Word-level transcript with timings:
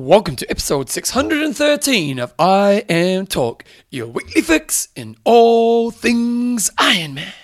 Welcome 0.00 0.36
to 0.36 0.50
episode 0.50 0.88
613 0.88 2.18
of 2.18 2.32
I 2.38 2.86
Am 2.88 3.26
Talk, 3.26 3.64
your 3.90 4.06
weekly 4.06 4.40
fix 4.40 4.88
in 4.96 5.14
all 5.24 5.90
things 5.90 6.70
Iron 6.78 7.12
Man. 7.12 7.34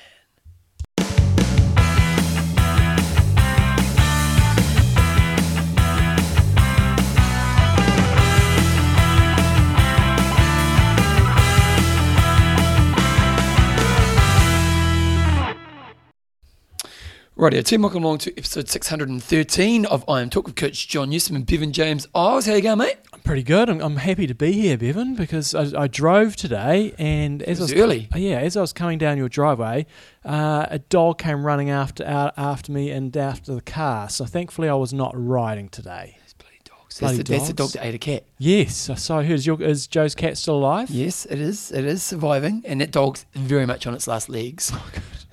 Rightio 17.36 17.62
team, 17.62 17.82
welcome 17.82 18.02
along 18.02 18.16
to 18.16 18.32
episode 18.38 18.66
613 18.66 19.84
of 19.84 20.08
I 20.08 20.22
Am 20.22 20.30
Talk 20.30 20.46
with 20.46 20.56
Coach 20.56 20.88
John 20.88 21.10
Newsom 21.10 21.36
and 21.36 21.44
Bevan 21.44 21.70
James 21.70 22.06
Oz. 22.14 22.46
How 22.46 22.54
you 22.54 22.62
going, 22.62 22.78
mate? 22.78 22.96
I'm 23.12 23.20
pretty 23.20 23.42
good. 23.42 23.68
I'm, 23.68 23.78
I'm 23.82 23.96
happy 23.96 24.26
to 24.26 24.34
be 24.34 24.52
here, 24.52 24.78
Bevan, 24.78 25.14
because 25.14 25.54
I, 25.54 25.82
I 25.82 25.86
drove 25.86 26.34
today, 26.34 26.94
and 26.96 27.42
as 27.42 27.60
I 27.60 27.64
was 27.64 27.74
early. 27.74 28.08
yeah, 28.16 28.38
as 28.38 28.56
I 28.56 28.62
was 28.62 28.72
coming 28.72 28.96
down 28.96 29.18
your 29.18 29.28
driveway, 29.28 29.84
uh, 30.24 30.64
a 30.70 30.78
dog 30.78 31.18
came 31.18 31.44
running 31.44 31.68
after 31.68 32.06
out 32.06 32.32
after 32.38 32.72
me 32.72 32.90
and 32.90 33.14
after 33.14 33.54
the 33.54 33.60
car. 33.60 34.08
So 34.08 34.24
thankfully, 34.24 34.70
I 34.70 34.74
was 34.74 34.94
not 34.94 35.12
riding 35.14 35.68
today. 35.68 36.16
These 36.22 36.32
bloody 36.32 36.60
dogs. 36.64 36.98
Bloody 36.98 37.16
that's, 37.18 37.28
the, 37.28 37.36
that's 37.36 37.48
the 37.48 37.52
dog 37.52 37.70
that 37.72 37.84
ate 37.84 37.94
a 37.94 37.98
cat. 37.98 38.24
Yes, 38.38 38.90
so 38.96 39.18
I 39.18 39.24
heard. 39.24 39.32
Is, 39.32 39.46
your, 39.46 39.60
is 39.60 39.86
Joe's 39.86 40.14
cat 40.14 40.38
still 40.38 40.56
alive? 40.56 40.88
Yes, 40.88 41.26
it 41.26 41.38
is. 41.38 41.70
It 41.70 41.84
is 41.84 42.02
surviving, 42.02 42.62
and 42.64 42.80
that 42.80 42.92
dog's 42.92 43.26
very 43.34 43.66
much 43.66 43.86
on 43.86 43.92
its 43.92 44.06
last 44.08 44.30
legs. 44.30 44.72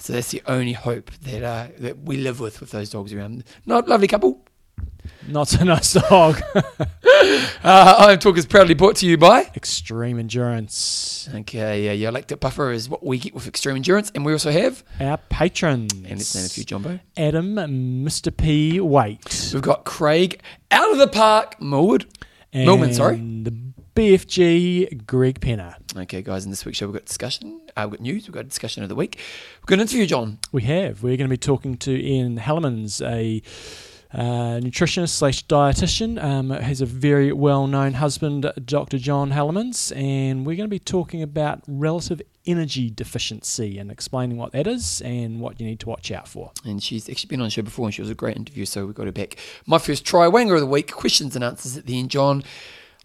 So 0.04 0.12
that's 0.14 0.32
the 0.32 0.42
only 0.48 0.74
hope 0.74 1.12
that 1.22 1.44
uh, 1.44 1.68
that 1.80 2.00
we 2.00 2.18
live 2.18 2.40
with 2.42 2.60
with 2.60 2.72
those 2.72 2.90
dogs 2.90 3.14
around. 3.14 3.46
Not 3.66 3.88
lovely 3.88 4.08
couple. 4.08 4.46
Not 5.28 5.48
so 5.48 5.64
nice 5.64 5.94
dog. 5.94 6.42
Uh, 7.64 7.96
I 8.00 8.12
Am 8.12 8.20
Talk 8.20 8.38
is 8.38 8.46
proudly 8.46 8.74
brought 8.74 8.98
to 8.98 9.06
you 9.06 9.18
by. 9.18 9.44
Extreme 9.56 10.20
endurance. 10.20 11.30
Okay, 11.34 11.86
yeah, 11.86 11.94
your 11.94 12.12
lactic 12.12 12.42
buffer 12.42 12.74
is 12.74 12.90
what 12.90 13.02
we 13.06 13.18
get 13.18 13.34
with 13.34 13.48
extreme 13.48 13.78
endurance, 13.78 14.12
and 14.14 14.26
we 14.26 14.34
also 14.34 14.52
have, 14.52 14.84
Our 15.00 15.16
patrons. 15.30 15.94
and 15.94 16.10
let's 16.10 16.36
name 16.36 16.44
a 16.46 16.50
few, 16.50 16.66
Jumbo. 16.66 17.00
Adam, 17.16 17.56
Mr. 18.06 18.36
P. 18.36 18.82
Waite. 18.82 19.52
We've 19.54 19.62
got 19.62 19.86
Craig 19.86 20.42
out 20.72 20.92
of 20.92 20.98
the 20.98 21.08
park, 21.08 21.62
Millwood. 21.62 22.06
Millman, 22.54 22.94
sorry. 22.94 23.16
The 23.16 23.52
BFG, 23.96 25.06
Greg 25.06 25.40
Penner. 25.40 25.76
Okay, 25.96 26.24
guys, 26.24 26.46
in 26.46 26.50
this 26.50 26.66
week's 26.66 26.80
show 26.80 26.88
we've 26.88 26.96
got 26.96 27.06
discussion. 27.06 27.62
Uh, 27.78 27.88
we've 27.88 28.00
got 28.00 28.02
news. 28.02 28.28
We've 28.28 28.34
got 28.34 28.48
discussion 28.48 28.82
of 28.82 28.90
the 28.90 28.96
week. 28.96 29.20
We've 29.60 29.68
got 29.68 29.76
an 29.76 29.82
interview, 29.82 30.08
John. 30.08 30.40
We 30.52 30.64
have. 30.64 31.04
We're 31.04 31.16
going 31.16 31.30
to 31.30 31.34
be 31.34 31.38
talking 31.38 31.78
to 31.78 31.92
Ian 31.92 32.40
Hellemans, 32.40 33.06
a 33.06 33.44
uh, 34.12 34.60
nutritionist 34.60 35.10
slash 35.10 35.46
dietitian. 35.46 36.22
Um, 36.24 36.50
has 36.50 36.82
a 36.82 36.88
very 36.88 37.32
well 37.34 37.68
known 37.68 37.94
husband, 37.94 38.52
Dr. 38.66 38.98
John 38.98 39.30
Hellemans, 39.30 39.96
and 39.96 40.44
we're 40.44 40.56
going 40.56 40.68
to 40.68 40.74
be 40.74 40.80
talking 40.80 41.22
about 41.22 41.62
relative 41.68 42.20
energy 42.48 42.90
deficiency 42.90 43.78
and 43.78 43.92
explaining 43.92 44.38
what 44.38 44.54
that 44.54 44.66
is 44.66 45.02
and 45.02 45.40
what 45.40 45.60
you 45.60 45.68
need 45.68 45.80
to 45.82 45.90
watch 45.90 46.12
out 46.12 46.28
for. 46.28 46.52
And 46.66 46.82
she's 46.82 47.08
actually 47.08 47.28
been 47.28 47.42
on 47.42 47.46
the 47.46 47.52
show 47.52 47.62
before, 47.62 47.86
and 47.86 47.94
she 47.94 48.02
was 48.02 48.10
a 48.10 48.16
great 48.16 48.38
interview, 48.38 48.66
so 48.66 48.88
we 48.88 48.94
got 48.94 49.06
her 49.06 49.12
back. 49.12 49.38
My 49.68 49.78
first 49.78 50.04
try 50.04 50.26
wanger 50.26 50.56
of 50.56 50.62
the 50.62 50.66
week, 50.66 50.92
questions 50.92 51.36
and 51.36 51.44
answers 51.44 51.78
at 51.78 51.86
the 51.86 52.00
end, 52.00 52.10
John. 52.10 52.44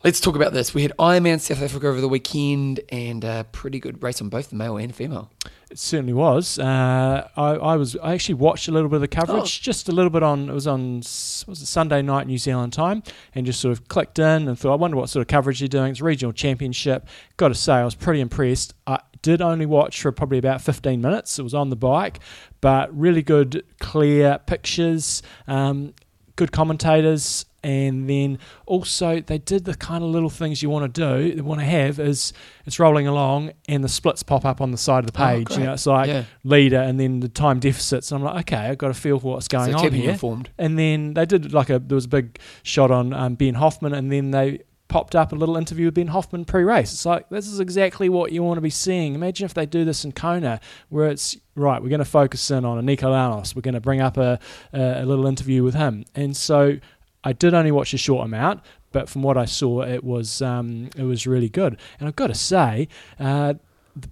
Let's 0.04 0.20
talk 0.20 0.36
about 0.36 0.52
this. 0.52 0.72
We 0.74 0.82
had 0.82 0.92
Ironman 0.96 1.40
South 1.40 1.60
Africa 1.60 1.88
over 1.88 2.00
the 2.00 2.08
weekend, 2.08 2.78
and 2.88 3.24
a 3.24 3.44
pretty 3.50 3.80
good 3.80 4.00
race 4.00 4.22
on 4.22 4.28
both 4.28 4.50
the 4.50 4.54
male 4.54 4.76
and 4.76 4.94
female. 4.94 5.28
It 5.72 5.78
certainly 5.80 6.12
was. 6.12 6.56
Uh, 6.56 7.28
I, 7.36 7.54
I 7.54 7.74
was. 7.74 7.96
I 7.96 8.14
actually 8.14 8.36
watched 8.36 8.68
a 8.68 8.70
little 8.70 8.88
bit 8.88 8.94
of 8.94 9.00
the 9.00 9.08
coverage, 9.08 9.60
just 9.60 9.88
a 9.88 9.92
little 9.92 10.10
bit 10.10 10.22
on. 10.22 10.48
It 10.48 10.52
was 10.52 10.68
on. 10.68 10.98
Was 10.98 11.46
it 11.48 11.66
Sunday 11.66 12.00
night 12.00 12.28
New 12.28 12.38
Zealand 12.38 12.72
time, 12.72 13.02
and 13.34 13.44
just 13.44 13.58
sort 13.58 13.72
of 13.72 13.88
clicked 13.88 14.20
in 14.20 14.46
and 14.46 14.56
thought, 14.56 14.74
I 14.74 14.76
wonder 14.76 14.96
what 14.96 15.10
sort 15.10 15.22
of 15.22 15.26
coverage 15.26 15.58
they're 15.58 15.66
doing. 15.66 15.90
It's 15.90 16.00
a 16.00 16.04
regional 16.04 16.32
championship. 16.32 17.08
Got 17.36 17.48
to 17.48 17.56
say, 17.56 17.72
I 17.72 17.84
was 17.84 17.96
pretty 17.96 18.20
impressed. 18.20 18.74
I 18.86 19.00
did 19.22 19.42
only 19.42 19.66
watch 19.66 20.00
for 20.00 20.12
probably 20.12 20.38
about 20.38 20.60
15 20.60 21.00
minutes. 21.00 21.40
It 21.40 21.42
was 21.42 21.54
on 21.54 21.70
the 21.70 21.76
bike, 21.76 22.20
but 22.60 22.96
really 22.96 23.22
good, 23.22 23.64
clear 23.80 24.38
pictures. 24.46 25.24
Um, 25.48 25.92
good 26.36 26.52
commentators 26.52 27.46
and 27.64 28.08
then 28.08 28.38
also 28.66 29.20
they 29.20 29.38
did 29.38 29.64
the 29.64 29.74
kind 29.74 30.04
of 30.04 30.10
little 30.10 30.30
things 30.30 30.62
you 30.62 30.70
want 30.70 30.94
to 30.94 31.00
do 31.00 31.34
they 31.34 31.40
want 31.40 31.60
to 31.60 31.66
have 31.66 31.98
is 31.98 32.32
it's 32.66 32.78
rolling 32.78 33.06
along 33.08 33.50
and 33.68 33.82
the 33.82 33.88
splits 33.88 34.22
pop 34.22 34.44
up 34.44 34.60
on 34.60 34.70
the 34.70 34.78
side 34.78 35.04
of 35.04 35.10
the 35.12 35.20
Oh, 35.20 35.26
page 35.26 35.50
you 35.58 35.64
know 35.64 35.72
it's 35.72 35.86
like 35.86 36.06
yeah, 36.08 36.24
leader 36.44 36.78
and 36.78 37.00
then 37.00 37.20
the 37.20 37.28
time 37.28 37.58
deficits. 37.58 38.12
And 38.12 38.20
i'm 38.20 38.24
like 38.34 38.40
okay 38.52 38.68
i've 38.68 38.78
got 38.78 38.90
a 38.90 38.94
feel 38.94 39.18
for 39.18 39.32
what's 39.34 39.48
going 39.48 39.72
so 39.72 39.78
on 39.78 39.92
here. 39.92 40.10
informed. 40.12 40.50
and 40.56 40.78
then 40.78 41.14
they 41.14 41.26
did 41.26 41.52
like 41.52 41.68
a 41.70 41.78
there 41.80 41.96
was 41.96 42.04
a 42.04 42.08
big 42.08 42.38
shot 42.62 42.90
on 42.90 43.12
um, 43.12 43.34
ben 43.34 43.54
hoffman 43.54 43.92
and 43.92 44.12
then 44.12 44.30
they 44.30 44.60
popped 44.86 45.14
up 45.14 45.32
a 45.32 45.34
little 45.34 45.58
interview 45.58 45.84
with 45.86 45.94
ben 45.96 46.06
hoffman 46.06 46.46
pre-race. 46.46 46.94
It's 46.94 47.04
like 47.04 47.28
this 47.28 47.46
is 47.46 47.60
exactly 47.60 48.08
what 48.08 48.32
you 48.32 48.42
want 48.42 48.56
to 48.56 48.62
be 48.62 48.70
seeing. 48.70 49.14
Imagine 49.14 49.44
if 49.44 49.52
they 49.52 49.66
do 49.66 49.84
this 49.84 50.02
in 50.02 50.12
kona 50.12 50.60
where 50.88 51.08
it's 51.08 51.36
right 51.54 51.82
we're 51.82 51.90
going 51.90 51.98
to 51.98 52.06
focus 52.06 52.50
in 52.50 52.64
on 52.64 52.78
a 52.78 52.82
nico 52.82 53.10
lanos. 53.10 53.54
We're 53.54 53.60
going 53.60 53.74
to 53.74 53.82
bring 53.82 54.00
up 54.00 54.16
a, 54.16 54.38
a, 54.72 55.02
a 55.02 55.04
little 55.04 55.26
interview 55.26 55.62
with 55.62 55.74
him. 55.74 56.04
And 56.14 56.34
so 56.34 56.78
i 57.24 57.32
did 57.32 57.54
only 57.54 57.70
watch 57.70 57.92
a 57.94 57.98
short 57.98 58.24
amount 58.24 58.60
but 58.92 59.08
from 59.08 59.22
what 59.22 59.36
i 59.36 59.44
saw 59.44 59.82
it 59.82 60.02
was 60.02 60.42
um, 60.42 60.90
it 60.96 61.04
was 61.04 61.26
really 61.26 61.48
good 61.48 61.76
and 61.98 62.08
i've 62.08 62.16
got 62.16 62.28
to 62.28 62.34
say 62.34 62.88
uh, 63.18 63.54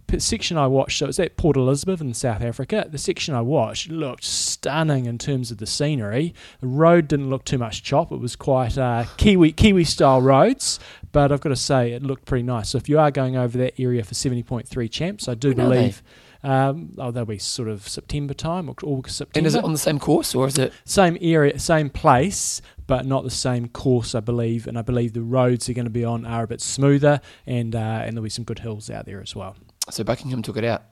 the 0.08 0.20
section 0.20 0.56
I 0.56 0.66
watched, 0.66 0.98
so 0.98 1.06
it 1.06 1.08
was 1.08 1.20
at 1.20 1.36
Port 1.36 1.56
Elizabeth 1.56 2.00
in 2.00 2.12
South 2.14 2.42
Africa. 2.42 2.86
The 2.90 2.98
section 2.98 3.34
I 3.34 3.40
watched 3.40 3.90
looked 3.90 4.24
stunning 4.24 5.06
in 5.06 5.18
terms 5.18 5.50
of 5.50 5.58
the 5.58 5.66
scenery. 5.66 6.34
The 6.60 6.66
road 6.66 7.08
didn't 7.08 7.30
look 7.30 7.44
too 7.44 7.58
much 7.58 7.82
chop. 7.82 8.12
It 8.12 8.18
was 8.20 8.36
quite 8.36 8.76
uh, 8.78 9.04
Kiwi 9.16 9.52
Kiwi 9.52 9.84
style 9.84 10.20
roads, 10.22 10.80
but 11.12 11.32
I've 11.32 11.40
got 11.40 11.50
to 11.50 11.56
say 11.56 11.92
it 11.92 12.02
looked 12.02 12.24
pretty 12.24 12.42
nice. 12.42 12.70
So 12.70 12.78
if 12.78 12.88
you 12.88 12.98
are 12.98 13.10
going 13.10 13.36
over 13.36 13.56
that 13.58 13.80
area 13.80 14.02
for 14.04 14.14
seventy 14.14 14.42
point 14.42 14.68
three 14.68 14.88
champs, 14.88 15.28
I 15.28 15.34
do 15.34 15.54
believe. 15.54 16.02
they? 16.02 16.10
Um, 16.46 16.92
oh, 16.96 17.10
that'll 17.10 17.26
be 17.26 17.38
sort 17.38 17.68
of 17.68 17.88
September 17.88 18.32
time, 18.32 18.70
August, 18.84 19.16
September. 19.16 19.38
And 19.40 19.46
is 19.48 19.56
it 19.56 19.64
on 19.64 19.72
the 19.72 19.78
same 19.78 19.98
course, 19.98 20.32
or 20.32 20.46
is 20.46 20.56
it? 20.56 20.72
same 20.84 21.18
area, 21.20 21.58
same 21.58 21.90
place, 21.90 22.62
but 22.86 23.04
not 23.04 23.24
the 23.24 23.30
same 23.30 23.68
course, 23.68 24.14
I 24.14 24.20
believe. 24.20 24.68
And 24.68 24.78
I 24.78 24.82
believe 24.82 25.12
the 25.12 25.22
roads 25.22 25.68
are 25.68 25.72
going 25.72 25.86
to 25.86 25.90
be 25.90 26.04
on 26.04 26.24
are 26.24 26.44
a 26.44 26.46
bit 26.46 26.60
smoother, 26.60 27.20
and 27.46 27.74
uh, 27.74 27.78
and 28.04 28.12
there'll 28.12 28.22
be 28.22 28.30
some 28.30 28.44
good 28.44 28.60
hills 28.60 28.88
out 28.90 29.06
there 29.06 29.20
as 29.20 29.34
well. 29.34 29.56
So 29.90 30.04
Buckingham 30.04 30.42
took 30.42 30.56
it 30.56 30.64
out. 30.64 30.84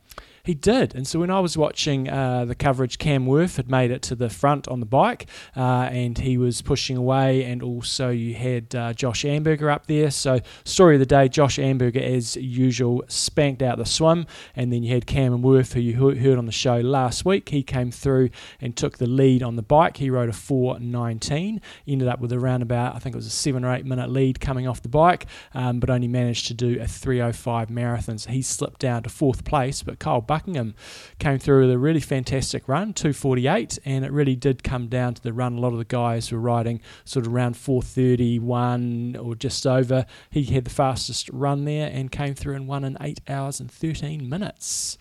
He 0.45 0.53
did, 0.53 0.95
and 0.95 1.07
so 1.07 1.21
when 1.21 1.31
I 1.31 1.41
was 1.41 1.57
watching 1.57 2.07
uh, 2.07 2.45
the 2.45 2.55
coverage, 2.55 2.99
Cam 2.99 3.25
Wurf 3.25 3.57
had 3.57 3.71
made 3.71 3.91
it 3.91 4.03
to 4.03 4.15
the 4.15 4.29
front 4.29 4.69
on 4.69 4.79
the 4.79 4.85
bike, 4.85 5.27
uh, 5.57 5.89
and 5.91 6.19
he 6.19 6.37
was 6.37 6.61
pushing 6.61 6.99
away. 6.99 7.45
And 7.45 7.63
also, 7.63 8.11
you 8.11 8.35
had 8.35 8.75
uh, 8.75 8.93
Josh 8.93 9.25
Amberger 9.25 9.73
up 9.73 9.87
there. 9.87 10.11
So, 10.11 10.41
story 10.67 10.97
of 10.97 11.01
the 11.01 11.07
day: 11.07 11.29
Josh 11.31 11.57
Amberger, 11.57 12.03
as 12.03 12.37
usual, 12.37 13.05
spanked 13.09 13.63
out 13.63 13.79
the 13.79 13.87
swim, 13.87 14.27
and 14.55 14.71
then 14.71 14.83
you 14.83 14.93
had 14.93 15.07
Cam 15.07 15.43
Wurf, 15.43 15.73
who 15.73 15.81
you 15.81 15.95
heard 15.97 16.37
on 16.37 16.45
the 16.45 16.53
show 16.53 16.79
last 16.79 17.25
week. 17.25 17.49
He 17.49 17.63
came 17.63 17.91
through 17.91 18.29
and 18.61 18.77
took 18.77 18.99
the 18.99 19.07
lead 19.07 19.43
on 19.43 19.57
the 19.57 19.63
bike. 19.63 19.97
He 19.97 20.11
rode 20.11 20.29
a 20.29 20.33
4:19, 20.33 21.59
ended 21.89 22.07
up 22.07 22.21
with 22.21 22.35
around 22.35 22.61
about 22.61 22.95
I 22.95 22.99
think 22.99 23.15
it 23.15 23.17
was 23.17 23.27
a 23.27 23.31
seven 23.31 23.65
or 23.65 23.75
eight 23.75 23.87
minute 23.87 24.11
lead 24.11 24.41
coming 24.41 24.69
off 24.69 24.83
the 24.83 24.91
bike, 24.91 25.25
um, 25.55 25.81
but 25.81 25.89
only 25.89 26.07
managed 26.07 26.49
to 26.49 26.55
do 26.55 26.79
a 26.83 26.87
3:05 26.87 27.71
marathon. 27.71 28.19
So 28.19 28.31
he 28.31 28.43
slipped 28.43 28.81
down 28.81 29.05
to 29.05 29.09
fourth 29.09 29.45
place, 29.45 29.83
but 29.83 29.99
Kyle 30.05 30.21
Buckingham 30.21 30.75
came 31.19 31.39
through 31.39 31.63
with 31.63 31.71
a 31.71 31.79
really 31.79 31.99
fantastic 31.99 32.69
run, 32.69 32.93
248, 32.93 33.79
and 33.87 34.05
it 34.05 34.13
really 34.13 34.37
did 34.37 34.63
come 34.63 34.87
down 34.89 35.15
to 35.15 35.23
the 35.23 35.33
run. 35.33 35.57
A 35.57 35.61
lot 35.61 35.73
of 35.73 35.79
the 35.79 35.87
guys 35.87 36.31
were 36.31 36.39
riding 36.39 36.83
sort 37.07 37.27
of 37.27 37.33
around 37.33 37.57
431 37.57 39.17
or 39.17 39.35
just 39.35 39.67
over. 39.67 40.05
He 40.29 40.45
had 40.45 40.67
the 40.67 40.71
fastest 40.71 41.31
run 41.31 41.65
there 41.65 41.89
and 41.91 42.13
came 42.13 42.35
through 42.35 42.55
and 42.55 42.69
won 42.69 42.85
in 42.85 42.99
8 43.01 43.23
hours 43.31 43.61
and 43.61 43.71
13 43.71 44.29
minutes. 44.29 44.99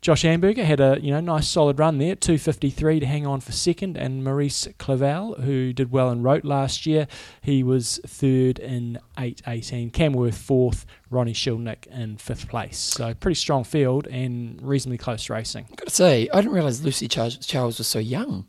Josh 0.00 0.22
Amberger 0.22 0.64
had 0.64 0.80
a 0.80 0.98
you 1.00 1.10
know 1.10 1.20
nice 1.20 1.48
solid 1.48 1.78
run 1.78 1.98
there, 1.98 2.14
253 2.14 3.00
to 3.00 3.06
hang 3.06 3.26
on 3.26 3.40
for 3.40 3.52
second, 3.52 3.96
and 3.96 4.22
Maurice 4.22 4.68
Clavel, 4.78 5.34
who 5.42 5.72
did 5.72 5.90
well 5.90 6.10
in 6.10 6.22
Roth 6.22 6.44
last 6.44 6.86
year, 6.86 7.08
he 7.40 7.62
was 7.62 8.00
third 8.06 8.58
in 8.58 8.98
818. 9.18 9.90
Cam 9.90 10.14
Wurf 10.14 10.34
fourth, 10.34 10.86
Ronnie 11.10 11.32
Schildknecht 11.32 11.86
in 11.88 12.16
fifth 12.16 12.48
place. 12.48 12.78
So 12.78 13.12
pretty 13.14 13.34
strong 13.34 13.64
field 13.64 14.06
and 14.06 14.62
reasonably 14.62 14.98
close 14.98 15.28
racing. 15.28 15.66
I've 15.70 15.76
got 15.76 15.88
to 15.88 15.94
say, 15.94 16.28
I 16.32 16.40
didn't 16.40 16.52
realize 16.52 16.84
Lucy 16.84 17.08
Charles, 17.08 17.78
was 17.78 17.86
so 17.86 17.98
young. 17.98 18.46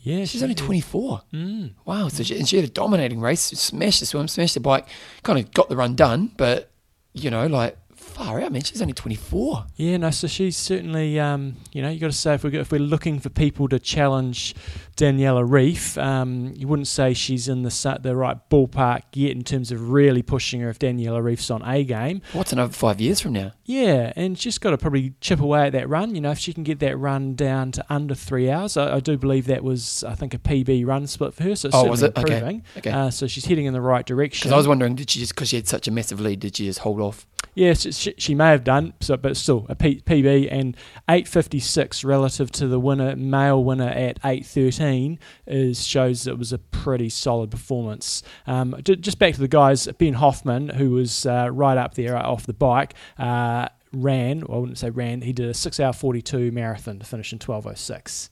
Yeah, 0.00 0.26
She's 0.26 0.42
only 0.42 0.54
24. 0.54 1.22
Mm. 1.32 1.72
Wow. 1.86 2.08
So 2.08 2.22
she, 2.22 2.36
and 2.36 2.46
she 2.46 2.56
had 2.56 2.64
a 2.66 2.70
dominating 2.70 3.20
race, 3.20 3.40
smashed 3.40 4.00
the 4.00 4.06
swim, 4.06 4.28
smashed 4.28 4.52
the 4.52 4.60
bike, 4.60 4.86
kind 5.22 5.38
of 5.38 5.50
got 5.52 5.70
the 5.70 5.76
run 5.76 5.94
done, 5.94 6.30
but, 6.36 6.70
you 7.14 7.30
know, 7.30 7.46
like 7.46 7.78
far 8.14 8.40
out, 8.40 8.52
man. 8.52 8.62
She's 8.62 8.80
only 8.80 8.94
24. 8.94 9.66
Yeah, 9.76 9.96
no. 9.98 10.10
So 10.10 10.26
she's 10.26 10.56
certainly, 10.56 11.18
um, 11.20 11.56
you 11.72 11.82
know, 11.82 11.88
you 11.90 11.98
got 12.00 12.06
to 12.10 12.12
say 12.16 12.34
if 12.34 12.44
we're 12.44 12.54
if 12.54 12.70
we're 12.72 12.78
looking 12.80 13.18
for 13.20 13.28
people 13.28 13.68
to 13.68 13.78
challenge 13.78 14.54
Daniela 14.96 15.46
Ryf, 15.46 16.00
um, 16.02 16.52
you 16.56 16.68
wouldn't 16.68 16.88
say 16.88 17.12
she's 17.14 17.48
in 17.48 17.62
the 17.62 17.98
the 18.02 18.14
right 18.16 18.38
ballpark 18.48 19.02
yet 19.12 19.32
in 19.32 19.42
terms 19.42 19.70
of 19.72 19.90
really 19.90 20.22
pushing 20.22 20.60
her 20.60 20.68
if 20.70 20.78
Daniela 20.78 21.20
Ryf's 21.22 21.50
on 21.50 21.62
a 21.62 21.84
game. 21.84 22.22
What's 22.32 22.52
another 22.52 22.72
five 22.72 23.00
years 23.00 23.20
from 23.20 23.32
now? 23.32 23.52
Yeah, 23.64 24.12
and 24.16 24.38
she's 24.38 24.58
got 24.58 24.70
to 24.70 24.78
probably 24.78 25.14
chip 25.20 25.40
away 25.40 25.66
at 25.66 25.72
that 25.72 25.88
run. 25.88 26.14
You 26.14 26.20
know, 26.20 26.30
if 26.30 26.38
she 26.38 26.52
can 26.52 26.62
get 26.64 26.78
that 26.80 26.96
run 26.96 27.34
down 27.34 27.72
to 27.72 27.84
under 27.88 28.14
three 28.14 28.50
hours, 28.50 28.76
I, 28.76 28.96
I 28.96 29.00
do 29.00 29.16
believe 29.16 29.46
that 29.46 29.64
was, 29.64 30.04
I 30.04 30.14
think, 30.14 30.34
a 30.34 30.38
PB 30.38 30.86
run 30.86 31.06
split 31.06 31.34
for 31.34 31.42
her. 31.44 31.56
So 31.56 31.68
it's 31.68 31.76
Oh, 31.76 31.84
was 31.84 32.02
it? 32.02 32.16
Okay. 32.16 32.34
improving. 32.34 32.62
Okay. 32.78 32.90
Uh, 32.90 33.10
so 33.10 33.26
she's 33.26 33.44
heading 33.46 33.64
in 33.66 33.72
the 33.72 33.80
right 33.80 34.06
direction. 34.06 34.44
Because 34.46 34.52
I 34.52 34.56
was 34.56 34.68
wondering, 34.68 34.94
did 34.94 35.10
she 35.10 35.18
just 35.20 35.34
because 35.34 35.48
she 35.48 35.56
had 35.56 35.66
such 35.66 35.88
a 35.88 35.90
massive 35.90 36.20
lead, 36.20 36.40
did 36.40 36.56
she 36.56 36.66
just 36.66 36.80
hold 36.80 37.00
off? 37.00 37.26
Yes, 37.54 37.94
she, 37.96 38.14
she 38.18 38.34
may 38.34 38.48
have 38.48 38.64
done, 38.64 38.94
so 39.00 39.16
but 39.16 39.36
still 39.36 39.66
a 39.68 39.74
P, 39.74 40.02
PB 40.04 40.48
and 40.50 40.76
856 41.08 42.02
relative 42.04 42.50
to 42.52 42.66
the 42.66 42.80
winner 42.80 43.14
male 43.16 43.62
winner 43.62 43.88
at 43.88 44.18
813 44.24 45.18
is 45.46 45.86
shows 45.86 46.26
it 46.26 46.38
was 46.38 46.52
a 46.52 46.58
pretty 46.58 47.08
solid 47.08 47.50
performance. 47.50 48.22
Um, 48.46 48.74
ju- 48.84 48.96
just 48.96 49.18
back 49.18 49.34
to 49.34 49.40
the 49.40 49.48
guys, 49.48 49.86
Ben 49.98 50.14
Hoffman, 50.14 50.70
who 50.70 50.90
was 50.90 51.26
uh, 51.26 51.48
right 51.52 51.78
up 51.78 51.94
there 51.94 52.16
off 52.16 52.46
the 52.46 52.52
bike. 52.52 52.94
Uh, 53.18 53.68
Ran, 53.92 54.40
well, 54.40 54.56
I 54.56 54.60
wouldn't 54.60 54.78
say 54.78 54.90
ran. 54.90 55.20
He 55.22 55.32
did 55.32 55.48
a 55.48 55.54
six 55.54 55.78
hour 55.78 55.92
forty 55.92 56.20
two 56.20 56.50
marathon 56.50 56.98
to 56.98 57.06
finish 57.06 57.32
in 57.32 57.38
twelve 57.38 57.64
oh 57.64 57.74
six. 57.74 58.28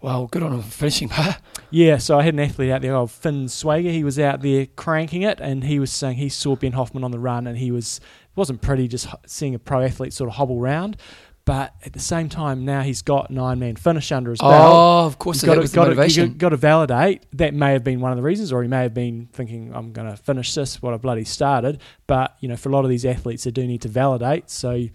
Well, 0.00 0.26
good 0.26 0.42
on 0.42 0.52
him 0.52 0.62
for 0.62 0.70
finishing, 0.70 1.08
but 1.08 1.40
Yeah, 1.70 1.98
so 1.98 2.18
I 2.18 2.22
had 2.22 2.34
an 2.34 2.40
athlete 2.40 2.70
out 2.70 2.82
there, 2.82 2.94
old 2.94 3.10
Finn 3.10 3.46
Swager. 3.46 3.90
He 3.90 4.04
was 4.04 4.18
out 4.18 4.40
there 4.40 4.66
cranking 4.66 5.22
it, 5.22 5.40
and 5.40 5.64
he 5.64 5.78
was 5.78 5.92
saying 5.92 6.16
he 6.16 6.28
saw 6.28 6.56
Ben 6.56 6.72
Hoffman 6.72 7.04
on 7.04 7.10
the 7.10 7.18
run, 7.18 7.46
and 7.46 7.58
he 7.58 7.70
was 7.70 7.98
it 7.98 8.36
wasn't 8.36 8.62
pretty 8.62 8.88
just 8.88 9.08
seeing 9.26 9.54
a 9.54 9.58
pro 9.58 9.82
athlete 9.82 10.12
sort 10.12 10.30
of 10.30 10.36
hobble 10.36 10.60
round. 10.60 10.96
But 11.44 11.72
at 11.82 11.94
the 11.94 11.98
same 11.98 12.28
time, 12.28 12.66
now 12.66 12.82
he's 12.82 13.00
got 13.00 13.30
an 13.30 13.36
Ironman 13.36 13.78
finish 13.78 14.12
under 14.12 14.32
his 14.32 14.38
belt. 14.38 14.52
oh, 14.52 15.06
of 15.06 15.18
course, 15.18 15.42
got 15.42 15.54
to, 15.54 15.66
got, 15.68 15.94
to, 15.94 16.28
got 16.28 16.50
to 16.50 16.56
validate. 16.58 17.24
That 17.32 17.54
may 17.54 17.72
have 17.72 17.82
been 17.82 18.00
one 18.00 18.12
of 18.12 18.18
the 18.18 18.22
reasons, 18.22 18.52
or 18.52 18.62
he 18.62 18.68
may 18.68 18.82
have 18.82 18.92
been 18.92 19.30
thinking, 19.32 19.72
"I'm 19.74 19.92
going 19.92 20.10
to 20.10 20.16
finish 20.16 20.54
this." 20.54 20.82
What 20.82 20.92
I 20.92 20.98
bloody 20.98 21.24
started. 21.24 21.80
But 22.06 22.36
you 22.40 22.48
know, 22.48 22.56
for 22.56 22.68
a 22.68 22.72
lot 22.72 22.84
of 22.84 22.90
these 22.90 23.06
athletes, 23.06 23.44
they 23.44 23.50
do 23.50 23.66
need 23.66 23.80
to 23.82 23.88
validate. 23.88 24.50
So 24.50 24.88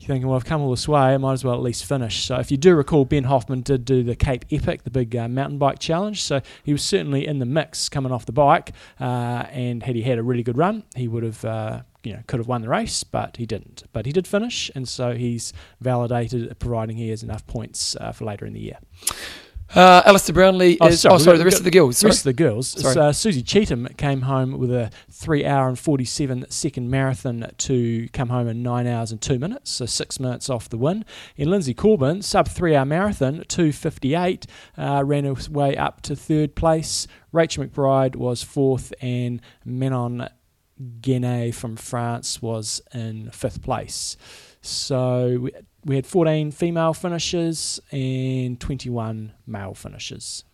you're 0.00 0.08
thinking, 0.08 0.28
"Well, 0.28 0.36
I've 0.36 0.44
come 0.44 0.62
all 0.62 0.70
this 0.70 0.88
way. 0.88 1.00
I 1.00 1.16
might 1.18 1.34
as 1.34 1.44
well 1.44 1.54
at 1.54 1.60
least 1.60 1.84
finish." 1.84 2.24
So 2.24 2.36
if 2.36 2.50
you 2.50 2.56
do 2.56 2.74
recall, 2.74 3.04
Ben 3.04 3.24
Hoffman 3.24 3.60
did 3.60 3.84
do 3.84 4.02
the 4.02 4.16
Cape 4.16 4.44
Epic, 4.50 4.84
the 4.84 4.90
big 4.90 5.14
uh, 5.14 5.28
mountain 5.28 5.58
bike 5.58 5.78
challenge. 5.78 6.22
So 6.22 6.40
he 6.64 6.72
was 6.72 6.82
certainly 6.82 7.26
in 7.26 7.38
the 7.38 7.46
mix 7.46 7.88
coming 7.88 8.10
off 8.10 8.26
the 8.26 8.32
bike. 8.32 8.72
Uh, 8.98 9.44
and 9.50 9.82
had 9.82 9.96
he 9.96 10.02
had 10.02 10.18
a 10.18 10.22
really 10.22 10.42
good 10.42 10.56
run, 10.56 10.84
he 10.96 11.06
would 11.08 11.22
have. 11.22 11.44
Uh, 11.44 11.82
you 12.02 12.14
know, 12.14 12.22
could 12.26 12.40
have 12.40 12.46
won 12.46 12.62
the 12.62 12.68
race, 12.68 13.04
but 13.04 13.36
he 13.36 13.44
didn't. 13.44 13.82
But 13.92 14.06
he 14.06 14.12
did 14.12 14.26
finish, 14.26 14.70
and 14.74 14.88
so 14.88 15.12
he's 15.12 15.52
validated, 15.82 16.58
providing 16.58 16.96
he 16.96 17.10
has 17.10 17.22
enough 17.22 17.46
points 17.46 17.94
uh, 18.00 18.12
for 18.12 18.24
later 18.24 18.46
in 18.46 18.54
the 18.54 18.60
year. 18.60 18.78
Uh, 19.72 20.02
Alistair 20.04 20.34
Brownlee 20.34 20.78
Oh, 20.80 20.88
is. 20.88 21.00
sorry, 21.02 21.14
oh, 21.14 21.18
sorry, 21.18 21.38
the 21.38 21.44
rest 21.44 21.58
of 21.58 21.64
the 21.64 21.70
girls. 21.70 21.94
The 21.96 22.00
Sorry. 22.00 22.08
rest 22.10 22.20
of 22.20 22.24
the 22.24 22.32
girls. 22.32 22.68
So, 22.68 23.00
uh, 23.00 23.12
Susie 23.12 23.42
Cheetham 23.42 23.96
came 23.96 24.22
home 24.22 24.58
with 24.58 24.72
a 24.72 24.90
three 25.10 25.44
hour 25.46 25.68
and 25.68 25.78
47 25.78 26.46
second 26.48 26.90
marathon 26.90 27.46
to 27.58 28.08
come 28.12 28.30
home 28.30 28.48
in 28.48 28.64
nine 28.64 28.88
hours 28.88 29.12
and 29.12 29.20
two 29.20 29.38
minutes, 29.38 29.70
so 29.70 29.86
six 29.86 30.18
minutes 30.18 30.50
off 30.50 30.68
the 30.68 30.76
win. 30.76 31.04
And 31.38 31.50
Lindsay 31.50 31.72
Corbin, 31.74 32.20
sub 32.22 32.48
three 32.48 32.74
hour 32.74 32.84
marathon, 32.84 33.44
258, 33.46 34.46
uh, 34.76 35.04
ran 35.06 35.24
her 35.24 35.34
way 35.50 35.76
up 35.76 36.00
to 36.02 36.16
third 36.16 36.56
place. 36.56 37.06
Rachel 37.30 37.64
McBride 37.64 38.16
was 38.16 38.42
fourth, 38.42 38.92
and 39.00 39.40
Manon 39.64 40.28
Genêt 41.00 41.54
from 41.54 41.76
France 41.76 42.42
was 42.42 42.80
in 42.92 43.30
fifth 43.30 43.62
place. 43.62 44.16
So 44.62 45.48
we, 45.84 45.96
had 45.96 46.06
14 46.06 46.50
female 46.50 46.94
finishers 46.94 47.80
and 47.90 48.60
21 48.60 49.32
male 49.46 49.74
finishers. 49.74 50.44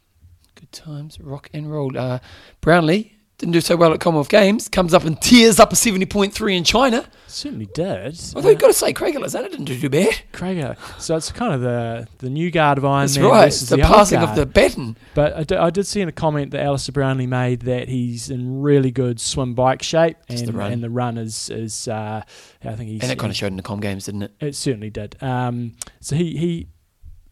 Good 0.54 0.72
times, 0.72 1.20
rock 1.20 1.50
and 1.52 1.70
roll. 1.70 1.96
Uh, 1.96 2.20
Brownlee 2.60 3.15
didn't 3.38 3.52
do 3.52 3.60
so 3.60 3.76
well 3.76 3.92
at 3.92 4.00
Commonwealth 4.00 4.30
Games. 4.30 4.68
Comes 4.68 4.94
up 4.94 5.04
and 5.04 5.20
tears 5.20 5.60
up 5.60 5.72
a 5.72 5.76
70.3 5.76 6.56
in 6.56 6.64
China. 6.64 7.06
Certainly 7.26 7.66
did. 7.74 8.18
Although 8.34 8.48
you've 8.48 8.58
got 8.58 8.68
to 8.68 8.72
say, 8.72 8.94
Craig 8.94 9.14
Alexander 9.14 9.50
didn't 9.50 9.66
do 9.66 9.78
too 9.78 9.90
bad. 9.90 10.14
Craig, 10.32 10.76
so 10.98 11.16
it's 11.16 11.30
kind 11.32 11.52
of 11.52 11.60
the 11.60 12.08
the 12.18 12.30
new 12.30 12.50
guard 12.50 12.78
of 12.78 12.84
Iron 12.86 13.06
That's 13.06 13.18
Man 13.18 13.26
right. 13.26 13.44
versus 13.46 13.68
the, 13.68 13.76
the, 13.76 13.82
passing 13.82 14.20
of 14.20 14.34
the 14.36 14.46
baton. 14.46 14.96
But 15.14 15.34
I 15.34 15.44
did, 15.44 15.74
did 15.74 15.86
see 15.86 16.00
in 16.00 16.08
a 16.08 16.12
comment 16.12 16.52
that 16.52 16.62
Alistair 16.62 16.94
Brownlee 16.94 17.26
made 17.26 17.62
that 17.62 17.88
he's 17.88 18.30
in 18.30 18.62
really 18.62 18.90
good 18.90 19.20
swim 19.20 19.54
bike 19.54 19.82
shape, 19.82 20.16
Just 20.30 20.44
and 20.44 20.54
the 20.54 20.58
run. 20.58 20.72
and 20.72 20.82
the 20.82 20.90
run 20.90 21.18
is 21.18 21.50
is 21.50 21.88
uh, 21.88 22.22
I 22.64 22.74
think 22.74 22.88
he's 22.88 23.02
And 23.02 23.12
it 23.12 23.18
kind 23.18 23.30
of 23.30 23.36
showed 23.36 23.48
in 23.48 23.56
the 23.56 23.62
Com 23.62 23.80
Games, 23.80 24.06
didn't 24.06 24.22
it? 24.22 24.32
It 24.40 24.54
certainly 24.54 24.88
did. 24.90 25.22
Um, 25.22 25.74
so 26.00 26.16
he, 26.16 26.38
he 26.38 26.68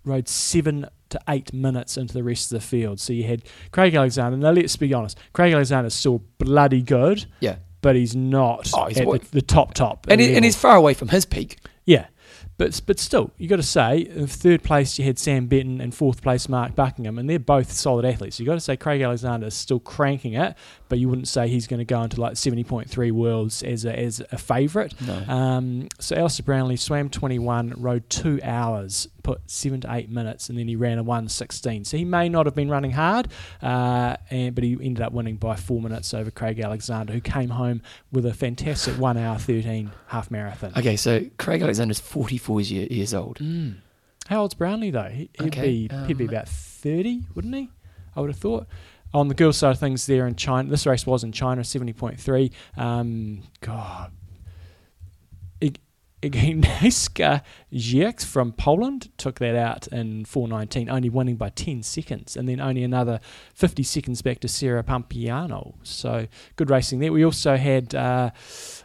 rode 0.05 0.29
seven 0.29 0.87
to 1.15 1.21
eight 1.29 1.53
minutes 1.53 1.97
into 1.97 2.15
the 2.15 2.23
rest 2.23 2.53
of 2.53 2.61
the 2.61 2.67
field. 2.67 3.01
So 3.01 3.13
you 3.13 3.25
had 3.25 3.43
Craig 3.73 3.95
Alexander. 3.95 4.37
Now 4.37 4.51
let's 4.53 4.77
be 4.77 4.93
honest, 4.95 5.19
Craig 5.33 5.53
Alexander's 5.55 5.95
still 5.95 6.23
bloody 6.39 6.83
good, 6.83 7.25
Yeah. 7.41 7.57
but 7.81 7.97
he's 7.97 8.15
not 8.15 8.71
Oh, 8.75 8.87
he's 8.87 8.99
at 8.99 9.07
the, 9.11 9.21
the 9.33 9.43
top 9.43 9.75
top. 9.75 10.07
And, 10.09 10.21
he, 10.21 10.35
and 10.35 10.45
he's 10.45 10.57
far 10.57 10.77
away 10.77 10.95
from 10.95 11.09
his 11.09 11.25
peak. 11.25 11.59
yeah. 11.85 12.07
But 12.57 12.81
but 12.87 13.01
still, 13.01 13.33
you 13.37 13.49
got 13.49 13.57
to 13.57 13.65
say, 13.65 13.99
in 14.03 14.29
third 14.29 14.63
place 14.63 14.97
you 14.97 15.05
had 15.05 15.19
Sam 15.19 15.47
Benton, 15.47 15.81
and 15.81 15.93
fourth 15.93 16.23
place 16.23 16.49
Mark 16.49 16.77
Buckingham, 16.77 17.19
and 17.19 17.29
they're 17.29 17.41
both 17.41 17.73
solid 17.73 18.05
athletes. 18.05 18.39
You 18.39 18.47
got 18.47 18.55
to 18.55 18.61
say 18.61 18.77
Craig 18.77 19.01
Alexander 19.01 19.49
is 19.49 19.55
still 19.55 19.81
cranking 19.81 20.35
it, 20.35 20.55
but 20.89 21.01
you 21.01 21.09
wouldn't 21.09 21.27
say 21.27 21.49
he's 21.49 21.67
going 21.67 21.79
to 21.81 21.85
go 21.85 22.01
into 22.03 22.21
like 22.21 22.37
seventy 22.37 22.63
point 22.63 22.89
three 22.89 23.11
worlds 23.11 23.65
as 23.65 23.85
a 23.85 23.99
as 23.99 24.23
a 24.31 24.39
favourite. 24.39 24.95
No. 25.01 25.17
Um, 25.35 25.89
so 25.99 26.15
Alistair 26.15 26.45
Brownlee 26.45 26.77
swam 26.77 27.11
21, 27.11 27.75
rode 27.77 28.09
two 28.09 28.39
hours, 28.45 29.09
put 29.25 29.51
seven 29.51 29.81
to 29.81 29.93
eight 29.93 30.09
minutes, 30.09 30.49
and 30.49 30.57
then 30.57 30.69
he 30.69 30.77
ran 30.77 30.99
a 30.99 31.03
116. 31.03 31.85
So 31.85 31.97
he 31.97 32.05
may 32.05 32.29
not 32.29 32.47
have 32.47 32.55
been 32.55 32.69
running 32.69 32.93
hard, 32.93 33.27
uh, 33.61 34.17
and, 34.31 34.55
but 34.55 34.63
he 34.63 34.79
ended 34.81 35.03
up 35.03 35.13
winning 35.13 35.37
by 35.37 35.57
four 35.57 35.81
minutes 35.81 36.15
over 36.15 36.31
Craig 36.31 36.61
Alexander, 36.61 37.13
who 37.13 37.21
came 37.21 37.49
home 37.49 37.83
with 38.13 38.25
a 38.25 38.33
fantastic 38.33 38.97
one 38.99 39.17
hour 39.17 39.37
13 39.37 39.91
half 40.07 40.31
marathon. 40.31 40.73
Okay, 40.77 40.95
so 40.95 41.25
Craig 41.39 41.63
Alexander's 41.63 41.99
44 41.99 42.61
year, 42.61 42.87
years 42.89 43.13
old. 43.13 43.39
Mm. 43.39 43.79
How 44.29 44.43
old's 44.43 44.55
Brownlee 44.55 44.91
though? 44.91 45.03
He, 45.05 45.31
he'd, 45.39 45.47
Okay, 45.49 45.89
be, 45.89 45.97
he'd 46.07 46.19
be 46.19 46.25
um, 46.25 46.31
about 46.31 46.49
30, 46.49 47.23
wouldn't 47.35 47.55
he? 47.55 47.71
I 48.15 48.21
would 48.21 48.31
have 48.31 48.39
thought. 48.39 48.67
On 49.13 49.29
the 49.29 49.35
girls' 49.35 49.57
side 49.57 49.71
of 49.71 49.79
things, 49.79 50.07
there 50.07 50.27
in 50.27 50.35
China, 50.35 50.69
this 50.69 50.87
race 50.87 51.07
was 51.07 51.23
in 51.23 51.33
China, 51.33 51.63
70.3. 51.63 52.51
Um, 52.77 53.43
God. 53.61 54.13
Agnieszka 56.25 57.43
Jerzyk 57.73 58.25
from 58.25 58.53
Poland 58.53 59.11
took 59.17 59.39
that 59.39 59.55
out 59.55 59.87
in 59.89 60.25
4.19, 60.25 60.91
only 60.91 61.09
winning 61.09 61.37
by 61.37 61.51
10 61.51 61.83
seconds, 61.83 62.37
and 62.37 62.49
then 62.49 62.61
only 62.61 62.83
another 62.83 63.21
50 63.55 63.83
seconds 63.83 64.23
back 64.23 64.41
to 64.41 64.49
Sarah 64.49 64.83
Piampiano. 64.83 65.75
So 65.83 66.27
good 66.57 66.71
racing 66.71 67.01
there. 67.01 67.13
We 67.13 67.25
also 67.25 67.57
had 67.57 67.95
uh, 67.95 68.31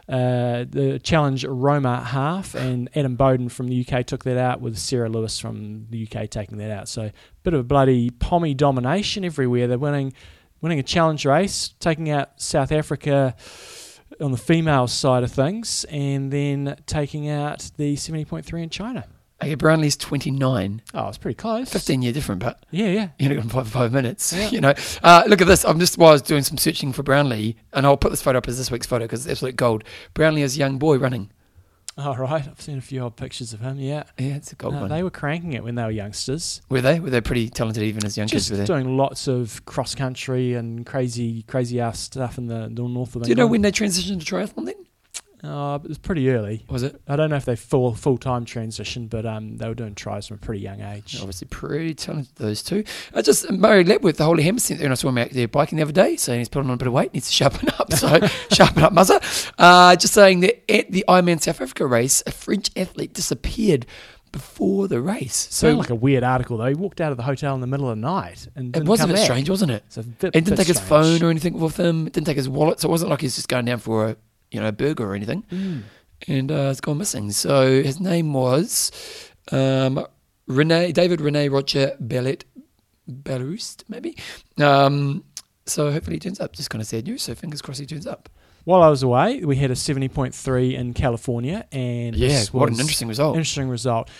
uh, 0.08 0.64
the 0.68 1.00
Challenge 1.02 1.44
Roma 1.44 2.02
half, 2.02 2.54
and 2.54 2.88
Adam 2.94 3.16
Bowden 3.16 3.48
from 3.48 3.68
the 3.68 3.86
UK 3.86 4.06
took 4.06 4.24
that 4.24 4.36
out, 4.36 4.60
with 4.60 4.76
Sarah 4.76 5.08
Lewis 5.08 5.38
from 5.38 5.86
the 5.90 6.06
UK 6.06 6.28
taking 6.30 6.58
that 6.58 6.70
out. 6.70 6.88
So 6.88 7.10
bit 7.42 7.54
of 7.54 7.60
a 7.60 7.64
bloody 7.64 8.10
pommy 8.10 8.54
domination 8.54 9.24
everywhere. 9.24 9.66
They're 9.66 9.78
winning, 9.78 10.12
winning 10.60 10.78
a 10.78 10.82
challenge 10.82 11.24
race, 11.24 11.74
taking 11.80 12.10
out 12.10 12.40
South 12.40 12.72
Africa 12.72 13.34
on 14.20 14.32
the 14.32 14.38
female 14.38 14.86
side 14.86 15.22
of 15.22 15.32
things, 15.32 15.84
and 15.90 16.32
then 16.32 16.76
taking 16.86 17.28
out 17.28 17.70
the 17.76 17.96
70.3 17.96 18.62
in 18.62 18.70
China. 18.70 19.04
Okay, 19.42 19.56
Brownlee's 19.56 19.96
29. 19.96 20.82
Oh, 20.92 21.08
it's 21.08 21.16
pretty 21.16 21.34
close. 21.34 21.70
15 21.70 22.02
year 22.02 22.12
different, 22.12 22.42
but 22.42 22.64
Yeah, 22.70 22.88
yeah. 22.88 23.08
You're 23.18 23.34
know, 23.34 23.42
five, 23.48 23.68
five 23.68 23.92
minutes. 23.92 24.32
Yeah. 24.32 24.50
You 24.50 24.60
know, 24.60 24.74
uh, 25.02 25.24
look 25.26 25.40
at 25.40 25.46
this. 25.46 25.64
I'm 25.64 25.80
just 25.80 25.96
while 25.96 26.10
I 26.10 26.12
was 26.12 26.22
doing 26.22 26.42
some 26.42 26.58
searching 26.58 26.92
for 26.92 27.02
Brownlee, 27.02 27.56
and 27.72 27.86
I'll 27.86 27.96
put 27.96 28.10
this 28.10 28.20
photo 28.20 28.38
up 28.38 28.48
as 28.48 28.58
this 28.58 28.70
week's 28.70 28.86
photo 28.86 29.04
because 29.04 29.24
it's 29.24 29.32
absolute 29.32 29.56
gold. 29.56 29.84
Brownlee 30.12 30.42
is 30.42 30.56
a 30.56 30.58
young 30.58 30.78
boy 30.78 30.98
running. 30.98 31.30
All 31.98 32.16
right, 32.16 32.46
I've 32.48 32.60
seen 32.60 32.78
a 32.78 32.80
few 32.80 33.00
old 33.02 33.16
pictures 33.16 33.52
of 33.52 33.60
him. 33.60 33.78
Yeah, 33.78 34.04
Yeah, 34.16 34.36
it's 34.36 34.52
a 34.52 34.54
gold 34.54 34.74
No, 34.74 34.80
one. 34.82 34.88
they 34.90 35.02
were 35.02 35.10
cranking 35.10 35.52
it 35.54 35.62
when 35.64 35.74
they 35.74 35.82
were 35.82 35.90
youngsters. 35.90 36.62
were 36.70 36.80
they? 36.80 36.98
Were 37.00 37.10
they 37.10 37.20
pretty 37.20 37.50
talented 37.50 37.82
even 37.82 38.04
as 38.06 38.16
youngsters? 38.16 38.48
Just? 38.48 38.66
Doing 38.66 38.96
lots 38.96 39.26
of 39.28 39.64
cross 39.66 39.94
country 39.94 40.54
and 40.54 40.86
crazy, 40.86 41.42
crazy 41.42 41.80
ass 41.80 41.98
stuff 42.00 42.38
in 42.38 42.46
the, 42.46 42.70
the 42.72 42.82
north 42.88 43.16
of 43.16 43.24
Do 43.24 43.28
you 43.28 43.34
know 43.34 43.46
when 43.46 43.62
they 43.62 43.72
transitioned 43.72 44.24
to 44.24 44.34
triathlon 44.34 44.66
then? 44.66 44.86
Uh, 45.42 45.78
it 45.82 45.88
was 45.88 45.98
pretty 45.98 46.28
early. 46.30 46.64
Was 46.68 46.82
it? 46.82 47.00
I 47.08 47.16
don't 47.16 47.30
know 47.30 47.36
if 47.36 47.44
they 47.44 47.56
full 47.56 47.94
full 47.94 48.18
time 48.18 48.44
transitioned, 48.44 49.08
but 49.08 49.24
um, 49.24 49.56
they 49.56 49.66
were 49.68 49.74
doing 49.74 49.94
tries 49.94 50.26
from 50.26 50.36
a 50.36 50.38
pretty 50.38 50.60
young 50.60 50.80
age. 50.80 51.16
Obviously, 51.18 51.48
pretty 51.48 51.94
talented, 51.94 52.34
those 52.36 52.62
two. 52.62 52.84
I 53.14 53.22
just, 53.22 53.50
Murray 53.50 53.84
Lepworth, 53.84 54.16
the 54.16 54.24
Holy 54.24 54.42
Hammer 54.42 54.58
Centre, 54.60 54.84
and 54.84 54.92
I 54.92 54.96
saw 54.96 55.08
him 55.08 55.18
out 55.18 55.30
there 55.30 55.48
biking 55.48 55.76
the 55.76 55.82
other 55.82 55.92
day, 55.92 56.16
saying 56.16 56.40
he's 56.40 56.48
putting 56.48 56.68
on 56.68 56.74
a 56.74 56.76
bit 56.76 56.88
of 56.88 56.92
weight, 56.92 57.14
needs 57.14 57.28
to 57.28 57.32
sharpen 57.32 57.68
up. 57.78 57.90
So, 57.92 58.20
sharpen 58.52 58.82
up, 58.82 58.92
muzzer. 58.92 59.20
Uh, 59.58 59.96
just 59.96 60.12
saying 60.14 60.40
that 60.40 60.70
at 60.70 60.90
the 60.90 61.04
Ironman 61.08 61.40
South 61.40 61.60
Africa 61.60 61.86
race, 61.86 62.22
a 62.26 62.32
French 62.32 62.70
athlete 62.76 63.14
disappeared 63.14 63.86
before 64.32 64.88
the 64.88 65.00
race. 65.00 65.48
So, 65.50 65.66
Sounded 65.68 65.78
like 65.80 65.90
a 65.90 65.94
weird 65.94 66.22
article 66.22 66.56
though. 66.58 66.66
He 66.66 66.74
walked 66.74 67.00
out 67.00 67.10
of 67.10 67.16
the 67.16 67.24
hotel 67.24 67.54
in 67.54 67.60
the 67.60 67.66
middle 67.66 67.90
of 67.90 67.96
the 67.96 68.00
night 68.02 68.46
and 68.54 68.76
it 68.76 68.84
wasn't 68.84 69.08
come 69.08 69.10
it 69.10 69.14
back. 69.18 69.24
strange, 69.24 69.50
wasn't 69.50 69.72
it? 69.72 69.82
It's 69.86 69.96
a 69.96 70.02
bit, 70.04 70.34
He 70.34 70.40
didn't 70.40 70.50
bit 70.50 70.58
take 70.58 70.68
his 70.68 70.78
phone 70.80 71.22
or 71.22 71.30
anything 71.30 71.54
with 71.58 71.76
him. 71.76 72.04
Didn't 72.04 72.26
take 72.26 72.36
his 72.36 72.48
wallet, 72.48 72.78
so 72.80 72.88
it 72.88 72.92
wasn't 72.92 73.10
like 73.10 73.22
he's 73.22 73.34
just 73.34 73.48
going 73.48 73.64
down 73.64 73.78
for 73.78 74.10
a 74.10 74.16
you 74.50 74.60
know 74.60 74.68
a 74.68 74.72
burger 74.72 75.10
or 75.10 75.14
anything. 75.14 75.44
Mm. 75.50 75.82
and 76.28 76.52
uh, 76.52 76.56
has 76.68 76.80
gone 76.80 76.98
missing. 76.98 77.30
So 77.30 77.82
his 77.82 77.98
name 78.00 78.32
was 78.32 78.90
um, 79.52 80.04
Rene 80.46 80.92
David 80.92 81.20
Rene 81.20 81.48
Roger 81.48 81.96
Bellet 82.00 82.44
Belarus, 83.10 83.82
maybe. 83.88 84.16
Um, 84.58 85.24
so 85.66 85.90
hopefully 85.90 86.16
he 86.16 86.20
turns 86.20 86.40
up. 86.40 86.52
Just 86.52 86.70
kind 86.70 86.80
of 86.82 86.88
sad 86.88 87.06
news. 87.06 87.22
So 87.22 87.34
fingers 87.34 87.62
crossed 87.62 87.80
he 87.80 87.86
turns 87.86 88.06
up. 88.06 88.28
While 88.64 88.82
I 88.82 88.88
was 88.88 89.02
away, 89.02 89.42
we 89.44 89.56
had 89.56 89.70
a 89.70 89.74
70.3 89.74 90.74
in 90.74 90.92
California, 90.92 91.66
and 91.72 92.14
Yeah, 92.14 92.44
what 92.52 92.68
an 92.68 92.78
interesting 92.78 93.08
result. 93.08 93.36
interesting 93.36 93.68
result. 93.70 94.10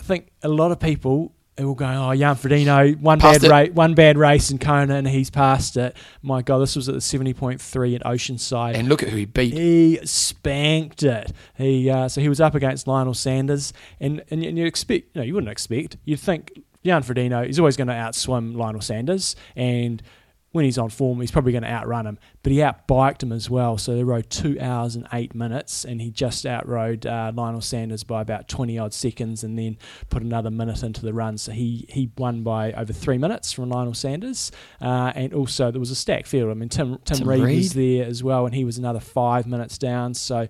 I 0.00 0.02
think 0.02 0.30
a 0.42 0.48
lot 0.48 0.72
of 0.72 0.80
people 0.80 1.33
are 1.58 1.64
all 1.64 1.74
going, 1.74 1.96
"Oh, 1.96 2.14
Jan 2.14 2.34
Frodeno, 2.36 2.98
one 3.00 3.20
Passed 3.20 3.42
bad 3.42 3.50
race, 3.50 3.70
one 3.74 3.94
bad 3.94 4.18
race 4.18 4.50
in 4.50 4.58
Kona, 4.58 4.94
and 4.96 5.06
he's 5.06 5.30
passed 5.30 5.76
it." 5.76 5.96
My 6.22 6.42
God, 6.42 6.58
this 6.58 6.76
was 6.76 6.88
at 6.88 6.94
the 6.94 7.00
70.3 7.00 7.94
at 7.94 8.02
Oceanside. 8.04 8.74
And 8.74 8.88
look 8.88 9.02
at 9.02 9.10
who 9.10 9.16
he 9.16 9.24
beat. 9.24 9.54
He 9.54 10.00
spanked 10.04 11.02
it. 11.02 11.32
He 11.56 11.90
uh, 11.90 12.08
so 12.08 12.20
he 12.20 12.28
was 12.28 12.40
up 12.40 12.54
against 12.54 12.86
Lionel 12.86 13.14
Sanders, 13.14 13.72
and 14.00 14.22
and, 14.30 14.42
and 14.44 14.58
you 14.58 14.66
expect, 14.66 15.14
you 15.14 15.20
know, 15.20 15.26
you 15.26 15.34
wouldn't 15.34 15.50
expect. 15.50 15.96
You'd 16.04 16.20
think 16.20 16.60
Jan 16.84 17.02
Frodeno 17.02 17.48
is 17.48 17.58
always 17.58 17.76
going 17.76 17.88
to 17.88 17.94
outswim 17.94 18.56
Lionel 18.56 18.80
Sanders, 18.80 19.36
and 19.56 20.02
when 20.54 20.64
he's 20.64 20.78
on 20.78 20.88
form, 20.88 21.20
he's 21.20 21.32
probably 21.32 21.50
going 21.50 21.64
to 21.64 21.68
outrun 21.68 22.06
him. 22.06 22.16
But 22.44 22.52
he 22.52 22.58
outbiked 22.58 23.24
him 23.24 23.32
as 23.32 23.50
well. 23.50 23.76
So 23.76 23.96
they 23.96 24.04
rode 24.04 24.30
two 24.30 24.56
hours 24.60 24.94
and 24.94 25.04
eight 25.12 25.34
minutes, 25.34 25.84
and 25.84 26.00
he 26.00 26.12
just 26.12 26.46
outrode 26.46 27.06
uh, 27.06 27.32
Lionel 27.34 27.60
Sanders 27.60 28.04
by 28.04 28.22
about 28.22 28.46
twenty 28.46 28.78
odd 28.78 28.94
seconds, 28.94 29.42
and 29.42 29.58
then 29.58 29.76
put 30.10 30.22
another 30.22 30.52
minute 30.52 30.84
into 30.84 31.00
the 31.02 31.12
run. 31.12 31.38
So 31.38 31.50
he 31.50 31.86
he 31.88 32.12
won 32.16 32.44
by 32.44 32.72
over 32.74 32.92
three 32.92 33.18
minutes 33.18 33.52
from 33.52 33.68
Lionel 33.68 33.94
Sanders, 33.94 34.52
uh, 34.80 35.12
and 35.16 35.34
also 35.34 35.72
there 35.72 35.80
was 35.80 35.90
a 35.90 35.96
stack 35.96 36.24
field. 36.24 36.52
I 36.52 36.54
mean, 36.54 36.68
Tim 36.68 36.98
Tim, 37.04 37.18
Tim 37.18 37.28
Reed, 37.28 37.42
Reed. 37.42 37.58
was 37.58 37.74
there 37.74 38.06
as 38.06 38.22
well, 38.22 38.46
and 38.46 38.54
he 38.54 38.64
was 38.64 38.78
another 38.78 39.00
five 39.00 39.48
minutes 39.48 39.76
down. 39.76 40.14
So 40.14 40.46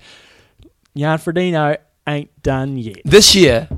Jan 0.94 1.16
Frodeno 1.16 1.78
ain't 2.06 2.42
done 2.42 2.76
yet. 2.76 2.98
This 3.06 3.34
year, 3.34 3.68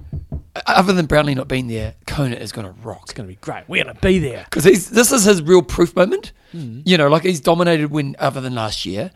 other 0.67 0.93
than 0.93 1.07
Brownlee 1.07 1.35
not 1.35 1.49
being 1.49 1.69
there, 1.69 1.95
Kona 2.07 2.37
is 2.37 2.53
going 2.53 2.67
to 2.67 2.73
rock. 2.83 3.01
It's 3.05 3.13
going 3.13 3.27
to 3.29 3.33
be 3.33 3.39
great. 3.41 3.65
We're 3.69 3.85
going 3.85 3.95
to 3.95 4.01
be 4.01 4.19
there. 4.19 4.45
Because 4.45 4.65
this 4.65 5.13
is 5.13 5.25
his 5.25 5.43
real 5.43 5.63
proof 5.63 5.95
moment. 5.97 6.33
Mm. 6.55 6.83
You 6.85 6.97
know, 6.97 7.09
like 7.09 7.23
he's 7.23 7.41
dominated 7.41 7.91
when 7.91 8.17
other 8.19 8.41
than 8.41 8.55
last 8.55 8.87
year. 8.87 9.11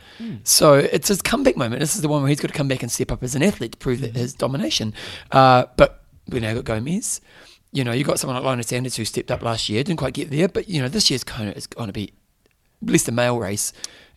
So 0.45 0.75
it's 0.75 1.09
his 1.09 1.23
comeback 1.23 1.57
moment. 1.57 1.81
This 1.81 1.95
is 1.95 2.03
the 2.03 2.09
one 2.09 2.23
where 2.23 2.29
he's 2.29 2.41
got 2.41 2.49
to 2.49 2.55
come 2.55 2.69
back 2.69 2.83
and 2.83 2.91
step 2.91 3.13
up 3.13 3.23
as 3.23 3.35
an 3.35 3.43
athlete 3.43 3.73
to 3.73 3.79
prove 3.79 4.01
that 4.01 4.17
his 4.17 4.35
domination. 4.35 4.95
Uh, 5.31 5.67
but 5.77 6.05
we 6.29 6.41
now 6.41 6.55
got 6.55 6.65
Gomez. 6.65 7.21
You 7.73 7.85
know, 7.85 7.93
you 7.93 8.05
got 8.05 8.19
someone 8.19 8.37
like 8.37 8.45
Lionel 8.45 8.65
Sanders 8.65 8.97
who 8.97 9.05
stepped 9.05 9.31
up 9.31 9.43
last 9.43 9.69
year, 9.69 9.85
didn't 9.85 10.01
quite 10.01 10.15
get 10.15 10.31
there. 10.31 10.49
But, 10.49 10.69
you 10.69 10.83
know, 10.83 10.89
this 10.89 11.11
year's 11.11 11.25
Kona 11.25 11.53
is 11.53 11.67
going 11.67 11.87
to 11.87 11.93
be, 11.93 12.13
at 12.83 12.89
least 12.91 13.07
the 13.07 13.13
male 13.13 13.39
race, 13.39 13.73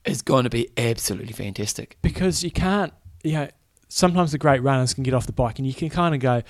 is 0.05 0.21
going 0.21 0.43
to 0.43 0.49
be 0.49 0.69
absolutely 0.77 1.33
fantastic. 1.33 1.97
because 2.01 2.43
you 2.43 2.51
can't, 2.51 2.93
you 3.23 3.33
know, 3.33 3.47
sometimes 3.89 4.31
the 4.31 4.37
great 4.37 4.61
runners 4.63 4.93
can 4.93 5.03
get 5.03 5.13
off 5.13 5.27
the 5.27 5.31
bike 5.33 5.59
and 5.59 5.67
you 5.67 5.73
can 5.73 5.89
kind 5.89 6.15
of 6.15 6.19
go, 6.19 6.41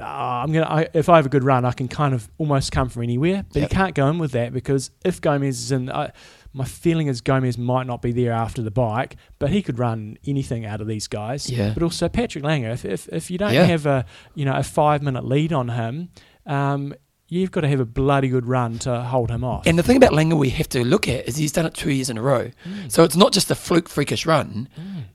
"Ah, 0.00 0.42
I'm 0.42 0.52
gonna. 0.52 0.66
I, 0.66 0.88
if 0.94 1.08
I 1.08 1.16
have 1.16 1.26
a 1.26 1.28
good 1.28 1.44
run, 1.44 1.64
I 1.64 1.72
can 1.72 1.88
kind 1.88 2.14
of 2.14 2.28
almost 2.38 2.72
come 2.72 2.88
from 2.88 3.02
anywhere. 3.02 3.44
But 3.52 3.60
Yep. 3.60 3.70
you 3.70 3.76
can't 3.76 3.94
go 3.94 4.08
in 4.08 4.18
with 4.18 4.32
that 4.32 4.52
because 4.52 4.90
if 5.04 5.20
Gomez 5.20 5.60
is 5.60 5.72
in, 5.72 5.90
I, 5.90 6.12
my 6.54 6.64
feeling 6.64 7.06
is 7.08 7.20
Gomez 7.20 7.56
might 7.58 7.86
not 7.86 8.02
be 8.02 8.12
there 8.12 8.32
after 8.32 8.62
the 8.62 8.70
bike, 8.70 9.16
but 9.38 9.50
he 9.50 9.62
could 9.62 9.78
run 9.78 10.18
anything 10.26 10.64
out 10.66 10.80
of 10.80 10.86
these 10.86 11.08
guys. 11.08 11.50
Yeah. 11.50 11.72
But 11.74 11.82
also 11.82 12.08
Patrick 12.08 12.44
Lange, 12.44 12.64
if 12.64 12.84
if, 12.84 13.08
if 13.08 13.30
you 13.30 13.38
don't 13.38 13.52
Yeah. 13.54 13.64
have 13.64 13.86
a 13.86 14.04
you 14.34 14.44
know 14.44 14.54
a 14.54 14.62
five 14.62 15.02
minute 15.02 15.24
lead 15.24 15.52
on 15.52 15.68
him, 15.70 16.08
um, 16.46 16.94
you've 17.28 17.50
got 17.50 17.62
to 17.62 17.68
have 17.68 17.80
a 17.80 17.84
bloody 17.86 18.28
good 18.28 18.46
run 18.46 18.78
to 18.80 19.00
hold 19.02 19.30
him 19.30 19.42
off. 19.44 19.66
And 19.66 19.78
the 19.78 19.82
thing 19.82 19.96
about 19.96 20.12
Langer 20.12 20.36
we 20.38 20.50
have 20.50 20.68
to 20.70 20.84
look 20.84 21.08
at 21.08 21.26
is 21.26 21.36
he's 21.36 21.52
done 21.52 21.64
it 21.64 21.72
two 21.72 21.90
years 21.90 22.10
in 22.10 22.18
a 22.18 22.22
row. 22.22 22.50
So 22.88 23.04
it's 23.04 23.16
not 23.16 23.32
just 23.32 23.50
a 23.50 23.54
fluke, 23.54 23.88
freakish 23.88 24.26
run. 24.26 24.68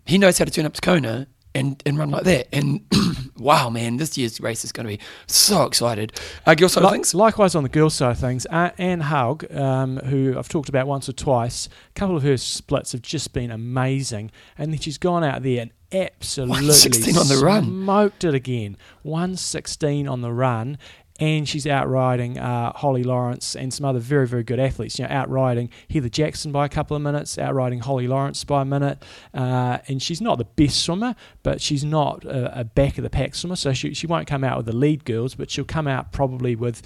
He 0.06 0.18
knows 0.18 0.40
how 0.40 0.46
to 0.46 0.52
turn 0.52 0.66
up 0.66 0.74
to 0.74 0.82
Kona 0.82 1.28
and, 1.58 1.82
and 1.86 1.98
run 1.98 2.12
like 2.12 2.24
that. 2.24 2.48
And 2.54 2.82
wow, 3.38 3.70
man, 3.70 3.98
this 3.98 4.18
year's 4.18 4.40
race 4.40 4.64
is 4.64 4.72
going 4.72 4.86
to 4.86 4.98
be 4.98 5.04
so 5.28 5.64
excited. 5.64 6.14
Uh, 6.46 6.56
girl 6.56 6.70
side 6.70 6.84
of 6.84 6.92
things? 6.92 7.14
Likewise, 7.14 7.56
on 7.56 7.64
the 7.64 7.70
girls' 7.70 7.96
side 7.96 8.12
of 8.12 8.20
things, 8.20 8.46
uh, 8.50 8.72
Anne 8.78 9.02
Haug, 9.02 9.52
um, 9.54 9.98
who 9.98 10.38
I've 10.38 10.50
talked 10.50 10.70
about 10.70 10.88
once 10.88 11.10
or 11.10 11.14
twice, 11.14 11.68
a 11.68 12.00
couple 12.00 12.16
of 12.16 12.24
her 12.24 12.38
splits 12.38 12.92
have 12.92 13.02
just 13.02 13.34
been 13.34 13.52
amazing, 13.52 14.32
and 14.58 14.72
then 14.72 14.80
she's 14.80 14.98
gone 14.98 15.24
out 15.24 15.44
there 15.44 15.62
and 15.62 15.72
absolutely 15.92 16.68
116 16.68 17.18
on 17.18 17.28
the 17.28 17.38
run. 17.38 17.64
smoked 17.64 18.24
it 18.24 18.34
again. 18.34 18.78
One 19.04 19.36
sixteen 19.38 20.08
on 20.08 20.22
the 20.22 20.32
run. 20.34 20.78
And 21.20 21.50
she's 21.50 21.66
outriding 21.66 22.38
uh, 22.38 22.74
Holly 22.74 23.04
Lawrence 23.04 23.56
and 23.56 23.74
some 23.74 23.86
other 23.86 24.00
very, 24.00 24.28
very 24.28 24.44
good 24.44 24.60
athletes. 24.60 25.00
You 25.00 25.06
know, 25.06 25.12
outriding 25.12 25.70
Heather 25.90 26.10
Jackson 26.10 26.52
by 26.52 26.66
a 26.66 26.70
couple 26.70 26.96
of 26.96 27.02
minutes, 27.02 27.38
outriding 27.38 27.80
Holly 27.80 28.08
Lawrence 28.08 28.44
by 28.44 28.62
a 28.62 28.66
minute. 28.66 29.04
Uh, 29.34 29.80
and 29.88 30.02
she's 30.02 30.22
not 30.22 30.38
the 30.38 30.46
best 30.46 30.84
swimmer, 30.84 31.16
but 31.42 31.60
she's 31.60 31.84
not 31.84 32.24
a, 32.24 32.60
a 32.60 32.64
back 32.64 32.98
of 32.98 33.04
the 33.04 33.10
pack 33.10 33.34
swimmer. 33.34 33.56
So 33.56 33.74
she, 33.74 33.94
she 33.94 34.06
won't 34.06 34.28
come 34.28 34.44
out 34.44 34.58
with 34.58 34.68
the 34.68 34.76
lead 34.76 35.06
girls, 35.06 35.34
but 35.34 35.50
she'll 35.50 35.66
come 35.66 35.88
out 35.88 36.12
probably 36.12 36.56
with 36.56 36.84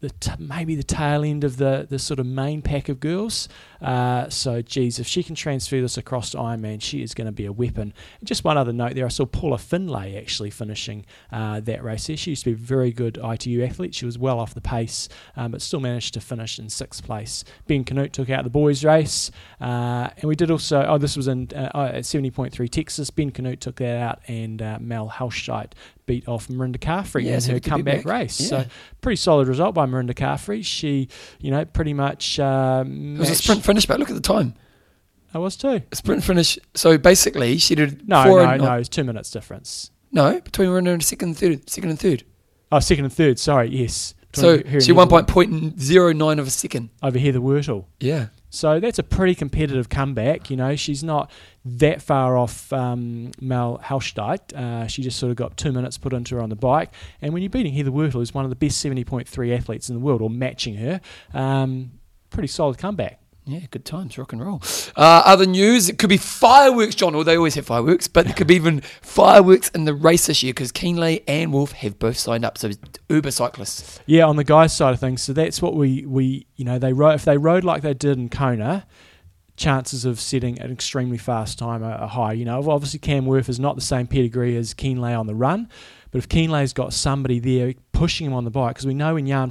the, 0.00 0.10
t- 0.10 0.32
maybe 0.38 0.74
the 0.74 0.82
tail 0.82 1.24
end 1.24 1.44
of 1.44 1.58
the, 1.58 1.86
the 1.88 1.98
sort 1.98 2.20
of 2.20 2.26
main 2.26 2.62
pack 2.62 2.88
of 2.88 3.00
girls. 3.00 3.48
Uh, 3.80 4.28
so, 4.28 4.62
geez, 4.62 4.98
if 4.98 5.06
she 5.06 5.22
can 5.22 5.34
transfer 5.34 5.80
this 5.80 5.96
across 5.96 6.30
to 6.30 6.38
Ironman, 6.38 6.82
she 6.82 7.02
is 7.02 7.14
going 7.14 7.26
to 7.26 7.32
be 7.32 7.46
a 7.46 7.52
weapon. 7.52 7.92
And 8.18 8.28
just 8.28 8.44
one 8.44 8.58
other 8.58 8.72
note 8.72 8.94
there, 8.94 9.06
I 9.06 9.08
saw 9.08 9.26
Paula 9.26 9.58
Finlay 9.58 10.16
actually 10.16 10.50
finishing 10.50 11.06
uh, 11.32 11.60
that 11.60 11.84
race 11.84 12.06
there. 12.06 12.16
She 12.16 12.30
used 12.30 12.44
to 12.44 12.50
be 12.50 12.62
a 12.62 12.66
very 12.66 12.92
good 12.92 13.18
ITU 13.22 13.62
athlete. 13.62 13.94
She 13.94 14.06
was 14.06 14.18
well 14.18 14.38
off 14.38 14.54
the 14.54 14.60
pace, 14.60 15.08
um, 15.36 15.52
but 15.52 15.62
still 15.62 15.80
managed 15.80 16.14
to 16.14 16.20
finish 16.20 16.58
in 16.58 16.68
sixth 16.68 17.04
place. 17.04 17.44
Ben 17.66 17.84
Kanute 17.84 18.12
took 18.12 18.30
out 18.30 18.44
the 18.44 18.50
boys' 18.50 18.84
race, 18.84 19.30
uh, 19.60 20.08
and 20.16 20.24
we 20.24 20.34
did 20.34 20.50
also. 20.50 20.84
Oh, 20.86 20.98
this 20.98 21.16
was 21.16 21.28
in 21.28 21.48
uh, 21.54 21.70
uh, 21.74 21.90
at 21.94 22.06
seventy 22.06 22.30
point 22.30 22.52
three 22.52 22.68
Texas. 22.68 23.10
Ben 23.10 23.30
Kanute 23.30 23.60
took 23.60 23.76
that 23.76 23.96
out, 23.96 24.20
and 24.28 24.60
Mel 24.80 25.08
Hauschildt 25.08 25.72
beat 26.10 26.26
off 26.28 26.48
Mirinda 26.48 26.78
Carfrae 26.78 27.24
in 27.24 27.32
her 27.32 27.38
good 27.38 27.44
to 27.46 27.52
be 27.54 27.60
comeback 27.70 28.04
race. 28.04 28.40
Yeah. 28.40 28.46
So 28.48 28.64
pretty 29.00 29.16
solid 29.16 29.46
result 29.48 29.74
by 29.74 29.86
Mirinda 29.86 30.14
Carfrae. 30.14 30.64
She, 30.64 31.08
you 31.40 31.50
know, 31.52 31.64
pretty 31.64 31.94
much. 31.94 32.38
Uh, 32.40 32.84
It 32.86 33.18
was 33.18 33.30
a 33.30 33.34
sprint 33.36 33.62
finish, 33.64 33.86
but 33.86 33.98
look 34.00 34.10
at 34.10 34.16
the 34.16 34.20
time. 34.20 34.54
I 35.32 35.38
was 35.38 35.56
too. 35.56 35.80
A 35.92 35.96
sprint 35.96 36.24
finish. 36.24 36.58
So 36.74 36.98
basically, 36.98 37.58
she 37.58 37.74
did 37.76 38.08
No, 38.08 38.24
four 38.24 38.42
no, 38.44 38.56
no. 38.56 38.72
It's 38.74 38.88
two 38.88 39.04
minutes 39.04 39.30
difference. 39.30 39.90
no 40.10 40.40
between 40.40 40.70
runner 40.70 40.92
and 40.92 41.02
second 41.04 41.28
and 41.28 41.38
third. 41.38 41.70
Second 41.70 41.90
and 41.90 42.00
third. 42.00 42.24
Oh, 42.72 42.80
second 42.80 43.04
and 43.04 43.12
third. 43.14 43.38
Sorry, 43.38 43.68
yes. 43.70 44.14
So 44.32 44.56
Between 44.56 44.70
her 44.72 44.76
and 44.78 44.84
she 44.84 44.92
won 44.92 45.08
by 45.08 45.22
point 45.22 45.80
zero 45.80 46.12
nine 46.12 46.38
of 46.40 46.46
a 46.46 46.50
second. 46.50 46.90
over 47.02 47.18
Heather 47.18 47.38
Wurtele. 47.40 47.84
Yeah. 48.00 48.26
So 48.50 48.80
that's 48.80 48.98
a 48.98 49.04
pretty 49.04 49.36
competitive 49.36 49.88
comeback. 49.88 50.50
You 50.50 50.56
know, 50.56 50.74
she's 50.74 51.04
not 51.04 51.30
that 51.64 52.02
far 52.02 52.36
off 52.36 52.72
um, 52.72 53.30
Mel 53.40 53.80
Hauschildt. 53.82 54.52
Uh, 54.52 54.86
she 54.88 55.02
just 55.02 55.18
sort 55.18 55.30
of 55.30 55.36
got 55.36 55.56
two 55.56 55.72
minutes 55.72 55.96
put 55.96 56.12
into 56.12 56.34
her 56.34 56.42
on 56.42 56.50
the 56.50 56.56
bike. 56.56 56.92
And 57.22 57.32
when 57.32 57.42
you're 57.42 57.50
beating 57.50 57.72
Heather 57.72 57.90
Wurtele, 57.92 58.12
who's 58.12 58.34
one 58.34 58.44
of 58.44 58.50
the 58.50 58.56
best 58.56 58.84
70.3 58.84 59.56
athletes 59.56 59.88
in 59.88 59.94
the 59.94 60.00
world, 60.00 60.20
or 60.20 60.28
matching 60.28 60.74
her, 60.74 61.00
um, 61.32 61.92
pretty 62.30 62.48
solid 62.48 62.76
comeback. 62.76 63.20
Yeah, 63.46 63.60
good 63.70 63.84
times, 63.84 64.16
rock 64.16 64.32
and 64.32 64.44
roll. 64.44 64.62
Uh, 64.94 65.22
other 65.24 65.46
news, 65.46 65.88
it 65.88 65.98
could 65.98 66.10
be 66.10 66.18
fireworks, 66.18 66.94
John. 66.94 67.14
Well, 67.14 67.24
they 67.24 67.36
always 67.36 67.54
have 67.54 67.66
fireworks, 67.66 68.06
but 68.06 68.26
it 68.28 68.36
could 68.36 68.46
be 68.46 68.54
even 68.54 68.80
fireworks 68.80 69.70
in 69.70 69.86
the 69.86 69.94
race 69.94 70.26
this 70.26 70.42
year 70.42 70.52
because 70.52 70.70
Kienle 70.70 71.22
and 71.26 71.52
Wurf 71.52 71.72
have 71.72 71.98
both 71.98 72.18
signed 72.18 72.44
up. 72.44 72.58
So 72.58 72.70
Uber 73.08 73.30
cyclists. 73.30 73.98
Yeah, 74.06 74.26
on 74.26 74.36
the 74.36 74.44
guys' 74.44 74.76
side 74.76 74.94
of 74.94 75.00
things. 75.00 75.22
So 75.22 75.32
that's 75.32 75.60
what 75.60 75.74
we, 75.74 76.04
we 76.06 76.46
you 76.56 76.64
know, 76.64 76.78
they 76.78 76.92
rode, 76.92 77.14
if 77.14 77.24
they 77.24 77.38
rode 77.38 77.64
like 77.64 77.82
they 77.82 77.94
did 77.94 78.18
in 78.18 78.28
Kona, 78.28 78.86
chances 79.56 80.04
of 80.04 80.18
setting 80.18 80.58
an 80.60 80.72
extremely 80.72 81.18
fast 81.18 81.58
time 81.58 81.82
are, 81.82 82.08
high. 82.08 82.32
You 82.32 82.44
know, 82.44 82.70
obviously 82.70 82.98
Cam 82.98 83.26
Wurf 83.26 83.48
is 83.48 83.60
not 83.60 83.74
the 83.74 83.82
same 83.82 84.06
pedigree 84.06 84.56
as 84.56 84.74
Kienle 84.74 85.18
on 85.18 85.26
the 85.26 85.34
run, 85.34 85.68
but 86.10 86.18
if 86.18 86.28
Kienle's 86.28 86.72
got 86.72 86.92
somebody 86.92 87.38
there 87.38 87.74
pushing 87.92 88.26
him 88.26 88.32
on 88.32 88.44
the 88.44 88.50
bike, 88.50 88.74
because 88.74 88.86
we 88.86 88.94
know 88.94 89.14
when 89.14 89.26
Jan 89.26 89.50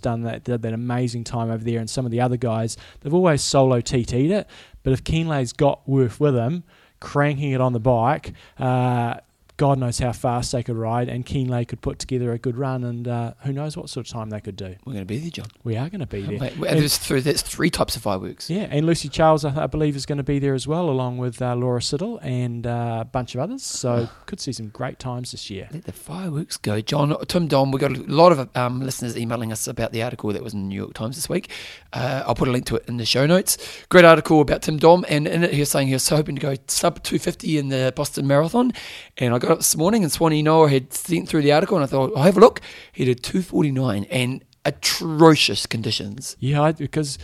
done 0.00 0.22
that, 0.22 0.44
that 0.44 0.64
amazing 0.72 1.24
time 1.24 1.50
over 1.50 1.62
there, 1.62 1.78
and 1.78 1.88
some 1.88 2.04
of 2.04 2.10
the 2.10 2.20
other 2.20 2.36
guys, 2.36 2.76
they've 3.00 3.14
always 3.14 3.42
solo 3.42 3.80
TT'd 3.80 4.30
it. 4.30 4.46
But 4.82 4.92
if 4.92 5.04
Kienle's 5.04 5.52
got 5.52 5.86
Wurf 5.86 6.20
with 6.20 6.34
him, 6.34 6.64
cranking 7.00 7.52
it 7.52 7.60
on 7.60 7.72
the 7.72 7.80
bike, 7.80 8.32
uh, 8.58 9.16
God 9.60 9.78
knows 9.78 9.98
how 9.98 10.12
fast 10.12 10.52
they 10.52 10.62
could 10.62 10.78
ride, 10.78 11.10
and 11.10 11.26
Kienle 11.26 11.68
could 11.68 11.82
put 11.82 11.98
together 11.98 12.32
a 12.32 12.38
good 12.38 12.56
run, 12.56 12.82
and 12.82 13.06
uh, 13.06 13.34
who 13.42 13.52
knows 13.52 13.76
what 13.76 13.90
sort 13.90 14.06
of 14.06 14.10
time 14.10 14.30
they 14.30 14.40
could 14.40 14.56
do. 14.56 14.74
We're 14.86 14.94
going 14.94 15.00
to 15.02 15.04
be 15.04 15.18
there, 15.18 15.28
John. 15.30 15.48
We 15.64 15.76
are 15.76 15.90
going 15.90 16.00
to 16.00 16.06
be 16.06 16.22
there. 16.22 16.38
Wait, 16.38 16.52
And- 16.54 16.62
there's, 16.80 16.96
three, 16.96 17.20
there's 17.20 17.42
three 17.42 17.68
types 17.68 17.94
of 17.94 18.00
fireworks. 18.00 18.48
yeah, 18.48 18.68
and 18.70 18.86
Lucy 18.86 19.10
Charles, 19.10 19.44
I, 19.44 19.64
I 19.64 19.66
believe, 19.66 19.96
is 19.96 20.06
going 20.06 20.16
to 20.16 20.24
be 20.24 20.38
there 20.38 20.54
as 20.54 20.66
well, 20.66 20.88
along 20.88 21.18
with 21.18 21.42
uh, 21.42 21.54
Laura 21.56 21.82
Siddall 21.82 22.16
and 22.22 22.66
uh, 22.66 23.00
a 23.02 23.04
bunch 23.04 23.34
of 23.34 23.42
others. 23.42 23.62
So 23.62 24.08
could 24.24 24.40
see 24.40 24.52
some 24.52 24.68
great 24.68 24.98
times 24.98 25.32
this 25.32 25.50
year. 25.50 25.68
Let 25.74 25.84
the 25.84 25.92
fireworks 25.92 26.56
go, 26.56 26.80
John. 26.80 27.14
Tim 27.26 27.46
Don, 27.46 27.70
we've 27.70 27.82
got 27.82 27.94
a 27.94 28.00
lot 28.04 28.32
of 28.32 28.48
um, 28.56 28.80
listeners 28.80 29.14
emailing 29.14 29.52
us 29.52 29.68
about 29.68 29.92
the 29.92 30.02
article 30.02 30.32
that 30.32 30.42
was 30.42 30.54
in 30.54 30.62
the 30.62 30.68
New 30.68 30.76
York 30.80 30.94
Times 30.94 31.16
this 31.16 31.28
week. 31.28 31.50
Uh, 31.92 32.22
I'll 32.26 32.34
put 32.34 32.48
a 32.48 32.50
link 32.50 32.64
to 32.66 32.76
it 32.76 32.84
in 32.88 32.96
the 32.96 33.04
show 33.04 33.26
notes. 33.26 33.58
Great 33.90 34.06
article 34.06 34.40
about 34.40 34.62
Tim 34.62 34.78
Don, 34.78 35.04
and 35.04 35.28
in 35.28 35.44
it 35.44 35.52
he 35.52 35.60
was 35.60 35.70
saying 35.70 35.88
he 35.88 35.92
was 35.92 36.02
so 36.02 36.16
hoping 36.16 36.34
to 36.36 36.40
go 36.40 36.54
sub 36.66 37.02
250 37.02 37.58
in 37.58 37.68
the 37.68 37.92
Boston 37.94 38.26
Marathon. 38.26 38.72
And 39.18 39.34
I 39.34 39.38
got 39.38 39.49
up 39.50 39.58
this 39.58 39.76
morning, 39.76 40.02
and 40.02 40.12
Swanee 40.12 40.42
Noah 40.42 40.68
had 40.68 40.92
sent 40.92 41.28
through 41.28 41.42
the 41.42 41.52
article, 41.52 41.76
and 41.76 41.84
I 41.84 41.86
thought, 41.86 42.12
I'll 42.16 42.22
have 42.22 42.36
a 42.36 42.40
look. 42.40 42.60
He 42.92 43.04
did 43.04 43.22
249 43.22 44.04
and 44.04 44.44
atrocious 44.64 45.66
conditions. 45.66 46.36
Yeah, 46.38 46.72
because 46.72 47.18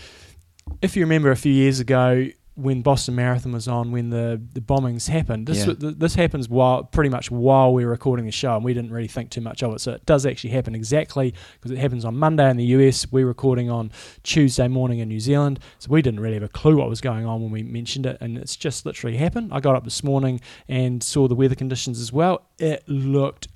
if 0.83 0.97
you 0.97 1.03
remember 1.03 1.31
a 1.31 1.37
few 1.37 1.53
years 1.53 1.81
ago, 1.81 2.29
when 2.57 2.81
Boston 2.81 3.15
Marathon 3.15 3.53
was 3.53 3.69
on, 3.69 3.93
when 3.93 4.09
the, 4.11 4.41
the 4.55 4.61
bombings 4.63 5.09
happened. 5.09 5.47
This 5.47 5.67
Yeah. 5.67 5.75
this 5.79 6.15
happens 6.15 6.49
while 6.49 6.85
pretty 6.85 7.11
much 7.11 7.31
while 7.31 7.73
we 7.73 7.85
were 7.85 7.91
recording 7.91 8.25
the 8.25 8.33
show, 8.33 8.57
and 8.57 8.65
we 8.65 8.73
didn't 8.75 8.91
really 8.91 9.09
think 9.09 9.31
too 9.31 9.43
much 9.43 9.63
of 9.63 9.75
it. 9.75 9.81
So 9.81 9.93
it 9.93 10.07
does 10.07 10.25
actually 10.25 10.51
happen 10.51 10.75
exactly 10.75 11.35
because 11.55 11.71
it 11.71 11.79
happens 11.79 12.05
on 12.05 12.17
Monday 12.17 12.49
in 12.51 12.57
the 12.57 12.65
US. 12.65 13.13
We're 13.13 13.27
recording 13.27 13.71
on 13.71 13.93
Tuesday 14.23 14.69
morning 14.69 14.99
in 15.01 15.09
New 15.09 15.21
Zealand, 15.21 15.61
so 15.79 15.89
we 15.91 16.01
didn't 16.03 16.21
really 16.21 16.35
have 16.35 16.43
a 16.43 16.49
clue 16.49 16.77
what 16.79 16.89
was 16.89 17.01
going 17.03 17.27
on 17.27 17.43
when 17.43 17.51
we 17.51 17.63
mentioned 17.63 18.07
it, 18.07 18.17
and 18.21 18.39
it's 18.39 18.57
just 18.57 18.87
literally 18.87 19.19
happened. 19.19 19.51
I 19.53 19.61
got 19.61 19.77
up 19.77 19.85
this 19.85 20.03
morning 20.03 20.41
and 20.67 21.03
saw 21.03 21.29
the 21.29 21.35
weather 21.35 21.55
conditions 21.55 22.01
as 22.01 22.13
well. 22.13 22.47
It 22.59 22.89
looked 22.89 23.49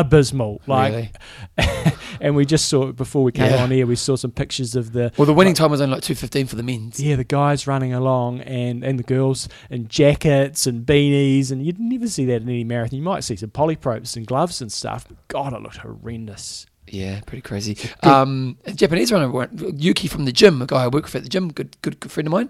abysmal, 0.00 0.60
like, 0.66 0.92
really? 1.58 1.92
and 2.20 2.34
we 2.36 2.44
just 2.44 2.68
saw 2.68 2.88
it 2.88 2.96
before 2.96 3.22
we 3.24 3.32
came 3.32 3.50
Yeah. 3.50 3.62
on 3.62 3.70
here. 3.70 3.86
We 3.86 3.96
saw 3.96 4.16
some 4.16 4.30
pictures 4.30 4.74
of 4.76 4.92
the 4.92 5.12
Well, 5.16 5.26
the 5.26 5.32
winning 5.34 5.54
time 5.54 5.70
was 5.70 5.80
only 5.80 5.94
like 5.94 6.02
two 6.02 6.14
fifteen 6.14 6.46
for 6.46 6.56
the 6.56 6.62
men's. 6.62 7.00
yeah, 7.00 7.16
the 7.16 7.24
guys 7.24 7.66
running 7.66 7.92
along 7.92 8.40
and, 8.40 8.84
and 8.84 8.98
the 8.98 9.02
girls 9.02 9.48
in 9.70 9.88
jackets 9.88 10.66
and 10.66 10.86
beanies, 10.86 11.50
and 11.50 11.64
you'd 11.64 11.78
never 11.78 12.08
see 12.08 12.24
that 12.26 12.42
in 12.42 12.48
any 12.48 12.64
marathon. 12.64 12.96
You 12.98 13.02
might 13.04 13.24
see 13.24 13.36
some 13.36 13.50
polypropes 13.50 14.16
and 14.16 14.26
gloves 14.26 14.60
and 14.60 14.70
stuff, 14.72 15.06
but 15.08 15.16
God, 15.28 15.52
it 15.52 15.62
looked 15.62 15.78
horrendous. 15.78 16.66
Yeah, 16.90 17.20
pretty 17.26 17.42
crazy. 17.42 17.76
Um, 18.02 18.56
a 18.64 18.72
Japanese 18.72 19.12
runner, 19.12 19.48
Yuki 19.76 20.08
from 20.08 20.24
the 20.24 20.32
gym, 20.32 20.62
a 20.62 20.66
guy 20.66 20.84
I 20.84 20.88
work 20.88 21.04
with 21.04 21.14
at 21.16 21.22
the 21.22 21.28
gym, 21.28 21.52
good, 21.52 21.76
good, 21.82 22.00
good 22.00 22.10
friend 22.10 22.26
of 22.26 22.32
mine. 22.32 22.48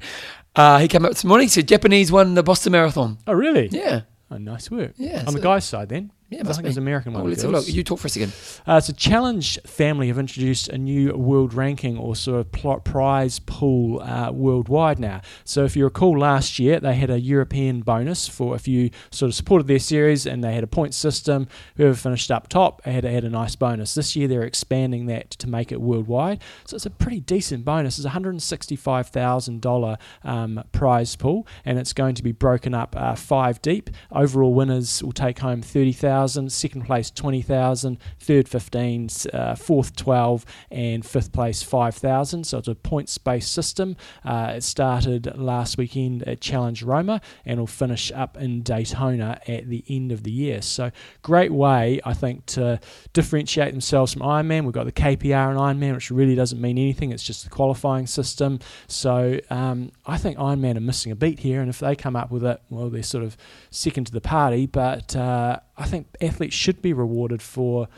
Uh, 0.55 0.79
he 0.79 0.87
came 0.87 1.05
up 1.05 1.11
this 1.11 1.25
morning. 1.25 1.47
He 1.47 1.51
said 1.51 1.67
Japanese 1.67 2.13
won 2.13 2.35
the 2.35 2.45
Boston 2.45 2.71
Marathon. 2.73 3.19
Oh, 3.27 3.33
really? 3.33 3.67
Yeah, 3.73 4.03
Oh, 4.31 4.37
nice 4.39 4.71
work. 4.71 4.93
yeah. 4.97 5.25
On 5.27 5.35
the 5.35 5.41
guy's 5.41 5.65
side, 5.65 5.89
then. 5.89 6.13
Yeah, 6.31 6.41
I 6.41 6.43
must 6.43 6.57
think 6.59 6.65
be. 6.65 6.67
it 6.67 6.71
was 6.71 6.77
American 6.77 7.15
Oh, 7.17 7.21
one. 7.21 7.31
let's 7.31 7.43
have 7.43 7.51
a 7.51 7.57
look. 7.57 7.69
You 7.69 7.83
talk 7.83 7.99
for 8.01 8.07
a 8.07 8.11
second. 8.11 8.33
Uh, 8.67 8.81
so 8.81 8.93
Challenge 8.93 9.59
family 9.67 10.09
have 10.09 10.19
introduced 10.19 10.69
a 10.69 10.77
new 10.77 11.13
world 11.15 11.55
ranking 11.55 11.97
or 11.97 12.15
sort 12.15 12.41
of 12.41 12.53
pl- 12.53 12.81
prize 12.81 13.39
pool 13.39 14.01
uh, 14.03 14.31
worldwide 14.31 14.99
now. 14.99 15.23
So 15.45 15.65
if 15.65 15.75
you 15.75 15.85
recall 15.85 16.19
last 16.19 16.59
year, 16.59 16.81
they 16.81 16.95
had 16.97 17.09
a 17.11 17.19
European 17.19 17.81
bonus 17.81 18.29
for 18.29 18.55
if 18.55 18.69
you 18.69 18.91
sort 19.11 19.29
of 19.31 19.35
supported 19.35 19.67
their 19.69 19.79
series 19.79 20.27
and 20.27 20.45
they 20.45 20.53
had 20.55 20.65
a 20.65 20.67
point 20.67 20.93
system. 20.95 21.49
Whoever 21.77 21.95
finished 21.95 22.31
up 22.31 22.49
top 22.49 22.85
had, 22.85 23.05
had 23.05 23.25
a 23.25 23.31
nice 23.31 23.57
bonus. 23.57 23.95
This 23.95 24.15
year 24.15 24.29
they're 24.29 24.43
expanding 24.43 25.07
that 25.07 25.31
to 25.31 25.49
make 25.49 25.73
it 25.73 25.81
worldwide. 25.81 26.43
So 26.67 26.75
it's 26.77 26.85
a 26.87 26.91
pretty 26.91 27.21
decent 27.21 27.65
bonus. 27.65 27.97
It's 27.99 28.07
a 28.07 28.11
$165,000 28.11 29.99
um, 30.25 30.63
prize 30.73 31.17
pool 31.17 31.47
and 31.65 31.79
it's 31.79 31.93
going 31.93 32.15
to 32.17 32.23
be 32.23 32.33
broken 32.33 32.75
up 32.75 32.95
uh, 32.99 33.15
five 33.15 33.63
deep. 33.63 33.91
Overall 34.13 34.53
winners 34.55 35.03
will 35.03 35.13
take 35.13 35.39
home 35.39 35.63
30,000, 35.63 36.18
second 36.27 36.83
place 36.87 37.11
20,000, 37.11 37.99
third 38.19 38.49
15, 38.49 39.09
uh, 39.33 39.55
fourth 39.55 39.95
12 39.97 40.45
and 40.71 41.05
fifth 41.05 41.33
place 41.33 41.63
5,000. 41.63 42.45
So 42.45 42.59
it's 42.59 42.69
a 42.69 42.75
points-based 42.75 43.53
system. 43.53 43.97
Uh, 44.25 44.55
it 44.57 44.63
started 44.63 45.37
last 45.37 45.79
weekend 45.79 46.23
at 46.25 46.41
Challenge 46.41 46.83
Roma 46.83 47.21
and 47.45 47.61
will 47.61 47.67
finish 47.67 48.11
up 48.13 48.37
in 48.37 48.63
Daytona 48.63 49.41
at 49.47 49.69
the 49.69 49.85
end 49.89 50.13
of 50.13 50.23
the 50.23 50.31
year. 50.31 50.63
So 50.63 50.91
great 51.23 51.53
way, 51.53 52.01
I 52.05 52.15
think, 52.15 52.47
to 52.47 52.81
differentiate 53.13 53.73
themselves 53.73 54.13
from 54.13 54.23
Ironman. 54.23 54.65
We've 54.65 54.73
got 54.73 54.87
the 54.87 54.93
KPR 54.93 55.51
and 55.51 55.59
Ironman, 55.59 55.95
which 55.95 56.11
really 56.11 56.35
doesn't 56.35 56.61
mean 56.61 56.79
anything. 56.79 57.13
It's 57.13 57.23
just 57.23 57.45
the 57.45 57.51
qualifying 57.51 58.07
system. 58.07 58.59
So 58.87 59.39
um, 59.51 59.93
I 60.07 60.19
think 60.19 60.39
Ironman 60.39 60.77
are 60.77 60.81
missing 60.81 61.13
a 61.13 61.17
beat 61.17 61.41
here, 61.41 61.61
and 61.61 61.69
if 61.69 61.79
they 61.79 61.95
come 61.97 62.17
up 62.17 62.31
with 62.31 62.45
it, 62.45 62.61
well, 62.71 62.89
they're 62.91 63.03
sort 63.03 63.25
of 63.25 63.37
second 63.71 64.07
to 64.07 64.13
the 64.13 64.21
party. 64.21 64.67
But 64.67 65.15
uh, 65.17 65.61
I 65.79 65.87
think 65.87 66.09
athletes 66.21 66.57
should 66.57 66.83
be 66.83 66.93
rewarded 66.93 67.41
for, 67.41 67.89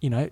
you 0.00 0.10
know, 0.10 0.30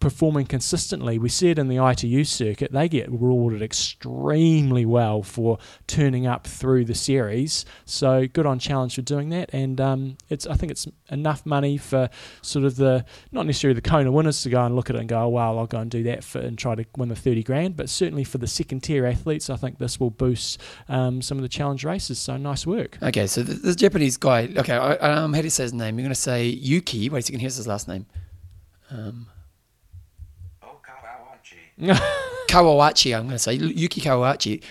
performing 0.00 0.46
consistently. 0.46 1.18
We 1.18 1.28
see 1.28 1.50
it 1.50 1.58
in 1.58 1.68
the 1.68 1.84
ITU 1.84 2.24
circuit; 2.24 2.72
they 2.72 2.88
get 2.88 3.10
rewarded 3.10 3.62
extremely 3.62 4.84
well 4.84 5.22
for 5.22 5.58
turning 5.86 6.26
up 6.26 6.46
through 6.46 6.86
the 6.86 6.94
series. 6.94 7.64
So 7.84 8.26
good 8.26 8.46
on 8.46 8.58
Challenge 8.58 8.94
for 8.94 9.02
doing 9.02 9.28
that, 9.30 9.50
and 9.52 9.80
um, 9.80 10.18
it's 10.28 10.46
I 10.46 10.54
think 10.54 10.72
it's 10.72 10.88
enough 11.10 11.44
money 11.46 11.76
for 11.76 12.08
sort 12.42 12.64
of 12.64 12.76
the 12.76 13.04
not 13.30 13.46
necessarily 13.46 13.74
the 13.74 13.88
Kona 13.88 14.10
winners 14.10 14.42
to 14.42 14.50
go 14.50 14.64
and 14.64 14.74
look 14.74 14.90
at 14.90 14.96
it 14.96 15.00
and 15.00 15.08
go, 15.08 15.22
oh, 15.22 15.28
well, 15.28 15.58
I'll 15.58 15.66
go 15.66 15.78
and 15.78 15.90
do 15.90 16.02
that 16.04 16.24
for, 16.24 16.40
and 16.40 16.58
try 16.58 16.74
to 16.74 16.84
win 16.96 17.08
the 17.08 17.16
thirty 17.16 17.42
grand. 17.42 17.76
But 17.76 17.88
certainly 17.88 18.24
for 18.24 18.38
the 18.38 18.46
second 18.46 18.80
tier 18.80 19.06
athletes, 19.06 19.50
I 19.50 19.56
think 19.56 19.78
this 19.78 20.00
will 20.00 20.10
boost 20.10 20.60
um, 20.88 21.22
some 21.22 21.38
of 21.38 21.42
the 21.42 21.48
challenge 21.48 21.84
races. 21.84 22.18
So 22.18 22.36
nice 22.36 22.66
work. 22.66 22.98
Okay, 23.02 23.26
so 23.26 23.42
the, 23.42 23.54
this 23.54 23.76
Japanese 23.76 24.16
guy. 24.16 24.48
Okay, 24.56 24.74
I, 24.74 24.94
um, 24.96 25.32
how 25.34 25.40
do 25.40 25.46
you 25.46 25.50
say 25.50 25.64
his 25.64 25.74
name? 25.74 25.98
You're 25.98 26.04
going 26.04 26.14
to 26.14 26.20
say 26.20 26.46
Yuki. 26.46 27.08
Wait 27.08 27.18
a 27.18 27.22
second. 27.22 27.40
Here's 27.40 27.56
his 27.56 27.66
last 27.66 27.88
name. 27.88 28.06
Um, 28.90 29.26
Kawawachi. 32.48 33.14
I'm 33.16 33.22
going 33.24 33.32
to 33.32 33.38
say 33.38 33.54
Yuki 33.54 34.00
Kawawachi. 34.00 34.62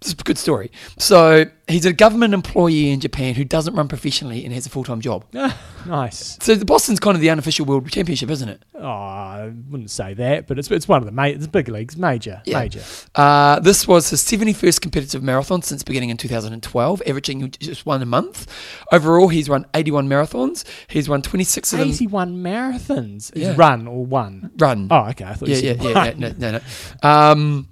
This 0.00 0.12
is 0.12 0.20
a 0.20 0.22
good 0.22 0.38
story. 0.38 0.70
So 0.98 1.46
he's 1.66 1.84
a 1.84 1.92
government 1.92 2.32
employee 2.32 2.90
in 2.90 3.00
Japan 3.00 3.34
who 3.34 3.44
doesn't 3.44 3.74
run 3.74 3.88
professionally 3.88 4.44
and 4.44 4.54
has 4.54 4.64
a 4.64 4.70
full 4.70 4.84
time 4.84 5.00
job. 5.00 5.24
nice. 5.86 6.38
So 6.40 6.54
the 6.54 6.64
Boston's 6.64 7.00
kind 7.00 7.16
of 7.16 7.20
the 7.20 7.30
unofficial 7.30 7.66
world 7.66 7.90
championship, 7.90 8.30
isn't 8.30 8.48
it? 8.48 8.62
Oh, 8.76 8.86
I 8.86 9.52
wouldn't 9.68 9.90
say 9.90 10.14
that, 10.14 10.46
but 10.46 10.56
it's 10.56 10.70
it's 10.70 10.86
one 10.86 11.00
of 11.02 11.06
the 11.06 11.10
ma- 11.10 11.24
it's 11.24 11.48
big 11.48 11.68
leagues, 11.68 11.96
major, 11.96 12.40
Yeah. 12.44 12.60
major. 12.60 12.80
Uh, 13.16 13.58
this 13.58 13.88
was 13.88 14.08
his 14.10 14.22
71st 14.22 14.80
competitive 14.80 15.22
marathon 15.24 15.62
since 15.62 15.82
beginning 15.82 16.10
in 16.10 16.16
2012, 16.16 17.02
averaging 17.04 17.50
just 17.58 17.84
one 17.84 18.00
a 18.00 18.06
month. 18.06 18.46
Overall, 18.92 19.26
he's 19.28 19.48
run 19.48 19.66
81 19.74 20.08
marathons. 20.08 20.64
He's 20.86 21.08
won 21.08 21.22
26 21.22 21.72
of 21.72 21.78
them. 21.80 21.88
Eighty-one 21.88 22.36
marathons. 22.42 23.32
Yeah. 23.34 23.54
run 23.56 23.88
or 23.88 24.06
one? 24.06 24.52
Run. 24.58 24.86
Oh, 24.92 25.06
okay. 25.08 25.24
I 25.24 25.34
thought 25.34 25.48
yeah, 25.48 25.56
you 25.56 25.60
said 25.60 25.82
yeah, 25.82 25.92
one. 25.94 26.20
yeah. 26.20 26.28
No, 26.38 26.50
no, 26.52 26.60
no. 27.02 27.08
Um, 27.08 27.68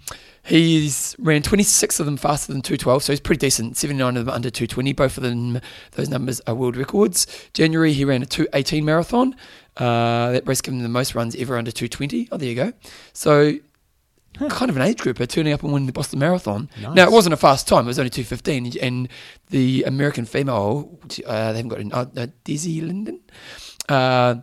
he's 0.47 1.17
ran 1.19 1.43
26 1.43 2.01
of 2.01 2.07
them 2.07 2.17
faster 2.17 2.53
than 2.53 2.63
212, 2.63 3.03
so 3.03 3.13
he's 3.13 3.21
pretty 3.21 3.41
decent. 3.41 3.77
79 3.77 4.17
of 4.17 4.27
them 4.27 4.35
under 4.35 4.51
220. 4.51 4.93
Both 4.93 5.17
of 5.17 5.23
them, 5.23 5.61
those 5.93 6.09
numbers 6.09 6.41
are 6.47 6.55
world 6.55 6.77
records. 6.77 7.27
January, 7.53 7.93
he 7.93 8.05
ran 8.05 8.23
a 8.23 8.27
218 8.27 8.85
marathon. 8.85 9.35
Uh, 9.77 10.33
that 10.33 10.47
race 10.47 10.61
gave 10.61 10.75
him 10.75 10.83
the 10.83 10.89
most 10.89 11.15
runs 11.15 11.37
ever 11.37 11.57
under 11.57 11.71
220. 11.71 12.29
Oh, 12.33 12.37
there 12.37 12.49
you 12.49 12.55
go. 12.55 12.73
So, 13.13 13.55
kind 14.49 14.71
of 14.71 14.77
an 14.77 14.83
age 14.83 14.99
grouper 14.99 15.27
turning 15.27 15.53
up 15.53 15.63
and 15.63 15.73
winning 15.73 15.87
the 15.87 15.93
Boston 15.93 16.19
Marathon. 16.19 16.69
Now, 16.95 17.05
it 17.05 17.13
wasn't 17.13 17.35
a 17.35 17.37
fast 17.39 17.69
time, 17.69 17.85
it 17.85 17.89
was 17.89 17.99
only 17.99 18.11
215. 18.11 18.79
And 18.81 19.09
the 19.51 19.85
American 19.85 20.25
female, 20.25 20.99
uh, 21.27 21.53
they 21.53 21.59
haven't 21.59 21.69
got 21.69 21.81
an, 21.81 21.93
uh, 21.93 22.07
uh, 22.17 22.27
Desi 22.45 22.81
Linden, 22.83 23.21
uh, 23.89 24.37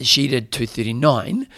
she 0.00 0.28
did 0.28 0.52
239. 0.52 1.48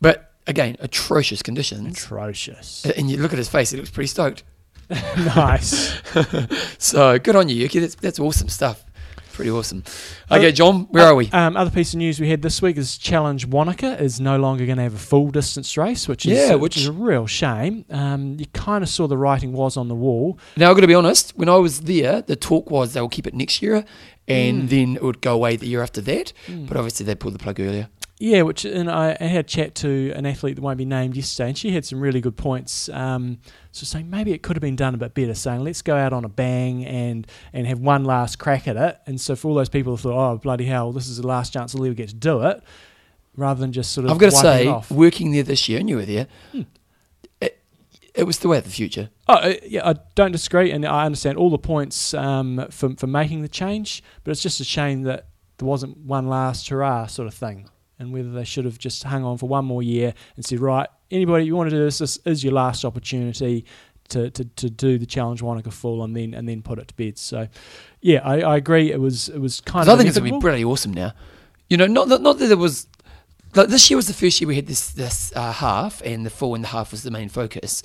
But 0.00 0.27
again, 0.48 0.76
atrocious 0.80 1.42
conditions. 1.42 1.96
Atrocious. 1.96 2.84
And 2.84 3.10
you 3.10 3.18
look 3.18 3.32
at 3.32 3.38
his 3.38 3.48
face, 3.48 3.70
he 3.70 3.76
looks 3.76 3.90
pretty 3.90 4.08
stoked. 4.08 4.42
nice. 4.90 6.00
So 6.78 7.18
good 7.18 7.36
on 7.36 7.48
you, 7.48 7.56
Yuki. 7.56 7.78
That's, 7.78 7.94
that's 7.94 8.18
awesome 8.18 8.48
stuff. 8.48 8.84
Pretty 9.34 9.50
awesome. 9.52 9.84
Okay, 10.32 10.50
John, 10.50 10.88
where 10.90 11.06
are 11.06 11.14
we? 11.14 11.30
Um, 11.30 11.56
other 11.56 11.70
piece 11.70 11.92
of 11.92 11.98
news 11.98 12.18
we 12.18 12.28
had 12.28 12.42
this 12.42 12.60
week 12.60 12.76
is 12.76 12.98
Challenge 12.98 13.46
Wanaka 13.46 14.02
is 14.02 14.20
no 14.20 14.36
longer 14.36 14.66
going 14.66 14.78
to 14.78 14.82
have 14.82 14.94
a 14.94 14.98
full 14.98 15.30
distance 15.30 15.76
race, 15.76 16.08
which 16.08 16.26
is 16.26 16.32
Yeah, 16.32 16.54
which, 16.54 16.74
which- 16.74 16.78
is 16.78 16.86
a 16.88 16.92
real 16.92 17.28
shame. 17.28 17.84
Um, 17.88 18.34
you 18.36 18.46
kind 18.46 18.82
of 18.82 18.88
saw 18.88 19.06
the 19.06 19.16
writing 19.16 19.52
was 19.52 19.76
on 19.76 19.86
the 19.86 19.94
wall. 19.94 20.40
Now, 20.56 20.70
I've 20.70 20.76
got 20.76 20.80
to 20.80 20.88
be 20.88 20.94
honest, 20.94 21.36
when 21.36 21.48
I 21.48 21.54
was 21.56 21.82
there, 21.82 22.20
the 22.20 22.34
talk 22.34 22.68
was 22.68 22.94
they'll 22.94 23.08
keep 23.08 23.28
it 23.28 23.34
next 23.34 23.62
year 23.62 23.84
and 24.28 24.62
Mm. 24.64 24.68
then 24.68 24.96
it 24.96 25.02
would 25.02 25.20
go 25.20 25.34
away 25.34 25.56
the 25.56 25.66
year 25.66 25.82
after 25.82 26.00
that. 26.02 26.32
But 26.48 26.76
obviously, 26.76 27.06
they 27.06 27.14
pulled 27.14 27.34
the 27.34 27.38
plug 27.38 27.58
earlier. 27.60 27.88
Yeah, 28.20 28.42
which 28.42 28.64
and 28.64 28.90
I, 28.90 29.16
I 29.20 29.24
had 29.24 29.44
a 29.44 29.48
chat 29.48 29.76
to 29.76 30.10
an 30.16 30.26
athlete 30.26 30.56
that 30.56 30.62
won't 30.62 30.76
be 30.76 30.84
named 30.84 31.14
yesterday, 31.14 31.50
and 31.50 31.56
she 31.58 31.70
had 31.70 31.84
some 31.84 32.00
really 32.00 32.20
good 32.20 32.36
points. 32.36 32.88
Um, 32.88 33.38
so 33.70 33.84
saying 33.84 34.10
maybe 34.10 34.32
it 34.32 34.42
could 34.42 34.56
have 34.56 34.60
been 34.60 34.74
done 34.74 34.92
a 34.92 34.98
bit 34.98 35.14
better. 35.14 35.34
Saying 35.34 35.62
let's 35.62 35.82
go 35.82 35.94
out 35.94 36.12
on 36.12 36.24
a 36.24 36.28
bang 36.28 36.84
and 36.84 37.28
and 37.52 37.64
have 37.68 37.78
one 37.78 38.04
last 38.04 38.40
crack 38.40 38.66
at 38.66 38.76
it. 38.76 38.98
And 39.06 39.20
so 39.20 39.36
for 39.36 39.46
all 39.48 39.54
those 39.54 39.68
people 39.68 39.92
who 39.94 39.98
thought, 40.02 40.32
oh 40.32 40.36
bloody 40.38 40.64
hell, 40.64 40.90
this 40.90 41.06
is 41.06 41.18
the 41.18 41.26
last 41.28 41.52
chance 41.52 41.76
I'll 41.76 41.84
ever 41.84 41.94
get 41.94 42.08
to 42.08 42.16
do 42.16 42.42
it, 42.42 42.60
rather 43.36 43.60
than 43.60 43.70
just 43.72 43.92
sort 43.92 44.06
of 44.06 44.10
I've 44.10 44.18
got 44.18 44.30
to 44.30 44.36
say, 44.36 44.82
working 44.90 45.30
there 45.30 45.44
this 45.44 45.68
year, 45.68 45.78
and 45.78 45.88
you 45.88 45.94
were 45.96 46.04
there, 46.04 46.26
Hmm. 46.50 46.62
It, 48.18 48.24
was 48.24 48.38
the 48.38 48.48
way 48.48 48.58
of 48.58 48.64
the 48.64 48.70
future. 48.70 49.10
Oh, 49.28 49.34
uh, 49.34 49.54
yeah, 49.64 49.88
I 49.88 49.94
don't 50.14 50.32
disagree, 50.32 50.70
and 50.70 50.84
I 50.84 51.06
understand 51.06 51.38
all 51.38 51.50
the 51.50 51.58
points 51.58 52.14
um, 52.14 52.66
for 52.70 52.94
for 52.96 53.06
making 53.06 53.42
the 53.42 53.48
change, 53.48 54.02
but 54.24 54.30
it's 54.30 54.42
just 54.42 54.60
a 54.60 54.64
shame 54.64 55.02
that 55.02 55.28
there 55.58 55.66
wasn't 55.66 55.96
one 55.98 56.28
last 56.28 56.68
hurrah 56.68 57.06
sort 57.06 57.28
of 57.28 57.34
thing, 57.34 57.68
and 57.98 58.12
whether 58.12 58.30
they 58.30 58.44
should 58.44 58.64
have 58.64 58.78
just 58.78 59.04
hung 59.04 59.24
on 59.24 59.38
for 59.38 59.48
one 59.48 59.64
more 59.64 59.82
year 59.82 60.14
and 60.36 60.44
said, 60.44 60.60
right, 60.60 60.88
anybody 61.10 61.44
you 61.44 61.56
want 61.56 61.70
to 61.70 61.76
do 61.76 61.82
this, 61.82 61.98
this 61.98 62.18
is 62.24 62.44
your 62.44 62.52
last 62.52 62.84
opportunity 62.84 63.64
to, 64.08 64.30
to, 64.30 64.44
to 64.44 64.70
do 64.70 64.98
the 64.98 65.06
challenge 65.06 65.42
Wanaka 65.42 65.70
full, 65.70 66.02
and 66.02 66.16
then 66.16 66.34
and 66.34 66.48
then 66.48 66.62
put 66.62 66.78
it 66.78 66.88
to 66.88 66.94
bed. 66.94 67.18
So, 67.18 67.48
yeah, 68.00 68.20
I, 68.24 68.40
I 68.40 68.56
agree. 68.56 68.90
It 68.90 69.00
was 69.00 69.28
it 69.28 69.38
was 69.38 69.60
kind 69.60 69.88
of 69.88 69.94
I 69.94 69.96
think 69.96 70.08
it's 70.08 70.18
going 70.18 70.30
to 70.30 70.36
be 70.38 70.40
pretty 70.40 70.64
awesome 70.64 70.92
now. 70.92 71.12
You 71.68 71.76
know, 71.76 71.86
not 71.86 72.08
that, 72.08 72.22
not 72.22 72.38
that 72.38 72.46
there 72.46 72.56
was. 72.56 72.86
Like 73.54 73.68
this 73.68 73.88
year 73.90 73.96
was 73.96 74.06
the 74.06 74.12
first 74.12 74.40
year 74.40 74.48
we 74.48 74.56
had 74.56 74.66
this 74.66 74.90
this 74.90 75.32
uh, 75.34 75.52
half, 75.52 76.02
and 76.04 76.24
the 76.26 76.30
full 76.30 76.54
and 76.54 76.64
the 76.64 76.68
half 76.68 76.90
was 76.92 77.02
the 77.02 77.10
main 77.10 77.28
focus, 77.28 77.82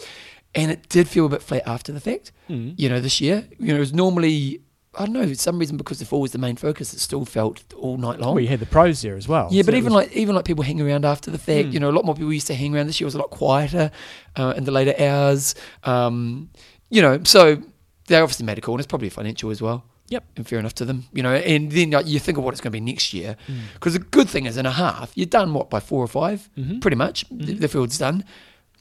and 0.56 0.72
it 0.72 0.90
did 0.90 1.08
feel 1.08 1.26
a 1.26 1.30
bit 1.30 1.42
flat 1.42 1.64
after 1.66 1.92
the 1.92 2.00
fact. 2.02 2.32
Mm. 2.50 2.76
You 2.78 2.90
know, 2.90 3.00
this 3.00 3.20
year, 3.22 3.48
you 3.60 3.68
know, 3.70 3.76
it 3.78 3.80
was 3.80 3.94
normally 3.94 4.62
I 4.96 5.06
don't 5.06 5.14
know, 5.14 5.28
for 5.28 5.34
some 5.34 5.58
reason 5.58 5.76
because 5.78 5.98
the 5.98 6.06
fall 6.06 6.22
was 6.22 6.34
the 6.34 6.38
main 6.38 6.56
focus, 6.56 6.94
it 6.94 7.00
still 7.00 7.26
felt 7.26 7.64
all 7.74 7.98
night 7.98 8.20
long. 8.20 8.36
Well, 8.36 8.44
you 8.44 8.48
had 8.50 8.60
the 8.60 8.68
pros 8.68 9.02
there 9.02 9.16
as 9.16 9.28
well. 9.28 9.48
Yeah, 9.50 9.64
So 9.64 9.68
but 9.68 9.76
even 9.76 9.92
like 9.92 10.12
even 10.12 10.36
like 10.36 10.46
people 10.46 10.64
hanging 10.64 10.88
around 10.88 11.04
after 11.06 11.32
the 11.32 11.40
fact, 11.40 11.68
Hmm. 11.70 11.74
you 11.74 11.80
know, 11.80 11.90
a 11.90 11.96
lot 11.98 12.06
more 12.06 12.14
people 12.14 12.32
used 12.32 12.46
to 12.48 12.54
hang 12.54 12.76
around. 12.76 12.86
This 12.88 13.00
year 13.02 13.08
was 13.08 13.16
a 13.16 13.20
lot 13.20 13.32
quieter 13.32 13.90
uh, 14.36 14.54
in 14.56 14.66
the 14.66 14.72
later 14.72 14.94
hours. 15.00 15.56
Um, 15.84 16.50
you 16.92 17.02
know, 17.02 17.22
so 17.24 17.64
they 18.08 18.18
obviously 18.18 18.46
made 18.46 18.60
a 18.60 18.62
call, 18.62 18.76
and 18.76 18.82
it's 18.82 18.88
probably 18.88 19.10
financial 19.10 19.50
as 19.50 19.62
well. 19.64 19.84
Yep. 20.14 20.24
and 20.38 20.48
fair 20.48 20.60
enough 20.60 20.76
to 20.76 20.86
them. 20.86 21.06
You 21.14 21.24
know, 21.24 21.34
and 21.34 21.72
then 21.72 21.92
like, 21.92 22.08
you 22.08 22.20
think 22.20 22.38
of 22.38 22.44
what 22.44 22.54
it's 22.54 22.62
going 22.62 22.72
to 22.72 22.78
be 22.80 22.82
next 22.92 23.14
year, 23.14 23.36
because 23.76 23.94
the 23.94 24.00
good 24.00 24.30
thing 24.30 24.46
is 24.46 24.58
in 24.58 24.66
a 24.66 24.72
half 24.72 25.12
you're 25.16 25.26
done 25.26 25.54
what 25.54 25.70
by 25.70 25.80
four 25.80 26.04
or 26.04 26.08
5 26.08 26.50
Mhm. 26.58 26.82
pretty 26.82 26.98
much. 26.98 27.26
The, 27.30 27.54
Mhm. 27.54 27.60
the 27.62 27.68
field's 27.68 27.98
done, 27.98 28.24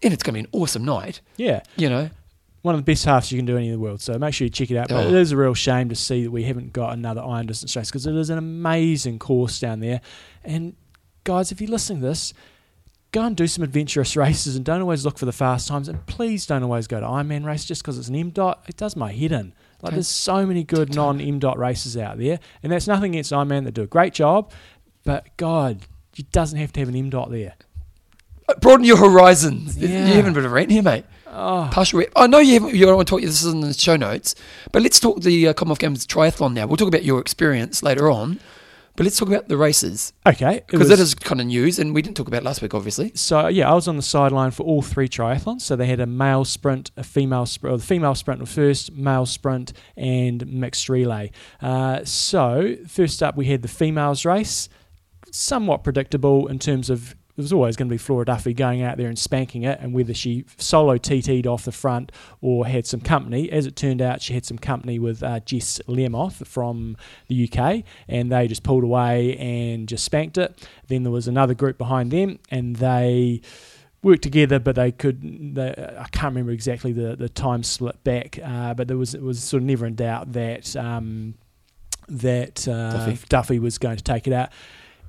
and 0.03 0.13
it's 0.13 0.23
going 0.23 0.35
to 0.35 0.41
be 0.43 0.45
an 0.49 0.61
awesome 0.61 0.85
night. 0.85 1.21
yeah, 1.37 1.61
You 1.77 1.89
know, 1.89 2.11
one 2.63 2.75
of 2.77 2.79
the 2.81 2.85
best 2.93 3.05
halves 3.05 3.33
you 3.33 3.39
can 3.39 3.47
do 3.47 3.57
any 3.57 3.67
in 3.69 3.73
the 3.73 3.79
world. 3.81 4.01
So 4.01 4.17
make 4.19 4.35
sure 4.35 4.45
you 4.45 4.51
check 4.51 4.71
it 4.71 4.77
out. 4.77 4.89
But 4.89 5.07
Oh. 5.07 5.09
it 5.09 5.15
is 5.15 5.33
a 5.33 5.37
real 5.37 5.55
shame 5.55 5.89
to 5.89 5.97
see 5.97 6.23
that 6.25 6.31
we 6.31 6.45
haven't 6.45 6.73
got 6.73 6.93
another 6.93 7.21
iron 7.23 7.47
distance 7.47 7.75
race 7.77 7.89
because 7.91 8.07
it 8.07 8.15
is 8.15 8.31
an 8.31 8.39
amazing 8.39 9.19
course 9.19 9.59
down 9.59 9.81
there. 9.81 10.01
And 10.45 10.75
guys, 11.25 11.51
if 11.51 11.61
you're 11.61 11.71
listening 11.71 12.01
to 12.03 12.07
this, 12.09 12.33
go 13.11 13.23
and 13.27 13.37
do 13.37 13.47
some 13.47 13.63
adventurous 13.65 14.17
races 14.27 14.55
and 14.57 14.65
don't 14.65 14.81
always 14.81 15.05
look 15.05 15.19
for 15.19 15.27
the 15.27 15.33
fast 15.33 15.67
times. 15.69 15.89
And 15.89 16.05
please 16.07 16.47
don't 16.47 16.63
always 16.63 16.87
go 16.87 17.01
to 17.01 17.07
Ironman 17.07 17.45
race 17.45 17.65
just 17.65 17.83
because 17.83 17.99
it's 17.99 18.09
an 18.09 18.15
M 18.17 18.31
dot. 18.31 18.65
It 18.69 18.77
does 18.77 18.95
my 18.97 19.13
head 19.13 19.33
in. 19.33 19.53
Like 19.83 19.91
Okay. 19.91 19.97
there's 19.97 20.09
so 20.09 20.47
many 20.47 20.63
good 20.65 20.95
non 20.95 21.21
M 21.21 21.39
dot 21.39 21.59
races 21.59 21.97
out 21.97 22.17
there, 22.19 22.39
and 22.63 22.71
that's 22.73 22.87
nothing 22.87 23.13
against 23.13 23.33
Ironman. 23.33 23.65
They 23.65 23.71
do 23.73 23.83
a 23.83 23.87
great 23.87 24.15
job, 24.15 24.53
but 25.05 25.37
God, 25.37 25.81
it 26.17 26.31
doesn't 26.31 26.59
have 26.59 26.73
to 26.75 26.81
have 26.81 26.89
an 26.89 26.97
M 26.97 27.11
dot 27.11 27.31
there. 27.31 27.55
Uh, 28.49 28.55
broaden 28.61 28.85
your 28.87 28.97
horizons. 28.97 29.77
Yeah. 29.77 30.07
You 30.07 30.15
haven't 30.15 30.35
been 30.35 30.45
a 30.45 30.49
rant 30.49 30.71
here, 30.71 30.83
mate. 30.83 31.05
Oh, 31.27 31.69
Partial 31.73 32.01
rep. 32.01 32.11
I 32.15 32.27
know 32.27 32.39
you 32.39 32.55
haven't. 32.55 32.75
You 32.75 32.85
don't 32.87 32.97
want 32.97 33.09
to 33.09 33.11
talk. 33.11 33.21
You 33.23 33.27
this 33.27 33.43
is 33.43 33.53
in 33.53 33.61
the 33.61 33.73
show 33.73 33.97
notes, 33.97 34.35
but 34.71 34.83
let's 34.83 35.01
talk 35.01 35.21
the 35.23 35.49
uh, 35.49 35.53
Commonwealth 35.55 35.79
Games 35.79 36.07
triathlon 36.07 36.53
now. 36.53 36.67
We'll 36.67 36.77
talk 36.77 36.89
about 36.89 37.05
your 37.05 37.21
experience 37.21 37.83
later 37.83 38.11
on, 38.11 38.39
but 38.97 39.05
let's 39.05 39.19
talk 39.19 39.29
about 39.29 39.49
the 39.49 39.57
races 39.57 40.13
okay. 40.27 40.63
because 40.67 40.89
that 40.89 40.99
is 40.99 41.15
kind 41.15 41.41
of 41.41 41.47
news, 41.47 41.79
and 41.79 41.95
we 41.95 42.03
didn't 42.03 42.17
talk 42.17 42.29
about 42.29 42.43
last 42.43 42.61
week, 42.61 42.75
obviously. 42.75 43.13
So 43.15 43.49
yeah, 43.49 43.71
I 43.71 43.75
was 43.75 43.89
on 43.89 43.97
the 43.97 44.03
sideline 44.03 44.51
for 44.51 44.65
all 44.65 44.83
three 44.83 45.09
triathlons. 45.09 45.63
So 45.63 45.77
they 45.77 45.87
had 45.87 46.01
a 46.01 46.07
male 46.07 46.45
sprint, 46.45 46.91
a 46.97 47.03
female 47.03 47.47
sprint. 47.47 47.75
Or 47.75 47.79
the 47.79 47.85
female 47.85 48.15
sprint 48.15 48.41
was 48.41 48.53
first, 48.53 48.93
male 48.93 49.27
sprint, 49.27 49.73
and 49.97 50.47
mixed 50.47 50.89
relay. 50.89 51.31
Uh, 51.61 52.05
so 52.05 52.77
first 52.87 53.23
up, 53.23 53.37
we 53.37 53.47
had 53.47 53.63
the 53.63 53.69
females 53.69 54.25
race. 54.25 54.69
Somewhat 55.31 55.83
predictable 55.83 56.47
in 56.49 56.59
terms 56.59 56.91
of 56.91 57.17
it 57.37 57.41
was 57.41 57.53
always 57.53 57.77
going 57.77 57.89
to 57.89 57.93
be 57.93 57.99
Flora 57.99 58.27
Duffy 58.27 58.53
going 58.53 58.83
out 58.83 58.99
there 58.99 59.09
and 59.09 59.19
spanking 59.19 59.63
it, 59.63 59.79
and 59.81 59.95
whether 59.95 60.13
she 60.13 60.45
solo 60.59 60.99
TT'd 60.99 61.47
off 61.47 61.65
the 61.65 61.73
front 61.73 62.13
or 62.43 62.67
had 62.67 62.87
some 62.87 63.01
company. 63.01 63.51
As 63.51 63.65
it 63.65 63.75
turned 63.75 64.03
out, 64.03 64.21
she 64.21 64.35
had 64.35 64.45
some 64.45 64.59
company 64.59 64.99
with 64.99 65.23
uh, 65.23 65.41
Jess 65.41 65.81
Learmonth 65.89 66.47
from 66.47 66.97
the 67.29 67.49
UK, 67.51 67.85
and 68.07 68.31
they 68.31 68.49
just 68.49 68.63
pulled 68.63 68.85
away 68.85 69.37
and 69.39 69.89
just 69.89 70.05
spanked 70.05 70.37
it. 70.37 70.69
Then 70.89 71.05
there 71.05 71.13
was 71.13 71.27
another 71.27 71.55
group 71.55 71.79
behind 71.79 72.11
them, 72.11 72.39
and 72.51 72.77
they 72.77 73.41
worked 74.03 74.23
together, 74.23 74.59
but 74.59 74.77
they 74.77 74.93
could. 74.93 75.55
They, 75.55 75.71
I 75.71 76.09
can't 76.13 76.33
remember 76.33 76.53
exactly 76.53 76.93
the, 76.93 77.17
the 77.17 77.31
time 77.31 77.63
split 77.63 78.05
back, 78.05 78.39
uh, 78.45 78.75
but 78.75 78.89
there 78.89 78.99
was 78.99 79.15
it 79.15 79.23
was 79.23 79.43
sort 79.43 79.63
of 79.63 79.67
never 79.67 79.87
in 79.87 79.95
doubt 79.95 80.33
that 80.33 80.77
um, 80.77 81.35
that 82.09 82.69
uh, 82.69 83.07
Duffy. 83.07 83.27
Duffy. 83.29 83.59
was 83.59 83.79
going 83.79 83.97
to 83.97 84.05
take 84.05 84.27
it 84.27 84.35
out. 84.35 84.51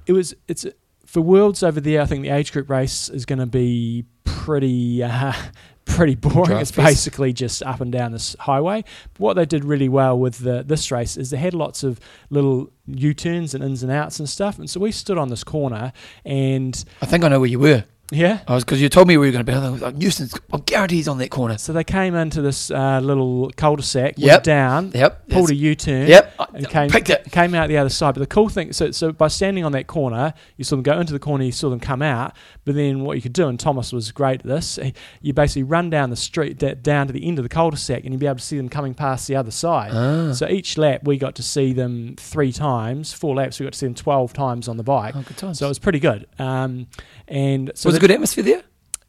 It 0.05 0.13
was 0.13 0.33
it's 0.47 0.65
for 1.13 1.21
worlds 1.21 1.61
over 1.61 1.79
there. 1.79 2.01
I 2.01 2.05
think 2.05 2.23
the 2.23 2.29
age 2.29 2.51
group 2.51 2.69
race 2.71 3.07
is 3.07 3.25
going 3.25 3.39
to 3.39 3.45
be 3.45 4.05
pretty. 4.25 5.03
Uh, 5.03 5.33
Pretty 5.85 6.15
boring. 6.15 6.59
It's 6.59 6.71
fest. 6.71 6.87
basically 6.87 7.33
just 7.33 7.61
up 7.61 7.81
and 7.81 7.91
down 7.91 8.13
this 8.13 8.37
highway. 8.39 8.85
But 9.13 9.19
what 9.19 9.33
they 9.33 9.45
did 9.45 9.65
really 9.65 9.89
well 9.89 10.17
with 10.17 10.37
the, 10.37 10.63
this 10.63 10.89
race 10.91 11.17
is 11.17 11.29
they 11.29 11.35
had 11.35 11.53
lots 11.53 11.83
of 11.83 11.99
little 12.29 12.71
U-turns 12.87 13.53
and 13.53 13.61
ins 13.61 13.83
and 13.83 13.91
outs 13.91 14.17
and 14.17 14.29
stuff. 14.29 14.57
And 14.57 14.69
so 14.69 14.79
we 14.79 14.93
stood 14.93 15.17
on 15.17 15.27
this 15.27 15.43
corner, 15.43 15.91
and 16.23 16.81
I 17.01 17.05
think 17.05 17.25
I 17.25 17.27
know 17.27 17.41
where 17.41 17.49
you 17.49 17.59
were. 17.59 17.83
Yeah, 18.13 18.39
I 18.47 18.53
was 18.55 18.63
because 18.63 18.81
you 18.81 18.89
told 18.89 19.07
me 19.07 19.17
where 19.17 19.25
you 19.27 19.31
were 19.31 19.43
going 19.43 19.45
to 19.45 19.51
be. 19.51 19.57
I 19.57 19.69
was 19.69 19.81
like, 19.81 19.95
Newsom's, 19.95 20.33
I 20.53 20.57
guarantee 20.65 20.97
he's 20.97 21.07
on 21.07 21.17
that 21.17 21.29
corner. 21.29 21.57
So 21.57 21.73
they 21.73 21.83
came 21.83 22.15
into 22.15 22.41
this 22.41 22.69
uh, 22.71 22.99
little 23.01 23.49
cul-de-sac, 23.57 24.15
Yep. 24.17 24.29
went 24.31 24.43
down, 24.43 24.91
Yep. 24.93 25.29
pulled 25.29 25.49
a 25.49 25.55
U-turn, 25.55 26.07
Yep. 26.07 26.33
And 26.53 26.69
came 26.69 26.89
picked 26.89 27.09
it. 27.09 27.31
came 27.31 27.55
out 27.55 27.67
the 27.69 27.77
other 27.77 27.89
side. 27.89 28.13
But 28.13 28.19
the 28.19 28.27
cool 28.27 28.49
thing, 28.49 28.71
so 28.73 28.91
so 28.91 29.11
by 29.11 29.27
standing 29.27 29.65
on 29.65 29.71
that 29.71 29.87
corner, 29.87 30.33
you 30.57 30.63
saw 30.63 30.75
them 30.75 30.83
go 30.83 30.99
into 30.99 31.11
the 31.13 31.19
corner, 31.19 31.43
you 31.43 31.51
saw 31.51 31.69
them 31.69 31.79
come 31.79 32.01
out. 32.01 32.33
But 32.65 32.75
then 32.75 33.01
what 33.01 33.15
you 33.15 33.21
could 33.21 33.33
do, 33.33 33.47
and 33.47 33.59
Thomas 33.59 33.91
was 33.91 34.11
great 34.11 34.41
at 34.41 34.45
this, 34.45 34.77
you 35.21 35.33
basically 35.33 35.63
run 35.63 35.89
down 35.89 36.09
the 36.11 36.15
street 36.15 36.59
down 36.83 37.07
to 37.07 37.13
the 37.13 37.25
end 37.27 37.39
of 37.39 37.43
the 37.43 37.49
cul-de-sac, 37.49 38.03
and 38.03 38.13
you'd 38.13 38.19
be 38.19 38.27
able 38.27 38.35
to 38.37 38.43
see 38.43 38.57
them 38.57 38.69
coming 38.69 38.93
past 38.93 39.27
the 39.27 39.35
other 39.35 39.51
side. 39.51 39.91
Ah. 39.93 40.31
So 40.33 40.47
each 40.47 40.77
lap 40.77 41.01
we 41.03 41.17
got 41.17 41.35
to 41.35 41.43
see 41.43 41.73
them 41.73 42.15
three 42.17 42.51
times. 42.51 43.11
Four 43.13 43.35
laps 43.35 43.59
we 43.59 43.65
got 43.65 43.73
to 43.73 43.79
see 43.79 43.87
them 43.87 43.95
twelve 43.95 44.33
times 44.33 44.67
on 44.67 44.77
the 44.77 44.83
bike. 44.83 45.15
Oh. 45.15 45.53
So 45.53 45.65
it 45.65 45.69
was 45.69 45.79
pretty 45.79 45.99
good. 45.99 46.27
Um, 46.37 46.87
and 47.27 47.71
so 47.75 47.89
was 47.89 47.97
a 47.97 47.99
good 47.99 48.11
atmosphere 48.11 48.43
there? 48.43 48.63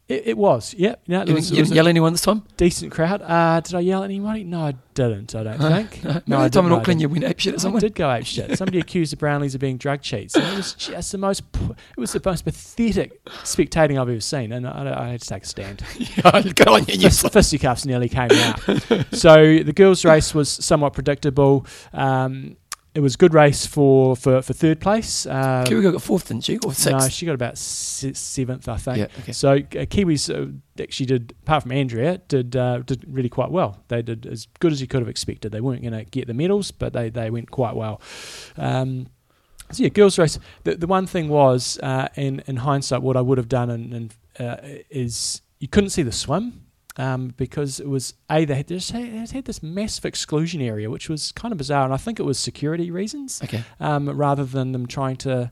It, 0.07 0.27
it 0.27 0.37
was. 0.37 0.75
Yep. 0.75 1.01
Yeah, 1.07 1.19
didn't, 1.19 1.29
you 1.29 1.33
was 1.35 1.49
didn't 1.49 1.71
yell 1.73 1.87
anyone 1.87 2.13
this 2.13 2.21
time? 2.21 2.43
decent 2.57 2.91
crowd. 2.91 3.23
Uh, 3.23 3.59
did 3.59 3.73
I 3.73 3.79
yell 3.79 4.03
at 4.03 4.05
anybody? 4.05 4.43
No, 4.43 4.61
I 4.61 4.75
didn't. 4.93 5.33
I 5.33 5.41
don't 5.41 5.57
think. 5.57 6.03
No, 6.03 6.13
no, 6.13 6.21
no, 6.27 6.41
I 6.41 6.49
time 6.49 6.67
in 6.67 6.73
Auckland 6.73 7.01
you 7.01 7.09
went 7.09 7.23
ape 7.23 7.39
shit 7.39 7.55
at 7.55 7.65
I 7.65 7.79
did 7.79 7.95
go 7.95 8.11
ape 8.11 8.25
shit. 8.25 8.55
Somebody 8.55 8.79
accused 8.81 9.13
the 9.13 9.17
Brownlees 9.17 9.55
of 9.55 9.61
being 9.61 9.77
drug 9.77 10.03
cheats. 10.03 10.35
And 10.35 10.45
it 10.45 10.55
was 10.55 10.75
just 10.75 11.11
the 11.11 11.17
most. 11.17 11.41
It 11.55 11.99
was 11.99 12.13
the 12.13 12.21
most 12.23 12.45
pathetic 12.45 13.23
spectating 13.25 13.99
I've 13.99 14.09
ever 14.09 14.19
seen, 14.19 14.51
and 14.51 14.67
I, 14.67 15.05
I 15.05 15.07
had 15.09 15.21
to 15.21 15.27
take 15.27 15.41
a 15.41 15.47
stand. 15.47 15.83
yeah, 15.97 16.41
good 16.41 16.67
on 16.67 16.85
Fist, 16.85 17.27
fisticuffs 17.31 17.85
nearly 17.87 18.09
came 18.09 18.29
out. 18.31 18.59
so 19.11 19.57
the 19.57 19.73
girls' 19.75 20.05
race 20.05 20.35
was 20.35 20.49
somewhat 20.49 20.93
predictable. 20.93 21.65
Um, 21.93 22.57
it 22.95 23.01
was 23.01 23.15
a 23.15 23.17
good 23.17 23.33
race 23.33 23.65
for 23.65 24.15
for, 24.15 24.41
for 24.41 24.53
third 24.53 24.79
place. 24.79 25.25
Uh, 25.25 25.63
Kiwi 25.67 25.83
got 25.83 26.01
fourth, 26.01 26.29
didn't 26.29 26.45
she? 26.45 26.57
Or 26.59 26.73
sixth? 26.73 26.91
no, 26.91 27.09
she 27.09 27.25
got 27.25 27.35
about 27.35 27.57
se- 27.57 28.13
seventh, 28.13 28.67
I 28.69 28.77
think. 28.77 28.97
yeah, 28.97 29.07
okay. 29.19 29.33
So 29.33 29.51
uh, 29.51 29.85
Kiwis 29.85 30.33
uh, 30.33 30.51
actually 30.81 31.05
did, 31.07 31.33
apart 31.43 31.63
from 31.63 31.73
Andrea, 31.73 32.19
did 32.29 32.55
uh, 32.55 32.79
did 32.79 33.05
really 33.07 33.29
quite 33.29 33.51
well. 33.51 33.83
They 33.89 34.01
did 34.01 34.25
as 34.25 34.47
good 34.59 34.71
as 34.71 34.79
you 34.79 34.87
could 34.87 35.01
have 35.01 35.09
expected. 35.09 35.51
They 35.51 35.61
weren't 35.61 35.81
going 35.81 35.93
to 35.93 36.05
get 36.05 36.27
the 36.27 36.33
medals, 36.33 36.71
but 36.71 36.93
they, 36.93 37.09
they 37.09 37.29
went 37.29 37.51
quite 37.51 37.75
well. 37.75 38.01
Um, 38.57 39.07
so 39.71 39.83
yeah, 39.83 39.89
girls 39.89 40.17
race. 40.17 40.39
The, 40.63 40.75
the 40.75 40.87
one 40.87 41.05
thing 41.05 41.27
was, 41.27 41.77
uh, 41.83 42.07
in 42.15 42.41
in 42.47 42.57
hindsight, 42.57 43.01
what 43.01 43.17
I 43.17 43.21
would 43.21 43.37
have 43.37 43.49
done 43.49 43.69
and, 43.69 43.93
and 43.93 44.15
uh, 44.39 44.57
is 44.89 45.41
you 45.59 45.67
couldn't 45.67 45.89
see 45.89 46.03
the 46.03 46.11
swim. 46.11 46.61
Um, 46.97 47.33
because 47.35 47.81
it 47.81 47.89
was 47.89 48.13
a 48.29 48.45
they 48.45 48.55
had, 48.55 48.67
just 48.69 48.91
had, 48.91 49.03
they 49.27 49.35
had 49.35 49.43
this 49.45 49.61
massive 49.61 50.05
exclusion 50.05 50.61
area, 50.61 50.89
which 50.89 51.09
was 51.09 51.33
kind 51.33 51.51
of 51.51 51.57
bizarre, 51.57 51.83
and 51.83 51.93
I 51.93 51.97
think 51.97 52.19
it 52.21 52.23
was 52.23 52.39
security 52.39 52.89
reasons 52.89 53.41
Okay. 53.43 53.63
um, 53.81 54.09
rather 54.09 54.45
than 54.45 54.71
them 54.71 54.85
trying 54.87 55.17
to. 55.17 55.51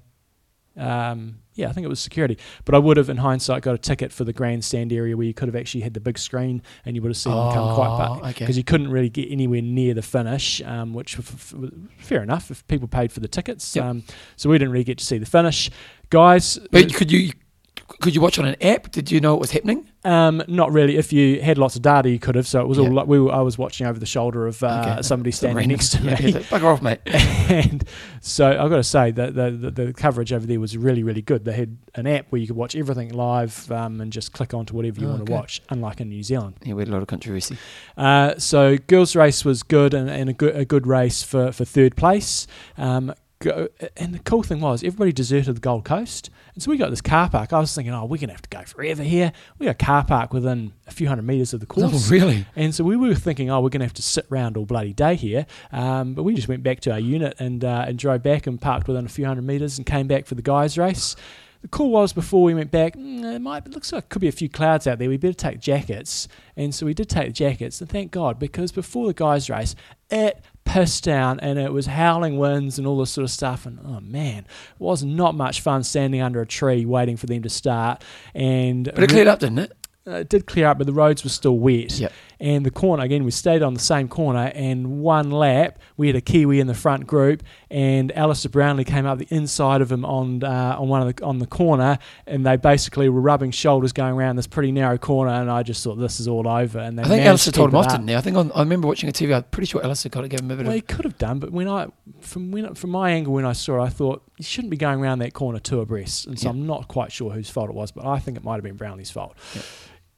Um, 0.76 1.40
yeah, 1.56 1.70
I 1.70 1.72
think 1.72 1.86
it 1.86 1.88
was 1.90 2.00
security. 2.00 2.40
But 2.66 2.74
I 2.74 2.80
would 2.80 2.98
have, 2.98 3.08
in 3.10 3.18
hindsight, 3.18 3.62
got 3.62 3.76
a 3.76 3.78
ticket 3.78 4.12
for 4.12 4.24
the 4.24 4.34
grandstand 4.34 4.92
area 4.92 5.16
where 5.16 5.26
you 5.28 5.34
could 5.34 5.48
have 5.48 5.56
actually 5.56 5.82
had 5.82 5.94
the 5.94 6.00
big 6.00 6.18
screen 6.18 6.64
and 6.84 6.96
you 6.96 7.02
would 7.04 7.10
have 7.10 7.18
seen 7.18 7.32
them 7.34 7.54
come 7.54 7.76
quite 7.76 7.88
Oh, 7.94 7.98
far. 7.98 8.30
okay. 8.30 8.40
Because 8.40 8.58
you 8.58 8.64
couldn't 8.64 8.90
really 8.90 9.10
get 9.10 9.30
anywhere 9.32 9.62
near 9.62 9.94
the 9.94 10.02
finish, 10.02 10.64
um, 10.64 10.96
which 10.96 11.20
f- 11.20 11.32
f- 11.32 11.54
was 11.54 11.70
fair 12.00 12.24
enough 12.24 12.50
if 12.50 12.66
people 12.68 12.88
paid 12.88 13.12
for 13.12 13.20
the 13.20 13.28
tickets. 13.28 13.76
Yep. 13.76 13.86
Um, 13.86 14.04
so 14.36 14.50
we 14.50 14.58
didn't 14.58 14.72
really 14.72 14.84
get 14.84 14.98
to 14.98 15.06
see 15.06 15.20
the 15.20 15.28
finish. 15.28 15.70
Guys, 16.10 16.58
But 16.72 16.92
could 16.96 17.12
you 17.12 17.34
could 17.88 18.16
you 18.16 18.22
watch 18.22 18.40
on 18.40 18.46
an 18.46 18.56
app? 18.62 18.92
Did 18.92 19.12
you 19.12 19.20
know 19.20 19.34
what 19.34 19.42
was 19.42 19.52
happening? 19.52 19.88
um, 20.06 20.44
not 20.50 20.74
really. 20.74 20.98
If 20.98 21.14
you 21.14 21.42
had 21.42 21.58
lots 21.58 21.78
of 21.78 21.82
data, 21.82 22.10
you 22.10 22.20
could 22.20 22.36
have. 22.36 22.46
So 22.46 22.60
it 22.60 22.68
was 22.68 22.78
Yeah. 22.78 22.84
all 22.86 22.92
like 22.92 23.08
we 23.08 23.22
were, 23.22 23.32
I 23.32 23.40
was 23.40 23.58
watching 23.58 23.88
over 23.88 23.98
the 23.98 24.06
shoulder 24.06 24.48
of 24.48 24.62
uh, 24.62 24.86
Okay. 24.96 25.02
somebody 25.02 25.32
standing 25.32 25.70
next 25.70 25.92
to 25.92 26.02
me. 26.04 26.10
Yeah, 26.12 26.40
Bugger 26.50 26.66
off, 26.74 26.82
mate. 26.82 27.00
and 27.06 27.86
so 28.20 28.48
I've 28.52 28.70
got 28.70 28.76
to 28.78 28.84
say 28.84 29.12
that 29.12 29.34
the, 29.34 29.52
the, 29.52 29.72
the 29.72 29.94
coverage 29.94 30.34
over 30.34 30.46
there 30.46 30.60
was 30.60 30.76
really, 30.76 31.04
really 31.04 31.22
good. 31.22 31.46
They 31.46 31.54
had 31.54 31.78
an 31.96 32.06
app 32.08 32.26
where 32.32 32.42
you 32.42 32.48
could 32.48 32.58
watch 32.58 32.76
everything 32.76 33.14
live 33.14 33.72
um, 33.72 34.02
and 34.02 34.12
just 34.12 34.34
click 34.34 34.54
onto 34.54 34.76
whatever 34.76 35.00
you 35.00 35.08
Oh, 35.08 35.12
want 35.12 35.26
to 35.26 35.32
watch, 35.32 35.62
unlike 35.70 36.02
in 36.02 36.10
New 36.10 36.24
Zealand. 36.24 36.56
Yeah, 36.66 36.74
we 36.74 36.82
had 36.82 36.90
a 36.90 36.92
lot 36.92 37.02
of 37.02 37.08
controversy. 37.08 37.58
Uh, 37.96 38.38
so 38.38 38.78
girls' 38.88 39.16
race 39.16 39.46
was 39.46 39.64
good 39.64 39.94
and, 39.94 40.10
and 40.10 40.30
a 40.30 40.34
good 40.34 40.54
a 40.56 40.66
good 40.66 40.86
race 40.86 41.24
for, 41.24 41.54
for 41.54 41.64
third 41.64 41.96
place. 41.96 42.46
Um, 42.78 43.14
go, 43.44 43.68
and 43.98 44.14
the 44.14 44.20
cool 44.20 44.44
thing 44.44 44.62
was 44.62 44.84
everybody 44.84 45.12
deserted 45.12 45.56
the 45.56 45.62
Gold 45.62 45.86
Coast, 45.86 46.30
and 46.54 46.64
so 46.64 46.72
we 46.72 46.78
got 46.78 46.90
this 46.90 47.02
car 47.02 47.30
park. 47.30 47.54
I 47.54 47.60
was 47.60 47.74
thinking, 47.74 47.94
oh, 47.94 48.06
we're 48.06 48.18
gonna 48.20 48.34
have 48.34 48.42
to 48.42 48.50
go 48.50 48.64
forever 48.64 49.04
here. 49.04 49.32
We 49.60 49.66
got 49.66 49.72
a 49.82 49.86
car 49.86 50.04
park 50.04 50.34
within 50.34 50.74
a 50.88 50.92
few 50.92 51.08
hundred 51.08 51.24
meters 51.24 51.54
of 51.54 51.60
the 51.60 51.66
course. 51.66 51.92
Oh, 51.94 52.12
really? 52.12 52.46
And 52.56 52.74
so 52.74 52.84
we 52.84 52.96
were 52.96 53.16
thinking, 53.16 53.50
oh, 53.50 53.62
we're 53.62 53.70
going 53.70 53.80
to 53.80 53.86
have 53.86 53.94
to 53.94 54.02
sit 54.02 54.26
round 54.30 54.58
all 54.58 54.66
bloody 54.66 54.94
day 54.94 55.16
here. 55.16 55.46
Um, 55.72 56.14
but 56.14 56.24
we 56.24 56.34
just 56.34 56.48
went 56.48 56.64
back 56.64 56.82
to 56.82 56.92
our 56.92 57.00
unit 57.00 57.36
and 57.40 57.64
uh, 57.64 57.86
and 57.88 57.98
drove 57.98 58.24
back 58.24 58.48
and 58.48 58.60
parked 58.60 58.88
within 58.88 59.06
a 59.06 59.10
few 59.10 59.26
hundred 59.26 59.46
metres 59.46 59.78
and 59.78 59.86
came 59.86 60.08
back 60.08 60.26
for 60.26 60.36
the 60.36 60.42
guys' 60.42 60.78
race. 60.78 61.16
The 61.62 61.70
cool 61.70 61.92
was 61.92 62.12
before 62.12 62.44
we 62.44 62.54
went 62.54 62.72
back, 62.72 62.98
mm, 62.98 63.24
it 63.36 63.40
might 63.40 63.66
it 63.66 63.72
looks 63.72 63.94
like 63.94 64.10
could 64.10 64.20
be 64.20 64.28
a 64.28 64.34
few 64.34 64.50
clouds 64.50 64.86
out 64.86 65.00
there. 65.00 65.08
We 65.08 65.16
better 65.16 65.34
take 65.34 65.62
jackets, 65.62 66.28
and 66.58 66.76
so 66.76 66.86
we 66.86 66.94
did 66.94 67.10
take 67.10 67.28
the 67.28 67.34
jackets. 67.34 67.80
And 67.80 67.90
thank 67.90 68.12
God 68.12 68.38
because 68.38 68.74
before 68.74 69.08
the 69.08 69.14
guys' 69.14 69.50
race, 69.50 69.74
it 70.10 70.42
pissed 70.66 71.04
down 71.04 71.40
and 71.40 71.60
it 71.60 71.72
was 71.74 71.86
howling 71.86 72.38
winds 72.38 72.78
and 72.78 72.88
all 72.88 72.98
this 72.98 73.12
sort 73.12 73.24
of 73.24 73.32
stuff. 73.32 73.66
And 73.66 73.80
oh 73.86 74.00
man, 74.02 74.40
it 74.40 74.80
was 74.80 75.04
not 75.04 75.36
much 75.36 75.62
fun 75.62 75.84
standing 75.84 76.22
under 76.22 76.42
a 76.42 76.46
tree 76.48 76.86
waiting 76.86 77.18
for 77.18 77.26
them 77.26 77.44
to 77.44 77.50
start. 77.50 78.04
And 78.34 78.92
But 78.94 79.04
it 79.04 79.10
cleared 79.10 79.28
up, 79.28 79.40
didn't 79.40 79.60
it? 79.60 79.74
uh, 80.08 80.12
it 80.12 80.30
did 80.30 80.46
clear 80.46 80.68
up, 80.68 80.78
but 80.78 80.88
the 80.88 80.94
roads 80.94 81.24
were 81.24 81.30
still 81.30 81.58
wet. 81.58 81.98
Yep. 82.00 82.12
And 82.44 82.66
the 82.66 82.72
corner 82.72 83.04
again, 83.04 83.24
we 83.24 83.32
stayed 83.32 83.64
on 83.64 83.74
the 83.74 83.80
same 83.80 84.10
corner, 84.10 84.52
and 84.54 85.00
one 85.00 85.32
lap 85.32 85.80
we 85.96 86.08
had 86.08 86.18
a 86.18 86.22
Kiwi 86.22 86.60
in 86.60 86.68
the 86.68 86.74
front 86.74 87.08
group, 87.08 87.42
and 87.72 88.12
Alistair 88.18 88.50
Brownlee 88.50 88.84
came 88.84 89.06
up 89.06 89.18
the 89.18 89.28
inside 89.30 89.80
of 89.80 89.90
him 89.90 90.04
on 90.04 90.44
uh, 90.44 90.76
on 90.78 90.90
one 90.90 91.08
of 91.08 91.16
the 91.16 91.24
on 91.24 91.40
the 91.40 91.48
corner, 91.48 91.98
and 92.28 92.46
they 92.46 92.58
basically 92.58 93.08
were 93.08 93.22
rubbing 93.22 93.52
shoulders 93.52 93.94
going 93.94 94.14
around 94.14 94.36
this 94.36 94.46
pretty 94.48 94.74
narrow 94.74 94.98
corner, 94.98 95.32
and 95.32 95.50
I 95.50 95.64
just 95.64 95.82
thought 95.86 95.96
this 95.96 96.20
is 96.20 96.28
all 96.28 96.46
over. 96.46 96.80
And 96.80 97.00
they 97.00 97.04
I 97.04 97.08
think 97.08 97.26
Alistair 97.26 97.54
to 97.54 97.58
told 97.58 97.70
him 97.70 97.78
off, 97.78 97.90
didn't 97.90 98.10
he? 98.10 98.16
I 98.16 98.20
think 98.20 98.36
on, 98.36 98.52
I 98.52 98.60
remember 98.60 98.90
watching 98.90 99.08
a 99.08 99.14
TV. 99.14 99.34
I'm 99.34 99.44
pretty 99.44 99.68
sure 99.68 99.82
Alistair 99.82 100.10
got 100.10 100.22
to 100.22 100.28
give 100.28 100.42
him 100.42 100.52
a 100.52 100.56
bit 100.58 100.66
Well, 100.66 100.76
he 100.76 100.82
could 100.82 101.06
have 101.06 101.18
done, 101.18 101.40
but 101.40 101.52
when 101.52 101.70
I 101.70 101.88
from 102.20 102.52
when 102.52 102.76
from 102.76 102.90
my 102.90 103.12
angle 103.12 103.32
when 103.32 103.46
I 103.46 103.54
saw 103.54 103.82
it, 103.82 103.86
I 103.86 103.90
thought 103.90 104.22
you 104.38 104.44
shouldn't 104.44 104.72
be 104.72 104.78
going 104.78 105.00
around 105.00 105.20
that 105.20 105.34
corner 105.34 105.60
two 105.60 105.80
abreast, 105.80 106.28
and 106.28 106.38
so 106.38 106.48
Yeah. 106.48 106.52
I'm 106.52 106.68
not 106.68 106.90
quite 106.90 107.14
sure 107.14 107.32
whose 107.32 107.50
fault 107.50 107.70
it 107.70 107.76
was, 107.76 107.92
but 107.92 108.06
I 108.06 108.20
think 108.20 108.36
it 108.36 108.44
might 108.44 108.56
have 108.56 108.64
been 108.64 108.78
Brownlee's 108.78 109.12
fault. 109.12 109.34
Yeah. 109.56 109.62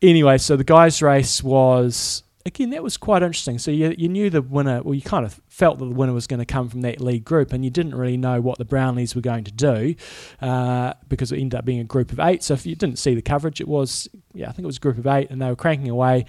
Anyway, 0.01 0.37
so 0.37 0.55
the 0.55 0.63
guys' 0.63 1.01
race 1.01 1.41
was 1.43 2.23
again 2.45 2.69
that 2.69 2.83
was 2.83 2.95
quite 2.97 3.23
interesting. 3.23 3.57
So 3.57 3.71
you 3.71 3.95
you 3.97 4.07
knew 4.09 4.29
the 4.29 4.41
winner, 4.41 4.81
well, 4.83 4.93
you 4.93 5.01
kind 5.01 5.25
of 5.25 5.39
felt 5.47 5.79
that 5.79 5.85
the 5.85 5.91
winner 5.95 6.13
was 6.13 6.27
going 6.27 6.39
to 6.39 6.45
come 6.45 6.69
from 6.69 6.81
that 6.81 7.01
lead 7.01 7.23
group, 7.23 7.53
and 7.53 7.63
you 7.63 7.71
didn't 7.71 7.95
really 7.95 8.17
know 8.17 8.41
what 8.41 8.57
the 8.57 8.65
Brownlees 8.65 9.15
were 9.15 9.21
going 9.21 9.45
to 9.45 9.51
do 9.51 9.95
uh, 10.41 10.93
because 11.07 11.31
it 11.31 11.39
ended 11.39 11.57
up 11.57 11.65
being 11.65 11.79
a 11.79 11.83
group 11.85 12.11
of 12.11 12.19
eight. 12.19 12.43
So 12.43 12.53
if 12.53 12.65
you 12.65 12.75
didn't 12.75 12.99
see 12.99 13.15
the 13.15 13.21
coverage, 13.21 13.61
it 13.61 13.67
was 13.67 14.07
yeah, 14.33 14.49
I 14.49 14.51
think 14.51 14.63
it 14.63 14.67
was 14.67 14.77
a 14.77 14.81
group 14.81 14.97
of 14.97 15.07
eight, 15.07 15.29
and 15.31 15.41
they 15.41 15.47
were 15.47 15.55
cranking 15.55 15.89
away. 15.89 16.25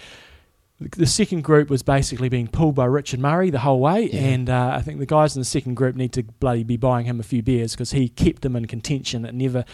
The- 0.79 0.89
The 0.91 1.07
second 1.07 1.43
group 1.43 1.71
was 1.71 1.83
basically 1.83 2.29
being 2.29 2.49
pulled 2.49 2.75
by 2.75 2.85
Richard 2.85 3.19
Murray 3.19 3.49
the 3.51 3.61
whole 3.61 3.81
way, 3.81 4.11
Yeah. 4.13 4.21
and 4.21 4.51
uh, 4.51 4.73
I 4.75 4.83
think 4.83 4.99
the 4.99 5.07
guys 5.07 5.35
in 5.35 5.41
the 5.41 5.45
second 5.47 5.75
group 5.75 5.97
need 5.97 6.13
to 6.13 6.23
bloody 6.23 6.65
be 6.65 6.77
buying 6.77 7.07
him 7.07 7.19
a 7.19 7.23
few 7.23 7.43
beers 7.43 7.73
because 7.73 7.93
he 7.93 8.09
kept 8.11 8.43
them 8.43 8.55
in 8.57 8.67
contention. 8.67 9.25
It 9.25 9.35
never, 9.35 9.65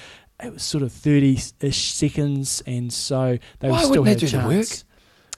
it 0.43 0.53
was 0.53 0.63
sort 0.63 0.83
of 0.83 0.93
thirty-ish 0.93 1.93
seconds, 1.93 2.63
and 2.67 2.93
so 2.93 3.39
they 3.61 3.71
Why 3.71 3.81
were 3.81 3.87
still 3.87 4.05
had 4.05 4.19
they 4.19 4.27
a 4.27 4.31
do 4.31 4.37
the 4.39 4.53
chance. 4.55 4.85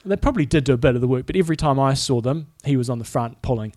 They 0.07 0.17
probably 0.17 0.47
did 0.47 0.65
do 0.65 0.75
a 0.75 0.77
bit 0.77 0.95
of 0.95 1.01
the 1.01 1.09
work, 1.09 1.27
but 1.27 1.37
every 1.37 1.57
time 1.57 1.81
I 1.81 1.95
saw 1.95 2.21
them, 2.21 2.49
he 2.65 2.77
was 2.77 2.91
on 2.91 2.99
the 2.99 3.05
front 3.05 3.41
pulling. 3.41 3.75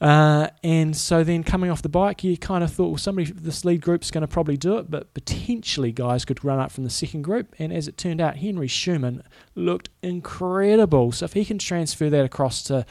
Uh, 0.00 0.48
and 0.62 0.94
so 0.94 1.24
then 1.24 1.42
coming 1.42 1.70
off 1.70 1.82
the 1.82 1.88
bike, 1.88 2.22
you 2.22 2.36
kind 2.36 2.62
of 2.62 2.70
thought, 2.70 2.88
well, 2.88 2.98
somebody, 2.98 3.30
this 3.30 3.64
lead 3.64 3.80
group's 3.80 4.10
going 4.10 4.22
to 4.22 4.28
probably 4.28 4.56
do 4.56 4.76
it, 4.76 4.90
but 4.90 5.14
potentially 5.14 5.90
guys 5.92 6.24
could 6.24 6.44
run 6.44 6.58
up 6.58 6.70
from 6.70 6.84
the 6.84 6.90
second 6.90 7.22
group. 7.22 7.54
And 7.58 7.72
as 7.72 7.88
it 7.88 7.96
turned 7.96 8.20
out, 8.20 8.36
Henri 8.36 8.68
Schoeman 8.68 9.22
looked 9.54 9.88
incredible. 10.02 11.12
So 11.12 11.24
if 11.24 11.32
he 11.32 11.44
can 11.44 11.58
transfer 11.58 12.10
that 12.10 12.24
across 12.24 12.62
to 12.64 12.84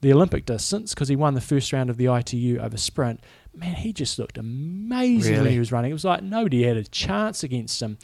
the 0.00 0.12
Olympic 0.12 0.44
distance, 0.46 0.94
because 0.94 1.08
he 1.08 1.16
won 1.16 1.34
the 1.34 1.40
first 1.40 1.72
round 1.72 1.90
of 1.90 1.96
the 1.96 2.06
ITU 2.12 2.58
over 2.60 2.76
sprint, 2.76 3.20
man, 3.54 3.74
he 3.74 3.92
just 3.92 4.18
looked 4.18 4.36
amazing 4.36 5.36
when 5.42 5.50
he 5.50 5.58
was 5.58 5.72
running. 5.72 5.90
It 5.90 5.94
was 5.94 6.04
like 6.04 6.22
nobody 6.22 6.64
had 6.64 6.76
a 6.76 6.84
chance 6.84 7.42
against 7.42 7.80
him. 7.80 7.96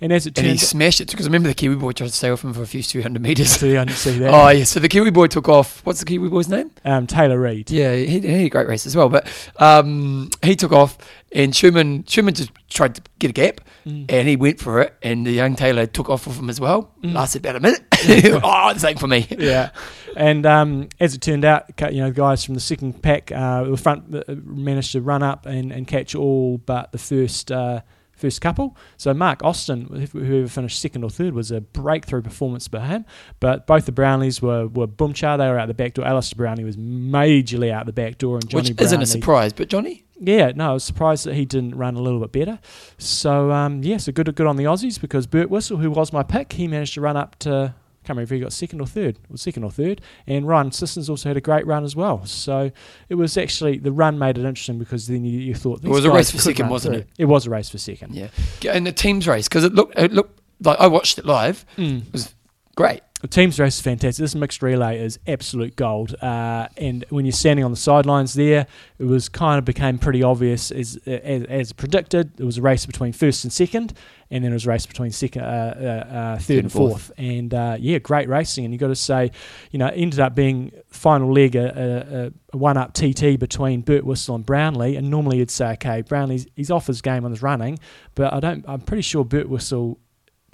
And 0.00 0.12
as 0.12 0.26
it 0.26 0.34
turned, 0.34 0.46
And 0.48 0.58
he 0.60 0.64
smashed 0.64 1.00
it 1.00 1.10
because 1.10 1.26
I 1.26 1.28
remember 1.28 1.48
the 1.48 1.54
Kiwi 1.54 1.74
boy 1.76 1.92
tried 1.92 2.08
to 2.08 2.12
stay 2.12 2.28
off 2.30 2.44
him 2.44 2.52
for 2.52 2.62
a 2.62 2.66
few 2.66 2.82
200 2.82 3.20
metres. 3.22 3.50
so 3.58 3.66
I 3.66 3.84
didn't 3.84 3.92
see 3.92 4.18
that. 4.18 4.32
Oh, 4.34 4.48
yeah. 4.50 4.64
So 4.64 4.78
the 4.80 4.88
Kiwi 4.88 5.10
boy 5.10 5.26
took 5.26 5.48
off. 5.48 5.80
What's 5.84 6.00
the 6.00 6.04
Kiwi 6.06 6.28
boy's 6.28 6.48
name? 6.48 6.70
um, 6.84 7.06
Taylor 7.06 7.40
Reid. 7.40 7.70
Yeah, 7.70 7.94
he, 7.96 8.20
he 8.20 8.28
had 8.28 8.40
a 8.42 8.48
great 8.50 8.68
race 8.68 8.86
as 8.86 8.94
well. 8.94 9.08
But 9.08 9.26
um, 9.56 10.28
he 10.42 10.54
took 10.54 10.72
off, 10.72 10.98
and 11.32 11.52
Schoeman, 11.52 12.04
Schoeman 12.04 12.34
just 12.34 12.52
tried 12.68 12.94
to 12.96 13.02
get 13.18 13.30
a 13.30 13.32
gap, 13.32 13.60
Mm. 13.86 14.06
and 14.10 14.28
he 14.28 14.36
went 14.36 14.58
for 14.60 14.82
it. 14.82 14.94
And 15.02 15.26
the 15.26 15.30
young 15.30 15.54
Taylor 15.56 15.86
took 15.86 16.10
off 16.10 16.26
with 16.26 16.36
him 16.38 16.50
as 16.50 16.60
well. 16.60 16.92
Mm. 17.02 17.14
Lasted 17.14 17.38
about 17.46 17.56
a 17.56 17.60
minute. 17.60 17.87
oh, 18.42 18.72
the 18.72 18.80
same 18.80 18.96
for 18.96 19.06
me. 19.06 19.26
yeah, 19.38 19.70
and 20.16 20.46
um, 20.46 20.88
as 21.00 21.14
it 21.14 21.20
turned 21.20 21.44
out, 21.44 21.64
you 21.92 22.02
know, 22.02 22.10
guys 22.10 22.44
from 22.44 22.54
the 22.54 22.60
second 22.60 23.02
pack, 23.02 23.32
uh, 23.32 23.64
the 23.64 23.76
front 23.76 24.14
uh, 24.14 24.22
managed 24.44 24.92
to 24.92 25.00
run 25.00 25.22
up 25.22 25.46
and, 25.46 25.72
and 25.72 25.86
catch 25.86 26.14
all 26.14 26.58
but 26.58 26.92
the 26.92 26.98
first 26.98 27.50
uh, 27.52 27.80
first 28.18 28.40
couple. 28.40 28.76
So 28.96 29.14
Marc 29.14 29.42
Austin, 29.44 30.08
whoever 30.12 30.48
finished 30.48 30.80
second 30.80 31.04
or 31.04 31.10
third, 31.10 31.34
was 31.34 31.50
a 31.50 31.60
breakthrough 31.60 32.22
performance 32.22 32.68
by 32.68 32.86
him. 32.86 33.04
But 33.40 33.66
both 33.66 33.86
the 33.86 33.92
Brownlees 33.92 34.42
were 34.42 34.66
were 34.66 34.86
boom 34.86 35.12
char. 35.12 35.38
They 35.38 35.48
were 35.48 35.58
out 35.58 35.68
the 35.68 35.74
back 35.74 35.94
door. 35.94 36.04
Alistair 36.04 36.36
Brownlee 36.36 36.64
was 36.64 36.76
majorly 36.76 37.70
out 37.70 37.86
the 37.86 37.92
back 37.92 38.18
door, 38.18 38.36
and 38.36 38.48
Johnny 38.48 38.70
Which 38.70 38.80
isn't 38.80 39.02
a 39.02 39.06
surprise. 39.06 39.52
But 39.52 39.68
Johnny? 39.68 40.04
yeah, 40.20 40.52
no, 40.54 40.70
I 40.70 40.72
was 40.74 40.84
surprised 40.84 41.26
that 41.26 41.34
he 41.34 41.44
didn't 41.44 41.76
run 41.76 41.94
a 41.94 42.02
little 42.02 42.20
bit 42.20 42.32
better. 42.32 42.58
So 42.98 43.52
um, 43.52 43.82
yeah, 43.82 43.98
so 43.98 44.12
good, 44.12 44.34
good 44.34 44.46
on 44.46 44.56
the 44.56 44.64
Aussies 44.64 45.00
because 45.00 45.26
Birtwhistle, 45.26 45.80
who 45.80 45.90
was 45.90 46.12
my 46.12 46.22
pick, 46.22 46.52
he 46.52 46.66
managed 46.68 46.94
to 46.94 47.00
run 47.00 47.16
up 47.16 47.38
to. 47.40 47.74
Can't 48.08 48.16
remember 48.16 48.34
if 48.34 48.38
he 48.38 48.42
got 48.42 48.54
second 48.54 48.80
or 48.80 48.86
third. 48.86 49.16
It 49.16 49.30
was 49.30 49.42
second 49.42 49.64
or 49.64 49.70
third, 49.70 50.00
and 50.26 50.48
Ryan 50.48 50.72
Sissons 50.72 51.10
also 51.10 51.28
had 51.28 51.36
a 51.36 51.42
great 51.42 51.66
run 51.66 51.84
as 51.84 51.94
well. 51.94 52.24
So 52.24 52.70
it 53.10 53.16
was 53.16 53.36
actually 53.36 53.76
the 53.76 53.92
run 53.92 54.18
made 54.18 54.38
it 54.38 54.46
interesting 54.46 54.78
because 54.78 55.08
then 55.08 55.26
you, 55.26 55.38
you 55.38 55.54
thought 55.54 55.84
It 55.84 55.88
was 55.90 56.06
a 56.06 56.10
race 56.10 56.30
for 56.30 56.38
second, 56.38 56.70
wasn't 56.70 56.94
through. 56.94 57.00
it? 57.02 57.08
It 57.18 57.24
was 57.26 57.46
a 57.46 57.50
race 57.50 57.68
for 57.68 57.76
second. 57.76 58.14
Yeah. 58.14 58.28
And 58.66 58.86
the 58.86 58.92
team's 58.92 59.28
race, 59.28 59.46
because 59.46 59.62
it 59.64 59.74
looked, 59.74 59.98
it 59.98 60.10
looked 60.10 60.40
like 60.62 60.80
I 60.80 60.86
watched 60.86 61.18
it 61.18 61.26
live. 61.26 61.66
Mm. 61.76 62.32
Great. 62.76 63.02
The 63.20 63.26
team's 63.26 63.58
race 63.58 63.76
is 63.76 63.80
fantastic. 63.80 64.22
This 64.22 64.36
mixed 64.36 64.62
relay 64.62 65.00
is 65.00 65.18
absolute 65.26 65.74
gold. 65.74 66.14
Uh, 66.22 66.68
and 66.76 67.04
when 67.08 67.24
you're 67.24 67.32
standing 67.32 67.64
on 67.64 67.72
the 67.72 67.76
sidelines 67.76 68.34
there, 68.34 68.68
it 68.98 69.04
was 69.04 69.28
kind 69.28 69.58
of 69.58 69.64
became 69.64 69.98
pretty 69.98 70.22
obvious 70.22 70.70
as, 70.70 70.98
as, 71.04 71.42
as 71.44 71.72
predicted. 71.72 72.38
It 72.38 72.44
was 72.44 72.58
a 72.58 72.62
race 72.62 72.86
between 72.86 73.12
first 73.12 73.42
and 73.42 73.52
second, 73.52 73.92
and 74.30 74.44
then 74.44 74.52
it 74.52 74.54
was 74.54 74.66
a 74.66 74.68
race 74.68 74.86
between 74.86 75.10
second, 75.10 75.42
uh, 75.42 75.46
uh, 75.46 76.14
uh, 76.14 76.38
third, 76.38 76.58
and 76.58 76.72
fourth. 76.72 77.10
And 77.18 77.52
uh, 77.52 77.76
yeah, 77.80 77.98
great 77.98 78.28
racing. 78.28 78.64
And 78.64 78.72
you've 78.72 78.80
got 78.80 78.88
to 78.88 78.94
say, 78.94 79.32
you 79.72 79.80
know, 79.80 79.88
it 79.88 79.96
ended 79.96 80.20
up 80.20 80.36
being 80.36 80.70
final 80.88 81.32
leg 81.32 81.56
a, 81.56 82.30
a, 82.52 82.54
a 82.54 82.56
one 82.56 82.76
up 82.76 82.94
TT 82.94 83.36
between 83.36 83.82
Birtwhistle 83.82 84.36
and 84.36 84.46
Brownlee. 84.46 84.94
And 84.94 85.10
normally 85.10 85.38
you'd 85.38 85.50
say, 85.50 85.72
okay, 85.72 86.04
Brownlee's 86.04 86.46
he's 86.54 86.70
off 86.70 86.86
his 86.86 87.02
game 87.02 87.24
on 87.24 87.32
his 87.32 87.42
running, 87.42 87.80
but 88.14 88.32
I 88.32 88.38
don't. 88.38 88.64
I'm 88.68 88.80
pretty 88.80 89.02
sure 89.02 89.24
Birtwhistle 89.24 89.96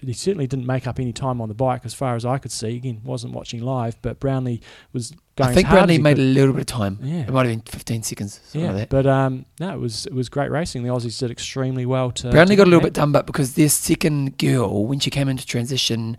he 0.00 0.12
certainly 0.12 0.46
didn't 0.46 0.66
make 0.66 0.87
up 0.87 0.98
any 1.00 1.12
time 1.12 1.40
on 1.40 1.48
the 1.48 1.54
bike 1.54 1.83
as 1.85 1.94
far 1.94 2.14
as 2.16 2.24
I 2.24 2.38
could 2.38 2.52
see. 2.52 2.76
Again, 2.76 3.00
wasn't 3.04 3.33
watching 3.33 3.62
live, 3.62 3.96
but 4.02 4.20
Brownlee 4.20 4.61
was 4.92 5.12
going. 5.37 5.50
I 5.50 5.54
think 5.54 5.68
Brownlee 5.68 5.98
made 5.98 6.16
could. 6.16 6.22
a 6.24 6.26
little 6.26 6.52
bit 6.52 6.61
of 6.61 6.66
time. 6.66 6.98
Yeah. 7.02 7.20
It 7.20 7.30
might 7.30 7.46
have 7.46 7.52
been 7.52 7.62
15 7.62 8.02
seconds, 8.02 8.40
something 8.44 8.61
Yeah, 8.61 8.68
like 8.68 8.76
that. 8.76 8.88
but 8.90 9.07
um, 9.07 9.46
no, 9.61 9.72
it 9.72 9.78
was 9.80 10.07
it 10.07 10.12
was 10.12 10.28
great 10.28 10.50
racing. 10.50 10.83
The 10.83 10.90
Aussies 10.90 11.18
did 11.18 11.30
extremely 11.30 11.87
well 11.87 12.11
to. 12.12 12.30
Brownlee 12.30 12.50
to 12.50 12.57
got 12.57 12.66
a 12.66 12.70
little 12.70 12.83
bit 12.85 12.92
done, 12.92 13.12
but 13.12 13.26
because 13.26 13.54
their 13.54 13.68
second 13.68 14.37
girl, 14.38 14.87
when 14.87 15.00
she 15.00 15.11
came 15.11 15.28
into 15.28 15.46
transition, 15.46 16.16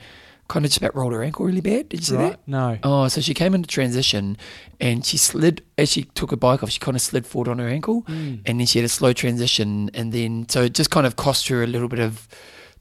kind 0.47 0.63
of 0.63 0.69
just 0.71 0.77
about 0.77 0.95
rolled 0.95 1.11
her 1.13 1.23
ankle 1.23 1.45
really 1.45 1.61
bad. 1.61 1.89
Did 1.89 1.99
you 2.01 2.05
see 2.05 2.15
that. 2.17 2.31
that? 2.31 2.39
No. 2.47 2.77
Oh, 2.83 3.07
so 3.07 3.19
she 3.19 3.33
came 3.33 3.53
into 3.55 3.67
transition 3.67 4.37
and 4.79 5.03
she 5.05 5.17
slid, 5.17 5.63
as 5.77 5.89
she 5.91 6.03
took 6.03 6.29
her 6.31 6.37
bike 6.37 6.61
off, 6.63 6.69
she 6.69 6.79
kind 6.79 6.95
of 6.95 7.01
slid 7.01 7.25
forward 7.27 7.49
on 7.49 7.59
her 7.59 7.67
ankle 7.67 8.03
Mm. 8.03 8.41
and 8.45 8.59
then 8.59 8.67
she 8.67 8.77
had 8.79 8.85
a 8.85 8.89
slow 8.89 9.11
transition. 9.11 9.89
And 9.93 10.13
then, 10.13 10.47
so 10.47 10.61
it 10.63 10.73
just 10.75 10.91
kind 10.91 11.05
of 11.07 11.15
cost 11.15 11.47
her 11.49 11.63
a 11.63 11.67
little 11.67 11.87
bit 11.87 11.99
of 11.99 12.27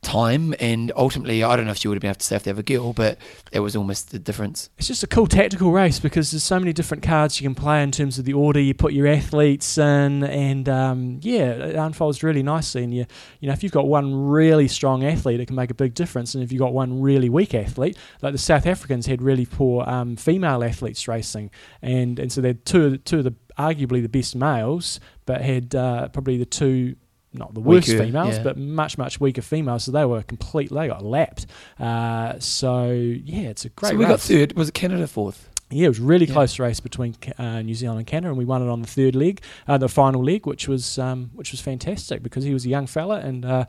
time. 0.04 0.54
And 0.60 0.92
ultimately, 0.96 1.42
I 1.42 1.56
don't 1.56 1.64
know 1.64 1.72
if 1.72 1.78
she 1.78 1.88
would 1.88 1.96
have 1.96 2.02
been 2.02 2.10
able 2.10 2.18
to 2.18 2.24
stay 2.24 2.36
if 2.36 2.44
they 2.44 2.50
have 2.50 2.58
a 2.58 2.62
girl, 2.62 2.92
but 2.92 3.18
it 3.50 3.60
was 3.60 3.74
almost 3.74 4.10
the 4.10 4.18
difference. 4.18 4.70
It's 4.78 4.86
just 4.86 5.02
a 5.02 5.06
cool 5.06 5.26
tactical 5.26 5.72
race 5.72 5.98
because 5.98 6.30
there's 6.30 6.44
so 6.44 6.58
many 6.58 6.72
different 6.72 7.02
cards 7.02 7.40
you 7.40 7.44
can 7.44 7.54
play 7.54 7.82
in 7.82 7.90
terms 7.90 8.18
of 8.18 8.24
the 8.24 8.32
order 8.32 8.60
you 8.60 8.74
put 8.74 8.92
your 8.92 9.06
athletes 9.06 9.76
in, 9.78 10.22
and 10.22 10.68
um, 10.68 11.18
yeah, 11.22 11.50
it 11.50 11.76
unfolds 11.76 12.22
really 12.22 12.42
nicely. 12.42 12.84
And 12.84 12.94
you, 12.94 13.06
you 13.40 13.48
know, 13.48 13.52
if 13.52 13.62
you've 13.62 13.72
got 13.72 13.88
one 13.88 14.14
really 14.14 14.68
strong 14.68 15.04
athlete, 15.04 15.40
it 15.40 15.46
can 15.46 15.56
make 15.56 15.70
a 15.70 15.74
big 15.74 15.94
difference. 15.94 16.34
And 16.34 16.44
if 16.44 16.52
you've 16.52 16.60
got 16.60 16.72
one 16.72 17.00
really 17.00 17.28
weak 17.28 17.54
athlete, 17.54 17.96
like 18.22 18.32
the 18.32 18.38
South 18.38 18.66
Africans 18.66 19.06
had 19.06 19.22
really 19.22 19.46
poor 19.46 19.84
um, 19.88 20.16
female 20.16 20.62
athletes 20.62 21.08
racing, 21.08 21.50
and 21.82 22.18
and 22.18 22.30
so 22.30 22.40
they're 22.40 22.54
two 22.54 22.98
two 22.98 23.18
of 23.18 23.24
the 23.24 23.34
arguably 23.58 24.02
the 24.02 24.08
best 24.08 24.34
males, 24.34 25.00
but 25.26 25.40
had 25.40 25.74
uh, 25.74 26.08
probably 26.08 26.36
the 26.36 26.46
two. 26.46 26.96
Not 27.34 27.52
the 27.52 27.60
worst 27.60 27.88
Weaker, 27.88 28.04
females, 28.04 28.36
yeah. 28.36 28.42
but 28.44 28.56
much 28.56 28.96
much 28.96 29.20
weaker 29.20 29.42
females. 29.42 29.84
So 29.84 29.90
they 29.92 30.04
were 30.04 30.22
complete. 30.22 30.70
They 30.70 30.86
got 30.86 31.04
lapped. 31.04 31.46
Uh, 31.80 32.38
so 32.38 32.90
yeah, 32.92 33.48
it's 33.48 33.64
a 33.64 33.70
great. 33.70 33.90
so 33.90 33.96
we 33.96 34.04
race. 34.04 34.12
got 34.12 34.20
third. 34.20 34.52
Was 34.54 34.68
it 34.68 34.74
Canada 34.74 35.08
fourth? 35.08 35.50
Yeah, 35.74 35.86
it 35.86 35.88
was 35.88 35.98
a 35.98 36.02
really 36.02 36.26
Yeah. 36.26 36.32
close 36.34 36.58
race 36.58 36.78
between 36.80 37.16
uh, 37.38 37.60
New 37.62 37.74
Zealand 37.74 37.98
and 37.98 38.06
Canada, 38.06 38.28
and 38.28 38.38
we 38.38 38.44
won 38.44 38.62
it 38.62 38.68
on 38.68 38.80
the 38.80 38.86
third 38.88 39.14
leg, 39.16 39.40
uh, 39.66 39.76
the 39.76 39.88
final 39.88 40.22
leg, 40.24 40.46
which 40.46 40.68
was 40.68 40.98
um, 40.98 41.30
which 41.34 41.50
was 41.50 41.60
fantastic 41.60 42.22
because 42.22 42.44
he 42.44 42.52
was 42.52 42.64
a 42.64 42.68
young 42.68 42.86
fella, 42.86 43.18
and 43.20 43.44
uh, 43.44 43.64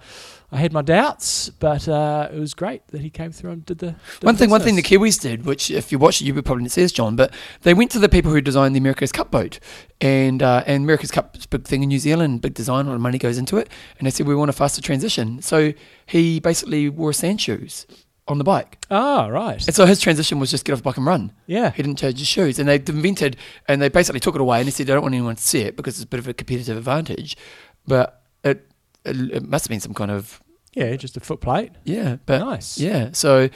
I 0.51 0.57
had 0.57 0.71
my 0.71 0.81
doubts, 0.83 1.49
but 1.49 1.87
uh, 1.87 2.29
it 2.31 2.39
was 2.39 2.53
great 2.53 2.87
that 2.89 3.01
he 3.01 3.09
came 3.09 3.31
through 3.31 3.51
and 3.51 3.65
did 3.65 3.79
the. 3.79 3.87
did 4.19 4.23
One 4.23 4.35
thing, 4.35 4.49
one 4.49 4.61
thing 4.61 4.75
the. 4.75 4.83
Kiwis 4.83 5.19
did, 5.19 5.45
which 5.45 5.71
if 5.71 5.91
you 5.91 5.97
watch 5.97 6.21
it, 6.21 6.25
you 6.25 6.33
would 6.35 6.45
probably 6.45 6.63
didn't 6.63 6.73
see 6.73 6.81
this, 6.83 6.91
John, 6.91 7.15
but 7.15 7.33
they 7.63 7.73
went 7.73 7.89
to 7.91 7.99
the 7.99 8.09
people 8.09 8.31
who 8.31 8.39
designed 8.41 8.75
the 8.75 8.79
America's 8.79 9.11
Cup 9.11 9.31
boat, 9.31 9.59
and 9.99 10.43
uh, 10.43 10.63
and 10.67 10.83
America's 10.83 11.11
Cup 11.11 11.37
big 11.49 11.65
thing 11.65 11.81
in 11.81 11.89
New 11.89 11.99
Zealand, 11.99 12.41
big 12.41 12.53
design, 12.53 12.85
a 12.85 12.89
lot 12.89 12.95
of 12.95 13.01
money 13.01 13.17
goes 13.17 13.37
into 13.37 13.57
it, 13.57 13.69
and 13.97 14.05
they 14.05 14.11
said 14.11 14.27
we 14.27 14.35
want 14.35 14.49
a 14.49 14.53
faster 14.53 14.81
transition. 14.81 15.41
So 15.41 15.73
he 16.05 16.39
basically 16.39 16.87
wore 16.89 17.13
sand 17.13 17.41
shoes 17.41 17.87
on 18.27 18.37
the 18.39 18.43
bike, 18.43 18.79
Ah, 18.89 19.27
right. 19.27 19.63
and 19.67 19.75
so 19.75 19.85
his 19.85 19.99
transition 19.99 20.39
was 20.39 20.49
just 20.49 20.65
get 20.65 20.73
off 20.73 20.79
the 20.79 20.83
bike 20.83 20.97
and 20.97 21.05
run. 21.05 21.31
yeah. 21.45 21.71
He 21.71 21.83
didn't 21.83 21.99
change 21.99 22.17
his 22.17 22.27
shoes, 22.27 22.57
and 22.57 22.67
they 22.67 22.75
invented, 22.75 23.37
and 23.67 23.81
they 23.81 23.89
basically 23.89 24.19
took 24.19 24.33
it 24.35 24.41
away, 24.41 24.57
and 24.59 24.67
they 24.67 24.71
said 24.71 24.87
they 24.87 24.93
don't 24.93 25.03
want 25.03 25.13
anyone 25.13 25.35
to 25.35 25.43
see 25.43 25.61
it 25.61 25.75
because 25.75 25.95
it's 25.95 26.03
a 26.05 26.07
bit 26.07 26.19
of 26.19 26.27
a 26.27 26.33
competitive 26.33 26.75
advantage, 26.77 27.37
but 27.85 28.23
it 28.43 28.67
it, 29.05 29.15
it 29.31 29.43
must 29.47 29.65
have 29.65 29.69
been 29.69 29.79
some 29.79 29.93
kind 29.93 30.09
of 30.09 30.41
Yeah, 30.73 30.95
just 30.95 31.15
a 31.17 31.19
foot 31.19 31.39
plate. 31.39 31.71
yeah, 31.83 32.17
but 32.25 32.39
nice. 32.39 32.79
yeah, 32.79 33.09
so 33.13 33.49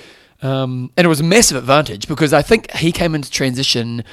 um, 0.43 0.91
and 0.95 1.03
it 1.03 1.09
was 1.09 1.19
a 1.19 1.23
massive 1.23 1.57
advantage 1.57 2.07
because 2.07 2.31
I 2.31 2.41
think 2.43 2.71
he 2.71 2.91
came 2.91 3.15
into 3.15 3.29
transition 3.31 4.03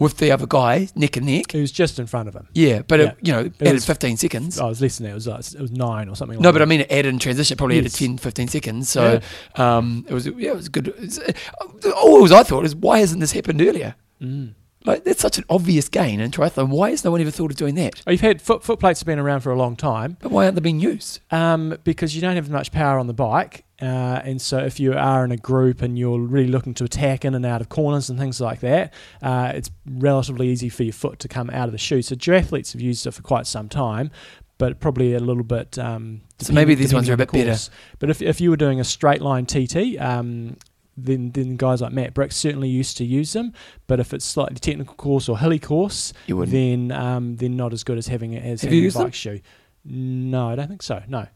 with 0.00 0.16
the 0.16 0.32
other 0.32 0.46
guy 0.48 0.88
neck 0.96 1.16
and 1.16 1.26
neck. 1.26 1.54
It 1.54 1.60
was 1.60 1.70
just 1.70 2.00
in 2.00 2.06
front 2.08 2.28
of 2.28 2.34
him. 2.34 2.48
Yeah, 2.54 2.82
but 2.82 2.98
Yeah. 2.98 3.06
It, 3.10 3.16
you 3.22 3.32
know, 3.32 3.38
added 3.60 3.72
was- 3.74 3.84
15 3.86 4.16
seconds. 4.16 4.58
Oh, 4.58 4.66
it 4.66 4.70
was 4.70 4.80
less 4.82 4.96
than 4.98 5.04
that. 5.04 5.10
It 5.12 5.14
was, 5.14 5.26
like, 5.28 5.52
it 5.54 5.60
was 5.60 5.70
nine 5.70 6.08
or 6.08 6.16
something 6.16 6.38
like 6.38 6.42
No, 6.42 6.48
that. 6.48 6.54
but 6.58 6.62
I 6.62 6.64
mean, 6.64 6.80
it 6.80 6.90
added 6.90 7.10
in 7.10 7.18
transition. 7.20 7.54
It 7.54 7.58
probably 7.58 7.78
added 7.78 7.92
Yes. 7.92 7.98
10, 7.98 8.18
15 8.18 8.48
seconds. 8.48 8.90
So 8.90 9.20
um, 9.54 10.04
it 10.08 10.14
was, 10.14 10.26
yeah, 10.26 10.50
it 10.50 10.56
was 10.56 10.68
good. 10.68 10.88
Uh, 10.88 11.90
all 11.90 12.18
it 12.18 12.22
was 12.22 12.32
I 12.32 12.42
thought 12.42 12.64
is, 12.64 12.74
why 12.74 12.98
hasn't 12.98 13.20
this 13.20 13.30
happened 13.32 13.60
earlier? 13.62 13.94
Mm. 14.20 14.54
Like, 14.84 15.04
that's 15.04 15.20
such 15.20 15.36
an 15.36 15.44
obvious 15.50 15.88
gain 15.90 16.20
in 16.20 16.30
triathlon. 16.30 16.68
Why 16.68 16.90
has 16.90 17.04
no 17.04 17.10
one 17.10 17.20
ever 17.20 17.30
thought 17.30 17.50
of 17.50 17.56
doing 17.58 17.74
that? 17.74 18.02
Oh, 18.06 18.10
you've 18.12 18.22
had 18.22 18.40
foot, 18.40 18.64
foot 18.64 18.80
plates 18.80 19.00
have 19.00 19.06
been 19.06 19.18
around 19.18 19.40
for 19.40 19.52
a 19.52 19.56
long 19.56 19.76
time 19.76 20.16
But 20.20 20.30
why 20.30 20.44
aren't 20.44 20.54
they 20.54 20.62
being 20.62 20.80
used? 20.80 21.20
um, 21.30 21.76
because 21.84 22.14
you 22.14 22.22
don't 22.22 22.36
have 22.36 22.48
much 22.48 22.72
power 22.72 22.98
on 22.98 23.06
the 23.06 23.12
bike. 23.12 23.64
Uh, 23.82 24.20
and 24.24 24.40
so, 24.40 24.58
if 24.58 24.78
you 24.78 24.92
are 24.94 25.24
in 25.24 25.32
a 25.32 25.36
group 25.38 25.80
and 25.82 25.98
you're 25.98 26.18
really 26.20 26.48
looking 26.50 26.74
to 26.74 26.84
attack 26.84 27.24
in 27.24 27.34
and 27.34 27.46
out 27.46 27.60
of 27.62 27.68
corners 27.70 28.10
and 28.10 28.18
things 28.18 28.38
like 28.40 28.60
that, 28.60 28.92
uh, 29.22 29.52
it's 29.54 29.70
relatively 29.86 30.48
easy 30.48 30.68
for 30.68 30.82
your 30.82 30.92
foot 30.92 31.18
to 31.18 31.28
come 31.28 31.48
out 31.50 31.66
of 31.66 31.72
the 31.72 31.78
shoe. 31.78 32.02
So, 32.02 32.14
duathletes 32.14 32.72
have 32.72 32.80
used 32.82 33.06
it 33.06 33.12
for 33.12 33.22
quite 33.22 33.46
some 33.46 33.70
time, 33.70 34.10
but 34.58 34.80
probably 34.80 35.14
a 35.14 35.18
little 35.20 35.44
bit. 35.44 35.78
Um, 35.78 36.20
So 36.40 36.52
maybe 36.52 36.74
these 36.74 36.92
ones 36.92 37.08
are 37.08 37.14
a 37.14 37.16
bit 37.16 37.28
course. 37.28 37.70
But 38.00 38.10
if, 38.10 38.20
if 38.20 38.38
you 38.38 38.50
were 38.50 38.58
doing 38.58 38.80
a 38.80 38.84
straight 38.84 39.22
line 39.22 39.46
TT, 39.46 39.98
um, 39.98 40.56
then, 41.04 41.30
then 41.32 41.56
guys 41.56 41.80
like 41.80 41.92
Matt 41.92 42.14
Brick 42.14 42.32
certainly 42.32 42.68
used 42.68 42.96
to 42.98 43.04
use 43.04 43.32
them. 43.32 43.52
But 43.86 44.00
if 44.00 44.12
it's 44.14 44.24
slightly 44.24 44.56
technical 44.56 44.94
course 44.94 45.28
or 45.28 45.38
hilly 45.38 45.58
course, 45.58 46.12
You 46.26 46.36
wouldn't. 46.36 46.52
then 46.90 46.92
um, 46.98 47.36
they're 47.36 47.48
not 47.48 47.72
as 47.72 47.84
good 47.84 47.98
as 47.98 48.06
having 48.08 48.32
it 48.32 48.44
as 48.44 48.62
Have 48.62 48.68
having 48.70 48.78
a 48.78 48.82
used 48.82 48.96
them? 48.96 49.04
bike 49.04 49.14
shoe. 49.14 49.40
No, 49.84 50.48
I 50.48 50.56
don't 50.56 50.68
think 50.68 50.82
so. 50.82 51.02
No. 51.08 51.26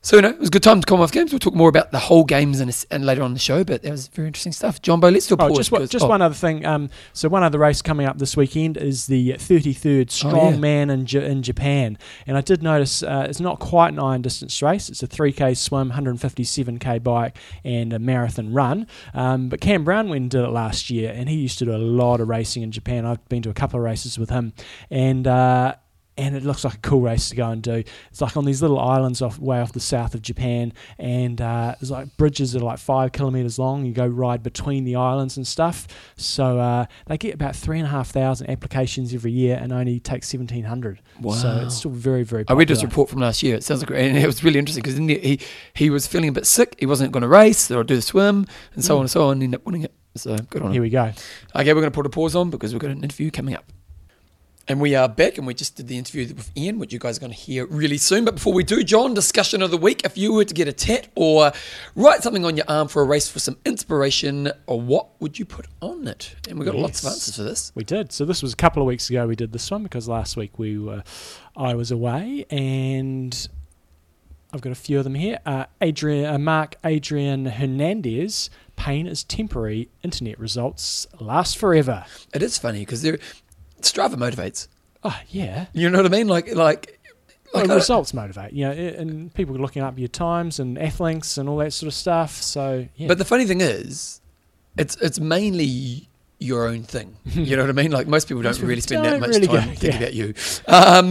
So, 0.00 0.16
you 0.16 0.22
know, 0.22 0.28
it 0.28 0.38
was 0.38 0.48
a 0.48 0.52
good 0.52 0.62
time 0.62 0.80
to 0.80 0.86
come 0.86 1.00
off 1.00 1.10
Games. 1.10 1.32
We'll 1.32 1.40
talk 1.40 1.54
more 1.54 1.68
about 1.68 1.90
the 1.90 1.98
whole 1.98 2.24
games 2.24 2.60
and, 2.60 2.86
and 2.90 3.04
later 3.04 3.20
on 3.22 3.32
the 3.34 3.38
show, 3.40 3.64
but 3.64 3.82
that 3.82 3.90
was 3.90 4.06
very 4.08 4.28
interesting 4.28 4.52
stuff. 4.52 4.80
Jumbo, 4.80 5.10
let's 5.10 5.26
do 5.26 5.34
a 5.34 5.38
Oh, 5.42 5.48
pause. 5.48 5.56
just 5.56 5.72
one, 5.72 5.80
because- 5.82 5.90
just 5.90 6.04
oh, 6.04 6.08
one 6.08 6.22
other 6.22 6.36
thing. 6.36 6.64
Um, 6.64 6.88
so 7.12 7.28
one 7.28 7.42
other 7.42 7.58
race 7.58 7.82
coming 7.82 8.06
up 8.06 8.16
this 8.16 8.36
weekend 8.36 8.76
is 8.76 9.06
the 9.08 9.32
33rd 9.32 10.24
Oh, 10.24 10.28
yeah. 10.28 10.32
Strongman 10.54 10.90
in, 10.90 11.04
J- 11.04 11.28
in 11.28 11.42
Japan, 11.42 11.98
and 12.28 12.36
I 12.38 12.40
did 12.42 12.62
notice 12.62 13.02
uh, 13.02 13.26
it's 13.28 13.40
not 13.40 13.58
quite 13.58 13.92
an 13.92 13.98
iron 13.98 14.22
distance 14.22 14.62
race. 14.62 14.88
It's 14.88 15.02
a 15.02 15.08
3k 15.08 15.56
swim, 15.56 15.90
157k 15.90 17.02
bike, 17.02 17.36
and 17.64 17.92
a 17.92 17.98
marathon 17.98 18.52
run. 18.54 18.86
Um, 19.14 19.48
but 19.48 19.60
Cam 19.60 19.82
Brown 19.84 20.08
went 20.08 20.22
and 20.22 20.30
did 20.30 20.42
it 20.44 20.50
last 20.50 20.90
year, 20.90 21.12
and 21.14 21.28
he 21.28 21.36
used 21.36 21.58
to 21.58 21.64
do 21.64 21.74
a 21.74 21.76
lot 21.76 22.20
of 22.20 22.28
racing 22.28 22.62
in 22.62 22.70
Japan. 22.70 23.04
I've 23.04 23.28
been 23.28 23.42
to 23.42 23.50
a 23.50 23.54
couple 23.54 23.78
of 23.80 23.84
races 23.84 24.16
with 24.18 24.30
him, 24.30 24.52
and. 24.90 25.26
Uh, 25.26 25.74
and 26.18 26.36
it 26.36 26.42
looks 26.44 26.64
like 26.64 26.74
a 26.74 26.78
cool 26.78 27.00
race 27.00 27.30
to 27.30 27.36
go 27.36 27.48
and 27.48 27.62
do. 27.62 27.82
It's 28.10 28.20
like 28.20 28.36
on 28.36 28.44
these 28.44 28.60
little 28.60 28.78
islands 28.78 29.22
off 29.22 29.38
way 29.38 29.60
off 29.60 29.72
the 29.72 29.80
south 29.80 30.14
of 30.14 30.20
Japan, 30.20 30.74
and 30.98 31.40
uh, 31.40 31.74
there's 31.80 31.90
like 31.90 32.14
bridges 32.18 32.52
that 32.52 32.60
are 32.60 32.64
like 32.66 32.78
five 32.78 33.12
kilometers 33.12 33.58
long. 33.58 33.86
You 33.86 33.92
go 33.92 34.06
ride 34.06 34.42
between 34.42 34.84
the 34.84 34.96
islands 34.96 35.36
and 35.38 35.46
stuff. 35.46 35.86
So 36.16 36.58
uh, 36.58 36.84
they 37.06 37.16
get 37.16 37.34
about 37.34 37.56
three 37.56 37.78
and 37.78 37.86
a 37.86 37.90
half 37.90 38.10
thousand 38.10 38.50
applications 38.50 39.14
every 39.14 39.32
year, 39.32 39.58
and 39.58 39.72
only 39.72 40.00
take 40.00 40.24
seventeen 40.24 40.64
hundred. 40.64 41.00
Wow! 41.20 41.32
So 41.32 41.62
it's 41.64 41.76
still 41.76 41.92
very 41.92 42.24
very. 42.24 42.44
I 42.48 42.52
read 42.52 42.68
this 42.68 42.82
report 42.82 43.08
from 43.08 43.20
last 43.20 43.42
year. 43.42 43.54
It 43.56 43.64
sounds 43.64 43.80
like, 43.80 43.90
and 43.98 44.18
it 44.18 44.26
was 44.26 44.42
really 44.44 44.58
interesting 44.58 44.82
because 44.82 44.98
he, 44.98 45.40
he 45.74 45.88
was 45.88 46.06
feeling 46.06 46.28
a 46.28 46.32
bit 46.32 46.46
sick. 46.46 46.74
He 46.78 46.86
wasn't 46.86 47.12
going 47.12 47.22
to 47.22 47.28
race 47.28 47.70
or 47.70 47.84
do 47.84 47.96
the 47.96 48.02
swim 48.02 48.46
and 48.74 48.84
so 48.84 48.94
Mm. 48.94 48.96
on 48.96 49.00
and 49.02 49.10
so 49.10 49.24
on. 49.26 49.32
And 49.32 49.42
ended 49.44 49.60
up 49.60 49.66
winning 49.66 49.82
it. 49.84 49.92
So 50.16 50.36
good 50.50 50.62
on 50.62 50.68
him. 50.68 50.72
Here 50.72 50.82
we 50.82 50.90
go. 50.90 51.12
Okay, 51.54 51.72
we're 51.72 51.80
going 51.80 51.84
to 51.84 51.90
put 51.92 52.06
a 52.06 52.10
pause 52.10 52.34
on 52.34 52.50
because 52.50 52.72
we've 52.72 52.80
got 52.80 52.90
an 52.90 53.04
interview 53.04 53.30
coming 53.30 53.54
up. 53.54 53.64
And 54.70 54.82
we 54.82 54.94
are 54.94 55.08
back, 55.08 55.38
and 55.38 55.46
we 55.46 55.54
just 55.54 55.76
did 55.76 55.88
the 55.88 55.96
interview 55.96 56.34
with 56.34 56.50
Ina, 56.54 56.76
which 56.76 56.92
you 56.92 56.98
guys 56.98 57.16
are 57.16 57.20
going 57.20 57.32
to 57.32 57.38
hear 57.38 57.64
really 57.68 57.96
soon. 57.96 58.26
But 58.26 58.34
before 58.34 58.52
we 58.52 58.62
do, 58.62 58.84
John, 58.84 59.14
discussion 59.14 59.62
of 59.62 59.70
the 59.70 59.78
week. 59.78 60.02
If 60.04 60.18
you 60.18 60.34
were 60.34 60.44
to 60.44 60.52
get 60.52 60.68
a 60.68 60.74
tat 60.74 61.08
or 61.14 61.52
write 61.94 62.22
something 62.22 62.44
on 62.44 62.54
your 62.54 62.66
arm 62.68 62.88
for 62.88 63.00
a 63.00 63.06
race 63.06 63.30
for 63.30 63.38
some 63.38 63.56
inspiration, 63.64 64.52
or 64.66 64.78
what 64.78 65.18
would 65.22 65.38
you 65.38 65.46
put 65.46 65.68
on 65.80 66.06
it? 66.06 66.36
And 66.50 66.58
we've 66.58 66.66
got 66.66 66.74
lots 66.74 67.02
of 67.02 67.08
answers 67.12 67.36
for 67.36 67.44
this. 67.44 67.72
We 67.74 67.82
did. 67.82 68.12
So 68.12 68.26
this 68.26 68.42
was 68.42 68.52
a 68.52 68.56
couple 68.56 68.82
of 68.82 68.86
weeks 68.86 69.08
ago. 69.08 69.26
We 69.26 69.36
did 69.36 69.52
this 69.52 69.70
one 69.70 69.84
because 69.84 70.06
last 70.06 70.36
week 70.36 70.58
we 70.58 70.76
were, 70.76 71.02
I 71.56 71.74
was 71.74 71.90
away, 71.90 72.44
and 72.50 73.48
I've 74.52 74.60
got 74.60 74.72
a 74.72 74.74
few 74.74 74.98
of 74.98 75.04
them 75.04 75.14
here. 75.14 75.38
Uh, 75.46 75.64
Adrian, 75.80 76.26
uh, 76.26 76.36
Mark 76.36 76.76
Adrian 76.84 77.46
Hernandez. 77.46 78.50
Pain 78.76 79.06
is 79.06 79.24
temporary. 79.24 79.88
Internet 80.04 80.38
results 80.38 81.06
last 81.18 81.56
forever. 81.56 82.04
It 82.34 82.42
is 82.42 82.58
funny 82.58 82.80
because 82.80 83.02
Strava 83.82 84.14
motivates. 84.14 84.68
Oh 85.04 85.18
yeah. 85.28 85.66
You 85.72 85.90
know 85.90 85.98
what 86.02 86.06
I 86.06 86.16
mean? 86.16 86.28
Like, 86.28 86.54
like, 86.54 86.98
like 87.54 87.70
I- 87.70 87.74
results 87.74 88.12
motivate, 88.14 88.52
you 88.52 88.64
know, 88.66 88.72
and 88.72 89.32
people 89.34 89.54
are 89.56 89.60
looking 89.60 89.82
up 89.82 89.98
your 89.98 90.08
times 90.08 90.58
and 90.58 90.76
athlinks 90.76 91.38
and 91.38 91.48
all 91.48 91.56
that 91.58 91.72
sort 91.72 91.88
of 91.88 91.94
stuff. 91.94 92.32
So 92.42 92.86
yeah, 92.96 93.08
But 93.08 93.18
the 93.18 93.24
funny 93.24 93.46
thing 93.46 93.60
is, 93.60 94.20
it's 94.76 94.96
it's 94.96 95.18
mainly 95.20 96.08
your 96.40 96.66
own 96.68 96.82
thing. 96.82 97.16
You 97.34 97.56
know 97.56 97.62
what 97.62 97.70
I 97.70 97.72
mean? 97.72 97.90
Like 97.90 98.06
most 98.06 98.28
people 98.28 98.42
don't 98.42 98.50
Most 98.50 98.58
people 98.58 98.68
really 98.70 98.80
spend 98.80 99.04
that 99.04 99.10
don't 99.10 99.20
much 99.20 99.30
really 99.30 99.46
time 99.46 99.56
go- 99.68 99.74
thinking 99.74 99.90
yeah. 99.90 99.96
about 99.98 100.14
you. 100.14 100.34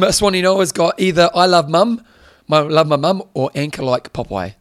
Um, 0.05 0.11
Swanee 0.11 0.41
Noah's 0.41 0.71
got 0.71 0.99
either 0.99 1.29
I 1.33 1.45
love 1.45 1.69
mum, 1.69 2.03
my 2.47 2.59
love 2.59 2.87
my 2.87 2.95
mum, 2.97 3.23
or 3.33 3.49
anchor 3.55 3.83
like 3.83 4.11
Popeye. 4.13 4.53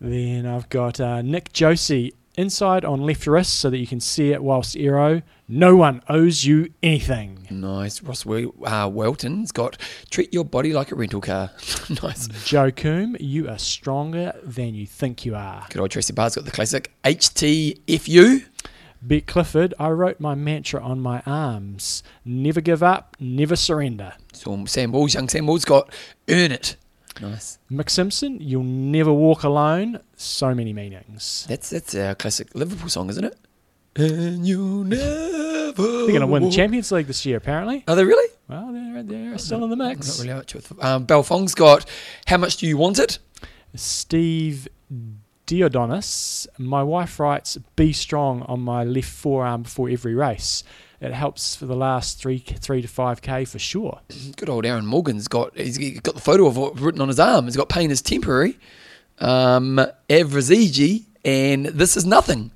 then 0.00 0.46
I've 0.46 0.68
got 0.68 1.00
uh, 1.00 1.22
Nick 1.22 1.52
Josie 1.52 2.14
inside 2.36 2.84
on 2.84 3.00
left 3.00 3.26
wrist 3.26 3.58
so 3.58 3.68
that 3.70 3.78
you 3.78 3.86
can 3.86 4.00
see 4.00 4.32
it 4.32 4.42
whilst 4.42 4.76
aero. 4.76 5.22
No 5.50 5.76
one 5.76 6.02
owes 6.10 6.44
you 6.44 6.74
anything. 6.82 7.46
Nice. 7.50 8.02
Ross 8.02 8.26
Wel- 8.26 8.52
uh, 8.64 8.86
Welton's 8.92 9.50
got 9.50 9.78
treat 10.10 10.32
your 10.32 10.44
body 10.44 10.74
like 10.74 10.92
a 10.92 10.94
rental 10.94 11.22
car. 11.22 11.50
nice. 12.02 12.28
Joe 12.44 12.70
Coombe, 12.70 13.16
you 13.18 13.48
are 13.48 13.56
stronger 13.58 14.34
than 14.42 14.74
you 14.74 14.86
think 14.86 15.24
you 15.24 15.34
are. 15.34 15.66
Good 15.70 15.80
old 15.80 15.90
Tracy 15.90 16.12
Barr's 16.12 16.34
got 16.34 16.44
the 16.44 16.50
classic 16.50 16.92
HTFU. 17.02 18.44
Beck 19.00 19.26
Clifford, 19.26 19.72
I 19.78 19.88
wrote 19.90 20.20
my 20.20 20.34
mantra 20.34 20.82
on 20.82 21.00
my 21.00 21.22
arms. 21.24 22.02
Never 22.26 22.60
give 22.60 22.82
up, 22.82 23.16
never 23.18 23.56
surrender. 23.56 24.14
So 24.34 24.64
Sam 24.66 24.90
Balls, 24.90 25.14
young 25.14 25.30
Sam 25.30 25.46
Balls 25.46 25.64
got 25.64 25.90
earn 26.28 26.52
it. 26.52 26.76
Nice. 27.22 27.58
Mick 27.70 27.88
Simpson, 27.90 28.38
you'll 28.40 28.64
never 28.64 29.12
walk 29.12 29.44
alone. 29.44 30.00
So 30.16 30.54
many 30.54 30.72
meanings. 30.72 31.46
That's 31.48 31.70
that's 31.70 31.94
our 31.94 32.14
classic 32.14 32.54
Liverpool 32.54 32.88
song, 32.88 33.08
isn't 33.08 33.24
it? 33.24 33.38
And 33.98 34.46
you'll 34.46 34.84
never. 34.84 35.72
They're 35.72 36.06
going 36.08 36.20
to 36.20 36.26
win 36.26 36.44
the 36.44 36.50
Champions 36.50 36.92
League 36.92 37.06
this 37.06 37.26
year, 37.26 37.36
apparently. 37.36 37.84
Are 37.88 37.96
they 37.96 38.04
really? 38.04 38.32
Well, 38.48 38.72
they're, 38.72 39.02
they're 39.02 39.38
still 39.38 39.64
in 39.64 39.70
the 39.70 39.76
mix. 39.76 39.88
Not 39.88 40.06
mix. 40.06 40.20
really 40.20 40.34
much 40.34 40.54
with. 40.54 40.84
Um, 40.84 41.04
Belfong's 41.04 41.54
got 41.54 41.84
how 42.26 42.36
much 42.36 42.58
do 42.58 42.66
you 42.66 42.76
want 42.76 42.98
it? 42.98 43.18
Steve 43.74 44.68
Diodonis, 45.46 46.46
my 46.58 46.82
wife 46.82 47.18
writes, 47.18 47.56
be 47.74 47.92
strong 47.92 48.42
on 48.42 48.60
my 48.60 48.84
left 48.84 49.10
forearm 49.10 49.62
before 49.62 49.88
every 49.88 50.14
race. 50.14 50.62
It 51.00 51.12
helps 51.12 51.54
for 51.54 51.66
the 51.66 51.76
last 51.76 52.20
three 52.20 52.38
three 52.38 52.82
to 52.82 52.88
five 52.88 53.22
k 53.22 53.44
for 53.44 53.58
sure. 53.58 54.00
Good 54.36 54.48
old 54.48 54.66
Aaron 54.66 54.84
Morgan's 54.84 55.28
got 55.28 55.56
he's 55.56 55.78
got 56.00 56.14
the 56.14 56.20
photo 56.20 56.46
of 56.46 56.56
it 56.56 56.80
written 56.80 57.00
on 57.00 57.08
his 57.08 57.20
arm. 57.20 57.44
He's 57.44 57.56
got 57.56 57.68
pain 57.68 57.90
is 57.90 58.02
temporary. 58.02 58.58
Um, 59.20 59.80
Evrazigi, 60.08 61.04
and 61.24 61.66
this 61.66 61.96
is 61.96 62.04
nothing. 62.04 62.50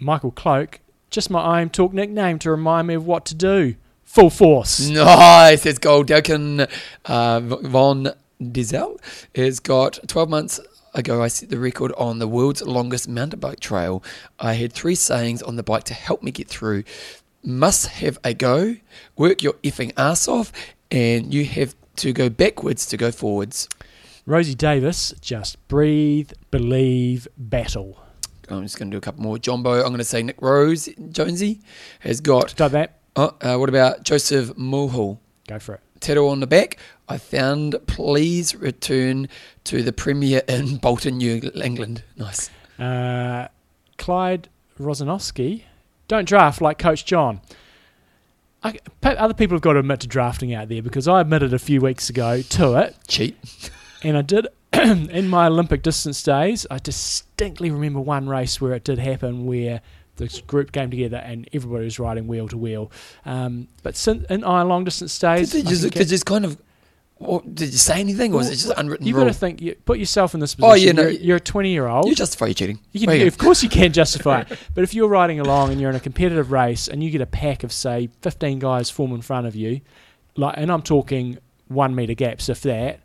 Michael 0.00 0.30
Cloak, 0.30 0.80
just 1.10 1.30
my 1.30 1.60
IM 1.60 1.70
Talk 1.70 1.92
nickname 1.92 2.38
to 2.40 2.50
remind 2.50 2.88
me 2.88 2.94
of 2.94 3.06
what 3.06 3.26
to 3.26 3.34
do. 3.34 3.76
Full 4.04 4.30
force. 4.30 4.88
Nice. 4.88 5.66
It's 5.66 5.78
gold. 5.78 6.08
Delkin 6.08 6.68
uh, 7.04 7.40
Von 7.40 8.08
Diesel 8.40 8.98
has 9.34 9.60
got 9.60 10.00
12 10.08 10.28
months 10.28 10.60
ago. 10.94 11.22
I 11.22 11.28
set 11.28 11.50
the 11.50 11.58
record 11.58 11.92
on 11.96 12.18
the 12.18 12.26
world's 12.26 12.62
longest 12.62 13.08
mountain 13.08 13.38
bike 13.38 13.60
trail. 13.60 14.02
I 14.38 14.54
had 14.54 14.72
three 14.72 14.94
sayings 14.94 15.42
on 15.42 15.56
the 15.56 15.62
bike 15.62 15.84
to 15.84 15.94
help 15.94 16.22
me 16.22 16.30
get 16.30 16.48
through. 16.48 16.84
Must 17.44 17.86
have 17.86 18.18
a 18.24 18.34
go, 18.34 18.76
work 19.16 19.42
your 19.42 19.54
effing 19.62 19.92
ass 19.96 20.26
off, 20.28 20.52
and 20.90 21.32
you 21.32 21.44
have 21.44 21.74
to 21.96 22.12
go 22.12 22.28
backwards 22.28 22.86
to 22.86 22.96
go 22.96 23.10
forwards. 23.10 23.68
Rosie 24.26 24.54
Davis, 24.54 25.14
just 25.20 25.66
breathe, 25.68 26.32
believe, 26.50 27.28
battle. 27.36 27.98
I'm 28.50 28.62
just 28.62 28.78
going 28.78 28.90
to 28.90 28.94
do 28.94 28.98
a 28.98 29.00
couple 29.00 29.22
more. 29.22 29.38
Jumbo, 29.38 29.74
I'm 29.74 29.88
going 29.88 29.98
to 29.98 30.04
say 30.04 30.22
Nick 30.22 30.40
Rose, 30.40 30.88
Jonesy, 31.10 31.60
has 32.00 32.20
got. 32.20 32.54
Done 32.56 32.72
that. 32.72 32.98
Oh, 33.16 33.34
uh, 33.40 33.56
what 33.56 33.68
about 33.68 34.04
Joseph 34.04 34.56
Mulhall? 34.56 35.18
Go 35.48 35.58
for 35.58 35.74
it. 35.74 35.80
Tattoo 36.00 36.28
on 36.28 36.40
the 36.40 36.46
back. 36.46 36.78
I 37.08 37.18
found 37.18 37.76
please 37.86 38.54
return 38.54 39.28
to 39.64 39.82
the 39.82 39.92
Premier 39.92 40.42
in 40.48 40.76
Bolton, 40.76 41.18
New 41.18 41.50
England. 41.62 42.04
Nice. 42.16 42.50
Uh, 42.78 43.48
Clyde 43.98 44.48
Rosanowski, 44.78 45.64
don't 46.08 46.26
draft 46.26 46.60
like 46.60 46.78
Coach 46.78 47.04
John. 47.04 47.40
I, 48.62 48.78
other 49.02 49.34
people 49.34 49.54
have 49.56 49.62
got 49.62 49.74
to 49.74 49.78
admit 49.80 50.00
to 50.00 50.06
drafting 50.06 50.54
out 50.54 50.68
there 50.68 50.82
because 50.82 51.08
I 51.08 51.20
admitted 51.20 51.52
a 51.52 51.58
few 51.58 51.80
weeks 51.80 52.10
ago 52.10 52.42
to 52.42 52.74
it, 52.78 52.96
Cheat. 53.08 53.36
and 54.02 54.16
I 54.16 54.22
did 54.22 54.46
in 54.72 55.28
my 55.28 55.46
Olympic 55.46 55.82
distance 55.82 56.22
days. 56.22 56.66
I 56.70 56.78
distinctly 56.78 57.70
remember 57.70 58.00
one 58.00 58.28
race 58.28 58.60
where 58.60 58.72
it 58.74 58.84
did 58.84 58.98
happen 58.98 59.46
where 59.46 59.80
the 60.16 60.42
group 60.46 60.72
came 60.72 60.90
together 60.90 61.16
and 61.16 61.48
everybody 61.52 61.84
was 61.84 61.98
riding 61.98 62.26
wheel 62.26 62.46
to 62.48 62.56
wheel. 62.56 62.90
Um, 63.24 63.68
but 63.82 63.96
sin 63.96 64.26
in 64.30 64.44
our 64.44 64.64
long 64.64 64.84
distance 64.84 65.18
days, 65.18 65.50
Did 65.50 65.64
you 65.64 65.70
just, 65.70 65.90
did 65.94 66.08
just 66.08 66.26
kind 66.26 66.44
of 66.44 66.60
What, 67.16 67.54
did 67.54 67.72
you 67.72 67.78
say 67.78 68.00
anything, 68.00 68.32
or 68.32 68.38
was 68.38 68.48
it 68.48 68.56
just 68.56 68.72
unwritten 68.76 69.06
You've 69.06 69.16
rule? 69.16 69.26
got 69.26 69.32
to 69.32 69.38
think. 69.38 69.60
You, 69.60 69.74
put 69.74 69.98
yourself 69.98 70.34
in 70.34 70.40
this 70.40 70.54
position. 70.54 70.70
Oh, 70.70 70.74
yeah, 70.74 70.92
no, 70.92 71.02
you're, 71.02 71.20
you're 71.20 71.36
a 71.36 71.40
20 71.40 71.70
year 71.70 71.86
old. 71.86 72.06
you 72.06 72.14
justify 72.14 72.46
your 72.46 72.54
cheating. 72.54 72.80
You 72.92 73.06
can, 73.06 73.20
you 73.20 73.26
of 73.26 73.38
course, 73.38 73.62
you 73.62 73.68
can 73.68 73.92
justify 73.92 74.42
it. 74.42 74.58
But 74.74 74.84
if 74.84 74.94
you're 74.94 75.08
riding 75.08 75.40
along 75.40 75.70
and 75.72 75.80
you're 75.80 75.90
in 75.90 75.96
a 75.96 76.00
competitive 76.00 76.52
race 76.52 76.86
and 76.88 77.02
you 77.02 77.10
get 77.10 77.20
a 77.20 77.26
pack 77.26 77.64
of 77.64 77.72
say 77.72 78.08
15 78.22 78.58
guys 78.58 78.88
form 78.90 79.12
in 79.12 79.22
front 79.22 79.46
of 79.46 79.54
you, 79.56 79.80
like, 80.36 80.54
and 80.56 80.70
I'm 80.70 80.82
talking 80.82 81.38
one 81.68 81.94
meter 81.94 82.14
gaps, 82.14 82.48
if 82.48 82.60
that, 82.62 83.00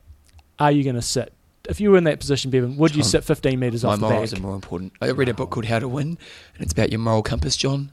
are 0.59 0.71
you 0.71 0.83
going 0.83 0.95
to 0.95 1.01
sit? 1.01 1.33
If 1.69 1.79
you 1.81 1.91
were 1.91 1.97
in 1.97 2.03
that 2.05 2.19
position, 2.19 2.51
Bevan, 2.51 2.77
would 2.77 2.95
you 2.95 3.03
sit 3.03 3.23
15 3.23 3.59
meters 3.59 3.83
off 3.83 3.99
the 3.99 4.07
morals 4.07 4.31
back? 4.31 4.39
are 4.39 4.43
more 4.43 4.55
important. 4.55 4.93
I 5.01 5.09
read 5.11 5.29
a 5.29 5.33
book 5.33 5.49
called 5.49 5.65
How 5.65 5.79
to 5.79 5.87
Win, 5.87 6.09
and 6.09 6.17
it's 6.59 6.73
about 6.73 6.91
your 6.91 6.99
moral 6.99 7.23
compass, 7.23 7.57
John. 7.57 7.91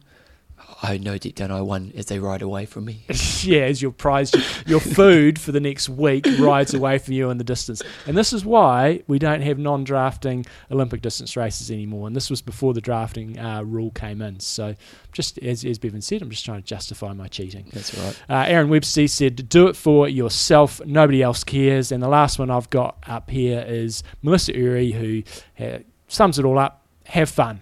I 0.84 0.98
know 0.98 1.16
deep 1.16 1.36
down 1.36 1.52
I 1.52 1.60
won 1.60 1.92
as 1.94 2.06
they 2.06 2.18
ride 2.18 2.42
away 2.42 2.66
from 2.66 2.86
me. 2.86 3.04
yeah, 3.42 3.62
as 3.62 3.80
your 3.80 3.92
prize, 3.92 4.32
your 4.66 4.80
food 4.80 5.38
for 5.38 5.52
the 5.52 5.60
next 5.60 5.88
week 5.88 6.26
rides 6.40 6.74
away 6.74 6.98
from 6.98 7.14
you 7.14 7.30
in 7.30 7.38
the 7.38 7.44
distance. 7.44 7.82
And 8.04 8.16
this 8.16 8.32
is 8.32 8.44
why 8.44 9.02
we 9.06 9.20
don't 9.20 9.42
have 9.42 9.58
non-drafting 9.58 10.44
Olympic 10.72 11.00
distance 11.00 11.36
races 11.36 11.70
anymore. 11.70 12.08
And 12.08 12.16
this 12.16 12.28
was 12.28 12.42
before 12.42 12.74
the 12.74 12.80
drafting 12.80 13.38
uh, 13.38 13.62
rule 13.62 13.92
came 13.92 14.20
in. 14.20 14.40
So, 14.40 14.74
just 15.12 15.38
as, 15.38 15.64
as 15.64 15.78
Bevan 15.78 16.02
said, 16.02 16.20
I'm 16.20 16.30
just 16.30 16.44
trying 16.44 16.60
to 16.60 16.66
justify 16.66 17.12
my 17.12 17.28
cheating. 17.28 17.66
That's 17.72 17.96
right. 17.96 18.20
Uh, 18.28 18.44
Aaron 18.48 18.68
Webster 18.68 19.06
said, 19.06 19.48
"Do 19.48 19.68
it 19.68 19.76
for 19.76 20.08
yourself. 20.08 20.80
Nobody 20.84 21.22
else 21.22 21.44
cares." 21.44 21.92
And 21.92 22.02
the 22.02 22.08
last 22.08 22.40
one 22.40 22.50
I've 22.50 22.70
got 22.70 22.96
up 23.06 23.30
here 23.30 23.64
is 23.66 24.02
Melissa 24.20 24.56
Uri, 24.56 24.90
who 24.90 25.22
uh, 25.64 25.78
sums 26.08 26.40
it 26.40 26.44
all 26.44 26.58
up. 26.58 26.86
Have 27.06 27.30
fun. 27.30 27.60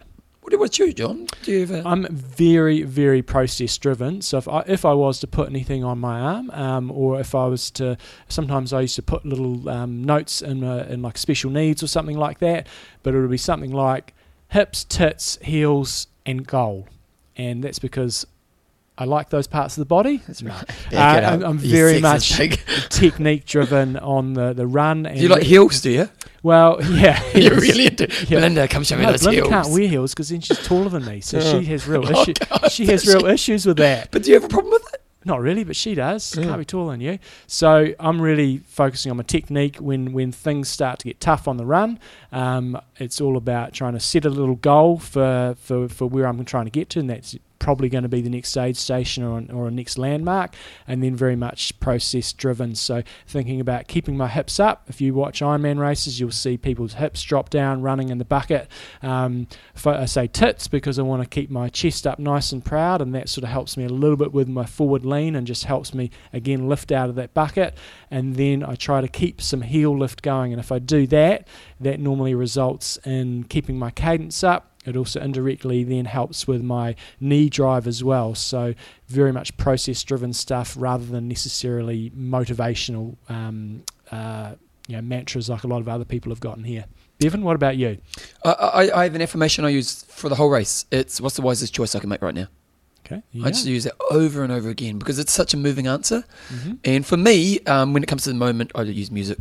What 0.51 0.57
about 0.57 0.79
you, 0.81 0.93
John? 0.93 1.29
Do 1.45 1.53
you 1.53 1.63
ever? 1.63 1.81
I'm 1.85 2.09
very, 2.11 2.83
very 2.83 3.23
process 3.23 3.79
driven. 3.79 4.21
So 4.21 4.37
if 4.37 4.49
I, 4.49 4.65
if 4.67 4.85
I 4.85 4.93
was 4.95 5.21
to 5.21 5.29
put 5.29 5.49
anything 5.49 5.85
on 5.85 6.01
my 6.01 6.19
arm, 6.19 6.51
um, 6.51 6.91
or 6.91 7.21
if 7.21 7.37
I 7.37 7.47
was 7.47 7.71
to, 7.73 7.97
sometimes 8.29 8.73
I 8.73 8.81
used 8.81 8.97
to 8.97 9.03
put 9.03 9.25
little 9.25 9.69
um, 9.69 10.03
notes 10.03 10.43
in, 10.43 10.65
uh, 10.65 10.89
in 10.91 11.03
like 11.03 11.19
special 11.19 11.53
needs 11.53 11.85
or 11.85 11.87
something 11.87 12.19
like 12.19 12.41
that. 12.41 12.67
But 13.05 13.15
it 13.15 13.21
would 13.21 13.31
be 13.31 13.37
something 13.37 13.71
like 13.71 14.13
hips, 14.49 14.83
tits, 14.83 15.39
heels, 15.41 16.09
and 16.27 16.45
goal. 16.45 16.89
And 17.37 17.63
that's 17.63 17.79
because 17.79 18.27
I 18.99 19.05
like 19.05 19.31
those 19.31 19.47
parts 19.47 19.77
of 19.77 19.83
the 19.83 19.87
body. 19.87 20.21
That's 20.27 20.43
right. 20.43 20.65
Uh, 20.89 20.91
Back 20.91 21.19
it 21.19 21.25
up, 21.25 21.33
I'm, 21.35 21.43
I'm 21.45 21.59
very 21.59 22.01
much 22.01 22.33
technique 22.89 23.47
driven 23.47 23.97
on 23.97 24.33
the, 24.33 24.53
the 24.53 24.67
run. 24.67 25.07
And 25.07 25.17
Do 25.17 25.23
you 25.23 25.29
like 25.29 25.45
heels? 25.45 25.81
Do 25.81 25.91
you? 25.91 26.09
Well, 26.43 26.79
yeah. 26.93 27.23
You're 27.35 27.55
really 27.57 27.87
into. 27.87 28.09
Yeah. 28.29 28.39
Belinda, 28.41 28.69
come 28.69 28.83
show 28.85 28.97
me 28.97 29.03
No, 29.05 29.11
those 29.13 29.21
Belinda 29.21 29.43
heels. 29.43 29.49
can't 29.51 29.69
wear 29.71 29.89
heels 29.89 30.15
because 30.15 30.29
then 30.31 30.41
she's 30.41 30.65
taller 30.67 30.89
than 30.89 31.05
me, 31.05 31.21
so 31.21 31.41
she 31.41 31.65
has 31.67 31.87
real 31.87 32.05
Oh, 32.15 32.23
issue. 32.23 32.35
God, 32.35 32.71
She 32.73 32.87
has 32.87 33.07
real 33.07 33.27
issues 33.27 33.67
with 33.67 33.77
that. 33.79 34.11
But 34.11 34.23
do 34.23 34.31
you 34.31 34.35
have 34.35 34.45
a 34.45 34.49
problem 34.49 34.73
with 34.73 34.83
it? 34.95 35.03
Not 35.23 35.43
really, 35.43 35.65
but 35.65 35.77
she 35.77 35.95
does. 35.95 36.35
Yeah. 36.35 36.45
Can't 36.45 36.59
be 36.59 36.65
taller 36.65 36.93
than 36.93 37.03
you. 37.03 37.19
So 37.47 37.93
I'm 38.01 38.23
really 38.23 38.59
focusing 38.59 39.11
on 39.11 39.19
my 39.19 39.23
technique 39.23 39.77
when 39.77 40.13
when 40.15 40.33
things 40.33 40.71
start 40.71 40.99
to 41.01 41.05
get 41.09 41.21
tough 41.21 41.47
on 41.47 41.59
the 41.59 41.67
run. 41.67 41.99
Um, 42.33 42.81
it's 42.97 43.21
all 43.21 43.37
about 43.37 43.75
trying 43.75 43.93
to 43.93 44.01
set 44.01 44.25
a 44.25 44.31
little 44.31 44.55
goal 44.55 44.99
for, 44.99 45.57
for, 45.61 45.91
for 45.91 46.07
where 46.07 46.27
I'm 46.27 46.43
trying 46.47 46.65
to 46.65 46.71
get 46.71 46.89
to, 46.91 47.01
and 47.01 47.11
that's 47.11 47.37
probably 47.61 47.89
going 47.89 48.03
to 48.03 48.09
be 48.09 48.21
the 48.21 48.31
next 48.31 48.57
aid 48.57 48.77
station 48.77 49.23
or, 49.23 49.45
or 49.55 49.69
a 49.69 49.71
next 49.71 49.99
landmark, 49.99 50.57
and 50.89 51.05
then 51.05 51.15
very 51.15 51.37
much 51.37 51.79
process 51.79 52.33
driven. 52.33 52.75
So 52.75 53.05
thinking 53.29 53.61
about 53.61 53.87
keeping 53.87 54.17
my 54.17 54.27
hips 54.27 54.59
up. 54.59 54.87
If 54.89 55.01
you 55.01 55.15
watch 55.15 55.41
Ironman 55.41 55.79
races, 55.79 56.19
you'll 56.19 56.33
see 56.33 56.57
people's 56.57 56.95
hips 56.95 57.23
drop 57.23 57.51
down 57.51 57.83
running 57.83 58.09
in 58.09 58.19
the 58.19 58.25
bucket. 58.25 58.69
Um, 59.03 59.47
I 59.87 60.01
I 60.01 60.07
say 60.07 60.27
tits 60.27 60.67
because 60.67 60.99
I 60.99 61.03
want 61.03 61.23
to 61.23 61.29
keep 61.29 61.51
my 61.51 61.69
chest 61.69 62.07
up 62.07 62.19
nice 62.19 62.51
and 62.53 62.65
proud, 62.65 63.01
and 63.03 63.15
that 63.15 63.29
sort 63.29 63.45
of 63.45 63.51
helps 63.51 63.77
me 63.77 63.85
a 63.85 63.89
little 63.89 64.17
bit 64.17 64.33
with 64.33 64.49
my 64.49 64.65
forward 64.65 65.05
lean 65.05 65.37
and 65.37 65.47
just 65.47 65.65
helps 65.65 65.93
me 65.95 66.11
again 66.33 66.69
lift 66.69 66.91
out 66.91 67.11
of 67.11 67.15
that 67.17 67.35
bucket. 67.35 67.77
And 68.11 68.37
then 68.37 68.65
I 68.65 68.75
try 68.75 69.03
to 69.03 69.09
keep 69.09 69.43
some 69.43 69.61
heel 69.61 69.97
lift 69.97 70.23
going, 70.23 70.53
and 70.53 70.61
if 70.61 70.73
I 70.73 70.79
do 70.79 71.07
that, 71.09 71.47
that 71.79 72.01
normally 72.01 72.35
results 72.35 72.97
in 73.05 73.45
keeping 73.45 73.79
my 73.79 73.91
cadence 73.91 74.43
up. 74.43 74.70
It 74.87 74.97
also 74.97 75.21
indirectly 75.21 75.85
then 75.85 76.07
helps 76.07 76.47
with 76.47 76.63
my 76.63 76.95
knee 77.21 77.51
drive 77.51 77.87
as 77.87 78.03
well. 78.03 78.35
So 78.35 78.75
very 79.09 79.33
much 79.33 79.57
process 79.59 80.03
driven 80.03 80.33
stuff 80.33 80.75
rather 80.79 81.05
than 81.05 81.29
necessarily 81.29 82.11
motivational 82.11 83.17
um, 83.29 83.83
uh, 84.11 84.55
you 84.89 84.97
know, 84.97 85.03
mantras 85.03 85.49
like 85.49 85.65
a 85.65 85.67
lot 85.67 85.81
of 85.81 85.89
other 85.89 86.05
people 86.05 86.33
have 86.33 86.41
gotten 86.41 86.65
here. 86.65 86.87
Bevan, 87.19 87.43
what 87.43 87.55
about 87.55 87.77
you? 87.77 87.99
I, 88.45 88.51
I, 88.51 89.01
I 89.01 89.05
have 89.05 89.15
an 89.15 89.23
affirmation 89.23 89.65
I 89.65 89.69
use 89.69 90.05
for 90.05 90.29
the 90.29 90.35
whole 90.35 90.49
race. 90.51 90.87
It's 90.91 91.21
what's 91.21 91.37
the 91.37 91.43
wisest 91.43 91.75
choice 91.75 91.95
I 91.95 92.01
can 92.01 92.09
make 92.09 92.23
right 92.23 92.35
now. 92.35 92.49
Okay. 93.07 93.23
I 93.45 93.51
just 93.51 93.67
use 93.67 93.87
it 93.87 93.93
over 94.11 94.43
and 94.43 94.53
over 94.53 94.69
again 94.69 94.99
because 94.99 95.19
it's 95.19 95.33
such 95.33 95.53
a 95.53 95.57
moving 95.57 95.87
answer. 95.87 96.25
hmm 96.49 96.75
And 96.85 97.05
for 97.05 97.17
me, 97.17 97.59
um, 97.61 97.93
when 97.93 98.03
it 98.03 98.07
comes 98.07 98.23
to 98.25 98.31
the 98.31 98.37
moment, 98.37 98.71
I 98.75 98.83
use 98.83 99.11
music. 99.11 99.41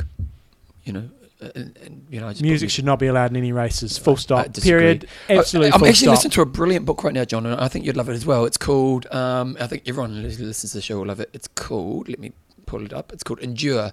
You 0.83 0.93
know, 0.93 1.09
uh, 1.18 1.18
and, 1.41 1.77
and, 1.83 2.05
you 2.09 2.19
know, 2.19 2.31
Music 2.41 2.69
should 2.69 2.85
not 2.85 2.99
be 2.99 3.07
allowed 3.07 3.31
in 3.31 3.37
any 3.37 3.51
races. 3.51 3.97
Full 3.97 4.13
I 4.13 4.17
stop. 4.17 4.53
Period. 4.55 5.07
Absolutely. 5.29 5.71
I, 5.71 5.75
am 5.75 5.83
actually 5.83 5.93
stop. 5.93 6.15
listening 6.15 6.31
to 6.31 6.41
a 6.41 6.45
brilliant 6.45 6.85
book 6.85 7.03
right 7.03 7.13
now, 7.13 7.23
John, 7.25 7.45
and 7.45 7.59
I 7.59 7.67
think 7.67 7.85
you'd 7.85 7.95
love 7.95 8.09
it 8.09 8.13
as 8.13 8.25
well. 8.25 8.45
It's 8.45 8.57
called. 8.57 9.05
Um, 9.13 9.55
I 9.59 9.67
think 9.67 9.83
everyone 9.87 10.15
who 10.15 10.21
listens 10.21 10.71
to 10.71 10.77
the 10.77 10.81
show 10.81 10.99
will 10.99 11.07
love 11.07 11.19
it. 11.19 11.29
It's 11.33 11.47
called. 11.47 12.09
Let 12.09 12.19
me 12.19 12.33
pull 12.65 12.85
it 12.85 12.93
up. 12.93 13.13
It's 13.13 13.23
called 13.23 13.39
Endure: 13.39 13.91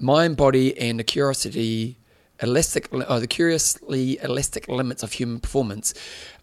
Mind, 0.00 0.36
Body, 0.36 0.76
and 0.78 0.98
the 0.98 1.04
Curiosity. 1.04 1.98
Elastic, 2.42 2.90
oh, 2.92 3.18
the 3.18 3.26
curiously 3.26 4.18
elastic 4.22 4.68
limits 4.68 5.02
of 5.02 5.10
human 5.12 5.40
performance, 5.40 5.94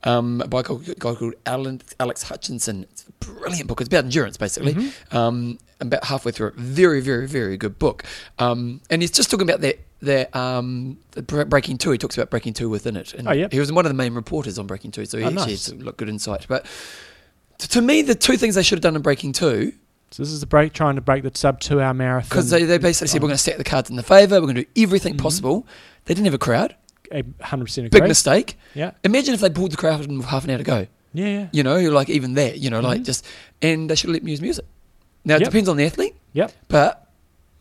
um, 0.06 0.42
by 0.48 0.62
a 0.62 0.64
guy 0.64 1.14
called 1.14 1.36
Alan, 1.46 1.84
Alex 2.00 2.24
Hutchinson. 2.24 2.88
It's 2.90 3.06
a 3.08 3.12
brilliant 3.24 3.68
book. 3.68 3.80
It's 3.80 3.90
about 3.90 4.06
endurance, 4.06 4.36
basically. 4.36 4.74
Mhm. 4.74 5.14
Um, 5.14 5.60
about 5.80 6.06
halfway 6.06 6.32
through 6.32 6.48
it. 6.48 6.56
Very, 6.56 7.00
very, 7.00 7.28
very 7.28 7.58
good 7.58 7.78
book. 7.78 8.04
Um, 8.40 8.82
and 8.90 9.04
he's 9.04 9.12
just 9.12 9.30
talking 9.30 9.48
about 9.48 9.62
that 9.62 9.80
that 10.04 10.36
um, 10.36 10.98
Breaking 11.48 11.78
Two. 11.78 11.92
He 11.92 11.98
talks 11.98 12.18
about 12.18 12.30
Breaking 12.30 12.54
Two 12.54 12.70
within 12.70 12.96
it. 12.96 13.14
And 13.14 13.28
Oh, 13.28 13.32
yep. 13.32 13.52
He 13.52 13.60
was 13.60 13.72
one 13.72 13.86
of 13.86 13.90
the 13.90 13.96
main 13.96 14.14
reporters 14.14 14.58
on 14.60 14.68
Breaking 14.68 14.92
Two, 14.92 15.06
so 15.06 15.18
he 15.18 15.24
Oh, 15.24 15.28
actually 15.28 15.42
nice. 15.54 15.70
has 15.70 15.72
a 15.88 15.92
good 15.92 16.10
insight. 16.10 16.46
But 16.48 16.66
to, 17.60 17.82
me, 17.82 18.02
the 18.02 18.16
two 18.16 18.38
things 18.38 18.56
they 18.56 18.64
should 18.64 18.78
have 18.78 18.84
done 18.84 18.96
in 18.96 19.02
Breaking 19.02 19.32
Two, 19.34 19.74
So 20.12 20.22
this 20.24 20.32
is 20.32 20.42
the 20.42 20.46
break, 20.48 20.74
trying 20.74 20.96
to 20.96 21.02
break 21.02 21.24
the 21.24 21.32
sub 21.34 21.60
two-hour 21.60 21.94
marathon. 21.94 22.30
because 22.30 22.50
they, 22.50 22.64
they 22.66 22.78
basically 22.78 23.08
said 23.08 23.22
we're 23.22 23.30
going 23.30 23.38
to 23.38 23.44
set 23.44 23.58
the 23.58 23.64
cards 23.64 23.90
in 23.90 23.96
the 23.96 24.04
favour. 24.04 24.36
We're 24.36 24.48
going 24.48 24.56
to 24.56 24.64
do 24.64 24.70
everything 24.84 25.16
Mhm. 25.16 25.22
possible. 25.22 25.66
They 26.06 26.14
didn't 26.14 26.26
have 26.26 26.34
a 26.34 26.38
crowd. 26.40 26.76
A 27.12 27.24
hundred 27.42 27.66
percent 27.66 27.88
agree. 27.88 28.02
Big 28.02 28.08
mistake. 28.08 28.58
Yeah. 28.74 28.92
Imagine 29.04 29.34
if 29.36 29.40
they 29.40 29.50
pulled 29.50 29.72
the 29.72 29.78
crowd 29.78 30.04
in 30.06 30.18
with 30.18 30.28
half 30.28 30.44
an 30.46 30.50
hour 30.50 30.58
to 30.58 30.64
go. 30.64 30.88
Yeah. 31.14 31.28
Yeah. 31.28 31.48
You 31.52 31.62
know, 31.64 31.78
like 31.92 32.10
even 32.10 32.34
that. 32.36 32.58
You 32.60 32.70
know, 32.72 32.80
like 32.80 33.02
Mhm. 33.02 33.06
just 33.06 33.26
and 33.62 33.90
they 33.90 33.96
should 33.96 34.10
have 34.10 34.16
let 34.16 34.24
me 34.24 34.32
use 34.32 34.42
music. 34.42 34.66
Now 35.24 35.36
it 35.36 35.42
Yep. 35.42 35.50
depends 35.50 35.70
on 35.70 35.78
the 35.78 35.86
athlete. 35.86 36.16
Yep. 36.34 36.52
But 36.70 37.03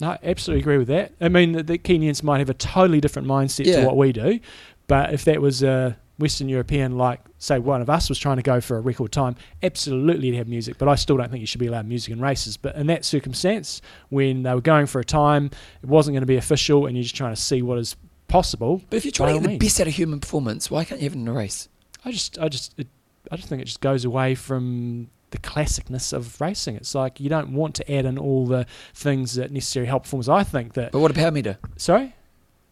No, 0.03 0.19
absolutely 0.23 0.63
agree 0.63 0.79
with 0.79 0.89
that. 0.89 1.13
I 1.21 1.29
mean, 1.29 1.53
the, 1.53 1.63
the 1.63 1.79
Kenyans 1.79 2.25
might 2.25 2.41
have 2.41 2.51
a 2.51 2.55
totally 2.55 3.01
different 3.01 3.29
mindset 3.29 3.67
Yeah. 3.67 3.81
to 3.81 3.87
what 3.87 3.97
we 3.97 4.13
do, 4.13 4.41
but 4.89 5.15
if 5.15 5.25
that 5.27 5.41
was 5.41 5.63
a 5.63 5.97
Western 6.19 6.49
European, 6.49 6.99
like 6.99 7.21
say 7.39 7.61
one 7.61 7.81
of 7.81 7.89
us 7.89 8.09
was 8.09 8.19
trying 8.19 8.37
to 8.37 8.43
go 8.43 8.61
for 8.61 8.77
a 8.77 8.81
record 8.81 9.13
time, 9.13 9.37
absolutely 9.63 10.27
you'd 10.27 10.37
have 10.37 10.49
music. 10.49 10.77
But 10.77 10.89
I 10.89 10.97
still 10.97 11.17
don't 11.17 11.31
think 11.31 11.41
you 11.41 11.47
should 11.47 11.61
be 11.61 11.69
allowed 11.69 11.87
music 11.87 12.13
in 12.13 12.21
races. 12.21 12.57
But 12.57 12.75
in 12.75 12.89
that 12.89 13.05
circumstance, 13.05 13.81
when 14.09 14.43
they 14.43 14.53
were 14.53 14.61
going 14.61 14.87
for 14.87 15.01
a 15.01 15.05
time, 15.05 15.51
it 15.83 15.89
wasn't 15.89 16.15
going 16.15 16.23
to 16.23 16.27
be 16.27 16.37
official, 16.37 16.87
and 16.87 16.97
you're 16.97 17.05
just 17.05 17.15
trying 17.17 17.35
to 17.35 17.41
see 17.41 17.63
what 17.63 17.79
is 17.79 17.95
possible. 18.27 18.83
but 18.91 18.97
if 18.97 19.05
you're 19.05 19.13
trying 19.13 19.35
to 19.41 19.49
get 19.49 19.59
the 19.61 19.65
best 19.65 19.81
out 19.81 19.87
of 19.87 19.95
human 19.95 20.19
performance, 20.19 20.69
why 20.69 20.85
can't 20.85 21.01
you 21.01 21.05
have 21.05 21.15
it 21.15 21.21
in 21.21 21.29
a 21.29 21.33
race? 21.33 21.69
I 22.05 22.11
just, 22.11 22.39
I 22.41 22.49
just, 22.49 22.75
it, 22.77 22.89
I 23.31 23.37
just 23.37 23.49
think 23.49 23.63
it 23.63 23.67
just 23.67 23.81
goes 23.81 24.05
away 24.05 24.35
from 24.35 25.11
the 25.33 25.39
classicness 25.39 26.13
of 26.13 26.41
racing. 26.41 26.77
It's 26.77 26.95
like 26.95 27.19
you 27.19 27.29
don't 27.29 27.53
want 27.53 27.75
to 27.77 27.93
add 27.93 28.05
in 28.05 28.19
all 28.19 28.47
the 28.47 28.67
things 28.95 29.35
that 29.35 29.51
necessarily 29.51 29.89
help 29.89 30.05
performance. 30.05 30.29
I 30.29 30.45
think 30.45 30.75
that 30.75 30.93
But 30.93 31.01
what 31.01 31.11
a 31.11 31.15
power 31.15 31.31
meter? 31.31 31.59
Sorry? 31.77 32.15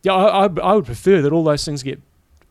Yeah, 0.02 0.14
I, 0.14 0.46
I, 0.46 0.48
I 0.62 0.74
would 0.74 0.86
prefer 0.86 1.20
that 1.22 1.32
all 1.32 1.44
those 1.44 1.64
things 1.64 1.82
get 1.82 2.00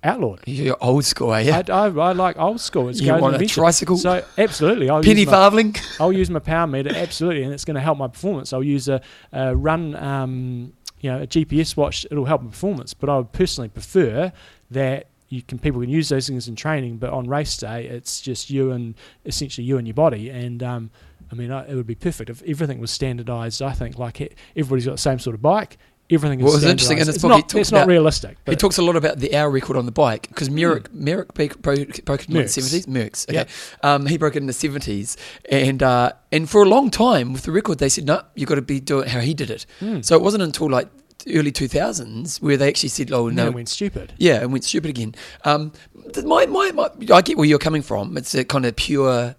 outlawed. 0.03 0.41
You're 0.45 0.77
old 0.81 1.05
school, 1.05 1.31
are 1.31 1.41
you? 1.41 1.51
I, 1.51 1.63
I, 1.69 1.85
I 1.87 2.11
like 2.13 2.37
old 2.37 2.61
school. 2.61 2.89
It's 2.89 3.01
you 3.01 3.13
want 3.13 3.41
a 3.41 3.45
tricycle? 3.45 3.97
So 3.97 4.23
absolutely, 4.37 4.89
I'll 4.89 5.01
penny 5.01 5.21
use, 5.21 5.27
my, 5.27 5.31
farthing? 5.31 5.75
I'll 5.99 6.13
use 6.13 6.29
my 6.29 6.39
power 6.39 6.67
meter 6.67 6.95
absolutely, 6.95 7.43
and 7.43 7.53
it's 7.53 7.65
going 7.65 7.75
to 7.75 7.81
help 7.81 7.97
my 7.97 8.07
performance. 8.07 8.53
I'll 8.53 8.63
use 8.63 8.87
a, 8.87 9.01
a 9.31 9.55
run, 9.55 9.95
um, 9.95 10.73
you 11.01 11.11
know, 11.11 11.21
a 11.21 11.27
GPS 11.27 11.75
watch. 11.75 12.05
It'll 12.09 12.25
help 12.25 12.41
my 12.41 12.49
performance, 12.49 12.93
but 12.93 13.09
I 13.09 13.17
would 13.17 13.31
personally 13.31 13.69
prefer 13.69 14.31
that 14.71 15.07
you 15.29 15.41
can 15.41 15.59
people 15.59 15.79
can 15.81 15.89
use 15.89 16.09
those 16.09 16.27
things 16.27 16.47
in 16.47 16.55
training, 16.55 16.97
but 16.97 17.11
on 17.11 17.27
race 17.29 17.55
day, 17.57 17.85
it's 17.85 18.19
just 18.19 18.49
you 18.49 18.71
and 18.71 18.95
essentially 19.25 19.65
you 19.65 19.77
and 19.77 19.87
your 19.87 19.93
body. 19.93 20.29
And 20.29 20.61
um, 20.63 20.89
I 21.31 21.35
mean, 21.35 21.51
I, 21.51 21.67
it 21.69 21.75
would 21.75 21.87
be 21.87 21.95
perfect 21.95 22.29
if 22.29 22.41
everything 22.43 22.79
was 22.79 22.91
standardized. 22.91 23.61
I 23.61 23.73
think 23.73 23.97
like 23.99 24.21
it, 24.21 24.35
everybody's 24.55 24.85
got 24.85 24.93
the 24.93 24.97
same 24.97 25.19
sort 25.19 25.35
of 25.35 25.41
bike. 25.41 25.77
Everything 26.11 26.39
is 26.39 26.43
What 26.45 26.53
was 26.55 26.63
interesting 26.63 26.97
in 26.97 27.05
this 27.05 27.17
It's 27.17 27.21
book, 27.21 27.29
not, 27.29 27.41
talks 27.41 27.53
it's 27.55 27.71
not 27.71 27.79
about- 27.83 27.87
realistic. 27.89 28.37
He 28.47 28.55
talks 28.55 28.79
a 28.79 28.81
lot 28.81 28.95
about 28.95 29.19
the 29.19 29.35
hour 29.35 29.51
record 29.51 29.77
on 29.77 29.85
the 29.85 29.91
bike 29.91 30.27
because 30.29 30.49
Merrick, 30.49 30.91
Merrick 30.91 31.31
broke, 31.35 31.59
broke, 32.03 32.21
it 32.23 32.29
in 32.29 32.33
the 32.33 32.47
seventies. 32.47 32.87
Merckx, 32.87 33.29
okay. 33.29 33.33
Yep. 33.35 33.49
Um, 33.83 34.05
he 34.07 34.17
broke 34.17 34.35
it 34.35 34.39
in 34.39 34.47
the 34.47 34.53
seventies, 34.53 35.17
and 35.51 35.83
uh, 35.83 36.13
and 36.31 36.49
for 36.49 36.63
a 36.63 36.65
long 36.67 36.89
time 36.89 37.31
with 37.31 37.43
the 37.43 37.51
record, 37.51 37.77
they 37.77 37.89
said 37.89 38.05
no, 38.07 38.23
you've 38.33 38.49
got 38.49 38.55
to 38.55 38.63
be 38.63 38.79
doing 38.79 39.07
how 39.07 39.19
he 39.19 39.35
did 39.35 39.51
it. 39.51 39.67
Hmm. 39.79 40.01
So 40.01 40.15
it 40.15 40.23
wasn't 40.23 40.41
until 40.41 40.67
like 40.67 40.87
early 41.27 41.51
two 41.51 41.67
thousands 41.67 42.41
where 42.41 42.57
they 42.57 42.67
actually 42.67 42.89
said, 42.89 43.11
oh 43.11 43.27
And 43.27 43.35
no, 43.37 43.47
it 43.47 43.53
went 43.53 43.69
stupid. 43.69 44.13
yeah, 44.17 44.41
and 44.41 44.51
went 44.51 44.63
stupid 44.63 44.89
again. 44.89 45.15
Um, 45.45 45.71
my, 46.23 46.45
my, 46.45 46.71
my, 46.71 46.89
I 47.13 47.21
get 47.21 47.37
where 47.37 47.47
you're 47.47 47.59
coming 47.59 47.81
from. 47.81 48.17
It's 48.17 48.33
a 48.35 48.43
kind 48.43 48.65
of 48.65 48.75
pure 48.75 49.35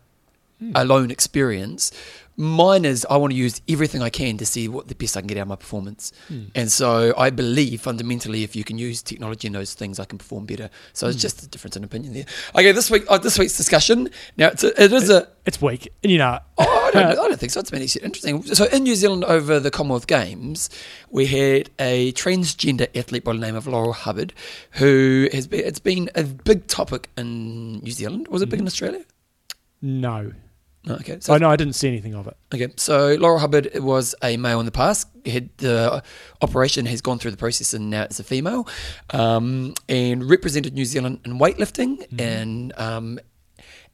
Hmm. 0.60 0.72
alone 0.74 1.10
experience. 1.10 1.90
Mine 2.40 2.84
is 2.86 3.06
I 3.10 3.16
want 3.18 3.32
to 3.32 3.36
use 3.36 3.60
everything 3.68 4.00
I 4.02 4.08
can 4.08 4.38
to 4.38 4.46
see 4.46 4.66
what 4.66 4.88
the 4.88 4.94
best 4.94 5.16
I 5.16 5.20
can 5.20 5.28
get 5.28 5.36
out 5.36 5.42
of 5.42 5.48
my 5.48 5.56
performance. 5.56 6.12
Hmm. 6.28 6.44
And 6.54 6.72
so 6.72 7.12
I 7.18 7.28
believe 7.30 7.82
fundamentally, 7.82 8.42
if 8.42 8.56
you 8.56 8.64
can 8.64 8.78
use 8.78 9.02
technology 9.02 9.46
in 9.46 9.52
those 9.52 9.74
things, 9.74 10.00
I 10.00 10.06
can 10.06 10.16
perform 10.18 10.46
better. 10.46 10.70
So 10.94 11.06
Hmm. 11.06 11.10
it's 11.12 11.20
just 11.20 11.42
a 11.42 11.46
difference 11.48 11.76
in 11.76 11.84
opinion 11.84 12.14
there. 12.14 12.24
Okay, 12.54 12.72
this 12.72 12.90
week, 12.90 13.04
uh, 13.08 13.18
this 13.18 13.38
week's 13.38 13.56
discussion. 13.56 14.08
Now 14.38 14.48
it's 14.48 14.64
a, 14.64 14.82
it 14.82 14.92
is 14.92 15.10
a. 15.10 15.28
It's 15.46 15.60
weak. 15.60 15.92
You 16.02 16.18
know, 16.18 16.38
Oh, 16.58 16.64
I 16.88 16.90
don't, 16.92 17.06
I 17.12 17.14
don't 17.14 17.38
think 17.40 17.52
so. 17.52 17.60
It's 17.60 17.70
been 17.70 17.80
interesting. 17.82 18.42
So 18.54 18.64
in 18.66 18.82
New 18.84 18.94
Zealand 18.94 19.24
over 19.24 19.58
the 19.60 19.70
Commonwealth 19.70 20.06
Games, 20.06 20.68
we 21.10 21.26
had 21.26 21.70
a 21.78 22.12
transgender 22.12 22.88
athlete 22.96 23.24
by 23.24 23.32
the 23.32 23.38
name 23.38 23.56
of 23.56 23.66
Laurel 23.66 23.92
Hubbard, 23.94 24.32
who 24.72 25.28
has 25.32 25.46
been. 25.46 25.60
It's 25.64 25.78
been 25.78 26.10
a 26.14 26.24
big 26.24 26.66
topic 26.66 27.08
in 27.16 27.78
New 27.80 27.90
Zealand. 27.92 28.28
Was 28.28 28.42
it 28.42 28.48
big 28.50 28.60
in 28.60 28.66
Australia? 28.66 29.02
no. 29.82 30.32
Okay. 30.88 31.18
So 31.20 31.34
Oh, 31.34 31.36
no, 31.36 31.50
I 31.50 31.56
didn't 31.56 31.74
see 31.74 31.88
anything 31.88 32.14
of 32.14 32.26
it. 32.26 32.36
Okay, 32.54 32.68
so 32.76 33.14
Laurel 33.16 33.38
Hubbard 33.38 33.70
was 33.80 34.14
a 34.22 34.36
male 34.38 34.60
in 34.60 34.66
the 34.66 34.72
past. 34.72 35.08
Had 35.26 35.50
the 35.58 36.02
operation 36.40 36.86
has 36.86 37.00
gone 37.02 37.18
through 37.18 37.32
the 37.32 37.36
process, 37.36 37.74
and 37.74 37.90
now 37.90 38.04
it's 38.04 38.18
a 38.18 38.24
female, 38.24 38.66
um, 39.10 39.74
and 39.88 40.28
represented 40.28 40.72
New 40.72 40.86
Zealand 40.86 41.20
in 41.26 41.38
weightlifting, 41.38 42.06
and 42.18 42.72
um, 42.78 43.18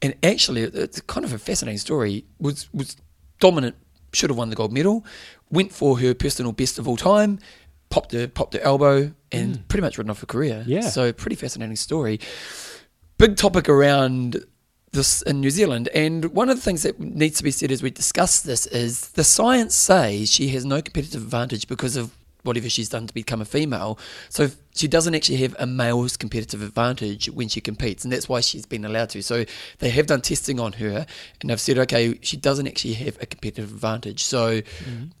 and 0.01 0.15
actually, 0.23 0.61
it's 0.63 1.01
kind 1.01 1.25
of 1.25 1.33
a 1.33 1.37
fascinating 1.37 1.79
story. 1.79 2.23
Was 2.39 2.71
was 2.73 2.95
dominant, 3.41 3.75
should 4.13 4.29
have 4.29 4.37
won 4.37 4.49
the 4.49 4.55
gold 4.55 4.71
medal. 4.71 5.05
Went 5.49 5.73
for 5.73 5.99
her 5.99 6.13
personal 6.13 6.53
best 6.53 6.79
of 6.79 6.87
all 6.87 6.97
time. 6.97 7.39
Popped 7.89 8.13
her 8.13 8.27
popped 8.29 8.53
her 8.53 8.61
elbow, 8.61 9.11
and 9.31 9.67
pretty 9.67 9.81
much 9.81 9.97
written 9.97 10.09
off 10.11 10.21
her 10.21 10.25
career. 10.25 10.63
Yeah. 10.65 10.81
So 10.81 11.11
pretty 11.11 11.35
fascinating 11.35 11.75
story. 11.75 12.21
Big 13.17 13.35
topic 13.35 13.67
around 13.67 14.45
this 14.91 15.21
in 15.23 15.41
New 15.41 15.49
Zealand. 15.49 15.89
And 15.93 16.25
one 16.33 16.49
of 16.49 16.55
the 16.55 16.61
things 16.61 16.83
that 16.83 16.99
needs 16.99 17.37
to 17.37 17.43
be 17.43 17.51
said 17.51 17.71
as 17.71 17.83
we 17.83 17.89
discuss 17.89 18.41
this 18.41 18.65
is 18.67 19.09
the 19.09 19.23
science 19.23 19.75
says 19.75 20.31
she 20.31 20.49
has 20.49 20.65
no 20.65 20.81
competitive 20.81 21.21
advantage 21.21 21.67
because 21.67 21.95
of 21.95 22.11
whatever 22.43 22.69
she's 22.69 22.89
done 22.89 23.05
to 23.05 23.13
become 23.13 23.41
a 23.41 23.45
female. 23.45 23.99
So 24.29 24.49
she 24.73 24.87
doesn't 24.87 25.13
actually 25.13 25.37
have 25.37 25.55
a 25.59 25.67
male's 25.67 26.17
competitive 26.17 26.61
advantage 26.61 27.29
when 27.29 27.49
she 27.49 27.61
competes, 27.61 28.03
and 28.03 28.11
that's 28.11 28.29
why 28.29 28.39
she's 28.39 28.65
been 28.65 28.85
allowed 28.85 29.09
to. 29.09 29.21
So 29.21 29.45
they 29.79 29.89
have 29.89 30.07
done 30.07 30.21
testing 30.21 30.59
on 30.59 30.73
her, 30.73 31.05
and 31.41 31.49
they've 31.49 31.59
said, 31.59 31.77
okay, 31.79 32.17
she 32.21 32.37
doesn't 32.37 32.67
actually 32.67 32.93
have 32.93 33.21
a 33.21 33.25
competitive 33.25 33.71
advantage. 33.71 34.23
So 34.23 34.61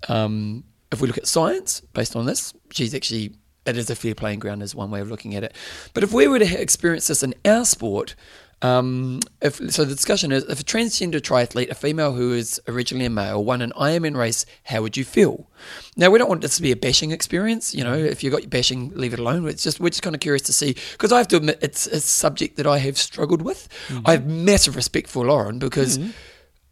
um, 0.07 0.63
if 0.91 1.01
we 1.01 1.07
look 1.07 1.17
at 1.17 1.27
science 1.27 1.81
based 1.81 2.15
on 2.15 2.25
this, 2.25 2.53
she's 2.71 2.95
actually 2.95 3.35
it 3.65 3.77
is 3.77 3.89
a 3.89 3.95
fair 3.95 4.15
playing 4.15 4.39
ground 4.39 4.63
is 4.63 4.73
one 4.73 4.89
way 4.89 5.01
of 5.01 5.09
looking 5.09 5.35
at 5.35 5.43
it. 5.43 5.53
But 5.93 6.03
if 6.03 6.13
we 6.13 6.27
were 6.27 6.39
to 6.39 6.61
experience 6.61 7.07
this 7.07 7.21
in 7.21 7.35
our 7.43 7.65
sport, 7.65 8.15
um, 8.61 9.19
if 9.41 9.57
so, 9.71 9.85
the 9.85 9.93
discussion 9.93 10.31
is 10.31 10.43
if 10.45 10.59
a 10.59 10.63
transgender 10.63 11.21
triathlete, 11.21 11.69
a 11.69 11.75
female 11.75 12.13
who 12.13 12.33
is 12.33 12.59
originally 12.67 13.05
a 13.05 13.09
male, 13.09 13.43
won 13.43 13.61
an 13.61 13.71
Ironman 13.73 14.15
race, 14.15 14.45
how 14.63 14.81
would 14.81 14.97
you 14.97 15.05
feel? 15.05 15.49
Now 15.95 16.09
we 16.09 16.17
don't 16.17 16.29
want 16.29 16.41
this 16.41 16.55
to 16.55 16.63
be 16.63 16.71
a 16.71 16.75
bashing 16.75 17.11
experience. 17.11 17.75
You 17.75 17.83
know, 17.83 17.93
if 17.93 18.23
you 18.23 18.31
got 18.31 18.41
your 18.41 18.49
bashing, 18.49 18.91
leave 18.95 19.13
it 19.13 19.19
alone. 19.19 19.47
It's 19.47 19.63
just 19.63 19.79
we're 19.79 19.89
just 19.89 20.01
kind 20.01 20.15
of 20.15 20.21
curious 20.21 20.41
to 20.43 20.53
see 20.53 20.75
because 20.93 21.11
I 21.11 21.19
have 21.19 21.27
to 21.29 21.37
admit 21.37 21.59
it's 21.61 21.85
a 21.85 21.99
subject 21.99 22.57
that 22.57 22.65
I 22.65 22.79
have 22.79 22.97
struggled 22.97 23.43
with. 23.43 23.67
I 24.05 24.13
have 24.13 24.25
massive 24.25 24.75
respect 24.75 25.07
for 25.07 25.25
Lauren 25.25 25.59
because 25.59 25.99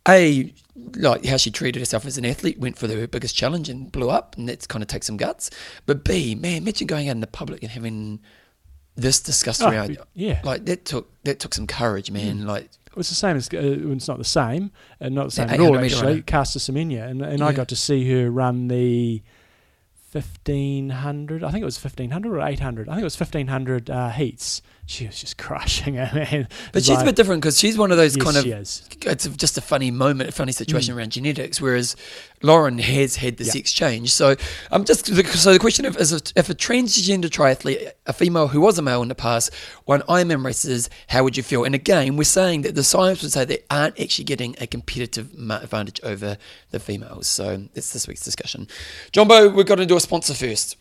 a 0.07 0.53
like 0.95 1.25
how 1.25 1.37
she 1.37 1.51
treated 1.51 1.79
herself 1.79 2.05
as 2.05 2.17
an 2.17 2.25
athlete, 2.25 2.59
went 2.59 2.77
for 2.77 2.87
the 2.87 3.07
biggest 3.07 3.35
challenge 3.35 3.69
and 3.69 3.91
blew 3.91 4.09
up, 4.09 4.35
and 4.37 4.49
that's 4.49 4.67
kind 4.67 4.81
of 4.81 4.87
takes 4.87 5.07
some 5.07 5.17
guts. 5.17 5.49
But 5.85 6.03
B, 6.03 6.35
man, 6.35 6.57
imagine 6.57 6.87
going 6.87 7.09
out 7.09 7.15
in 7.15 7.21
the 7.21 7.27
public 7.27 7.61
and 7.61 7.71
having 7.71 8.21
this 8.95 9.19
discussed 9.19 9.61
Oh, 9.61 9.71
yeah. 10.13 10.41
like 10.43 10.65
that 10.65 10.85
took 10.85 11.09
that 11.23 11.39
took 11.39 11.53
some 11.53 11.67
courage, 11.67 12.11
man. 12.11 12.45
Like 12.45 12.69
It 12.87 12.95
was 12.95 13.09
the 13.09 13.15
same 13.15 13.35
as 13.35 13.47
uh, 13.53 13.57
it's 13.91 14.07
not 14.07 14.17
the 14.17 14.23
same, 14.23 14.71
uh, 15.01 15.09
not 15.09 15.25
the 15.25 15.31
same 15.31 15.49
at 15.49 15.59
all 15.59 15.77
actually. 15.77 16.21
Caster 16.21 16.59
Semenya, 16.59 17.07
and 17.09 17.21
and 17.21 17.41
I 17.43 17.51
got 17.51 17.67
to 17.69 17.75
see 17.75 18.09
her 18.11 18.31
run 18.31 18.67
the 18.69 19.21
fifteen 20.09 20.89
hundred. 20.91 21.43
I 21.43 21.51
think 21.51 21.61
it 21.61 21.65
was 21.65 21.77
fifteen 21.77 22.11
hundred 22.11 22.33
or 22.37 22.41
eight 22.41 22.59
hundred. 22.59 22.87
I 22.89 22.93
think 22.93 23.01
it 23.01 23.05
was 23.05 23.15
fifteen 23.15 23.47
hundred 23.47 23.89
uh, 23.89 24.09
heats. 24.09 24.61
She 24.87 25.07
was 25.07 25.19
just 25.19 25.37
crushing 25.39 25.95
it, 25.95 26.13
man. 26.31 26.47
But 26.71 26.83
she's 26.83 26.89
like- 26.91 27.01
a 27.01 27.05
bit 27.05 27.15
different 27.15 27.41
because 27.41 27.59
she's 27.59 27.75
one 27.75 27.91
of 27.91 27.97
those 27.97 28.15
yes, 28.15 28.23
kind 28.23 28.37
of. 28.37 28.43
she 28.43 28.51
is. 28.51 28.87
It's 29.01 29.25
just 29.29 29.57
a 29.57 29.61
funny 29.61 29.89
moment, 29.89 30.29
a 30.29 30.31
funny 30.31 30.51
situation 30.51 30.93
Mm. 30.93 30.97
around 30.99 31.11
genetics. 31.11 31.59
Whereas 31.59 31.95
Lauren 32.43 32.77
has 32.77 33.15
had 33.15 33.37
the 33.37 33.45
Yeah. 33.45 33.51
sex 33.53 33.71
change. 33.71 34.13
So 34.13 34.35
I'm 34.71 34.85
just 34.85 35.07
so 35.07 35.53
the 35.53 35.59
question 35.59 35.85
of 35.85 35.97
is 35.97 36.11
if, 36.11 36.21
if 36.35 36.49
a 36.51 36.53
transgender 36.53 37.25
triathlete, 37.29 37.91
a 38.05 38.13
female 38.13 38.49
who 38.49 38.61
was 38.61 38.77
a 38.77 38.83
male 38.83 39.01
in 39.01 39.07
the 39.07 39.15
past, 39.15 39.49
won 39.87 40.01
Ironman 40.03 40.45
races, 40.45 40.87
how 41.07 41.23
would 41.23 41.35
you 41.35 41.41
feel? 41.41 41.63
And 41.63 41.73
again, 41.73 42.15
we're 42.15 42.23
saying 42.23 42.61
that 42.61 42.75
the 42.75 42.83
science 42.83 43.23
would 43.23 43.31
say 43.31 43.43
they 43.43 43.63
aren't 43.71 43.99
actually 43.99 44.25
getting 44.25 44.55
a 44.61 44.67
competitive 44.67 45.31
advantage 45.49 45.99
over 46.03 46.37
the 46.69 46.79
females. 46.79 47.27
So 47.27 47.63
that's 47.73 47.91
this 47.91 48.07
week's 48.07 48.23
discussion. 48.23 48.67
Jumbo, 49.11 49.49
we've 49.49 49.65
got 49.65 49.75
to 49.75 49.85
do 49.87 49.97
a 49.97 49.99
sponsor 49.99 50.35
first. 50.35 50.77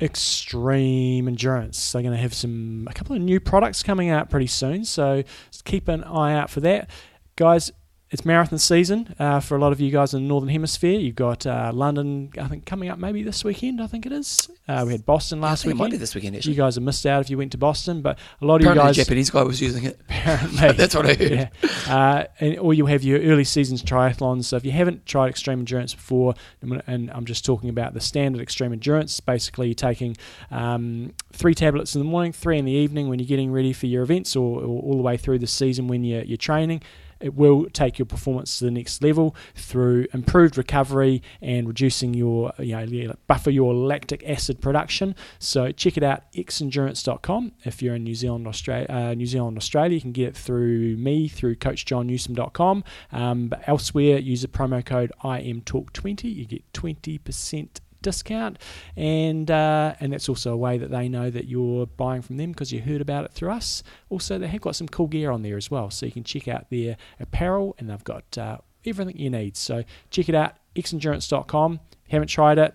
Extreme 0.00 1.28
Endurance. 1.28 1.92
They're 1.92 2.02
going 2.02 2.14
to 2.14 2.20
have 2.20 2.34
some 2.34 2.86
a 2.90 2.92
couple 2.92 3.16
of 3.16 3.22
new 3.22 3.40
products 3.40 3.82
coming 3.82 4.10
out 4.10 4.28
pretty 4.30 4.46
soon, 4.46 4.84
so 4.84 5.22
keep 5.64 5.88
an 5.88 6.04
eye 6.04 6.34
out 6.34 6.50
for 6.50 6.60
that, 6.60 6.90
guys. 7.36 7.72
It's 8.08 8.24
marathon 8.24 8.60
season 8.60 9.16
uh, 9.18 9.40
for 9.40 9.56
a 9.56 9.60
lot 9.60 9.72
of 9.72 9.80
you 9.80 9.90
guys 9.90 10.14
in 10.14 10.22
the 10.22 10.28
northern 10.28 10.48
hemisphere. 10.48 10.96
You've 10.96 11.16
got 11.16 11.44
uh, 11.44 11.72
London, 11.74 12.30
I 12.40 12.46
think, 12.46 12.64
coming 12.64 12.88
up 12.88 13.00
maybe 13.00 13.24
this 13.24 13.42
weekend. 13.42 13.82
I 13.82 13.88
think 13.88 14.06
it 14.06 14.12
is. 14.12 14.48
Uh, 14.68 14.84
we 14.86 14.92
had 14.92 15.04
Boston 15.04 15.40
last 15.40 15.64
think 15.64 15.74
it 15.74 15.76
might 15.76 15.86
be 15.86 15.90
weekend. 15.90 16.02
this 16.02 16.14
weekend 16.14 16.46
You 16.46 16.54
guys 16.54 16.76
have 16.76 16.84
missed 16.84 17.04
out 17.04 17.22
if 17.22 17.30
you 17.30 17.36
went 17.36 17.50
to 17.52 17.58
Boston, 17.58 18.02
but 18.02 18.16
a 18.40 18.46
lot 18.46 18.56
of 18.56 18.60
Apparently, 18.60 18.68
you 18.68 18.74
the 18.74 18.96
guys 18.96 18.96
Japanese 18.96 19.30
guy 19.30 19.42
was 19.42 19.60
using 19.60 19.84
it. 19.84 20.00
apparently 20.08 20.72
That's 20.76 20.94
what 20.94 21.06
I 21.06 21.14
heard. 21.14 21.30
yeah. 21.32 21.48
Uh, 21.92 22.24
and, 22.38 22.58
or 22.60 22.74
you 22.74 22.86
have 22.86 23.02
your 23.02 23.18
early 23.20 23.42
seasons 23.42 23.82
triathlons. 23.82 24.44
So 24.44 24.56
if 24.56 24.64
you 24.64 24.70
haven't 24.70 25.04
tried 25.04 25.30
extreme 25.30 25.58
endurance 25.58 25.92
before, 25.92 26.34
and 26.62 26.80
and 26.86 27.10
I'm 27.10 27.24
just 27.24 27.44
talking 27.44 27.70
about 27.70 27.94
the 27.94 28.00
standard 28.00 28.40
extreme 28.40 28.72
endurance, 28.72 29.18
basically 29.18 29.66
you're 29.66 29.74
taking 29.74 30.16
um, 30.52 31.12
three 31.32 31.54
tablets 31.56 31.96
in 31.96 32.00
the 32.00 32.04
morning, 32.04 32.30
three 32.32 32.56
in 32.56 32.66
the 32.66 32.72
evening 32.72 33.08
when 33.08 33.18
you're 33.18 33.26
getting 33.26 33.50
ready 33.50 33.72
for 33.72 33.86
your 33.86 34.04
events, 34.04 34.36
or, 34.36 34.60
or 34.60 34.82
all 34.82 34.96
the 34.96 35.02
way 35.02 35.16
through 35.16 35.40
the 35.40 35.48
season 35.48 35.88
when 35.88 36.04
you're, 36.04 36.22
you're 36.22 36.36
training. 36.36 36.82
It 37.20 37.34
will 37.34 37.66
take 37.72 37.98
your 37.98 38.06
performance 38.06 38.58
to 38.58 38.64
the 38.64 38.70
next 38.70 39.02
level 39.02 39.34
through 39.54 40.06
improved 40.12 40.58
recovery 40.58 41.22
and 41.40 41.66
reducing 41.66 42.14
your, 42.14 42.52
you 42.58 42.76
know, 42.76 43.14
buffer 43.26 43.50
your 43.50 43.74
lactic 43.74 44.22
acid 44.28 44.60
production. 44.60 45.14
So 45.38 45.72
check 45.72 45.96
it 45.96 46.02
out, 46.02 46.30
xendurance.com. 46.32 47.52
If 47.64 47.82
you're 47.82 47.94
in 47.94 48.04
New 48.04 48.14
Zealand, 48.14 48.46
Australia, 48.46 48.86
uh, 48.88 49.14
New 49.14 49.26
Zealand, 49.26 49.56
Australia, 49.56 49.94
you 49.94 50.00
can 50.00 50.12
get 50.12 50.28
it 50.28 50.36
through 50.36 50.96
me 50.96 51.28
through 51.28 51.56
CoachJohnNewsom.com. 51.56 52.84
Um, 53.12 53.48
but 53.48 53.62
elsewhere, 53.66 54.18
use 54.18 54.42
the 54.42 54.48
promo 54.48 54.84
code 54.84 55.12
IMTalk20. 55.22 56.34
You 56.34 56.46
get 56.46 56.72
20% 56.72 57.80
discount, 58.06 58.56
and 58.96 59.50
uh, 59.50 59.94
and 59.98 60.12
that's 60.12 60.28
also 60.28 60.52
a 60.52 60.56
way 60.56 60.78
that 60.78 60.92
they 60.92 61.08
know 61.08 61.28
that 61.28 61.46
you're 61.46 61.86
buying 61.86 62.22
from 62.22 62.36
them 62.36 62.52
because 62.52 62.72
you 62.72 62.80
heard 62.80 63.00
about 63.00 63.24
it 63.24 63.32
through 63.32 63.50
us. 63.50 63.82
Also, 64.10 64.38
they 64.38 64.46
have 64.46 64.60
got 64.60 64.76
some 64.76 64.86
cool 64.86 65.08
gear 65.08 65.32
on 65.32 65.42
there 65.42 65.56
as 65.56 65.72
well, 65.72 65.90
so 65.90 66.06
you 66.06 66.12
can 66.12 66.22
check 66.22 66.46
out 66.46 66.70
their 66.70 66.96
apparel, 67.18 67.74
and 67.78 67.90
they've 67.90 68.04
got 68.04 68.38
uh, 68.38 68.58
everything 68.84 69.18
you 69.18 69.28
need. 69.28 69.56
So 69.56 69.82
check 70.10 70.28
it 70.28 70.36
out, 70.36 70.54
xendurance.com. 70.76 71.80
Haven't 72.08 72.28
tried 72.28 72.58
it? 72.58 72.74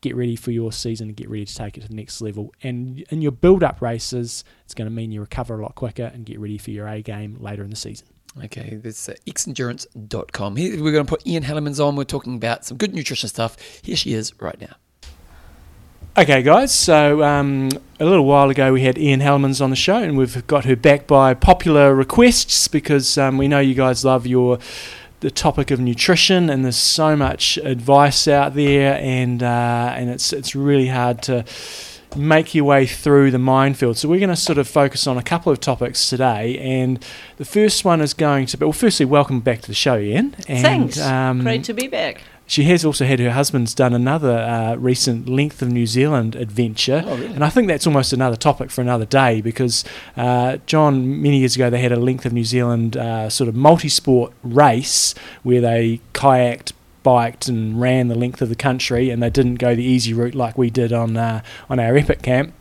Get 0.00 0.16
ready 0.16 0.36
for 0.36 0.50
your 0.50 0.72
season 0.72 1.08
and 1.08 1.16
get 1.16 1.28
ready 1.28 1.44
to 1.44 1.54
take 1.54 1.76
it 1.76 1.82
to 1.82 1.88
the 1.88 1.94
next 1.94 2.22
level. 2.22 2.54
And 2.62 3.00
in 3.10 3.20
your 3.20 3.32
build-up 3.32 3.82
races, 3.82 4.44
it's 4.64 4.74
going 4.74 4.88
to 4.88 4.94
mean 4.94 5.12
you 5.12 5.20
recover 5.20 5.58
a 5.58 5.62
lot 5.62 5.74
quicker 5.74 6.04
and 6.04 6.24
get 6.24 6.40
ready 6.40 6.58
for 6.58 6.70
your 6.70 6.88
A 6.88 7.02
game 7.02 7.36
later 7.38 7.62
in 7.62 7.70
the 7.70 7.76
season. 7.76 8.13
Okay, 8.42 8.80
that's 8.82 9.08
uh, 9.08 9.14
xendurance.com. 9.26 10.56
Here 10.56 10.82
we're 10.82 10.92
going 10.92 11.06
to 11.06 11.08
put 11.08 11.24
Ina 11.26 11.46
Hellemans 11.46 11.84
on. 11.84 11.94
We're 11.94 12.04
talking 12.04 12.34
about 12.34 12.64
some 12.64 12.76
good 12.76 12.92
nutrition 12.92 13.28
stuff. 13.28 13.56
Here 13.82 13.94
she 13.94 14.12
is 14.12 14.32
right 14.40 14.60
now. 14.60 14.74
Okay, 16.16 16.42
guys. 16.42 16.74
So 16.74 17.22
um, 17.22 17.70
a 18.00 18.04
little 18.04 18.24
while 18.24 18.50
ago, 18.50 18.72
we 18.72 18.82
had 18.82 18.98
Ina 18.98 19.24
Hellemans 19.24 19.60
on 19.60 19.70
the 19.70 19.76
show, 19.76 19.96
and 19.96 20.18
we've 20.18 20.44
got 20.48 20.64
her 20.64 20.74
back 20.74 21.06
by 21.06 21.34
popular 21.34 21.94
requests 21.94 22.66
because 22.66 23.16
um, 23.18 23.38
we 23.38 23.46
know 23.46 23.60
you 23.60 23.74
guys 23.74 24.04
love 24.04 24.26
your 24.26 24.58
the 25.20 25.30
topic 25.30 25.70
of 25.70 25.80
nutrition, 25.80 26.50
and 26.50 26.64
there's 26.64 26.76
so 26.76 27.16
much 27.16 27.56
advice 27.58 28.28
out 28.28 28.54
there, 28.54 28.96
and 29.00 29.42
uh, 29.42 29.94
and 29.96 30.10
it's 30.10 30.32
it's 30.32 30.54
really 30.54 30.88
hard 30.88 31.22
to 31.22 31.44
make 32.16 32.54
your 32.54 32.64
way 32.64 32.86
through 32.86 33.30
the 33.30 33.38
minefield. 33.38 33.96
So 33.98 34.08
we're 34.08 34.20
going 34.20 34.30
to 34.30 34.36
sort 34.36 34.58
of 34.58 34.68
focus 34.68 35.06
on 35.06 35.18
a 35.18 35.22
couple 35.22 35.50
of 35.52 35.60
topics 35.60 36.08
today, 36.08 36.58
and 36.58 37.04
the 37.36 37.44
first 37.44 37.84
one 37.84 38.00
is 38.00 38.14
going 38.14 38.46
to 38.46 38.56
be 38.56 38.64
well. 38.64 38.72
Firstly, 38.72 39.06
welcome 39.06 39.40
back 39.40 39.60
to 39.62 39.68
the 39.68 39.74
show, 39.74 39.98
Ina. 39.98 40.32
And, 40.48 40.62
Thanks. 40.62 41.00
Um, 41.00 41.40
Great 41.42 41.64
to 41.64 41.74
be 41.74 41.88
back. 41.88 42.22
she 42.46 42.64
has 42.64 42.84
also 42.84 43.04
had 43.06 43.18
her 43.20 43.30
husband's 43.30 43.72
done 43.74 43.94
another 43.94 44.36
uh, 44.38 44.74
recent 44.76 45.28
length 45.28 45.62
of 45.62 45.68
New 45.72 45.86
Zealand 45.86 46.36
adventure, 46.36 47.02
Oh, 47.06 47.16
really? 47.16 47.26
and 47.34 47.42
I 47.44 47.48
think 47.50 47.68
that's 47.68 47.86
almost 47.86 48.12
another 48.12 48.36
topic 48.36 48.70
for 48.70 48.80
another 48.82 49.06
day 49.06 49.40
because 49.40 49.82
uh, 50.16 50.58
John 50.66 51.22
many 51.22 51.38
years 51.38 51.56
ago 51.56 51.70
they 51.70 51.80
had 51.80 51.92
a 51.92 51.96
length 51.96 52.26
of 52.26 52.32
New 52.34 52.44
Zealand 52.44 52.96
uh, 52.96 53.30
sort 53.30 53.48
of 53.48 53.54
multi-sport 53.54 54.32
race 54.42 55.14
where 55.42 55.60
they 55.62 56.00
kayaked, 56.12 56.72
biked, 57.04 57.46
and 57.46 57.80
ran 57.80 58.08
the 58.08 58.16
length 58.16 58.42
of 58.42 58.48
the 58.48 58.56
country, 58.56 59.10
and 59.10 59.22
they 59.22 59.30
didn't 59.30 59.56
go 59.56 59.76
the 59.76 59.84
easy 59.84 60.12
route 60.12 60.34
like 60.34 60.58
we 60.58 60.70
did 60.70 60.92
on 60.92 61.16
uh, 61.16 61.42
on 61.70 61.78
our 61.78 61.96
epic 61.96 62.22
camp. 62.22 62.52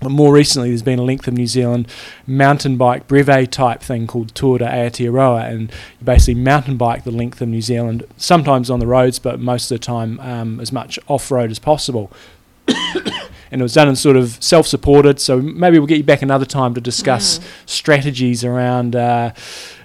But 0.00 0.10
more 0.10 0.32
recently, 0.32 0.68
there's 0.68 0.82
been 0.82 0.98
a 0.98 1.04
length 1.04 1.26
of 1.26 1.34
New 1.34 1.46
Zealand 1.46 1.88
mountain 2.26 2.76
bike 2.76 3.08
brevet 3.08 3.50
type 3.50 3.80
thing 3.80 4.06
called 4.06 4.34
Tour 4.34 4.58
de 4.58 4.66
Aotearoa, 4.66 5.50
and 5.50 5.72
you 5.98 6.04
basically 6.04 6.34
mountain 6.34 6.76
bike 6.76 7.04
the 7.04 7.10
length 7.10 7.40
of 7.40 7.48
New 7.48 7.62
Zealand, 7.62 8.04
sometimes 8.18 8.68
on 8.68 8.78
the 8.78 8.86
roads, 8.86 9.18
but 9.18 9.40
most 9.40 9.70
of 9.70 9.78
the 9.78 9.84
time 9.84 10.20
um, 10.20 10.60
as 10.60 10.70
much 10.70 10.98
off 11.08 11.30
road 11.30 11.50
as 11.50 11.58
possible. 11.58 12.12
and 12.68 13.60
it 13.60 13.62
was 13.62 13.74
done 13.74 13.88
in 13.88 13.96
sort 13.96 14.16
of 14.16 14.42
self 14.42 14.66
supported, 14.66 15.18
so 15.18 15.40
maybe 15.40 15.78
we'll 15.78 15.86
get 15.86 15.98
you 15.98 16.04
back 16.04 16.22
another 16.22 16.46
time 16.46 16.74
to 16.74 16.80
discuss 16.80 17.40
strategies 17.64 18.44
around. 18.44 18.94
Uh, 18.94 19.32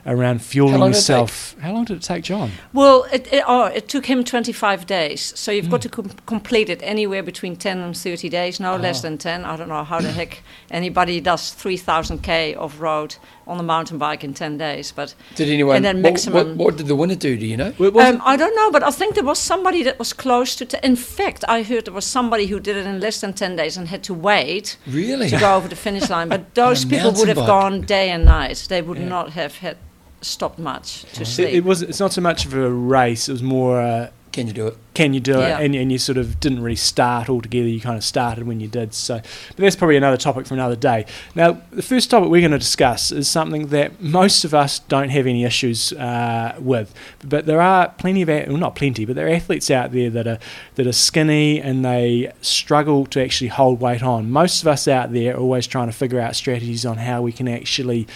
around 0.05 0.41
fueling 0.41 0.79
long 0.79 0.89
yourself. 0.89 1.55
How 1.61 1.71
long 1.73 1.85
did 1.85 1.97
it 1.97 2.03
take, 2.03 2.23
John? 2.23 2.51
Well, 2.73 3.05
it, 3.13 3.31
it, 3.31 3.43
oh, 3.47 3.65
it 3.65 3.87
took 3.87 4.05
him 4.07 4.23
25 4.23 4.85
days. 4.87 5.33
So 5.39 5.51
you've 5.51 5.69
got 5.69 5.81
to 5.83 5.89
com- 5.89 6.09
complete 6.25 6.69
it 6.69 6.79
anywhere 6.83 7.21
between 7.23 7.55
10 7.55 7.79
and 7.79 7.95
30 7.97 8.29
days, 8.29 8.59
no 8.59 8.75
less 8.77 9.01
than 9.01 9.17
10. 9.17 9.45
I 9.45 9.55
don't 9.55 9.69
know 9.69 9.83
how 9.83 9.99
the 10.01 10.11
heck 10.11 10.41
anybody 10.71 11.19
does 11.21 11.53
3,000k 11.53 12.55
of 12.55 12.81
road 12.81 13.15
on 13.47 13.59
a 13.59 13.63
mountain 13.63 13.97
bike 13.97 14.23
in 14.23 14.33
10 14.33 14.57
days. 14.57 14.91
But 14.91 15.13
Did 15.35 15.49
anyone? 15.49 15.75
And 15.77 15.85
then 15.85 15.97
what- 15.97 16.11
maximum- 16.11 16.57
What, 16.57 16.65
what 16.65 16.77
did 16.77 16.87
the 16.87 16.95
winner 16.95 17.15
do? 17.15 17.37
Do 17.37 17.45
you 17.45 17.57
know? 17.57 17.73
Well, 17.77 17.91
wasn't- 17.91 18.21
um, 18.21 18.21
I 18.25 18.37
don't 18.37 18.55
know, 18.55 18.71
but 18.71 18.83
I 18.83 18.91
think 18.91 19.15
there 19.15 19.23
was 19.23 19.39
somebody 19.39 19.83
that 19.83 19.99
was 19.99 20.13
close 20.13 20.55
to. 20.57 20.65
T- 20.65 20.77
in 20.83 20.95
fact, 20.95 21.43
I 21.47 21.63
heard 21.63 21.85
there 21.85 21.93
was 21.93 22.05
somebody 22.05 22.45
who 22.47 22.59
did 22.59 22.75
it 22.77 22.85
in 22.85 22.99
less 22.99 23.21
than 23.21 23.33
10 23.33 23.55
days 23.55 23.77
and 23.77 23.87
had 23.87 24.03
to 24.03 24.13
wait 24.13 24.77
Really? 24.87 25.29
to 25.29 25.37
go 25.39 25.55
over 25.55 25.67
the 25.67 25.75
finish 25.75 26.09
line. 26.09 26.29
But 26.29 26.53
those 26.55 26.85
people 26.85 27.11
would 27.13 27.27
have 27.27 27.37
bike. 27.37 27.47
gone 27.47 27.81
day 27.81 28.09
and 28.09 28.25
night. 28.25 28.65
They 28.69 28.81
would 28.81 28.97
Yeah. 28.97 29.07
not 29.09 29.31
have 29.31 29.57
had 29.57 29.77
stopped 30.21 30.59
much 30.59 31.03
to 31.13 31.21
it, 31.21 31.25
sleep. 31.25 31.49
it 31.49 31.63
was. 31.63 31.81
It's 31.81 31.99
not 31.99 32.13
so 32.13 32.21
much 32.21 32.45
of 32.45 32.53
a 32.53 32.69
race. 32.71 33.27
It 33.29 33.33
was 33.33 33.43
more. 33.43 33.81
Uh, 33.81 34.09
Can 34.31 34.47
you 34.47 34.53
do 34.53 34.67
it? 34.67 34.77
Can 34.93 35.13
you 35.13 35.19
do 35.21 35.33
Yeah. 35.39 35.59
it? 35.59 35.65
And, 35.65 35.75
and 35.75 35.91
you 35.91 35.97
sort 35.97 36.17
of 36.17 36.39
didn't 36.39 36.61
really 36.61 36.75
start 36.75 37.29
altogether. 37.29 37.67
You 37.67 37.79
kind 37.79 37.97
of 37.97 38.03
started 38.03 38.45
when 38.45 38.59
you 38.59 38.67
did. 38.67 38.93
So, 38.93 39.15
but 39.15 39.57
that's 39.57 39.75
probably 39.75 39.95
another 39.95 40.17
topic 40.17 40.45
for 40.47 40.53
another 40.53 40.75
day. 40.75 41.05
Now, 41.33 41.61
the 41.71 41.81
first 41.81 42.09
topic 42.11 42.29
we're 42.29 42.41
going 42.41 42.51
to 42.51 42.57
discuss 42.59 43.11
is 43.11 43.27
something 43.29 43.67
that 43.67 44.01
most 44.01 44.43
of 44.43 44.53
us 44.53 44.79
don't 44.79 45.09
have 45.09 45.27
any 45.27 45.45
issues 45.45 45.93
uh, 45.93 46.55
with. 46.59 46.93
But 47.23 47.45
there 47.45 47.61
are 47.61 47.89
plenty 47.97 48.21
of, 48.21 48.27
well, 48.27 48.57
not 48.57 48.75
plenty, 48.75 49.05
but 49.05 49.15
there 49.15 49.27
are 49.27 49.33
athletes 49.33 49.71
out 49.71 49.91
there 49.93 50.09
that 50.09 50.27
are 50.27 50.39
that 50.75 50.85
are 50.87 50.91
skinny 50.91 51.61
and 51.61 51.85
they 51.85 52.31
struggle 52.41 53.05
to 53.07 53.23
actually 53.23 53.47
hold 53.47 53.79
weight 53.79 54.03
on. 54.03 54.29
Most 54.29 54.61
of 54.61 54.67
us 54.67 54.87
out 54.87 55.13
there 55.13 55.35
are 55.35 55.39
always 55.39 55.67
trying 55.67 55.87
to 55.87 55.93
figure 55.93 56.19
out 56.19 56.35
strategies 56.35 56.85
on 56.85 56.97
how 56.97 57.21
we 57.21 57.31
can 57.31 57.47
actually 57.47 58.07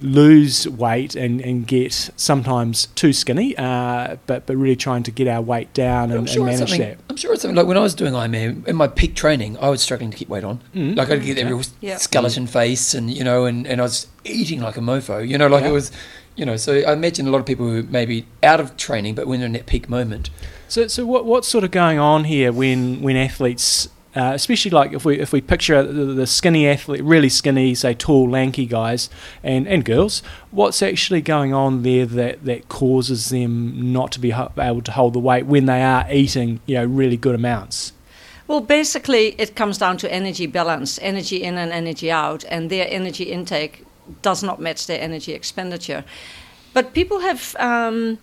lose 0.00 0.68
weight 0.68 1.14
and, 1.14 1.40
and 1.40 1.66
get 1.66 1.92
sometimes 2.16 2.86
too 2.94 3.12
skinny, 3.12 3.56
uh, 3.56 4.16
but 4.26 4.46
but 4.46 4.56
really 4.56 4.76
trying 4.76 5.02
to 5.04 5.10
get 5.10 5.28
our 5.28 5.40
weight 5.40 5.72
down 5.74 6.12
I'm 6.12 6.23
and, 6.26 6.28
sure 6.34 6.42
and 6.48 6.50
it's 6.52 6.60
manage 6.60 6.70
something. 6.70 6.88
that. 6.96 6.98
I'm 7.08 7.16
sure 7.16 7.32
it's 7.32 7.42
something 7.42 7.56
like 7.56 7.66
when 7.66 7.76
I 7.76 7.80
was 7.80 7.94
doing 7.94 8.12
Ironman 8.14 8.66
in 8.66 8.76
my 8.76 8.88
peak 8.88 9.14
training, 9.14 9.56
I 9.58 9.68
was 9.68 9.82
struggling 9.82 10.10
to 10.10 10.16
keep 10.16 10.28
weight 10.28 10.44
on. 10.44 10.60
Mm. 10.74 10.96
Like 10.96 11.10
I'd 11.10 11.22
get 11.22 11.34
that 11.36 11.42
Okay. 11.44 11.52
real 11.52 11.62
Yeah. 11.80 11.96
skeleton 11.98 12.46
face, 12.46 12.94
and 12.94 13.10
you 13.10 13.24
know, 13.24 13.44
and, 13.46 13.66
and 13.66 13.80
I 13.80 13.84
was 13.84 14.06
eating 14.24 14.60
like 14.60 14.76
a 14.76 14.80
mofo. 14.80 15.26
You 15.26 15.38
know, 15.38 15.46
like 15.48 15.62
Yeah. 15.64 15.70
it 15.70 15.72
was, 15.72 15.92
you 16.36 16.44
know. 16.44 16.56
So 16.56 16.72
I 16.74 16.92
imagine 16.92 17.26
a 17.26 17.30
lot 17.30 17.38
of 17.38 17.46
people 17.46 17.66
who 17.66 17.82
maybe 17.84 18.26
out 18.42 18.60
of 18.60 18.76
training, 18.76 19.14
but 19.14 19.26
when 19.26 19.40
they're 19.40 19.46
in 19.46 19.52
that 19.52 19.66
peak 19.66 19.88
moment, 19.88 20.30
So, 20.68 20.86
so 20.88 21.04
what, 21.06 21.24
what's 21.26 21.46
sort 21.46 21.62
of 21.64 21.70
going 21.70 21.98
on 21.98 22.24
here 22.24 22.50
when, 22.52 23.00
when 23.02 23.16
athletes, 23.16 23.88
uh, 24.16 24.32
especially 24.34 24.70
like 24.70 24.92
if 24.92 25.04
we 25.04 25.18
if 25.18 25.32
we 25.32 25.40
picture 25.40 25.82
the, 25.82 26.04
the 26.04 26.26
skinny 26.26 26.68
athlete, 26.68 27.02
really 27.02 27.28
skinny, 27.28 27.74
say 27.74 27.94
tall, 27.94 28.30
lanky 28.30 28.66
guys 28.66 29.10
and, 29.42 29.66
and 29.66 29.84
girls, 29.84 30.22
what's 30.50 30.82
actually 30.82 31.20
going 31.20 31.52
on 31.52 31.82
there 31.82 32.06
that, 32.06 32.44
that 32.44 32.68
causes 32.68 33.30
them 33.30 33.92
not 33.92 34.12
to 34.12 34.20
be 34.20 34.32
able 34.32 34.82
to 34.82 34.92
hold 34.92 35.14
the 35.14 35.18
weight 35.18 35.46
when 35.46 35.66
they 35.66 35.82
are 35.82 36.06
eating, 36.10 36.60
you 36.66 36.76
know, 36.76 36.84
really 36.84 37.16
good 37.16 37.34
amounts? 37.34 37.92
Well, 38.46 38.60
basically, 38.60 39.34
it 39.38 39.56
comes 39.56 39.78
down 39.78 39.96
to 39.98 40.12
energy 40.12 40.46
balance, 40.46 40.98
energy 41.02 41.42
in 41.42 41.56
and 41.56 41.72
energy 41.72 42.10
out, 42.10 42.44
and 42.48 42.70
their 42.70 42.86
energy 42.88 43.24
intake 43.24 43.84
does 44.22 44.42
not 44.42 44.60
match 44.60 44.86
their 44.86 45.00
energy 45.00 45.32
expenditure. 45.32 46.04
But 46.74 46.92
people 46.92 47.20
have 47.20 47.56
um, 47.58 48.18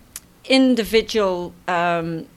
individual 0.45 1.53
um, 1.67 2.27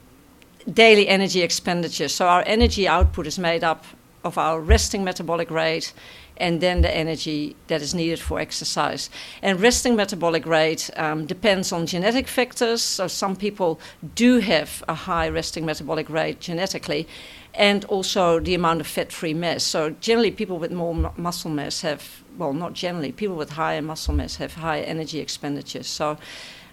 daily 0.73 1.09
energy 1.09 1.43
expenditure. 1.43 2.09
So 2.09 2.27
our 2.27 2.43
energy 2.47 2.89
output 2.89 3.27
is 3.27 3.39
made 3.39 3.65
up 3.65 3.85
of 4.25 4.39
our 4.39 4.61
resting 4.61 5.05
metabolic 5.05 5.51
rate 5.51 5.93
and 6.37 6.61
then 6.61 6.83
the 6.83 6.97
energy 6.97 7.55
that 7.69 7.81
is 7.81 7.95
needed 7.95 8.19
for 8.19 8.41
exercise. 8.41 9.11
And 9.43 9.61
resting 9.61 9.95
metabolic 9.95 10.47
rate 10.47 10.91
um, 10.97 11.27
depends 11.27 11.73
on 11.73 11.87
genetic 11.87 12.27
factors. 12.27 12.83
So 12.83 13.07
some 13.07 13.37
people 13.37 13.79
do 14.15 14.39
have 14.39 14.83
a 14.89 14.95
high 14.95 15.29
resting 15.29 15.65
metabolic 15.65 16.11
rate 16.11 16.41
genetically, 16.41 17.07
and 17.55 17.85
also 17.85 18.41
the 18.41 18.55
amount 18.55 18.81
of 18.81 18.87
fat-free 18.87 19.35
mass. 19.35 19.63
So 19.63 19.91
generally, 20.01 20.33
people 20.33 20.59
with 20.59 20.73
more 20.73 20.95
mu- 20.95 21.11
muscle 21.17 21.51
mass 21.51 21.83
have, 21.83 22.25
well, 22.37 22.53
not 22.53 22.73
generally, 22.73 23.13
people 23.13 23.37
with 23.37 23.51
higher 23.51 23.83
muscle 23.83 24.15
mass 24.15 24.37
have 24.37 24.55
higher 24.55 24.83
energy 24.83 25.21
expenditures. 25.21 25.87
So, 25.87 26.19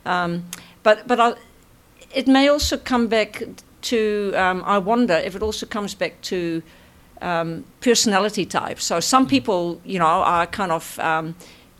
um, 0.05 0.45
but 0.83 1.07
but 1.07 1.19
i 1.19 1.33
it 2.13 2.27
may 2.27 2.49
also 2.49 2.77
come 2.77 3.07
back 3.07 3.43
to. 3.83 4.33
Um, 4.35 4.63
I 4.65 4.77
wonder 4.77 5.13
if 5.15 5.35
it 5.35 5.41
also 5.41 5.65
comes 5.65 5.95
back 5.95 6.21
to 6.21 6.61
um, 7.21 7.63
personality 7.81 8.45
type. 8.45 8.79
So 8.79 8.99
some 8.99 9.27
people, 9.27 9.79
you 9.85 9.99
know, 9.99 10.05
are 10.05 10.47
kind 10.47 10.71
of 10.71 10.97
um, 10.99 11.35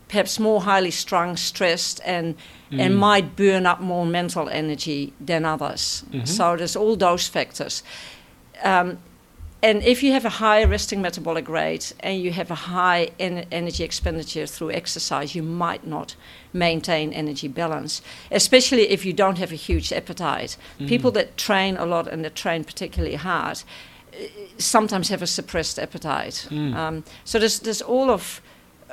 perhaps 0.08 0.38
more 0.38 0.60
highly 0.60 0.90
strung, 0.90 1.36
stressed, 1.36 2.00
and 2.04 2.34
and 2.70 2.96
might 2.96 3.36
burn 3.36 3.66
up 3.66 3.80
more 3.80 4.06
mental 4.06 4.48
energy 4.48 5.12
than 5.26 5.44
others. 5.44 6.04
So 6.24 6.56
there's 6.56 6.76
all 6.76 6.96
those 6.96 7.28
factors. 7.28 7.82
And 9.62 9.82
if 9.84 10.02
you 10.02 10.12
have 10.12 10.24
a 10.24 10.28
high 10.28 10.64
resting 10.64 11.00
metabolic 11.00 11.48
rate 11.48 11.92
and 12.00 12.20
you 12.20 12.32
have 12.32 12.50
a 12.50 12.56
high 12.56 13.10
en- 13.20 13.46
energy 13.52 13.84
expenditure 13.84 14.44
through 14.46 14.72
exercise, 14.72 15.36
you 15.36 15.42
might 15.42 15.86
not 15.86 16.16
maintain 16.52 17.12
energy 17.12 17.46
balance, 17.46 18.02
especially 18.32 18.90
if 18.90 19.06
you 19.06 19.12
don't 19.12 19.38
have 19.38 19.52
a 19.52 19.56
huge 19.56 19.92
appetite. 19.92 20.56
People 20.88 21.12
that 21.12 21.36
train 21.36 21.76
a 21.76 21.86
lot 21.86 22.08
and 22.08 22.24
that 22.24 22.34
train 22.34 22.64
particularly 22.64 23.14
hard 23.14 23.62
uh, 24.12 24.26
sometimes 24.58 25.08
have 25.10 25.22
a 25.22 25.26
suppressed 25.28 25.78
appetite. 25.78 26.48
Um, 26.50 27.04
so 27.24 27.38
there's, 27.38 27.60
there's 27.60 27.82
all 27.82 28.10
of 28.10 28.40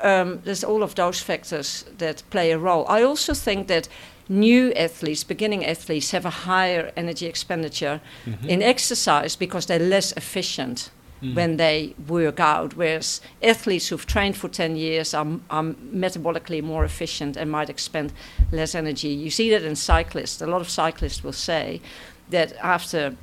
um, 0.02 0.40
there's 0.46 0.64
all 0.64 0.82
of 0.84 0.94
those 0.96 1.20
factors 1.20 1.86
that 1.98 2.24
play 2.30 2.52
a 2.52 2.58
role. 2.58 2.86
I 2.88 3.04
also 3.04 3.34
think 3.34 3.68
that 3.68 3.90
new 4.30 4.72
athletes, 4.74 5.24
beginning 5.24 5.66
athletes, 5.66 6.12
have 6.12 6.26
a 6.26 6.30
higher 6.30 6.92
energy 6.96 7.26
expenditure 7.26 8.00
mm-hmm. 8.26 8.48
in 8.48 8.62
exercise 8.62 9.36
because 9.36 9.66
they're 9.66 9.80
less 9.80 10.12
efficient 10.14 10.92
mm. 11.22 11.36
when 11.36 11.58
they 11.58 11.96
work 12.08 12.40
out, 12.40 12.76
whereas 12.76 13.22
athletes 13.42 13.88
who've 13.88 14.06
trained 14.06 14.38
for 14.38 14.48
10 14.48 14.76
years 14.76 15.14
are, 15.14 15.28
are 15.50 15.64
metabolically 15.64 16.62
more 16.62 16.86
efficient 16.86 17.36
and 17.36 17.52
might 17.52 17.70
expend 17.70 18.14
less 18.52 18.76
energy. 18.76 19.10
You 19.10 19.32
see 19.32 19.50
that 19.50 19.64
in 19.64 19.76
cyclists. 19.76 20.42
A 20.42 20.48
lot 20.48 20.62
of 20.62 20.70
cyclists 20.70 21.24
will 21.24 21.34
say 21.34 21.82
that 22.30 22.54
after 22.58 23.16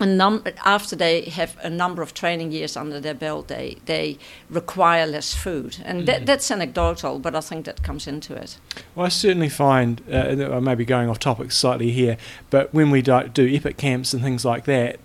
after 0.00 0.96
they 0.96 1.22
have 1.22 1.56
a 1.62 1.70
number 1.70 2.02
of 2.02 2.14
training 2.14 2.52
years 2.52 2.76
under 2.76 3.00
their 3.00 3.14
belt, 3.14 3.48
they, 3.48 3.78
they 3.86 4.18
require 4.50 5.06
less 5.06 5.34
food. 5.34 5.78
And 5.84 6.06
that, 6.06 6.26
that's 6.26 6.50
anecdotal, 6.50 7.18
but 7.18 7.34
I 7.34 7.40
think 7.40 7.64
that 7.66 7.82
comes 7.82 8.06
into 8.06 8.34
it. 8.34 8.58
Well, 8.94 9.06
I 9.06 9.08
certainly 9.08 9.48
find, 9.48 10.02
uh, 10.12 10.52
I 10.52 10.60
may 10.60 10.74
be 10.74 10.84
going 10.84 11.08
off 11.08 11.18
topic 11.18 11.52
slightly 11.52 11.90
here, 11.90 12.16
but 12.50 12.74
when 12.74 12.90
we 12.90 13.02
do, 13.02 13.28
do 13.28 13.48
epic 13.54 13.76
camps 13.76 14.12
and 14.12 14.22
things 14.22 14.44
like 14.44 14.64
that, 14.64 14.98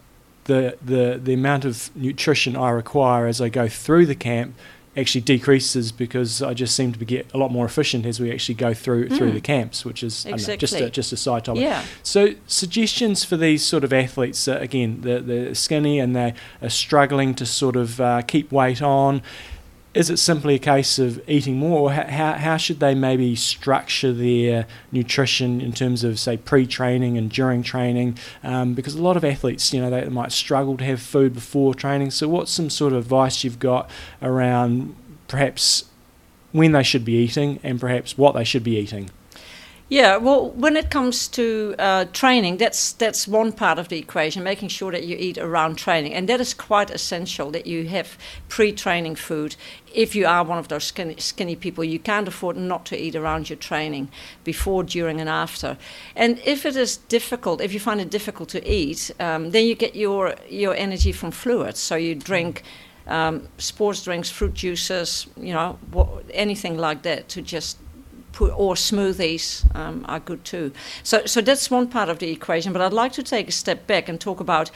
the, 0.46 0.78
the, 0.82 1.20
the 1.22 1.34
amount 1.34 1.66
of 1.66 1.96
nutrition 1.96 2.56
I 2.56 2.72
require 2.72 3.28
as 3.28 3.40
I 3.40 3.50
go 3.50 3.68
through 3.68 4.08
the 4.08 4.16
camp 4.16 4.56
actually 4.98 5.22
decreases 5.22 5.92
because 5.92 6.42
I 6.42 6.54
just 6.54 6.76
seem 6.76 6.94
to 6.94 7.06
get 7.06 7.28
a 7.34 7.38
lot 7.38 7.52
more 7.52 7.66
efficient 7.66 8.06
as 8.06 8.20
we 8.20 8.32
actually 8.32 8.56
go 8.56 8.74
through 8.74 9.10
through 9.10 9.32
Mm. 9.32 9.34
the 9.36 9.42
camps, 9.42 9.86
which 9.86 10.04
is 10.04 10.24
don't 10.24 10.32
know, 10.32 10.38
just 10.38 10.50
a, 10.52 10.78
Exactly. 10.78 10.90
just 10.92 11.14
a 11.14 11.18
side 11.18 11.46
topic. 11.46 11.62
Yeah. 11.64 11.84
So 12.04 12.34
suggestions 12.48 13.24
for 13.24 13.38
these 13.38 13.64
sort 13.64 13.84
of 13.84 13.94
athletes, 13.94 14.48
uh, 14.48 14.58
again, 14.60 15.00
they're 15.02 15.54
skinny 15.56 16.00
and 16.00 16.16
they 16.16 16.34
are 16.62 16.70
struggling 16.70 17.36
to 17.36 17.46
sort 17.46 17.76
of 17.76 18.02
uh, 18.02 18.22
keep 18.24 18.52
weight 18.52 18.82
on. 18.82 19.22
Is 20.00 20.10
it 20.10 20.16
simply 20.16 20.56
a 20.56 20.60
case 20.60 20.98
of 20.98 21.22
eating 21.28 21.58
more, 21.58 21.82
or 21.82 21.92
how 21.92 22.32
how 22.32 22.56
should 22.56 22.80
they 22.80 22.96
maybe 22.96 23.36
structure 23.36 24.14
their 24.14 24.66
nutrition 24.94 25.60
in 25.60 25.74
terms 25.74 26.06
of 26.06 26.18
say 26.18 26.38
pre-training 26.38 27.18
and 27.18 27.30
during 27.30 27.64
training? 27.64 28.18
Um, 28.42 28.76
because 28.76 28.96
a 28.96 29.02
lot 29.02 29.18
of 29.18 29.26
athletes, 29.26 29.74
you 29.74 29.82
know, 29.82 29.90
they 29.90 30.08
might 30.08 30.32
struggle 30.32 30.78
to 30.78 30.86
have 30.86 31.02
food 31.02 31.34
before 31.34 31.76
training. 31.76 32.12
So 32.12 32.30
what's 32.30 32.50
some 32.50 32.70
sort 32.70 32.94
of 32.94 33.00
advice 33.00 33.44
you've 33.44 33.60
got 33.60 33.90
around 34.22 34.96
perhaps 35.28 35.84
when 36.54 36.72
they 36.72 36.84
should 36.84 37.04
be 37.04 37.18
eating 37.18 37.60
and 37.62 37.78
perhaps 37.78 38.18
what 38.18 38.36
they 38.36 38.46
should 38.46 38.64
be 38.64 38.78
eating? 38.78 39.10
Yeah, 39.92 40.18
well, 40.18 40.52
when 40.52 40.78
it 40.78 40.92
comes 40.92 41.28
to 41.30 41.74
uh, 41.80 42.06
training, 42.14 42.58
that's 42.58 42.92
that's 42.94 43.28
one 43.28 43.52
part 43.52 43.80
of 43.80 43.88
the 43.88 43.98
equation, 43.98 44.44
making 44.44 44.70
sure 44.70 44.92
that 44.92 45.04
you 45.04 45.18
eat 45.18 45.40
around 45.40 45.80
training, 45.80 46.14
and 46.14 46.30
that 46.30 46.40
is 46.40 46.54
quite 46.54 46.92
essential 46.92 47.50
that 47.50 47.66
you 47.66 47.88
have 47.88 48.16
pre-training 48.50 49.16
food. 49.16 49.56
If 49.92 50.14
you 50.14 50.28
are 50.28 50.44
one 50.44 50.60
of 50.60 50.68
those 50.68 50.84
skinny, 50.84 51.16
skinny 51.18 51.56
people, 51.56 51.84
you 51.84 51.98
can't 51.98 52.28
afford 52.28 52.56
not 52.56 52.86
to 52.86 52.96
eat 52.96 53.16
around 53.16 53.50
your 53.50 53.58
training, 53.58 54.10
before, 54.44 54.84
during, 54.84 55.20
and 55.20 55.28
after. 55.28 55.76
And 56.16 56.40
if 56.46 56.68
it 56.68 56.76
is 56.76 56.98
difficult, 56.98 57.60
if 57.60 57.74
you 57.74 57.80
find 57.80 58.00
it 58.00 58.12
difficult 58.12 58.50
to 58.50 58.72
eat, 58.72 59.10
um, 59.20 59.50
then 59.50 59.66
you 59.66 59.74
get 59.74 59.96
your 59.96 60.36
your 60.48 60.76
energy 60.76 61.12
from 61.12 61.32
fluids. 61.32 61.80
So 61.80 61.96
you 61.96 62.14
drink 62.14 62.62
um, 63.08 63.48
sports 63.58 64.04
drinks, 64.04 64.30
fruit 64.30 64.54
juices, 64.54 65.26
you 65.36 65.54
know, 65.54 65.80
anything 66.32 66.78
like 66.78 67.02
that 67.02 67.28
to 67.30 67.42
just 67.42 67.80
put, 68.40 68.54
or 68.56 68.76
smoothies 68.76 69.64
um, 69.76 70.06
are 70.08 70.22
good 70.22 70.46
too. 70.46 70.72
So, 71.04 71.26
so 71.26 71.42
that's 71.42 71.70
one 71.70 71.88
part 71.88 72.08
of 72.08 72.20
the 72.20 72.32
equation. 72.32 72.72
But 72.72 72.82
I'd 72.82 72.94
like 72.94 73.12
to 73.14 73.24
take 73.24 73.50
a 73.50 73.52
step 73.52 73.86
back 73.86 74.08
and 74.08 74.20
talk 74.20 74.40
about 74.40 74.72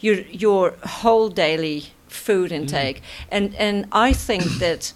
your 0.00 0.16
your 0.44 0.74
whole 1.02 1.28
daily 1.28 1.92
food 2.08 2.50
intake. 2.50 3.02
And 3.30 3.54
and 3.56 3.86
I 3.92 4.14
think 4.14 4.42
that 4.64 4.94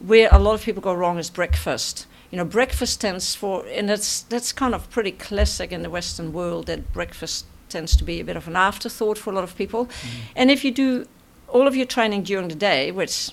where 0.00 0.28
a 0.30 0.38
lot 0.38 0.54
of 0.54 0.62
people 0.62 0.82
go 0.82 0.94
wrong 0.94 1.18
is 1.18 1.30
breakfast. 1.30 2.06
You 2.30 2.36
know, 2.38 2.44
breakfast 2.44 3.00
tends 3.00 3.34
for, 3.34 3.64
and 3.78 3.88
that's 3.88 4.22
that's 4.22 4.52
kind 4.52 4.74
of 4.74 4.90
pretty 4.90 5.12
classic 5.12 5.72
in 5.72 5.82
the 5.82 5.90
Western 5.90 6.32
world 6.32 6.66
that 6.66 6.92
breakfast 6.92 7.46
tends 7.68 7.96
to 7.96 8.04
be 8.04 8.20
a 8.20 8.24
bit 8.24 8.36
of 8.36 8.46
an 8.48 8.56
afterthought 8.56 9.18
for 9.18 9.30
a 9.30 9.34
lot 9.34 9.44
of 9.44 9.56
people. 9.56 9.88
And 10.36 10.50
if 10.50 10.62
you 10.64 10.72
do 10.72 11.06
all 11.48 11.66
of 11.66 11.74
your 11.74 11.86
training 11.86 12.24
during 12.24 12.48
the 12.48 12.54
day, 12.70 12.92
which 12.92 13.30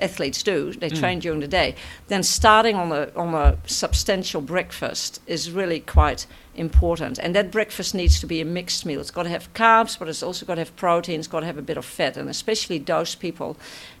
athletes 0.00 0.42
do, 0.42 0.72
they 0.72 0.90
mm. 0.90 0.98
train 0.98 1.18
during 1.18 1.40
the 1.40 1.48
day, 1.48 1.74
then 2.08 2.22
starting 2.22 2.76
on 2.76 2.92
a 2.92 3.10
on 3.14 3.34
a 3.34 3.58
substantial 3.66 4.40
breakfast 4.40 5.20
is 5.26 5.50
really 5.50 5.80
quite 5.80 6.26
important. 6.54 7.18
And 7.18 7.34
that 7.34 7.50
breakfast 7.50 7.94
needs 7.94 8.20
to 8.20 8.26
be 8.26 8.40
a 8.40 8.44
mixed 8.44 8.84
meal. 8.84 9.00
It's 9.00 9.10
got 9.10 9.24
to 9.24 9.28
have 9.28 9.52
carbs, 9.54 9.98
but 9.98 10.08
it's 10.08 10.22
also 10.22 10.46
got 10.46 10.56
to 10.56 10.62
have 10.62 10.76
protein. 10.76 11.18
It's 11.18 11.28
got 11.28 11.40
to 11.40 11.46
have 11.46 11.58
a 11.58 11.62
bit 11.62 11.76
of 11.76 11.84
fat, 11.84 12.16
and 12.16 12.28
especially 12.28 12.78
those 12.78 13.14
people 13.14 13.56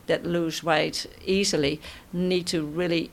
that 0.06 0.24
lose 0.24 0.62
weight 0.62 1.06
easily 1.24 1.80
need 2.12 2.46
to 2.48 2.64
really 2.64 3.10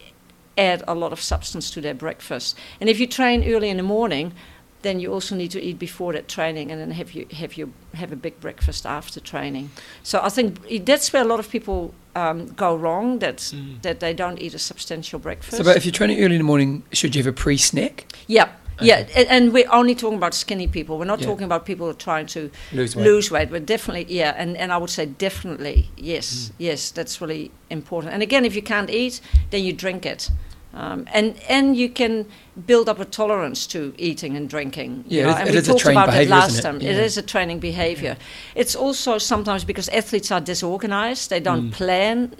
add 0.58 0.84
a 0.88 0.96
lot 0.96 1.14
of 1.14 1.22
substance 1.22 1.70
to 1.72 1.82
their 1.82 1.94
breakfast. 1.94 2.58
And 2.82 2.90
if 2.90 3.00
you 3.00 3.08
train 3.08 3.44
early 3.44 3.70
in 3.70 3.78
the 3.78 3.84
morning, 3.84 4.34
then 4.82 5.00
you 5.00 5.14
also 5.14 5.36
need 5.36 5.52
to 5.52 5.62
eat 5.62 5.80
before 5.80 6.14
that 6.14 6.28
training, 6.28 6.72
and 6.72 6.80
then 6.80 6.92
have 6.92 7.12
you 7.14 7.28
have 7.34 7.56
you 7.56 7.74
have 7.94 8.12
a 8.12 8.16
big 8.16 8.40
breakfast 8.40 8.86
after 8.86 9.20
training. 9.20 9.70
So 10.04 10.20
I 10.22 10.30
think 10.30 10.86
that's 10.86 11.12
where 11.14 11.22
a 11.22 11.26
lot 11.26 11.40
of 11.40 11.50
people 11.50 11.94
um, 12.18 12.38
go 12.56 12.76
wrong. 12.84 13.20
That 13.20 13.54
that 13.82 14.00
they 14.00 14.14
don't 14.14 14.40
eat 14.42 14.54
a 14.54 14.60
substantial 14.60 15.20
breakfast. 15.20 15.58
So, 15.58 15.64
but 15.64 15.76
if 15.78 15.86
you're 15.86 15.98
training 16.00 16.18
early 16.24 16.36
in 16.36 16.42
the 16.42 16.50
morning, 16.54 16.84
should 16.92 17.16
you 17.16 17.24
have 17.24 17.30
a 17.30 17.42
pre-snack? 17.44 18.06
Yeah, 18.28 18.48
yeah, 18.82 19.06
a- 19.16 19.32
and 19.32 19.54
we're 19.54 19.72
only 19.72 19.96
talking 19.96 20.18
about 20.18 20.34
skinny 20.34 20.68
people. 20.68 20.98
We're 21.00 21.06
not 21.14 21.20
Yeah. 21.20 21.28
talking 21.32 21.46
about 21.46 21.66
people 21.66 21.86
who 21.86 21.92
are 21.92 22.04
trying 22.12 22.28
to 22.28 22.42
Lose 22.74 22.96
weight. 22.96 23.06
lose 23.10 23.32
weight. 23.32 23.50
But 23.50 23.66
definitely, 23.66 24.06
yeah, 24.20 24.42
and, 24.42 24.58
and 24.58 24.72
I 24.72 24.78
would 24.78 24.90
say 24.90 25.06
definitely, 25.06 25.90
yes, 25.98 26.52
yes, 26.60 26.92
that's 26.92 27.22
really 27.22 27.52
important. 27.70 28.14
And 28.14 28.22
again, 28.24 28.46
if 28.46 28.56
you 28.56 28.62
can't 28.64 28.90
eat, 28.90 29.22
then 29.52 29.64
you 29.64 29.74
drink 29.74 30.06
it. 30.06 30.32
Um, 30.74 31.06
and 31.14 31.36
and 31.50 31.76
you 31.78 31.90
can 31.90 32.26
build 32.66 32.90
up 32.90 33.00
a 33.00 33.06
tolerance 33.06 33.68
to 33.68 33.94
eating 33.98 34.36
and 34.36 34.50
drinking. 34.50 35.04
you 35.08 35.20
Yeah, 35.20 35.24
know, 35.26 35.30
it- 35.32 35.40
and 35.40 35.50
it 35.50 35.52
we 35.52 35.58
is 35.58 35.68
a 35.68 35.72
talked 35.72 35.82
trained 35.84 35.98
about 35.98 36.06
that 36.08 36.12
behaviour, 36.14 36.36
last 36.36 36.60
it? 36.60 36.62
time. 36.64 36.78
It 36.78 36.84
Yeah. 36.84 37.02
is 37.04 37.18
a 37.18 37.22
training 37.22 37.60
behavior. 37.60 38.18
It's 38.56 38.76
also 38.76 39.18
sometimes 39.18 39.64
because 39.64 39.90
athletes 39.90 40.32
are 40.32 40.42
disorganized; 40.42 41.30
they 41.30 41.40
don't 41.40 41.70
mm. 41.70 41.74
plan 41.74 42.32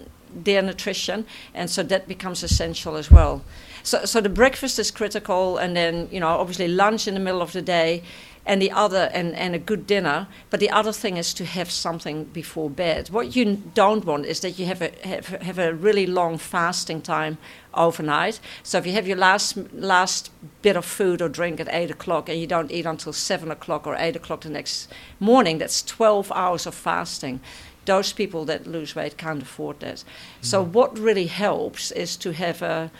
their 0.44 0.62
nutrition, 0.62 1.24
and 1.54 1.70
so 1.70 1.82
that 1.82 2.08
becomes 2.08 2.42
essential 2.42 2.96
as 2.96 3.10
well. 3.10 3.42
So, 3.82 4.04
so 4.04 4.20
the 4.20 4.28
breakfast 4.28 4.78
is 4.78 4.90
critical, 4.90 5.56
and 5.56 5.74
then 5.76 6.08
you 6.10 6.20
know 6.20 6.28
obviously 6.28 6.68
lunch 6.68 7.06
in 7.06 7.14
the 7.14 7.20
middle 7.20 7.40
of 7.40 7.52
the 7.52 7.62
day, 7.62 8.02
and 8.48 8.60
the 8.62 8.72
other 8.72 9.10
and, 9.12 9.34
and 9.34 9.54
a 9.54 9.58
good 9.58 9.86
dinner. 9.86 10.26
But 10.50 10.60
the 10.60 10.70
other 10.70 10.92
thing 10.92 11.18
is 11.18 11.34
to 11.34 11.44
have 11.44 11.70
something 11.70 12.24
before 12.24 12.70
bed. 12.70 13.10
What 13.10 13.36
you 13.36 13.62
don't 13.74 14.04
want 14.04 14.26
is 14.26 14.40
that 14.40 14.58
you 14.58 14.66
have 14.66 14.82
a 14.82 14.90
have, 15.06 15.26
have 15.42 15.58
a 15.58 15.72
really 15.72 16.06
long 16.06 16.38
fasting 16.38 17.02
time 17.02 17.36
overnight. 17.74 18.40
So 18.62 18.78
if 18.78 18.86
you 18.86 18.92
have 18.94 19.06
your 19.06 19.18
last 19.18 19.56
last 19.72 20.30
bit 20.62 20.76
of 20.76 20.84
food 20.84 21.22
or 21.22 21.28
drink 21.28 21.60
at 21.60 21.68
eight 21.70 21.90
o'clock 21.90 22.28
and 22.28 22.40
you 22.40 22.46
don't 22.46 22.72
eat 22.72 22.86
until 22.86 23.12
seven 23.12 23.50
o'clock 23.50 23.86
or 23.86 23.94
eight 23.96 24.16
o'clock 24.16 24.40
the 24.40 24.50
next 24.50 24.88
morning, 25.20 25.58
that's 25.58 25.82
twelve 25.82 26.32
hours 26.32 26.66
of 26.66 26.74
fasting 26.74 27.40
those 27.84 28.12
people 28.12 28.44
that 28.44 28.66
lose 28.66 28.94
weight 28.94 29.16
can't 29.16 29.42
afford 29.42 29.80
that. 29.80 30.04
So 30.42 30.62
what 30.62 30.98
really 30.98 31.26
helps 31.26 31.90
is 31.90 32.18
to 32.18 32.32
have 32.32 32.60
a, 32.60 32.90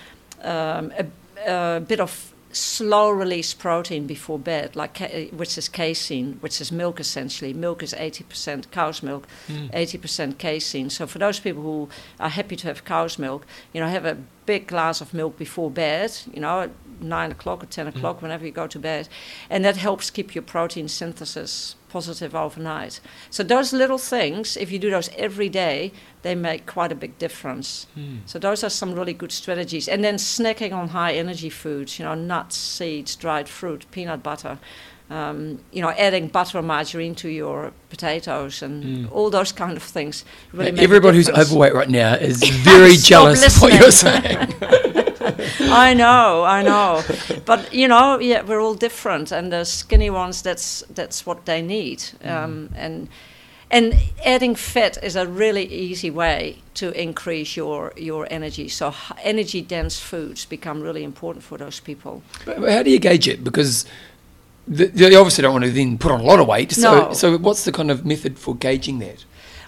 um, 0.42 0.92
a, 0.98 1.76
a 1.76 1.80
bit 1.80 2.00
of 2.00 2.32
slow 2.52 3.10
release 3.10 3.54
protein 3.54 4.06
before 4.06 4.38
bed, 4.38 4.74
like 4.74 5.00
uh, 5.00 5.08
which 5.36 5.58
is 5.58 5.68
casein, 5.68 6.38
which 6.40 6.60
is 6.60 6.72
milk 6.72 7.00
essentially. 7.00 7.52
Milk 7.52 7.82
is 7.82 7.92
80% 7.94 8.70
cow's 8.70 9.02
milk, 9.02 9.26
hmm. 9.46 9.66
80% 9.66 10.38
casein. 10.38 10.90
So 10.90 11.06
for 11.06 11.18
those 11.18 11.40
people 11.40 11.62
who 11.62 11.88
are 12.18 12.30
happy 12.30 12.56
to 12.56 12.66
have 12.68 12.84
cow's 12.84 13.18
milk, 13.18 13.46
you 13.72 13.80
know, 13.80 13.88
have 13.88 14.04
a 14.04 14.16
big 14.46 14.66
glass 14.66 15.00
of 15.00 15.12
milk 15.12 15.36
before 15.38 15.70
bed, 15.70 16.16
you 16.32 16.40
know, 16.40 16.70
nine 17.00 17.30
o'clock 17.30 17.62
or 17.62 17.66
ten 17.66 17.86
mm-hmm. 17.86 17.98
o'clock, 17.98 18.22
whenever 18.22 18.44
you 18.44 18.52
go 18.52 18.66
to 18.66 18.78
bed, 18.78 19.08
and 19.50 19.64
that 19.64 19.76
helps 19.76 20.10
keep 20.10 20.34
your 20.34 20.42
protein 20.42 20.88
synthesis 20.88 21.76
positive 21.88 22.34
overnight. 22.34 23.00
So 23.30 23.42
those 23.42 23.72
little 23.72 23.98
things, 23.98 24.56
if 24.56 24.70
you 24.70 24.78
do 24.78 24.90
those 24.90 25.10
every 25.16 25.48
day, 25.48 25.92
they 26.22 26.34
make 26.34 26.66
quite 26.66 26.92
a 26.92 26.94
big 26.94 27.18
difference. 27.18 27.86
Hmm. 27.94 28.18
So 28.26 28.38
those 28.38 28.62
are 28.62 28.70
some 28.70 28.94
really 28.94 29.14
good 29.14 29.32
strategies. 29.32 29.88
And 29.88 30.04
then 30.04 30.16
snacking 30.16 30.72
on 30.72 30.88
high 30.88 31.14
energy 31.14 31.50
foods, 31.50 31.98
you 31.98 32.04
know, 32.04 32.14
nuts, 32.14 32.56
seeds, 32.56 33.16
dried 33.16 33.48
fruit, 33.48 33.86
peanut 33.90 34.22
butter. 34.22 34.58
Um, 35.10 35.60
you 35.72 35.80
know, 35.80 35.88
adding 35.88 36.28
butter 36.28 36.58
or 36.58 36.62
margarine 36.62 37.14
to 37.14 37.30
your 37.30 37.72
potatoes 37.88 38.62
and 38.62 39.06
hmm. 39.06 39.12
all 39.12 39.30
those 39.30 39.52
kind 39.52 39.74
of 39.74 39.82
things. 39.82 40.22
Really 40.52 40.78
Everybody 40.78 41.16
who's 41.16 41.30
overweight 41.30 41.72
right 41.72 41.88
now 41.88 42.12
is 42.14 42.42
very 42.62 42.96
jealous 42.96 43.56
of 43.56 43.62
what 43.62 43.72
you're 43.72 43.90
saying. 43.90 44.52
I 45.60 45.94
know, 45.94 46.44
I 46.44 46.62
know, 46.62 47.02
but 47.44 47.72
you 47.72 47.88
know, 47.88 48.18
yeah, 48.20 48.42
we're 48.42 48.60
all 48.60 48.74
different, 48.74 49.32
and 49.32 49.52
the 49.52 49.64
skinny 49.64 50.10
ones, 50.10 50.42
that's 50.42 50.84
that's 50.94 51.26
what 51.26 51.44
they 51.44 51.62
need, 51.62 52.02
um, 52.24 52.70
and 52.76 53.08
and 53.70 53.94
adding 54.24 54.54
fat 54.56 54.96
is 55.02 55.16
a 55.16 55.26
really 55.26 55.64
easy 55.66 56.10
way 56.10 56.56
to 56.74 56.90
increase 56.92 57.56
your 57.56 57.92
your 57.96 58.26
energy. 58.30 58.68
So 58.68 58.94
energy 59.22 59.60
dense 59.60 59.98
foods 60.00 60.46
become 60.46 60.80
really 60.80 61.04
important 61.04 61.44
for 61.44 61.58
those 61.58 61.80
people. 61.80 62.22
But 62.44 62.72
how 62.72 62.82
do 62.82 62.90
you 62.90 62.98
gauge 62.98 63.28
it? 63.28 63.44
Because 63.44 63.84
the, 64.66 64.86
they 64.86 65.16
obviously 65.16 65.42
don't 65.42 65.52
want 65.52 65.64
to 65.64 65.70
then 65.70 65.98
put 65.98 66.12
on 66.12 66.20
a 66.20 66.24
lot 66.24 66.40
of 66.40 66.46
weight. 66.46 66.72
So, 66.72 67.08
No. 67.08 67.12
so 67.12 67.38
what's 67.38 67.64
the 67.64 67.72
kind 67.72 67.90
of 67.90 68.04
method 68.04 68.38
for 68.38 68.54
gauging 68.54 68.98
that? 69.00 69.24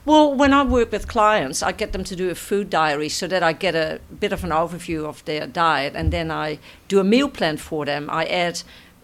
Well, 0.07 0.34
when 0.34 0.53
I 0.53 0.62
work 0.62 0.92
with 0.92 1.07
clients, 1.09 1.62
I 1.62 1.72
get 1.72 1.92
them 1.92 2.05
to 2.05 2.16
do 2.16 2.30
a 2.30 2.34
food 2.34 2.70
diary 2.70 3.09
so 3.09 3.26
that 3.26 3.42
I 3.42 3.53
get 3.53 3.74
a 3.74 4.01
bit 4.18 4.32
of 4.32 4.42
an 4.44 4.51
overview 4.51 5.05
of 5.05 5.24
their 5.24 5.46
diet, 5.46 5.94
and 5.94 6.11
then 6.12 6.30
I 6.30 6.59
do 6.88 7.01
a 7.01 7.05
meal 7.05 7.28
plan 7.28 7.59
for 7.59 7.84
them. 7.84 8.09
I 8.11 8.24
add 8.24 8.62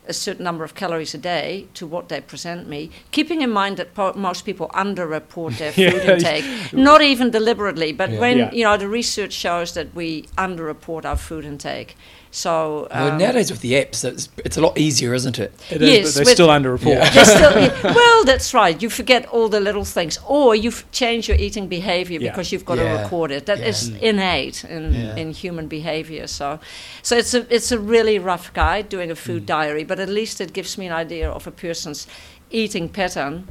a 0.09 0.13
certain 0.13 0.45
number 0.45 0.63
of 0.65 0.75
calories 0.75 1.15
a 1.15 1.19
day 1.19 1.67
to 1.75 1.87
what 1.87 2.09
they 2.09 2.21
present 2.21 2.69
me, 2.69 2.91
keeping 3.11 3.43
in 3.43 3.51
mind 3.51 3.77
that 3.77 3.93
po- 3.93 4.13
most 4.15 4.45
people 4.45 4.69
underreport 4.69 5.59
their 5.59 5.73
food 5.73 6.03
Yeah. 6.05 6.13
intake, 6.15 6.45
not 6.73 7.03
even 7.03 7.31
deliberately, 7.31 7.93
but 7.93 8.11
Yeah. 8.11 8.21
when 8.21 8.39
Yeah. 8.39 8.53
you 8.53 8.65
know 8.65 8.77
the 8.77 8.89
research 8.89 9.33
shows 9.33 9.73
that 9.73 9.89
we 9.95 10.23
underreport 10.39 11.05
our 11.05 11.17
food 11.17 11.45
intake. 11.45 11.97
So 12.31 12.87
Well, 12.93 13.13
um, 13.13 13.19
nowadays 13.19 13.51
with 13.51 13.61
the 13.63 13.73
apps, 13.73 14.05
it's, 14.05 14.29
it's 14.45 14.57
a 14.59 14.61
lot 14.61 14.77
easier, 14.77 15.15
isn't 15.15 15.39
it? 15.39 15.53
It 15.71 15.81
is, 15.81 15.89
Yes, 15.91 16.05
but 16.07 16.15
they're 16.15 16.25
with- 16.25 16.35
still 16.35 16.49
underreported. 16.49 17.15
Yeah. 17.15 17.23
Still, 17.37 17.61
yeah, 17.63 17.95
well, 17.95 18.25
that's 18.25 18.53
right. 18.53 18.81
You 18.83 18.91
forget 18.91 19.25
all 19.27 19.49
the 19.49 19.61
little 19.61 19.85
things, 19.85 20.19
or 20.27 20.55
you 20.55 20.69
f- 20.71 20.85
change 20.93 21.29
your 21.29 21.39
eating 21.39 21.67
behavior 21.69 22.21
Yeah. 22.21 22.31
because 22.31 22.53
you've 22.53 22.65
got 22.67 22.79
Yeah. 22.79 22.97
to 22.99 23.03
record 23.05 23.31
it. 23.31 23.47
That 23.47 23.61
is 23.61 23.89
Yeah. 23.91 24.11
innate 24.11 24.65
in, 24.65 24.93
Yeah. 24.93 25.17
in 25.17 25.33
human 25.33 25.67
behavior. 25.67 26.27
So, 26.27 26.59
so 27.03 27.17
it's 27.17 27.33
a 27.35 27.47
it's 27.55 27.73
a 27.73 27.79
really 27.79 28.19
rough 28.19 28.53
guide 28.53 28.89
doing 28.91 29.11
a 29.11 29.17
food 29.17 29.47
diary, 29.47 29.85
but 29.85 29.99
at 29.99 30.09
least 30.09 30.41
it 30.41 30.53
gives 30.53 30.77
me 30.77 30.87
an 30.87 30.93
idea 30.93 31.31
of 31.31 31.47
a 31.47 31.51
person's 31.51 32.07
eating 32.51 32.89
pattern, 32.91 33.49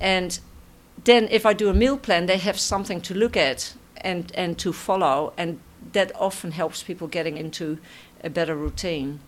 and 0.00 0.40
then 1.04 1.28
if 1.30 1.46
I 1.46 1.52
do 1.52 1.68
a 1.68 1.74
meal 1.74 1.96
plan, 1.96 2.26
they 2.26 2.38
have 2.38 2.58
something 2.58 3.00
to 3.02 3.14
look 3.14 3.36
at 3.36 3.74
and 4.00 4.32
and 4.34 4.58
to 4.58 4.72
follow, 4.72 5.32
and 5.36 5.58
that 5.92 6.10
often 6.18 6.50
helps 6.50 6.82
people 6.82 7.06
getting 7.08 7.36
into 7.38 7.78
a 8.22 8.30
better 8.30 8.54
routine. 8.54 9.20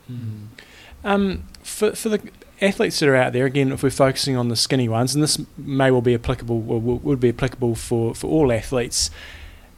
Um, 1.04 1.44
for, 1.62 1.94
for 1.94 2.08
the 2.08 2.20
athletes 2.60 2.98
that 2.98 3.08
are 3.08 3.16
out 3.16 3.32
there, 3.32 3.46
again, 3.46 3.70
if 3.70 3.82
we're 3.82 3.90
focusing 3.90 4.36
on 4.36 4.48
the 4.48 4.56
skinny 4.56 4.88
ones, 4.88 5.14
and 5.14 5.22
this 5.22 5.40
may 5.56 5.90
well 5.90 6.00
be 6.00 6.14
applicable, 6.14 6.70
or 6.70 6.80
would 6.80 7.20
be 7.20 7.28
applicable 7.28 7.74
for, 7.76 8.14
for 8.14 8.26
all 8.26 8.50
athletes, 8.50 9.10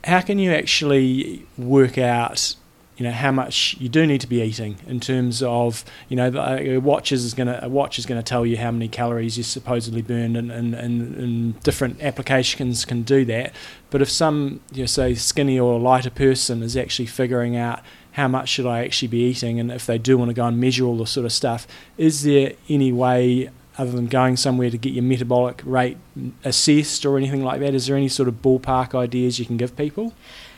how 0.05 0.23
can 0.23 0.39
you 0.39 0.51
actually 0.51 1.45
work 1.59 1.99
out, 1.99 2.57
you 2.97 3.05
know, 3.05 3.13
how 3.13 3.31
much 3.31 3.77
you 3.79 3.89
do 3.89 4.07
need 4.07 4.23
to 4.23 4.27
be 4.27 4.41
eating 4.41 4.77
in 4.87 4.99
terms 4.99 5.43
of, 5.43 5.85
you 6.09 6.17
know, 6.17 6.31
the, 6.31 6.77
a 6.77 6.79
watch 6.79 7.13
is 7.13 7.35
going 7.35 7.49
to 7.49 7.65
a 7.65 7.69
watch 7.69 7.99
is 7.99 8.07
going 8.07 8.19
to 8.19 8.25
tell 8.27 8.47
you 8.47 8.57
how 8.57 8.71
many 8.71 8.89
calories 8.89 9.37
you 9.37 9.43
supposedly 9.43 10.01
burned, 10.01 10.37
and, 10.39 10.51
and, 10.51 10.75
and, 10.75 11.17
and 11.17 11.63
different 11.63 12.03
applications 12.03 12.87
can 12.87 13.03
do 13.03 13.27
that. 13.27 13.55
But 13.91 14.01
if 14.01 14.11
some, 14.11 14.61
you 14.73 14.83
know, 14.83 14.87
say 14.87 15.15
skinny 15.15 15.61
or 15.61 15.79
lighter 15.79 16.11
person 16.11 16.63
is 16.63 16.77
actually 16.79 17.07
figuring 17.07 17.57
out 17.57 17.81
how 18.21 18.29
much 18.29 18.49
should 18.51 18.67
I 18.67 18.85
actually 18.85 19.09
be 19.09 19.23
eating, 19.31 19.59
and 19.59 19.73
if 19.73 19.87
they 19.87 19.99
do 19.99 20.19
want 20.19 20.29
to 20.29 20.35
go 20.35 20.47
and 20.47 20.61
measure 20.61 20.85
all 20.85 20.99
this 20.99 21.11
sort 21.11 21.27
of 21.27 21.33
stuff, 21.33 21.67
is 21.97 22.23
there 22.23 22.53
any 22.69 22.93
way 22.93 23.51
other 23.79 23.93
than 23.93 24.07
going 24.07 24.37
somewhere 24.37 24.71
to 24.71 24.77
get 24.77 24.93
your 24.93 25.03
metabolic 25.03 25.63
rate 25.65 25.97
assessed 26.45 27.07
or 27.07 27.17
anything 27.17 27.43
like 27.43 27.61
that? 27.61 27.75
Is 27.75 27.87
there 27.87 27.97
any 27.97 28.09
sort 28.09 28.29
of 28.29 28.35
ballpark 28.43 28.95
ideas 28.95 29.39
you 29.39 29.47
can 29.47 29.57
give 29.57 29.75
people? 29.77 30.13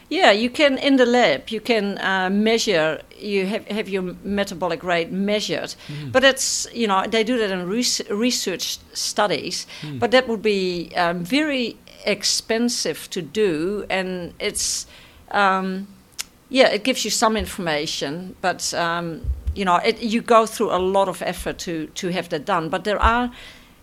Yeah, 0.08 0.30
you 0.32 0.50
can 0.50 0.76
in 0.76 0.96
the 0.96 1.06
lab. 1.06 1.48
You 1.48 1.60
can 1.60 1.98
uh, 1.98 2.28
measure. 2.30 3.00
You 3.18 3.46
have 3.46 3.66
have 3.68 3.88
your 3.88 4.02
metabolic 4.24 4.82
rate 4.82 5.10
measured, 5.10 5.74
but 6.10 6.22
it's 6.22 6.66
you 6.74 6.86
know 6.86 7.06
they 7.06 7.24
do 7.24 7.38
that 7.38 7.50
in 7.50 7.66
res- 7.66 8.10
research 8.10 8.78
studies. 8.92 9.66
But 10.00 10.10
that 10.10 10.28
would 10.28 10.42
be 10.42 10.90
um, 10.96 11.24
very 11.24 11.76
expensive 12.04 13.08
to 13.10 13.22
do, 13.22 13.86
and 13.88 14.34
it's 14.38 14.86
um, 15.30 15.86
yeah, 16.52 16.68
it 16.68 16.84
gives 16.84 17.02
you 17.04 17.10
some 17.10 17.38
information, 17.38 18.36
but 18.42 18.74
um, 18.74 19.22
you 19.54 19.64
know, 19.64 19.76
it, 19.76 20.00
you 20.02 20.20
go 20.20 20.46
through 20.46 20.70
a 20.70 20.78
lot 20.78 21.08
of 21.08 21.22
effort 21.22 21.58
to 21.58 21.86
to 21.86 22.08
have 22.08 22.28
that 22.28 22.44
done. 22.44 22.68
But 22.68 22.84
there 22.84 23.00
are 23.00 23.30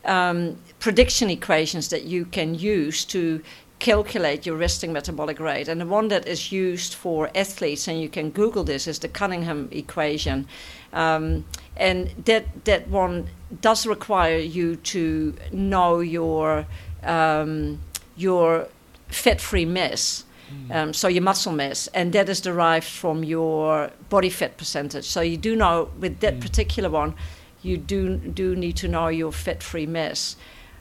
um, 0.06 0.58
prediction 0.80 1.30
equations 1.30 1.90
that 1.90 2.04
you 2.04 2.26
can 2.26 2.54
use 2.54 3.06
to 3.06 3.42
calculate 3.80 4.46
your 4.46 4.58
resting 4.58 4.94
metabolic 4.94 5.40
rate. 5.40 5.68
And 5.68 5.82
the 5.82 5.86
one 5.86 6.10
that 6.10 6.28
is 6.28 6.52
used 6.52 6.94
for 6.94 7.30
athletes, 7.34 7.88
and 7.88 8.00
you 8.00 8.10
can 8.10 8.30
Google 8.30 8.64
this, 8.64 8.88
is 8.88 9.00
the 9.00 9.08
Cunningham 9.08 9.70
equation. 9.72 10.48
Um, 10.94 11.46
and 11.78 12.10
that, 12.26 12.66
that 12.66 12.88
one 12.90 13.30
does 13.62 13.88
require 13.88 14.38
you 14.38 14.76
to 14.76 15.34
know 15.52 16.02
your, 16.02 16.66
um, 17.04 17.80
your 18.18 18.68
fat 19.08 19.40
free 19.42 19.66
mass. 19.66 20.26
Mm. 20.50 20.76
Um, 20.76 20.94
so 20.94 21.08
your 21.08 21.24
muscle 21.24 21.54
mass, 21.54 21.88
and 21.94 22.14
that 22.14 22.30
is 22.30 22.42
derived 22.42 22.88
from 22.88 23.24
your 23.24 23.92
body 24.10 24.30
fat 24.30 24.58
percentage. 24.58 25.06
So 25.06 25.22
you 25.22 25.38
do 25.38 25.56
know 25.56 25.90
with 26.00 26.20
that 26.20 26.36
mm. 26.36 26.42
particular 26.42 26.90
one, 26.90 27.14
you 27.62 27.78
do 27.78 28.18
do 28.18 28.56
need 28.56 28.78
to 28.78 28.88
know 28.88 29.08
your 29.08 29.32
fat-free 29.32 29.86
mass, 29.86 30.36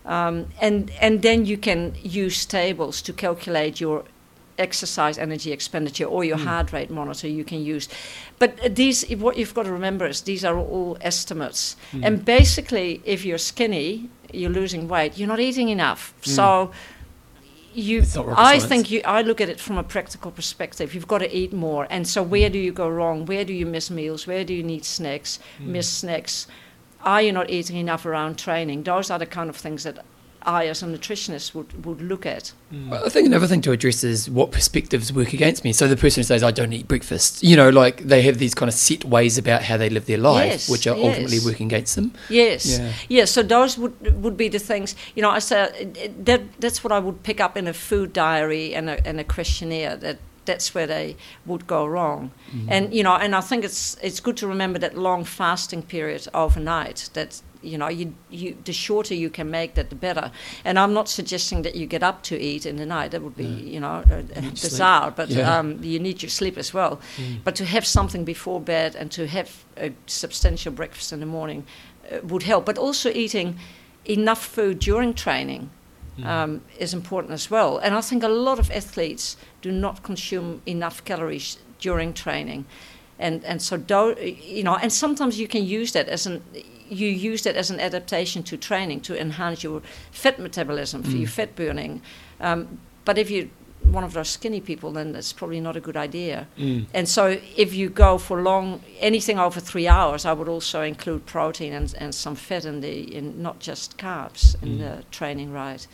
um, 0.04 0.46
and 0.60 0.90
and 1.00 1.22
then 1.22 1.46
you 1.46 1.58
can 1.58 1.94
use 2.02 2.46
tables 2.46 3.02
to 3.02 3.12
calculate 3.12 3.80
your 3.80 4.04
exercise 4.58 5.18
energy 5.18 5.52
expenditure 5.52 6.04
or 6.04 6.24
your 6.24 6.36
mm. 6.36 6.44
heart 6.44 6.72
rate 6.72 6.90
monitor 6.90 7.28
you 7.28 7.44
can 7.44 7.62
use. 7.62 7.88
But 8.38 8.74
these 8.74 9.04
what 9.16 9.36
you've 9.36 9.54
got 9.54 9.64
to 9.64 9.72
remember 9.72 10.06
is 10.06 10.22
these 10.22 10.44
are 10.44 10.58
all 10.58 10.96
estimates. 11.00 11.76
And 12.02 12.24
basically 12.24 13.00
if 13.04 13.24
you're 13.24 13.38
skinny 13.38 14.10
you're 14.32 14.50
losing 14.50 14.88
weight 14.88 15.16
you're 15.16 15.28
not 15.28 15.40
eating 15.40 15.68
enough. 15.68 16.12
So 16.22 16.72
you 17.78 18.00
It's 18.00 18.14
not 18.14 18.26
rocket 18.26 18.40
i 18.40 18.58
think 18.58 18.90
you 18.90 19.00
i 19.04 19.22
look 19.22 19.40
at 19.40 19.48
it 19.48 19.60
from 19.60 19.78
a 19.78 19.82
practical 19.82 20.30
perspective. 20.30 20.94
You've 20.94 21.08
got 21.08 21.18
to 21.18 21.36
eat 21.36 21.52
more. 21.52 21.86
And 21.90 22.06
so 22.06 22.22
where 22.22 22.50
do 22.50 22.58
you 22.58 22.72
go 22.72 22.88
wrong? 22.88 23.26
Where 23.26 23.44
do 23.44 23.52
you 23.52 23.66
miss 23.66 23.90
meals? 23.90 24.26
Where 24.26 24.44
do 24.44 24.54
you 24.54 24.62
need 24.62 24.84
snacks? 24.84 25.38
Hmm. 25.58 25.72
Miss 25.72 25.88
snacks? 25.88 26.46
Are 27.02 27.22
you 27.22 27.32
not 27.32 27.48
eating 27.50 27.76
enough 27.76 28.04
around 28.04 28.38
training? 28.38 28.82
Those 28.82 29.10
are 29.10 29.18
the 29.18 29.26
kind 29.26 29.48
of 29.48 29.56
things 29.56 29.84
that 29.84 30.04
i 30.48 30.66
as 30.66 30.82
a 30.82 30.86
nutritionist 30.86 31.54
would, 31.54 31.84
would 31.84 32.00
look 32.00 32.24
at 32.24 32.52
Well, 32.72 33.04
I 33.04 33.10
think 33.10 33.26
another 33.26 33.46
thing 33.46 33.60
to 33.62 33.72
address 33.72 34.02
is 34.02 34.28
what 34.30 34.50
perspectives 34.50 35.12
work 35.12 35.32
against 35.32 35.64
me. 35.64 35.72
So 35.72 35.86
the 35.88 35.96
person 35.96 36.20
who 36.20 36.24
says 36.24 36.42
I 36.42 36.50
don't 36.50 36.72
eat 36.72 36.88
breakfast, 36.88 37.42
you 37.42 37.56
know, 37.56 37.70
like 37.70 37.96
they 38.12 38.22
have 38.22 38.38
these 38.38 38.54
kind 38.54 38.68
of 38.68 38.74
set 38.74 39.04
ways 39.04 39.38
about 39.38 39.62
how 39.68 39.76
they 39.76 39.90
live 39.90 40.06
their 40.06 40.18
life, 40.18 40.52
Yes, 40.52 40.68
which 40.70 40.86
are 40.86 40.96
ultimately 40.96 41.40
working 41.48 41.66
against 41.66 41.94
them. 41.96 42.12
Yes, 42.28 42.62
Yeah. 42.66 42.92
yes. 43.08 43.30
So 43.30 43.42
those 43.42 43.78
would 43.80 44.22
would 44.22 44.36
be 44.36 44.48
the 44.48 44.58
things. 44.58 44.94
You 45.14 45.22
know, 45.22 45.30
I 45.30 45.38
it- 45.38 46.24
that 46.26 46.40
that's 46.62 46.82
what 46.84 46.92
I 46.92 47.00
would 47.06 47.22
pick 47.22 47.40
up 47.40 47.56
in 47.56 47.66
a 47.68 47.72
food 47.72 48.12
diary 48.12 48.74
and 48.74 48.88
a 48.90 48.96
and 49.08 49.20
a 49.20 49.24
questionnaire. 49.24 49.96
That 49.96 50.18
that's 50.48 50.74
where 50.74 50.86
they 50.86 51.16
would 51.46 51.66
go 51.66 51.86
wrong. 51.86 52.30
Mm-hmm. 52.50 52.72
And 52.72 52.94
you 52.94 53.02
know, 53.02 53.14
and 53.24 53.34
I 53.34 53.40
think 53.40 53.64
it's 53.64 53.96
it's 54.02 54.20
good 54.20 54.36
to 54.38 54.46
remember 54.48 54.78
that 54.80 54.96
long 54.96 55.24
fasting 55.24 55.82
period 55.82 56.26
overnight. 56.32 57.10
That 57.12 57.42
you 57.62 57.76
know, 57.78 57.88
you 57.88 58.14
you 58.30 58.56
the 58.64 58.72
shorter 58.72 59.14
you 59.14 59.30
can 59.30 59.50
make 59.50 59.74
that, 59.74 59.88
the 59.90 59.96
better. 59.96 60.30
And 60.64 60.78
I'm 60.78 60.92
not 60.92 61.08
suggesting 61.08 61.62
that 61.62 61.74
you 61.74 61.86
get 61.86 62.02
up 62.02 62.22
to 62.22 62.34
eat 62.36 62.66
in 62.66 62.76
the 62.76 62.86
night. 62.86 63.10
That 63.10 63.22
would 63.22 63.36
be 63.36 63.44
you 63.44 63.80
know 63.80 64.04
uh, 64.10 64.40
bizarre. 64.50 65.10
But 65.10 65.28
Yeah. 65.30 65.58
um, 65.58 65.78
you 65.82 65.98
need 65.98 66.22
your 66.22 66.30
sleep 66.30 66.58
as 66.58 66.72
well. 66.74 66.98
But 67.44 67.56
to 67.56 67.64
have 67.64 67.84
something 67.86 68.24
before 68.24 68.60
bed 68.60 68.96
and 68.96 69.10
to 69.12 69.26
have 69.26 69.48
a 69.76 69.90
substantial 70.06 70.72
breakfast 70.72 71.12
in 71.12 71.20
the 71.20 71.26
morning 71.26 71.64
uh, 72.12 72.18
would 72.22 72.42
help. 72.42 72.64
But 72.64 72.78
also 72.78 73.10
eating 73.10 73.58
enough 74.04 74.44
food 74.44 74.78
during 74.78 75.14
training 75.14 75.70
um, 76.24 76.60
is 76.78 76.92
important 76.94 77.32
as 77.32 77.50
well. 77.50 77.78
And 77.78 77.94
I 77.94 78.00
think 78.00 78.22
a 78.24 78.28
lot 78.28 78.58
of 78.58 78.70
athletes 78.70 79.36
do 79.62 79.70
not 79.70 80.02
consume 80.02 80.60
enough 80.66 81.04
calories 81.04 81.58
during 81.80 82.12
training. 82.14 82.64
And, 83.20 83.44
and 83.44 83.60
so, 83.62 83.76
do, 83.76 84.14
you 84.20 84.62
know, 84.62 84.76
and 84.82 84.92
sometimes 84.92 85.38
you 85.38 85.48
can 85.48 85.64
use 85.64 85.92
that 85.92 86.08
as 86.08 86.26
an, 86.26 86.42
you 86.88 87.08
use 87.08 87.42
that 87.42 87.56
as 87.56 87.70
an 87.70 87.80
adaptation 87.80 88.42
to 88.44 88.56
training 88.56 89.00
to 89.02 89.20
enhance 89.20 89.62
your 89.62 89.82
fat 90.10 90.38
metabolism, 90.38 91.02
for 91.02 91.10
your 91.10 91.28
mm. 91.28 91.32
fat 91.32 91.54
burning. 91.54 92.02
Um, 92.40 92.78
but 93.04 93.18
if 93.18 93.30
you're 93.30 93.48
one 93.82 94.04
of 94.04 94.12
those 94.12 94.28
skinny 94.28 94.60
people, 94.60 94.92
then 94.92 95.12
that's 95.12 95.32
probably 95.32 95.60
not 95.60 95.76
a 95.76 95.80
good 95.80 95.96
idea. 95.96 96.46
Mm. 96.58 96.86
And 96.92 97.08
so, 97.08 97.38
if 97.56 97.74
you 97.74 97.88
go 97.88 98.18
for 98.18 98.42
long, 98.42 98.82
anything 98.98 99.38
over 99.38 99.60
three 99.60 99.88
hours, 99.88 100.24
I 100.24 100.32
would 100.32 100.48
also 100.48 100.82
include 100.82 101.26
protein 101.26 101.72
and, 101.72 101.94
and 101.98 102.14
some 102.14 102.34
fat 102.34 102.64
in 102.64 102.80
the, 102.80 103.14
in 103.14 103.42
not 103.42 103.60
just 103.60 103.96
carbs 103.98 104.60
in 104.62 104.78
mm. 104.78 104.78
the 104.78 105.04
training 105.10 105.52
right. 105.52 105.86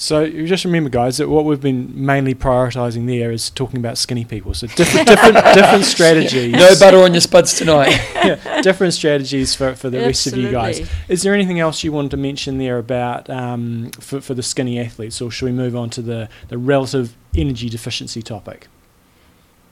So 0.00 0.22
you 0.22 0.46
just 0.46 0.64
remember, 0.64 0.90
guys, 0.90 1.16
that 1.16 1.28
what 1.28 1.44
we've 1.44 1.60
been 1.60 1.90
mainly 1.92 2.32
prioritising 2.32 3.08
there 3.08 3.32
is 3.32 3.50
talking 3.50 3.80
about 3.80 3.98
skinny 3.98 4.24
people. 4.24 4.54
So 4.54 4.68
different, 4.68 5.08
different, 5.08 5.34
different 5.54 5.84
strategies. 5.84 6.52
No 6.52 6.72
butter 6.78 6.98
on 6.98 7.14
your 7.14 7.20
spuds 7.20 7.58
tonight. 7.58 7.88
yeah, 8.14 8.60
different 8.62 8.94
strategies 8.94 9.56
for, 9.56 9.74
for 9.74 9.90
the 9.90 9.98
rest 9.98 10.28
of 10.28 10.36
you 10.36 10.52
guys. 10.52 10.88
Is 11.08 11.22
there 11.22 11.34
anything 11.34 11.58
else 11.58 11.82
you 11.82 11.90
wanted 11.90 12.12
to 12.12 12.16
mention 12.16 12.58
there 12.58 12.78
about 12.78 13.28
um, 13.28 13.90
for, 13.98 14.20
for 14.20 14.34
the 14.34 14.42
skinny 14.42 14.78
athletes, 14.78 15.20
or 15.20 15.32
should 15.32 15.46
we 15.46 15.52
move 15.52 15.74
on 15.74 15.90
to 15.90 16.00
the, 16.00 16.28
the 16.46 16.58
relative 16.58 17.16
energy 17.34 17.68
deficiency 17.68 18.22
topic? 18.22 18.68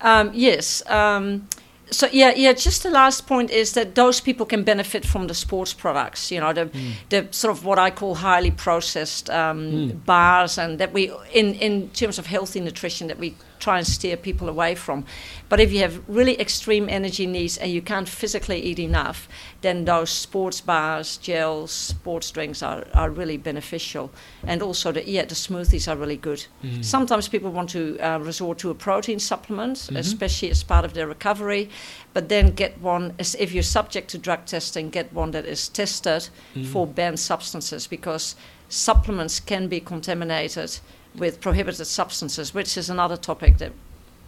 Um, 0.00 0.32
yes. 0.34 0.84
Um, 0.90 1.46
so 1.90 2.08
yeah, 2.12 2.32
yeah. 2.36 2.52
Just 2.52 2.82
the 2.82 2.90
last 2.90 3.26
point 3.26 3.50
is 3.50 3.72
that 3.72 3.94
those 3.94 4.20
people 4.20 4.46
can 4.46 4.64
benefit 4.64 5.04
from 5.04 5.26
the 5.28 5.34
sports 5.34 5.72
products. 5.72 6.30
You 6.30 6.40
know, 6.40 6.52
the 6.52 6.70
the 7.10 7.28
sort 7.30 7.56
of 7.56 7.64
what 7.64 7.78
I 7.78 7.90
call 7.90 8.16
highly 8.16 8.50
processed 8.50 9.30
um, 9.30 10.02
bars, 10.04 10.58
and 10.58 10.78
that 10.78 10.92
we 10.92 11.12
in 11.32 11.54
in 11.54 11.90
terms 11.90 12.18
of 12.18 12.26
healthy 12.26 12.60
nutrition 12.60 13.08
that 13.08 13.18
we 13.18 13.34
try 13.58 13.78
and 13.78 13.86
steer 13.86 14.16
people 14.16 14.48
away 14.48 14.74
from. 14.74 15.04
But 15.48 15.60
if 15.60 15.72
you 15.72 15.80
have 15.80 16.02
really 16.08 16.38
extreme 16.40 16.88
energy 16.88 17.26
needs 17.26 17.56
and 17.56 17.70
you 17.70 17.82
can't 17.82 18.08
physically 18.08 18.60
eat 18.60 18.78
enough, 18.78 19.28
then 19.60 19.84
those 19.84 20.10
sports 20.10 20.60
bars, 20.60 21.16
gels, 21.18 21.70
sports 21.72 22.30
drinks 22.30 22.62
are, 22.62 22.86
are 22.94 23.10
really 23.10 23.36
beneficial. 23.36 24.10
And 24.46 24.62
also, 24.62 24.92
the, 24.92 25.08
yeah, 25.08 25.24
the 25.24 25.34
smoothies 25.34 25.90
are 25.90 25.96
really 25.96 26.16
good. 26.16 26.46
Mm. 26.64 26.84
Sometimes 26.84 27.28
people 27.28 27.50
want 27.50 27.70
to 27.70 27.98
uh, 27.98 28.18
resort 28.18 28.58
to 28.58 28.70
a 28.70 28.74
protein 28.74 29.18
supplement, 29.18 29.78
mm-hmm. 29.78 29.96
especially 29.96 30.50
as 30.50 30.62
part 30.62 30.84
of 30.84 30.94
their 30.94 31.06
recovery. 31.06 31.70
But 32.12 32.28
then 32.28 32.54
get 32.54 32.80
one, 32.80 33.14
as 33.18 33.34
if 33.36 33.52
you're 33.52 33.62
subject 33.62 34.10
to 34.10 34.18
drug 34.18 34.46
testing, 34.46 34.90
get 34.90 35.12
one 35.12 35.32
that 35.32 35.44
is 35.44 35.68
tested 35.68 36.28
mm. 36.54 36.66
for 36.66 36.86
banned 36.86 37.20
substances 37.20 37.86
because 37.86 38.36
supplements 38.68 39.40
can 39.40 39.68
be 39.68 39.80
contaminated 39.80 40.78
with 41.18 41.40
prohibited 41.40 41.86
substances, 41.86 42.52
which 42.54 42.76
is 42.76 42.90
another 42.90 43.16
topic 43.16 43.58
that 43.58 43.72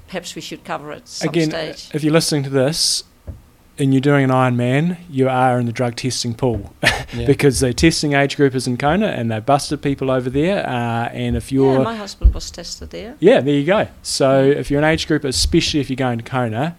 perhaps 0.06 0.34
we 0.34 0.40
should 0.40 0.64
cover 0.64 0.92
at 0.92 1.06
some 1.08 1.28
Again, 1.28 1.50
stage. 1.50 1.90
if 1.94 2.02
you're 2.02 2.12
listening 2.12 2.42
to 2.44 2.50
this 2.50 3.04
and 3.78 3.92
you're 3.94 4.00
doing 4.00 4.24
an 4.24 4.30
Ironman, 4.30 4.96
you 5.10 5.28
are 5.28 5.58
in 5.60 5.66
the 5.66 5.72
drug 5.72 5.96
testing 5.96 6.34
pool 6.34 6.72
Yeah. 7.14 7.26
because 7.26 7.60
they're 7.60 7.72
testing 7.72 8.12
age 8.12 8.36
group 8.36 8.54
is 8.54 8.66
in 8.66 8.76
Kona 8.76 9.06
and 9.06 9.30
they 9.30 9.40
busted 9.40 9.80
people 9.82 10.10
over 10.10 10.28
there. 10.28 10.66
Uh, 10.66 11.08
and 11.08 11.36
if 11.36 11.50
you're 11.52 11.78
yeah, 11.78 11.82
my 11.84 11.96
husband 11.96 12.34
was 12.34 12.50
tested 12.50 12.90
there. 12.90 13.16
Yeah, 13.20 13.40
there 13.40 13.54
you 13.54 13.64
go. 13.64 13.88
So 14.02 14.42
if 14.42 14.70
you're 14.70 14.80
an 14.80 14.84
age 14.84 15.06
group, 15.06 15.24
especially 15.24 15.80
if 15.80 15.88
you're 15.88 15.96
going 15.96 16.18
to 16.18 16.24
Kona, 16.24 16.76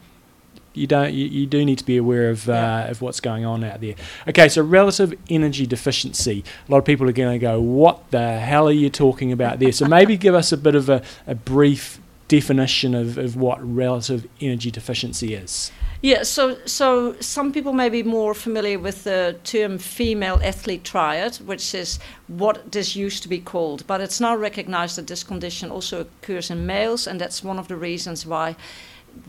you 0.80 0.88
don't 0.88 1.14
you, 1.14 1.26
you 1.26 1.46
do 1.46 1.64
need 1.64 1.78
to 1.78 1.86
be 1.86 1.98
aware 1.98 2.30
of 2.30 2.50
uh, 2.50 2.88
of 2.90 3.02
what's 3.02 3.20
going 3.20 3.46
on 3.46 3.64
out 3.64 3.82
there. 3.82 3.96
Okay, 4.28 4.50
so 4.50 4.62
relative 4.62 5.14
energy 5.30 5.66
deficiency. 5.66 6.44
A 6.68 6.72
lot 6.72 6.78
of 6.80 6.86
people 6.86 7.08
are 7.10 7.14
going 7.14 7.40
to 7.40 7.40
go, 7.40 7.60
"What 7.60 8.10
the 8.12 8.40
hell 8.40 8.68
are 8.68 8.72
you 8.72 8.90
talking 8.90 9.32
about 9.32 9.60
there?" 9.60 9.72
So 9.72 9.88
maybe 9.88 10.18
give 10.18 10.34
us 10.34 10.52
a 10.52 10.58
bit 10.58 10.76
of 10.76 10.90
a, 10.90 11.02
a 11.28 11.36
brief 11.36 12.00
definition 12.30 12.96
of, 12.96 13.18
of 13.18 13.36
what 13.36 13.60
relative 13.62 14.28
energy 14.40 14.72
deficiency 14.72 15.34
is. 15.34 15.72
Yeah, 16.02 16.24
so 16.24 16.58
so 16.66 17.16
some 17.20 17.52
people 17.52 17.74
may 17.74 17.90
be 17.90 18.04
more 18.04 18.34
familiar 18.34 18.80
with 18.80 19.04
the 19.04 19.36
term 19.44 19.78
female 19.78 20.40
athlete 20.42 20.86
triad, 20.86 21.36
which 21.46 21.76
is 21.76 22.00
what 22.28 22.72
this 22.72 22.96
used 22.96 23.22
to 23.24 23.30
be 23.30 23.40
called, 23.40 23.86
but 23.86 24.00
it's 24.00 24.22
now 24.22 24.34
recognized 24.38 24.96
that 24.96 25.08
this 25.08 25.24
condition 25.24 25.72
also 25.72 26.02
occurs 26.02 26.50
in 26.50 26.66
males, 26.66 27.08
and 27.08 27.20
that's 27.20 27.44
one 27.44 27.60
of 27.60 27.68
the 27.68 27.76
reasons 27.76 28.26
why 28.26 28.56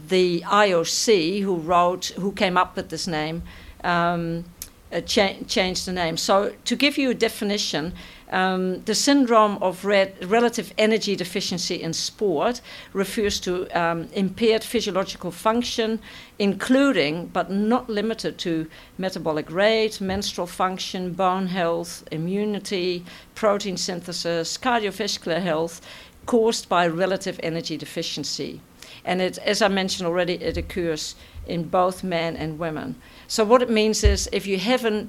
the 0.09 0.43
IOC, 0.47 1.43
who 1.43 1.57
wrote, 1.57 2.07
who 2.17 2.33
came 2.33 2.57
up 2.57 2.77
with 2.77 2.89
this 2.89 3.07
name, 3.07 3.43
um, 3.85 4.45
uh, 4.93 5.01
cha- 5.01 5.37
changed 5.47 5.87
the 5.87 5.93
name. 5.93 6.17
So 6.17 6.53
to 6.65 6.77
give 6.77 6.99
you 6.99 7.11
a 7.11 7.15
definition, 7.15 7.93
um, 8.31 8.83
the 8.83 8.95
syndrome 8.95 9.59
of 9.61 9.85
re- 9.85 10.13
relative 10.23 10.73
energy 10.79 11.17
deficiency 11.17 11.83
in 11.83 11.93
sport 11.93 12.61
refers 12.93 13.41
to 13.41 13.69
um, 13.79 14.09
impaired 14.13 14.63
physiological 14.63 15.31
function, 15.31 16.01
including 16.39 17.27
but 17.27 17.51
not 17.51 17.89
limited 17.89 18.39
to 18.39 18.69
metabolic 18.99 19.51
rate, 19.51 20.01
menstrual 20.01 20.47
function, 20.47 21.13
bone 21.13 21.49
health, 21.49 22.07
immunity, 22.11 23.05
protein 23.35 23.77
synthesis, 23.77 24.57
cardiovascular 24.57 25.41
health, 25.41 25.81
caused 26.27 26.69
by 26.69 26.87
relative 26.87 27.41
energy 27.43 27.77
deficiency. 27.77 28.61
And 29.05 29.21
it, 29.23 29.39
as 29.39 29.63
I 29.63 29.69
mentioned 29.69 30.07
already, 30.07 30.35
it 30.35 30.57
occurs 30.57 31.15
in 31.47 31.65
both 31.65 32.05
men 32.05 32.37
and 32.37 32.59
women. 32.59 32.97
So 33.29 33.45
what 33.45 33.63
it 33.63 33.71
means 33.71 34.05
is 34.05 34.29
if 34.33 34.47
you 34.47 34.59
have 34.59 34.85
a 34.85 35.09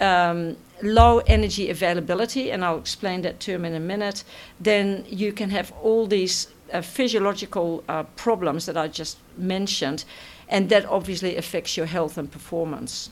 um, 0.00 0.56
low 0.82 1.18
energy 1.26 1.70
availability, 1.70 2.50
and 2.50 2.64
I'll 2.64 2.78
explain 2.78 3.22
that 3.22 3.40
term 3.40 3.64
in 3.64 3.74
a 3.74 3.80
minute, 3.80 4.24
then 4.60 5.04
you 5.08 5.32
can 5.32 5.50
have 5.50 5.72
all 5.82 6.06
these 6.06 6.48
uh, 6.72 6.80
physiological 6.80 7.84
uh, 7.88 8.04
problems 8.16 8.66
that 8.66 8.76
I 8.76 8.88
just 8.88 9.18
mentioned, 9.36 10.04
and 10.48 10.68
that 10.70 10.84
obviously 10.86 11.36
affects 11.36 11.76
your 11.76 11.86
health 11.86 12.18
and 12.18 12.30
performance. 12.30 13.10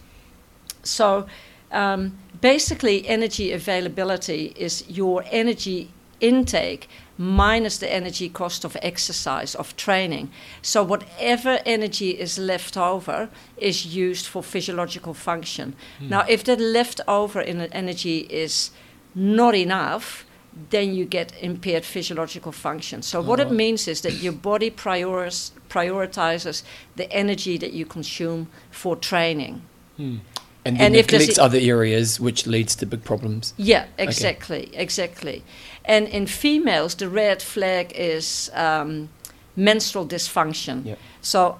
So, 0.82 1.26
um, 1.70 2.18
basically, 2.40 3.06
energy 3.06 3.52
availability 3.52 4.52
is 4.56 4.84
your 4.88 5.24
energy 5.30 5.90
intake 6.20 6.88
minus 7.20 7.76
the 7.76 7.92
energy 7.92 8.30
cost 8.30 8.64
of 8.64 8.78
exercise, 8.80 9.54
of 9.54 9.76
training. 9.76 10.30
So, 10.62 10.82
whatever 10.82 11.60
energy 11.66 12.10
is 12.10 12.38
left 12.38 12.78
over 12.78 13.28
is 13.58 13.84
used 13.94 14.26
for 14.26 14.42
physiological 14.42 15.12
function. 15.12 15.74
Hmm. 15.98 16.08
Now, 16.08 16.24
if 16.26 16.44
that 16.44 16.58
leftover 16.58 17.42
in 17.42 17.60
energy 17.60 18.20
is 18.30 18.70
not 19.14 19.54
enough, 19.54 20.24
then 20.70 20.94
you 20.94 21.04
get 21.04 21.32
impaired 21.42 21.84
physiological 21.84 22.52
function. 22.52 23.02
So, 23.02 23.20
what 23.20 23.38
it 23.38 23.48
oh. 23.48 23.52
means 23.52 23.86
is 23.86 24.00
that 24.00 24.14
your 24.14 24.32
body 24.32 24.70
prioris- 24.70 25.50
prioritizes 25.68 26.62
the 26.96 27.12
energy 27.12 27.58
that 27.58 27.74
you 27.74 27.84
consume 27.84 28.48
for 28.70 28.96
training. 28.96 29.60
Hmm. 29.98 30.16
And 30.64 30.76
then 30.76 30.86
And 30.86 30.96
if 30.96 31.06
there's 31.06 31.22
neglects 31.22 31.38
other 31.38 31.58
areas, 31.58 32.20
which 32.20 32.46
leads 32.46 32.76
to 32.76 32.86
big 32.86 33.02
problems. 33.02 33.54
Yeah, 33.56 33.86
exactly, 33.96 34.70
exactly. 34.74 35.42
And 35.84 36.08
in 36.08 36.26
females, 36.26 36.94
the 36.94 37.08
red 37.08 37.42
flag 37.42 37.92
is 37.94 38.50
um, 38.54 39.08
menstrual 39.56 40.06
dysfunction. 40.06 40.84
Yep. 40.84 40.98
So 41.22 41.58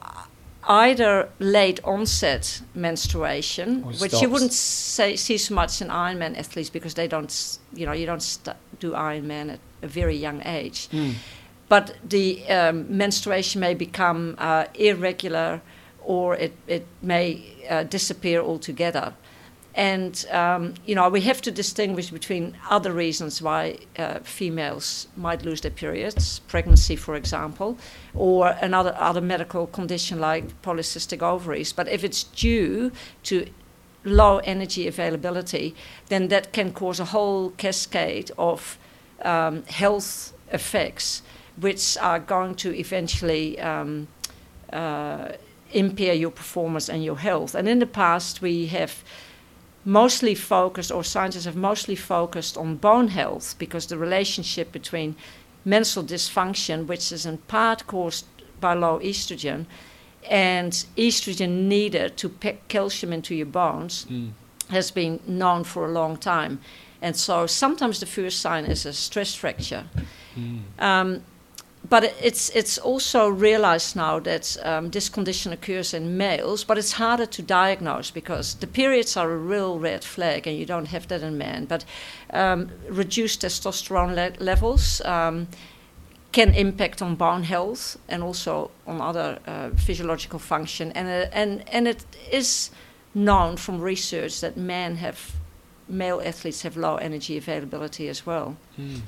either 0.68 1.28
late 1.38 1.80
onset 1.84 2.62
menstruation, 2.74 3.82
Or 3.84 3.92
which 3.92 4.20
you 4.20 4.28
wouldn't 4.28 4.52
say, 4.52 5.16
see 5.16 5.38
so 5.38 5.54
much 5.54 5.80
in 5.80 5.88
Ironman 5.88 6.38
athletes 6.38 6.70
because 6.70 6.94
they 6.94 7.08
don't, 7.08 7.58
you 7.74 7.86
know, 7.86 7.92
you 7.92 8.06
don't 8.06 8.22
st- 8.22 8.56
do 8.78 8.92
Ironman 8.92 9.52
at 9.52 9.58
a 9.82 9.88
very 9.88 10.16
young 10.16 10.42
age. 10.46 10.88
But 11.68 11.94
the 12.08 12.46
um, 12.48 12.96
menstruation 12.96 13.60
may 13.60 13.74
become 13.74 14.34
uh, 14.38 14.64
irregular 14.74 15.60
or 16.02 16.34
it, 16.34 16.52
it 16.66 16.86
may 17.00 17.42
uh, 17.70 17.84
disappear 17.84 18.40
altogether. 18.40 19.14
And, 19.74 20.26
um, 20.32 20.74
you 20.84 20.94
know, 20.96 21.08
we 21.08 21.20
have 21.22 21.40
to 21.42 21.50
distinguish 21.50 22.10
between 22.10 22.56
other 22.68 22.92
reasons 22.92 23.40
why 23.40 23.78
uh, 23.96 24.18
females 24.20 25.06
might 25.16 25.44
lose 25.44 25.60
their 25.60 25.70
periods, 25.70 26.40
pregnancy, 26.48 26.96
for 26.96 27.14
example, 27.14 27.78
or 28.12 28.48
another 28.60 28.94
other 28.98 29.20
medical 29.20 29.68
condition 29.68 30.18
like 30.18 30.60
polycystic 30.62 31.22
ovaries. 31.22 31.72
But 31.72 31.88
if 31.88 32.02
it's 32.02 32.24
due 32.24 32.90
to 33.24 33.46
low 34.04 34.38
energy 34.38 34.88
availability, 34.88 35.74
then 36.08 36.28
that 36.28 36.52
can 36.52 36.72
cause 36.72 36.98
a 36.98 37.04
whole 37.04 37.50
cascade 37.50 38.32
of 38.36 38.76
um, 39.22 39.62
health 39.66 40.32
effects, 40.52 41.22
which 41.60 41.96
are 41.98 42.18
going 42.18 42.56
to 42.56 42.74
eventually 42.74 43.60
um, 43.60 44.08
uh, 44.72 45.28
impair 45.72 46.14
your 46.14 46.30
performance 46.30 46.88
and 46.88 47.04
your 47.04 47.18
health. 47.18 47.54
And 47.54 47.68
in 47.68 47.78
the 47.78 47.86
past, 47.86 48.42
we 48.42 48.66
have 48.66 49.04
mostly 49.84 50.34
focused, 50.34 50.92
or 50.92 51.04
scientists 51.04 51.44
have 51.44 51.56
mostly 51.56 51.94
focused 51.96 52.56
on 52.56 52.76
bone 52.76 53.08
health 53.08 53.54
because 53.58 53.86
the 53.86 53.96
relationship 53.98 54.72
between 54.72 55.16
menstrual 55.64 56.06
dysfunction, 56.06 56.86
which 56.86 57.12
is 57.12 57.26
in 57.26 57.38
part 57.38 57.86
caused 57.86 58.26
by 58.60 58.74
low 58.74 58.98
estrogen, 59.00 59.66
and 60.28 60.84
estrogen 60.96 61.66
needed 61.66 62.16
to 62.16 62.28
pack 62.28 62.68
calcium 62.68 63.12
into 63.12 63.34
your 63.34 63.46
bones 63.46 64.06
has 64.70 64.90
been 64.90 65.18
known 65.26 65.64
for 65.64 65.86
a 65.86 65.90
long 65.90 66.16
time. 66.16 66.60
And 67.02 67.16
so 67.16 67.46
sometimes 67.46 68.00
the 68.00 68.06
first 68.06 68.40
sign 68.40 68.66
is 68.66 68.86
a 68.86 68.92
stress 68.92 69.34
fracture. 69.34 69.84
Um, 70.78 71.22
but 71.90 72.04
it's 72.22 72.50
it's 72.50 72.78
also 72.78 73.28
realized 73.28 73.96
now 73.96 74.20
that 74.20 74.56
um, 74.62 74.90
this 74.90 75.08
condition 75.08 75.52
occurs 75.52 75.92
in 75.92 76.16
males, 76.16 76.64
but 76.64 76.78
it's 76.78 76.92
harder 76.92 77.26
to 77.26 77.42
diagnose 77.42 78.12
because 78.12 78.54
the 78.54 78.66
periods 78.66 79.16
are 79.16 79.30
a 79.32 79.36
real 79.36 79.78
red 79.78 80.04
flag, 80.04 80.46
and 80.46 80.56
you 80.56 80.64
don't 80.64 80.86
have 80.86 81.08
that 81.08 81.22
in 81.22 81.36
men. 81.36 81.66
But 81.66 81.84
um, 82.32 82.70
reduced 82.88 83.42
testosterone 83.42 84.14
le- 84.14 84.44
levels 84.44 85.00
um, 85.04 85.48
can 86.30 86.54
impact 86.54 87.02
on 87.02 87.16
bone 87.16 87.42
health 87.42 87.98
and 88.08 88.22
also 88.22 88.70
on 88.86 89.00
other 89.00 89.40
uh, 89.48 89.70
physiological 89.70 90.38
function, 90.38 90.92
and 90.92 91.08
uh, 91.08 91.28
and 91.32 91.64
and 91.72 91.88
it 91.88 92.04
is 92.30 92.70
known 93.14 93.56
from 93.56 93.80
research 93.80 94.40
that 94.40 94.56
men 94.56 94.96
have 94.96 95.39
male 95.90 96.20
athletes 96.24 96.62
have 96.62 96.76
low 96.76 96.96
energy 96.96 97.36
availability 97.36 98.08
as 98.08 98.24
well. 98.24 98.56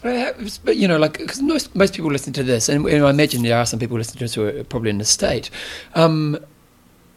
But, 0.02 0.16
uh, 0.38 0.48
but 0.64 0.76
you 0.76 0.86
know, 0.88 0.98
like 0.98 1.18
because 1.18 1.40
most 1.40 1.74
most 1.74 1.94
people 1.94 2.10
listen 2.10 2.32
to 2.34 2.42
this, 2.42 2.68
and, 2.68 2.86
and 2.86 3.04
I 3.04 3.10
imagine 3.10 3.42
there 3.42 3.56
are 3.58 3.66
some 3.66 3.78
people 3.78 3.96
listening 3.96 4.18
to 4.18 4.24
this 4.24 4.34
who 4.34 4.46
are 4.46 4.64
probably 4.64 4.90
in 4.90 4.98
the 4.98 5.04
state. 5.04 5.50
Um, 5.94 6.38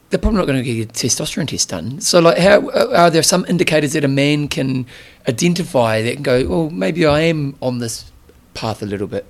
they're 0.09 0.20
probably 0.20 0.38
not 0.38 0.45
going 0.47 0.63
to 0.63 0.74
get 0.74 0.89
a 0.89 0.93
testosterone 0.93 1.47
test 1.47 1.70
done. 1.70 1.99
So, 1.99 2.20
like, 2.20 2.38
how 2.38 2.70
uh, 2.70 2.93
are 2.95 3.09
there 3.09 3.24
some 3.24 3.43
indicators 3.49 3.93
that 3.93 4.03
a 4.03 4.07
man 4.07 4.47
can 4.47 4.86
identify 5.28 6.03
that 6.03 6.13
can 6.13 6.24
go, 6.24 6.47
well, 6.47 6.70
maybe 6.70 7.05
I 7.07 7.22
am 7.22 7.55
on 7.61 7.80
this 7.80 8.11
path 8.53 8.84
a 8.84 8.86
little 8.86 9.07
bit? 9.07 9.26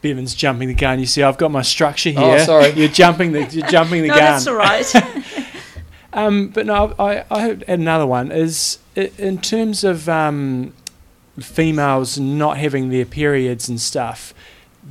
Bevan's 0.00 0.34
jumping 0.34 0.66
the 0.66 0.74
gun. 0.74 0.98
You 0.98 1.06
see, 1.06 1.22
I've 1.22 1.38
got 1.38 1.52
my 1.52 1.62
structure 1.62 2.10
here. 2.10 2.20
Oh, 2.20 2.44
sorry. 2.44 2.70
You're 2.76 2.88
jumping 2.88 3.30
the 3.32 3.44
you're 3.46 3.68
jumping 3.68 4.02
the 4.02 4.08
no, 4.08 4.14
gun. 4.14 4.24
that's 4.24 4.46
all 4.48 4.54
right. 4.56 4.92
Um, 6.14 6.48
but 6.48 6.66
no, 6.66 6.94
I, 6.98 7.24
I 7.30 7.40
had 7.40 7.64
another 7.68 8.06
one. 8.06 8.30
Is 8.32 8.76
i- 8.76 8.81
in 8.96 9.38
terms 9.38 9.84
of 9.84 10.08
um, 10.08 10.72
females 11.40 12.18
not 12.18 12.58
having 12.58 12.90
their 12.90 13.04
periods 13.04 13.68
and 13.68 13.80
stuff. 13.80 14.34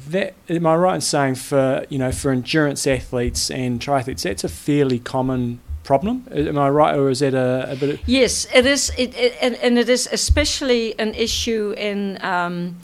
That 0.07 0.35
am 0.49 0.65
I 0.65 0.75
right 0.75 0.95
in 0.95 1.01
saying 1.01 1.35
for 1.35 1.85
you 1.89 1.99
know 1.99 2.11
for 2.13 2.31
endurance 2.31 2.87
athletes 2.87 3.51
and 3.51 3.79
triathletes 3.81 4.21
that's 4.23 4.45
a 4.45 4.49
fairly 4.49 4.99
common 4.99 5.59
problem? 5.83 6.25
Am 6.31 6.57
I 6.57 6.69
right, 6.69 6.95
or 6.95 7.09
is 7.09 7.19
that 7.19 7.33
a, 7.33 7.71
a 7.71 7.75
bit? 7.75 7.89
Of, 7.89 7.99
Yes, 8.07 8.47
it 8.53 8.65
is, 8.65 8.91
it, 8.97 9.13
it, 9.17 9.35
and, 9.41 9.55
and 9.55 9.77
it 9.77 9.89
is 9.89 10.07
especially 10.11 10.97
an 10.97 11.13
issue 11.13 11.73
in 11.77 12.23
um, 12.23 12.77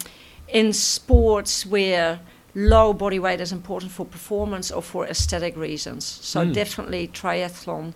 in 0.50 0.74
sports 0.74 1.66
where 1.66 2.20
low 2.56 2.92
body 2.92 3.20
weight 3.20 3.40
is 3.40 3.52
important 3.54 3.92
for 3.92 4.06
performance 4.06 4.70
or 4.72 4.82
for 4.82 5.06
aesthetic 5.08 5.56
reasons. 5.56 6.04
So 6.06 6.42
Mm. 6.46 6.54
definitely 6.54 7.08
triathlon, 7.08 7.94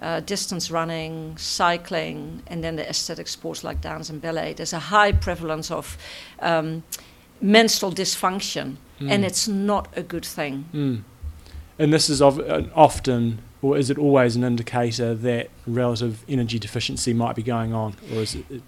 uh, 0.00 0.20
distance 0.20 0.70
running, 0.70 1.36
cycling, 1.36 2.42
and 2.46 2.62
then 2.62 2.76
the 2.76 2.88
aesthetic 2.88 3.28
sports 3.28 3.64
like 3.64 3.80
dance 3.80 4.10
and 4.10 4.20
ballet. 4.20 4.52
There's 4.52 4.72
a 4.72 4.78
high 4.78 5.12
prevalence 5.12 5.70
of 5.70 5.98
um, 6.40 6.82
menstrual 7.40 7.92
dysfunction, 7.92 8.76
and 9.00 9.24
it's 9.24 9.46
not 9.48 9.88
a 9.96 10.02
good 10.02 10.24
thing. 10.24 10.64
Mm. 10.72 11.02
And 11.78 11.92
this 11.92 12.10
is 12.10 12.20
of, 12.20 12.40
uh, 12.40 12.62
often, 12.74 13.40
or 13.62 13.76
is 13.76 13.90
it 13.90 13.98
always 13.98 14.36
an 14.36 14.44
indicator 14.44 15.14
that 15.14 15.50
relative 15.66 16.24
energy 16.28 16.58
deficiency 16.58 17.14
might 17.14 17.36
be 17.36 17.42
going 17.42 17.72
on, 17.72 17.94
or 18.12 18.22
is 18.22 18.34
it? 18.34 18.44
it 18.50 18.62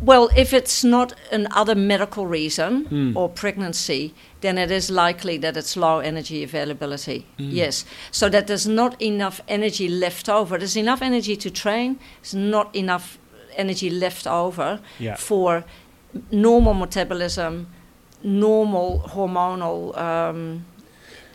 Well, 0.00 0.30
if 0.36 0.52
it's 0.52 0.84
not 0.84 1.14
another 1.32 1.74
medical 1.74 2.26
reason 2.26 2.84
Hmm. 2.86 3.16
or 3.16 3.28
pregnancy, 3.28 4.12
then 4.40 4.58
it 4.58 4.70
is 4.70 4.90
likely 4.90 5.38
that 5.38 5.56
it's 5.56 5.76
low 5.76 5.98
energy 6.00 6.42
availability. 6.44 7.24
Hmm. 7.38 7.50
Yes. 7.50 7.84
So 8.10 8.28
that 8.28 8.46
there's 8.46 8.66
not 8.68 9.00
enough 9.00 9.40
energy 9.48 9.88
left 9.88 10.28
over. 10.28 10.58
There's 10.58 10.76
enough 10.76 11.02
energy 11.02 11.36
to 11.36 11.50
train, 11.50 11.98
there's 12.22 12.34
not 12.34 12.74
enough 12.74 13.18
energy 13.56 13.90
left 13.90 14.26
over 14.26 14.80
Yeah. 14.98 15.16
for 15.16 15.64
normal 16.30 16.74
metabolism, 16.74 17.66
normal 18.22 19.02
hormonal 19.14 19.96
um, 19.98 20.64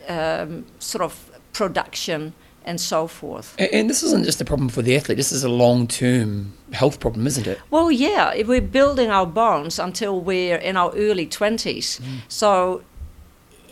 um, 0.09 0.66
sort 0.80 1.03
of 1.03 1.30
production, 1.53 2.34
and 2.66 2.80
so 2.80 3.07
forth. 3.07 3.55
And, 3.57 3.70
and 3.74 3.89
this 3.89 4.03
isn't 4.03 4.26
just 4.26 4.41
a 4.41 4.45
problem 4.45 4.70
for 4.70 4.82
the 4.82 4.95
athlete. 4.95 5.18
This 5.18 5.32
is 5.32 5.43
a 5.43 5.49
long-term 5.49 6.53
health 6.72 6.99
problem, 6.99 7.28
isn't 7.28 7.47
it? 7.47 7.59
Well, 7.70 7.91
yeah, 7.91 8.34
if 8.34 8.47
we're 8.47 8.61
building 8.61 9.09
our 9.09 9.26
bones 9.26 9.80
until 9.80 10.20
we're 10.20 10.57
in 10.57 10.78
our 10.78 10.91
early 10.95 11.28
20s. 11.28 12.01
So 12.28 12.84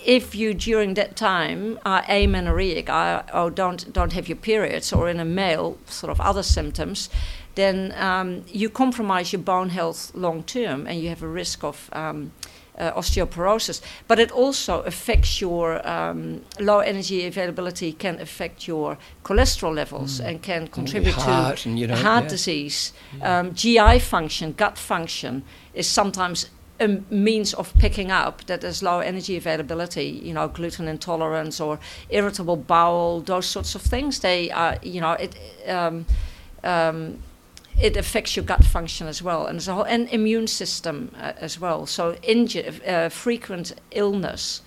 if 0.03 0.33
you 0.33 0.53
during 0.53 0.95
that 0.95 1.15
time 1.15 1.79
are 1.85 2.03
amenorrheic 2.07 2.89
are, 2.89 3.25
or 3.33 3.51
don't, 3.51 3.93
don't 3.93 4.13
have 4.13 4.27
your 4.27 4.37
periods 4.37 4.91
or 4.91 5.09
in 5.09 5.19
a 5.19 5.25
male 5.25 5.77
sort 5.85 6.09
of 6.09 6.19
other 6.19 6.43
symptoms, 6.43 7.09
then 7.55 7.93
um, 7.97 8.43
you 8.47 8.69
compromise 8.69 9.33
your 9.33 9.41
bone 9.41 9.69
health 9.69 10.11
long 10.15 10.43
term 10.43 10.87
and 10.87 10.99
you 10.99 11.09
have 11.09 11.21
a 11.21 11.27
risk 11.27 11.63
of 11.63 11.89
um, 11.93 12.31
uh, 12.77 12.91
osteoporosis. 12.93 13.81
But 14.07 14.19
it 14.19 14.31
also 14.31 14.81
affects 14.81 15.41
your 15.41 15.85
um, 15.87 16.41
low 16.59 16.79
energy 16.79 17.25
availability, 17.25 17.93
can 17.93 18.19
affect 18.19 18.67
your 18.67 18.97
cholesterol 19.23 19.75
levels 19.75 20.19
and 20.19 20.41
can 20.41 20.67
contribute 20.67 21.15
heart 21.15 21.57
to 21.57 21.69
and, 21.69 21.79
you 21.79 21.87
know, 21.87 21.95
heart 21.95 22.23
yeah. 22.23 22.29
disease. 22.29 22.93
Um, 23.21 23.53
GI 23.53 23.99
function, 23.99 24.53
gut 24.53 24.77
function 24.77 25.43
is 25.73 25.87
sometimes 25.87 26.49
a 26.79 26.87
means 27.09 27.53
of 27.53 27.73
picking 27.75 28.11
up 28.11 28.43
that 28.45 28.61
there's 28.61 28.81
low 28.81 28.99
energy 28.99 29.37
availability, 29.37 30.19
you 30.23 30.33
know, 30.33 30.47
gluten 30.47 30.87
intolerance 30.87 31.59
or 31.61 31.79
irritable 32.09 32.57
bowel, 32.57 33.21
those 33.21 33.45
sorts 33.45 33.75
of 33.75 33.81
things. 33.81 34.19
They 34.19 34.49
are, 34.51 34.77
you 34.81 34.99
know, 34.99 35.11
it. 35.11 35.35
Um, 35.67 36.05
um, 36.63 37.19
it 37.79 37.97
affects 37.97 38.35
your 38.35 38.45
gut 38.45 38.63
function 38.65 39.07
as 39.07 39.21
well, 39.21 39.45
and 39.45 39.61
whole 39.63 39.83
and 39.83 40.09
immune 40.09 40.47
system 40.47 41.11
uh, 41.19 41.33
as 41.37 41.59
well. 41.59 41.85
So 41.85 42.13
inju- 42.23 42.87
uh, 42.87 43.09
frequent 43.09 43.73
illness, 43.91 44.61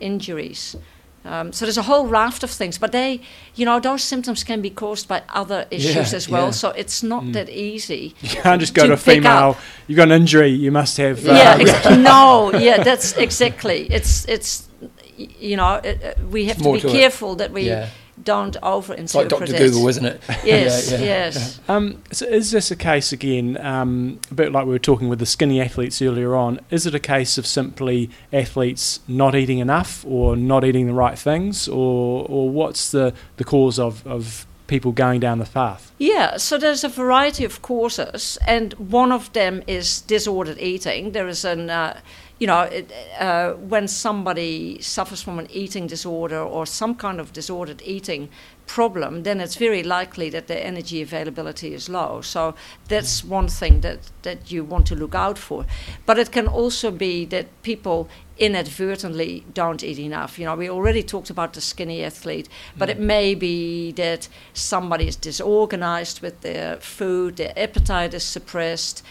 injuries. 0.00 0.76
Um, 1.24 1.52
so 1.52 1.66
there's 1.66 1.76
a 1.78 1.82
whole 1.82 2.06
raft 2.06 2.42
of 2.42 2.50
things, 2.50 2.78
but 2.78 2.90
they, 2.92 3.20
you 3.54 3.66
know, 3.66 3.80
those 3.80 4.02
symptoms 4.02 4.44
can 4.44 4.62
be 4.62 4.70
caused 4.70 5.08
by 5.08 5.22
other 5.34 5.66
issues 5.70 5.94
Yeah, 6.12 6.16
as 6.16 6.28
well. 6.28 6.44
yeah. 6.46 6.50
So 6.52 6.70
it's 6.70 7.02
not 7.02 7.32
that 7.32 7.48
easy. 7.50 8.14
You 8.22 8.28
can't 8.42 8.60
just 8.60 8.72
go 8.74 8.82
To 8.82 8.88
to, 8.88 8.94
a 8.94 8.96
female. 8.96 9.56
You've 9.88 9.96
got 9.96 10.08
an 10.10 10.20
injury. 10.22 10.48
You 10.50 10.70
must 10.72 10.96
have. 10.96 11.26
Uh, 11.26 11.32
yeah, 11.32 11.56
ex- 11.60 11.98
no, 11.98 12.52
yeah, 12.58 12.82
that's 12.82 13.12
exactly. 13.16 13.88
It's 13.90 14.24
it's 14.28 14.68
you 15.16 15.56
know 15.56 15.80
it, 15.84 16.02
uh, 16.04 16.14
we 16.30 16.46
have 16.46 16.58
to 16.62 16.72
be 16.72 16.80
to 16.80 16.88
it. 16.88 16.92
careful 16.92 17.34
that 17.36 17.50
we 17.52 17.62
Yeah. 17.62 17.88
Don't 18.24 18.56
over 18.62 18.94
It's 18.94 19.14
like 19.14 19.28
Dr. 19.28 19.46
Google, 19.46 19.88
isn't 19.88 20.04
it? 20.04 20.20
Yes, 20.44 20.90
Yeah, 20.92 20.98
yeah, 20.98 21.04
yes. 21.04 21.60
Um, 21.68 22.02
so 22.12 22.26
is 22.26 22.50
this 22.50 22.70
a 22.70 22.76
case 22.76 23.12
again, 23.12 23.56
um, 23.58 24.20
a 24.30 24.34
bit 24.34 24.52
like 24.52 24.64
we 24.66 24.72
were 24.72 24.78
talking 24.78 25.08
with 25.08 25.18
the 25.18 25.26
skinny 25.26 25.60
athletes 25.60 26.00
earlier 26.00 26.34
on? 26.34 26.60
Is 26.70 26.86
it 26.86 26.94
a 26.94 27.00
case 27.00 27.38
of 27.38 27.46
simply 27.46 28.10
athletes 28.32 29.00
not 29.06 29.34
eating 29.34 29.58
enough, 29.58 30.04
or 30.06 30.36
not 30.36 30.64
eating 30.64 30.86
the 30.86 30.94
right 30.94 31.18
things, 31.18 31.68
or 31.68 32.26
or 32.28 32.50
what's 32.50 32.90
the 32.90 33.12
the 33.36 33.44
cause 33.44 33.78
of 33.78 34.06
of 34.06 34.46
people 34.68 34.92
going 34.92 35.18
down 35.18 35.38
the 35.38 35.46
path? 35.46 35.92
Yeah, 35.98 36.36
so 36.36 36.58
there's 36.58 36.84
a 36.84 36.88
variety 36.88 37.44
of 37.44 37.60
causes, 37.62 38.38
and 38.46 38.72
one 38.74 39.10
of 39.10 39.32
them 39.32 39.62
is 39.66 40.00
disordered 40.02 40.58
eating. 40.58 41.12
There 41.12 41.26
is 41.26 41.44
an, 41.44 41.70
uh, 41.70 42.00
you 42.38 42.46
know, 42.46 42.60
it, 42.60 42.92
uh, 43.18 43.54
when 43.54 43.88
somebody 43.88 44.80
suffers 44.80 45.20
from 45.22 45.38
an 45.38 45.48
eating 45.50 45.86
disorder 45.86 46.40
or 46.40 46.66
some 46.66 46.94
kind 46.94 47.18
of 47.20 47.32
disordered 47.32 47.82
eating 47.84 48.28
problem, 48.66 49.24
then 49.24 49.40
it's 49.40 49.56
very 49.56 49.82
likely 49.82 50.30
that 50.30 50.46
their 50.46 50.62
energy 50.64 51.02
availability 51.02 51.74
is 51.74 51.88
low. 51.88 52.20
So 52.20 52.54
that's 52.86 53.24
one 53.24 53.48
thing 53.48 53.80
that, 53.80 54.10
that 54.22 54.52
you 54.52 54.62
want 54.62 54.86
to 54.88 54.94
look 54.94 55.14
out 55.14 55.38
for. 55.38 55.66
But 56.06 56.18
it 56.18 56.30
can 56.30 56.46
also 56.46 56.90
be 56.90 57.24
that 57.26 57.46
people 57.62 58.08
inadvertently 58.38 59.44
don't 59.52 59.82
eat 59.82 59.98
enough. 59.98 60.38
You 60.38 60.44
know, 60.44 60.54
we 60.54 60.70
already 60.70 61.02
talked 61.02 61.30
about 61.30 61.54
the 61.54 61.60
skinny 61.60 62.04
athlete, 62.04 62.48
but 62.76 62.88
it 62.88 63.00
may 63.00 63.34
be 63.34 63.90
that 63.92 64.28
somebody 64.52 65.08
is 65.08 65.16
disorganized 65.16 66.20
with 66.20 66.40
their 66.42 66.76
food, 66.76 67.36
their 67.36 67.52
appetite 67.56 68.14
is 68.14 68.22
suppressed, 68.22 69.02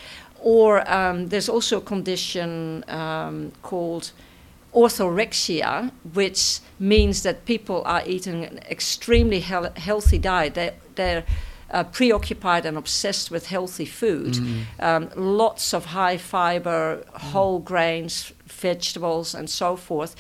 or 0.48 0.90
um, 0.90 1.28
there's 1.28 1.50
also 1.50 1.78
a 1.78 1.82
condition 1.82 2.82
um, 2.88 3.52
called 3.64 4.14
orthorexia, 4.74 5.92
which 6.14 6.60
means 6.80 7.22
that 7.24 7.44
people 7.44 7.82
are 7.86 8.02
eating 8.06 8.46
an 8.46 8.60
extremely 8.60 9.42
hel- 9.42 9.74
healthy 9.76 10.18
diet. 10.18 10.54
They, 10.54 10.72
they're 10.96 11.26
uh, 11.70 11.84
preoccupied 11.84 12.66
and 12.66 12.78
obsessed 12.78 13.30
with 13.30 13.48
healthy 13.48 13.86
food. 13.86 14.38
Um, 14.80 15.10
lots 15.18 15.74
of 15.74 15.88
high 15.88 16.18
fiber, 16.18 17.04
whole 17.34 17.60
grains, 17.60 18.32
vegetables, 18.46 19.36
and 19.36 19.50
so 19.50 19.76
forth. 19.76 20.16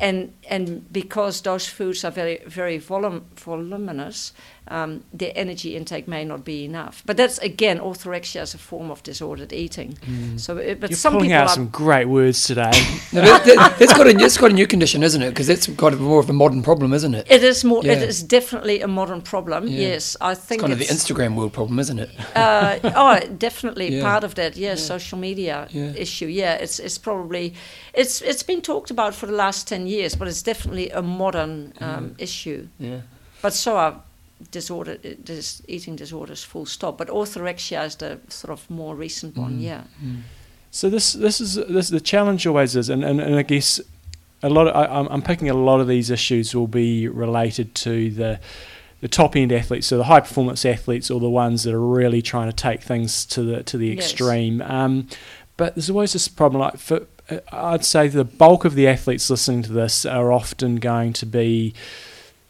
And, 0.00 0.32
and 0.48 0.92
because 0.92 1.40
those 1.40 1.66
foods 1.66 2.04
are 2.04 2.12
very, 2.12 2.38
very 2.46 2.78
volum- 2.78 3.24
voluminous, 3.34 4.32
um, 4.68 5.04
their 5.12 5.32
energy 5.34 5.76
intake 5.76 6.08
may 6.08 6.24
not 6.24 6.44
be 6.44 6.64
enough. 6.64 7.02
But 7.06 7.16
that's, 7.16 7.38
again, 7.38 7.78
orthorexia 7.78 8.42
is 8.42 8.54
a 8.54 8.58
form 8.58 8.90
of 8.90 9.02
disordered 9.02 9.52
eating. 9.52 9.96
So, 10.38 10.56
it, 10.58 10.80
but 10.80 10.90
You're 10.90 10.96
some 10.96 11.12
pulling 11.14 11.28
people 11.30 11.42
out 11.42 11.48
are 11.50 11.54
some 11.54 11.68
great 11.68 12.06
words 12.06 12.44
today. 12.44 12.72
No, 13.12 13.20
that, 13.22 13.44
that, 13.44 13.78
that's 13.78 13.94
got 13.94 14.06
a 14.08 14.12
that's 14.12 14.36
got 14.36 14.50
a 14.50 14.54
new 14.54 14.66
condition, 14.66 15.02
isn't 15.02 15.22
it? 15.22 15.30
Because 15.30 15.46
that's 15.46 15.66
got 15.68 15.98
more 15.98 16.18
of 16.20 16.28
a 16.28 16.32
modern 16.32 16.62
problem, 16.62 16.92
isn't 16.92 17.14
it? 17.14 17.26
It 17.30 17.42
is 17.42 17.64
more. 17.64 17.78
It 17.86 17.98
Yeah. 17.98 18.08
is 18.08 18.22
definitely 18.22 18.82
a 18.82 18.88
modern 18.88 19.22
problem. 19.22 19.68
Yeah. 19.68 19.88
Yes, 19.88 20.16
I 20.20 20.34
think 20.34 20.38
It's 20.38 20.46
think 20.48 20.60
kind 20.62 20.72
of 20.72 20.78
the 20.80 20.86
Instagram 20.86 21.34
world 21.36 21.52
problem, 21.52 21.78
isn't 21.78 21.98
it? 21.98 22.10
uh, 22.34 22.78
oh, 22.96 23.20
definitely 23.38 23.96
Yeah. 23.96 24.02
part 24.02 24.24
of 24.24 24.34
that. 24.34 24.56
Yes, 24.56 24.80
Yeah. 24.80 24.86
social 24.96 25.18
media 25.18 25.68
Yeah. 25.70 25.92
issue. 25.96 26.26
Yeah, 26.26 26.54
it's 26.54 26.78
it's 26.78 26.98
probably 26.98 27.54
it's 27.94 28.20
it's 28.20 28.42
been 28.42 28.60
talked 28.60 28.90
about 28.90 29.14
for 29.14 29.26
the 29.26 29.36
last 29.36 29.68
ten 29.68 29.86
years, 29.86 30.16
but 30.16 30.28
it's 30.28 30.42
definitely 30.42 30.90
a 30.90 31.02
modern 31.02 31.72
um, 31.80 32.14
issue. 32.18 32.66
Yeah. 32.78 33.00
But 33.42 33.54
so 33.54 33.76
are 33.76 34.02
disorder, 34.50 34.96
dis, 34.96 35.62
eating 35.68 35.96
disorders. 35.96 36.42
Full 36.44 36.66
stop. 36.66 36.98
But 36.98 37.08
orthorexia 37.08 37.84
is 37.86 37.96
the 37.96 38.18
sort 38.28 38.50
of 38.52 38.68
more 38.70 38.94
recent 38.94 39.34
Mm. 39.34 39.42
one. 39.42 39.60
Yeah. 39.60 39.84
So 40.70 40.90
this 40.90 41.12
this 41.14 41.40
is 41.40 41.54
this 41.54 41.88
the 41.88 42.00
challenge 42.00 42.46
always 42.46 42.76
is, 42.76 42.88
and, 42.90 43.02
and, 43.04 43.20
and 43.20 43.36
I 43.36 43.42
guess 43.42 43.80
a 44.42 44.50
lot. 44.50 44.68
Of, 44.68 44.76
I, 44.76 45.12
I'm 45.12 45.22
picking 45.22 45.48
a 45.48 45.54
lot 45.54 45.80
of 45.80 45.88
these 45.88 46.10
issues 46.10 46.54
will 46.54 46.66
be 46.68 47.08
related 47.08 47.74
to 47.76 48.10
the 48.10 48.38
the 49.00 49.08
top 49.08 49.36
end 49.36 49.52
athletes, 49.52 49.86
so 49.86 49.96
the 49.98 50.04
high 50.04 50.20
performance 50.20 50.64
athletes, 50.64 51.10
or 51.10 51.20
the 51.20 51.30
ones 51.30 51.64
that 51.64 51.72
are 51.74 51.80
really 51.80 52.20
trying 52.22 52.48
to 52.50 52.56
take 52.56 52.82
things 52.82 53.24
to 53.26 53.42
the 53.42 53.62
to 53.62 53.78
the 53.78 53.88
Yes. 53.88 53.98
extreme. 54.10 54.60
Um, 54.62 55.08
but 55.56 55.74
there's 55.74 55.88
always 55.90 56.12
this 56.12 56.28
problem. 56.28 56.60
Like 56.60 56.76
for 56.78 57.06
uh, 57.30 57.38
I'd 57.52 57.84
say 57.84 58.08
the 58.08 58.24
bulk 58.24 58.64
of 58.66 58.74
the 58.74 58.86
athletes 58.86 59.30
listening 59.30 59.62
to 59.62 59.72
this 59.72 60.04
are 60.04 60.30
often 60.30 60.76
going 60.76 61.12
to 61.14 61.26
be 61.26 61.72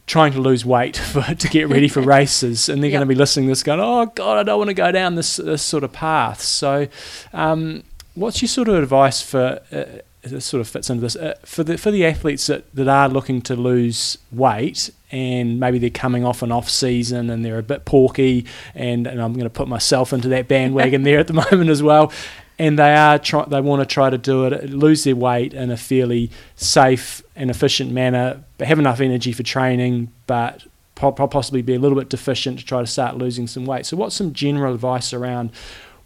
trying 0.06 0.32
to 0.32 0.40
lose 0.40 0.64
weight 0.64 0.96
for, 1.12 1.22
to 1.22 1.48
get 1.48 1.68
ready 1.68 1.88
for 1.88 2.00
races, 2.16 2.68
and 2.68 2.82
they're 2.82 2.90
Yep. 2.90 2.98
going 2.98 3.08
to 3.08 3.14
be 3.14 3.18
listening 3.18 3.46
to 3.46 3.50
this, 3.50 3.62
going, 3.62 3.80
"Oh 3.80 4.06
God, 4.06 4.38
I 4.38 4.42
don't 4.42 4.58
want 4.58 4.68
to 4.70 4.74
go 4.74 4.90
down 4.92 5.14
this 5.14 5.36
this 5.36 5.62
sort 5.62 5.84
of 5.84 5.92
path." 5.92 6.40
So, 6.42 6.88
um, 7.32 7.82
what's 8.14 8.40
your 8.42 8.48
sort 8.48 8.68
of 8.68 8.74
advice 8.76 9.20
for? 9.22 9.60
Uh, 9.72 9.84
this 10.22 10.44
sort 10.44 10.60
of 10.60 10.66
fits 10.66 10.90
into 10.90 11.02
this 11.02 11.14
uh, 11.14 11.34
for 11.44 11.62
the 11.62 11.78
for 11.78 11.92
the 11.92 12.04
athletes 12.04 12.48
that, 12.48 12.64
that 12.74 12.88
are 12.88 13.08
looking 13.08 13.40
to 13.42 13.54
lose 13.54 14.18
weight 14.32 14.90
and 15.12 15.60
maybe 15.60 15.78
they're 15.78 15.88
coming 15.88 16.24
off 16.24 16.42
an 16.42 16.50
off 16.50 16.68
season 16.68 17.30
and 17.30 17.44
they're 17.44 17.60
a 17.60 17.62
bit 17.62 17.84
porky 17.84 18.44
and, 18.74 19.06
and 19.06 19.22
I'm 19.22 19.34
going 19.34 19.44
to 19.44 19.50
put 19.50 19.68
myself 19.68 20.12
into 20.12 20.28
that 20.30 20.48
bandwagon 20.48 21.04
there 21.04 21.20
at 21.20 21.28
the 21.28 21.32
moment 21.50 21.70
as 21.70 21.80
well 21.80 22.12
and 22.58 22.76
they 22.76 22.92
are 22.92 23.20
try, 23.20 23.44
they 23.44 23.60
want 23.60 23.82
to 23.82 23.86
try 23.86 24.10
to 24.10 24.18
do 24.18 24.46
it 24.46 24.68
lose 24.68 25.04
their 25.04 25.14
weight 25.14 25.54
in 25.54 25.70
a 25.70 25.76
fairly 25.76 26.32
safe 26.56 27.22
and 27.36 27.50
efficient 27.50 27.92
manner 27.92 28.42
but 28.58 28.66
have 28.66 28.78
enough 28.78 29.00
energy 29.00 29.32
for 29.32 29.42
training 29.42 30.10
but 30.26 30.64
po- 30.94 31.12
po- 31.12 31.28
possibly 31.28 31.62
be 31.62 31.74
a 31.74 31.78
little 31.78 31.98
bit 31.98 32.08
deficient 32.08 32.58
to 32.58 32.64
try 32.64 32.80
to 32.80 32.86
start 32.86 33.16
losing 33.16 33.46
some 33.46 33.64
weight 33.64 33.86
so 33.86 33.96
what's 33.96 34.16
some 34.16 34.32
general 34.32 34.74
advice 34.74 35.12
around 35.12 35.50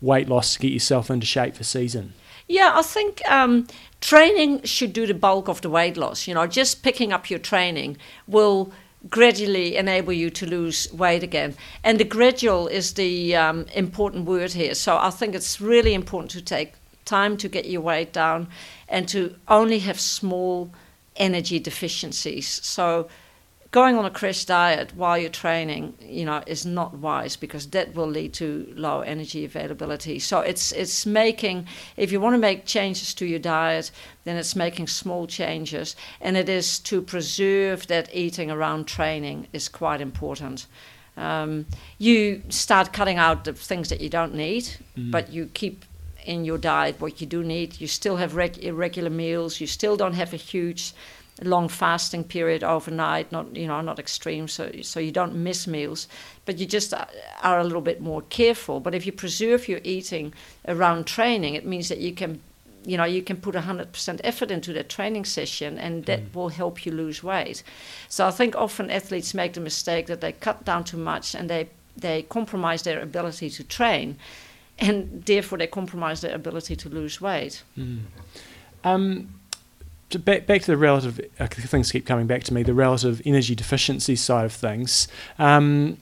weight 0.01 0.29
loss 0.29 0.55
to 0.55 0.61
get 0.61 0.73
yourself 0.73 1.11
into 1.11 1.27
shape 1.27 1.55
for 1.55 1.65
season 1.65 2.13
Yeah, 2.51 2.73
I 2.75 2.83
think 2.83 3.23
um, 3.31 3.69
training 4.01 4.65
should 4.65 4.93
do 4.93 5.07
the 5.07 5.15
bulk 5.15 5.49
of 5.49 5.61
the 5.61 5.71
weight 5.71 5.97
loss. 5.97 6.27
You 6.27 6.35
know, 6.35 6.49
just 6.49 6.83
picking 6.83 7.13
up 7.13 7.31
your 7.31 7.39
training 7.39 7.97
will 8.27 8.73
gradually 9.09 9.77
enable 9.77 10.13
you 10.13 10.31
to 10.31 10.47
lose 10.47 10.93
weight 10.93 11.23
again. 11.23 11.55
And 11.85 12.01
the 12.01 12.05
gradual 12.05 12.67
is 12.67 12.95
the 12.95 13.37
um, 13.37 13.67
important 13.73 14.27
word 14.27 14.53
here. 14.53 14.75
So 14.75 14.99
I 14.99 15.11
think 15.11 15.37
it's 15.37 15.61
really 15.61 15.95
important 15.95 16.33
to 16.33 16.43
take 16.43 16.75
time 17.05 17.37
to 17.37 17.49
get 17.49 17.67
your 17.67 17.83
weight 17.83 18.13
down 18.13 18.49
and 18.89 19.09
to 19.09 19.37
only 19.47 19.79
have 19.81 20.01
small 20.01 20.73
energy 21.21 21.61
deficiencies. 21.61 22.49
So 22.65 23.09
going 23.71 23.97
on 23.97 24.05
a 24.05 24.11
crash 24.11 24.45
diet 24.45 24.93
while 24.97 25.17
you're 25.17 25.31
training, 25.31 25.95
you 26.01 26.25
know, 26.25 26.43
is 26.47 26.67
not 26.67 26.95
wise 26.95 27.37
because 27.37 27.69
that 27.69 27.95
will 27.95 28.09
lead 28.09 28.33
to 28.35 28.73
low 28.77 29.01
energy 29.01 29.45
availability. 29.45 30.19
So 30.19 30.41
it's 30.41 30.73
it's 30.73 31.07
making 31.07 31.67
if 31.97 32.11
you 32.11 32.21
want 32.21 32.35
to 32.35 32.39
make 32.39 32.65
changes 32.65 33.15
to 33.15 33.27
your 33.27 33.39
diet, 33.39 33.93
then 34.25 34.37
it's 34.37 34.57
making 34.57 34.89
small 34.89 35.27
changes, 35.27 35.97
and 36.21 36.37
it 36.37 36.49
is 36.49 36.79
to 36.81 37.01
preserve 37.03 37.87
that 37.87 38.09
eating 38.13 38.51
around 38.51 38.87
training 38.87 39.47
is 39.53 39.69
quite 39.69 40.01
important. 40.01 40.67
Um, 41.17 41.67
you 41.99 42.43
start 42.49 42.93
cutting 42.93 43.19
out 43.19 43.45
the 43.45 43.53
things 43.53 43.89
that 43.89 44.01
you 44.01 44.09
don't 44.09 44.35
need, 44.35 44.69
but 45.11 45.33
you 45.33 45.47
keep 45.47 45.85
in 46.25 46.45
your 46.45 46.59
diet 46.59 47.01
what 47.01 47.21
you 47.21 47.27
do 47.27 47.43
need. 47.43 47.81
You 47.81 47.87
still 47.87 48.17
have 48.17 48.35
reg- 48.35 48.63
irregular 48.65 49.11
meals. 49.11 49.61
You 49.61 49.67
still 49.67 49.97
don't 49.97 50.15
have 50.15 50.33
a 50.33 50.37
huge 50.37 50.95
long 51.43 51.69
fasting 51.69 52.25
period 52.25 52.63
overnight, 52.63 53.33
not 53.33 53.57
you 53.57 53.67
know 53.67 53.81
not 53.81 53.99
extreme, 53.99 54.49
so 54.49 54.71
so 54.83 55.01
you 55.01 55.13
don't 55.13 55.35
miss 55.35 55.67
meals, 55.67 56.09
but 56.45 56.59
you 56.59 56.67
just 56.67 56.93
are- 56.93 57.09
are 57.43 57.59
a 57.59 57.65
little 57.65 57.81
bit 57.81 58.01
more 58.01 58.23
careful. 58.23 58.81
But 58.81 58.95
if 58.95 59.07
you 59.07 59.13
preserve 59.13 59.69
your 59.69 59.81
eating 59.85 60.35
around 60.69 61.07
training, 61.07 61.55
it 61.55 61.65
means 61.65 61.89
that 61.89 61.99
you 61.99 62.13
can, 62.13 62.41
you 62.85 62.97
know, 62.97 63.05
you 63.05 63.23
can 63.23 63.37
put 63.37 63.55
hundred 63.55 63.93
percent 63.93 64.21
effort 64.25 64.51
into 64.51 64.73
that 64.75 64.89
training 64.89 65.25
session, 65.25 65.79
and 65.79 66.05
that 66.05 66.21
mm. 66.21 66.35
will 66.35 66.51
help 66.51 66.85
you 66.85 66.93
lose 66.93 67.23
weight. 67.23 67.63
So 68.09 68.27
I 68.27 68.31
think 68.31 68.55
often 68.55 68.91
athletes 68.91 69.35
make 69.35 69.55
the 69.55 69.61
mistake 69.61 70.07
that 70.07 70.21
they 70.21 70.33
cut 70.33 70.65
down 70.65 70.85
too 70.85 70.99
much 70.99 71.35
and 71.35 71.49
they 71.49 71.69
they 71.97 72.23
compromise 72.23 72.83
their 72.83 73.01
ability 73.01 73.51
to 73.51 73.65
train, 73.65 74.17
and 74.81 75.25
therefore 75.25 75.59
they 75.59 75.67
compromise 75.67 76.21
their 76.23 76.35
ability 76.35 76.77
to 76.77 76.89
lose 76.89 77.21
weight. 77.21 77.63
Um, 78.85 79.35
to 80.11 80.19
back, 80.19 80.47
back 80.47 80.63
to 80.63 80.67
the 80.69 80.77
relative, 80.77 81.21
uh, 81.39 81.47
things 81.47 81.93
keep 81.93 82.07
coming 82.07 82.27
back 82.27 82.45
to 82.45 82.55
me, 82.55 82.63
the 82.63 82.75
relative 82.75 83.23
energy 83.25 83.55
deficiency 83.55 84.17
side 84.17 84.45
of 84.45 84.53
things. 84.53 85.07
Um, 85.39 85.99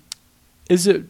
is 0.68 0.86
it 0.86 1.04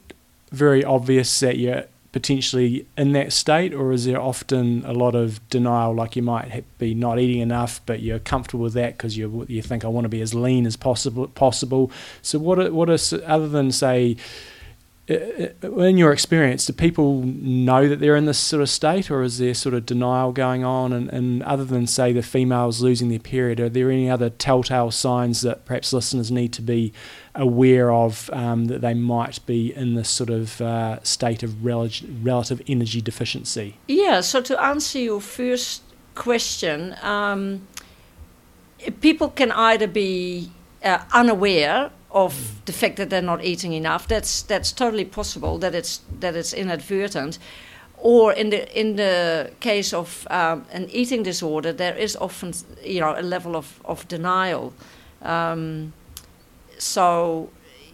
very 0.50 0.84
obvious 0.84 1.40
that 1.40 1.58
you're 1.58 1.84
potentially 2.12 2.86
in 2.96 3.12
that 3.12 3.32
state, 3.32 3.74
or 3.74 3.92
is 3.92 4.06
there 4.06 4.20
often 4.20 4.84
a 4.86 4.92
lot 4.92 5.14
of 5.14 5.46
denial, 5.50 5.94
like 5.94 6.16
you 6.16 6.22
might 6.22 6.64
be 6.78 6.94
not 6.94 7.18
eating 7.18 7.40
enough, 7.40 7.80
but 7.86 8.00
you're 8.00 8.18
comfortable 8.18 8.64
with 8.64 8.72
that 8.74 8.96
because 8.96 9.16
you 9.16 9.44
you 9.48 9.62
think 9.62 9.84
I 9.84 9.88
want 9.88 10.06
to 10.06 10.08
be 10.08 10.22
as 10.22 10.34
lean 10.34 10.66
as 10.66 10.76
possible? 10.76 11.28
Possible. 11.28 11.90
So 12.22 12.38
what 12.38 12.58
are, 12.58 12.72
what 12.72 12.88
are 12.88 12.98
other 13.26 13.48
than 13.48 13.70
say 13.70 14.16
in 15.08 15.96
your 15.96 16.12
experience, 16.12 16.66
do 16.66 16.72
people 16.74 17.22
know 17.22 17.88
that 17.88 17.98
they're 17.98 18.16
in 18.16 18.26
this 18.26 18.38
sort 18.38 18.60
of 18.60 18.68
state, 18.68 19.10
or 19.10 19.22
is 19.22 19.38
there 19.38 19.54
sort 19.54 19.74
of 19.74 19.86
denial 19.86 20.32
going 20.32 20.64
on? 20.64 20.92
And, 20.92 21.08
and 21.08 21.42
other 21.44 21.64
than 21.64 21.86
say 21.86 22.12
the 22.12 22.22
females 22.22 22.82
losing 22.82 23.08
their 23.08 23.18
period, 23.18 23.58
are 23.58 23.70
there 23.70 23.90
any 23.90 24.10
other 24.10 24.28
telltale 24.28 24.90
signs 24.90 25.40
that 25.40 25.64
perhaps 25.64 25.94
listeners 25.94 26.30
need 26.30 26.52
to 26.54 26.62
be 26.62 26.92
aware 27.34 27.90
of 27.90 28.28
um, 28.34 28.66
that 28.66 28.82
they 28.82 28.92
might 28.92 29.44
be 29.46 29.74
in 29.74 29.94
this 29.94 30.10
sort 30.10 30.28
of 30.28 30.60
uh, 30.60 31.02
state 31.02 31.42
of 31.42 31.64
rel- 31.64 31.88
relative 32.22 32.60
energy 32.66 33.00
deficiency? 33.00 33.78
Yeah, 33.86 34.20
so 34.20 34.42
to 34.42 34.62
answer 34.62 34.98
your 34.98 35.22
first 35.22 35.82
question, 36.14 36.94
um, 37.00 37.66
people 39.00 39.30
can 39.30 39.52
either 39.52 39.86
be 39.86 40.52
uh, 40.84 40.98
unaware 41.12 41.92
of 42.10 42.64
the 42.64 42.72
fact 42.72 42.96
that 42.96 43.10
they're 43.10 43.20
not 43.20 43.44
eating 43.44 43.72
enough. 43.72 44.08
That's 44.08 44.42
that's 44.42 44.72
totally 44.72 45.04
possible. 45.04 45.58
That 45.58 45.74
it's 45.74 46.00
that 46.20 46.36
it's 46.36 46.52
inadvertent, 46.52 47.38
or 47.96 48.32
in 48.32 48.50
the 48.50 48.78
in 48.78 48.96
the 48.96 49.50
case 49.60 49.92
of 49.92 50.26
um, 50.30 50.64
an 50.72 50.88
eating 50.90 51.22
disorder, 51.22 51.72
there 51.72 51.96
is 51.96 52.16
often 52.16 52.52
you 52.82 53.00
know 53.00 53.14
a 53.16 53.22
level 53.22 53.56
of 53.56 53.80
of 53.84 54.06
denial. 54.08 54.72
Um, 55.22 55.92
so 56.78 57.50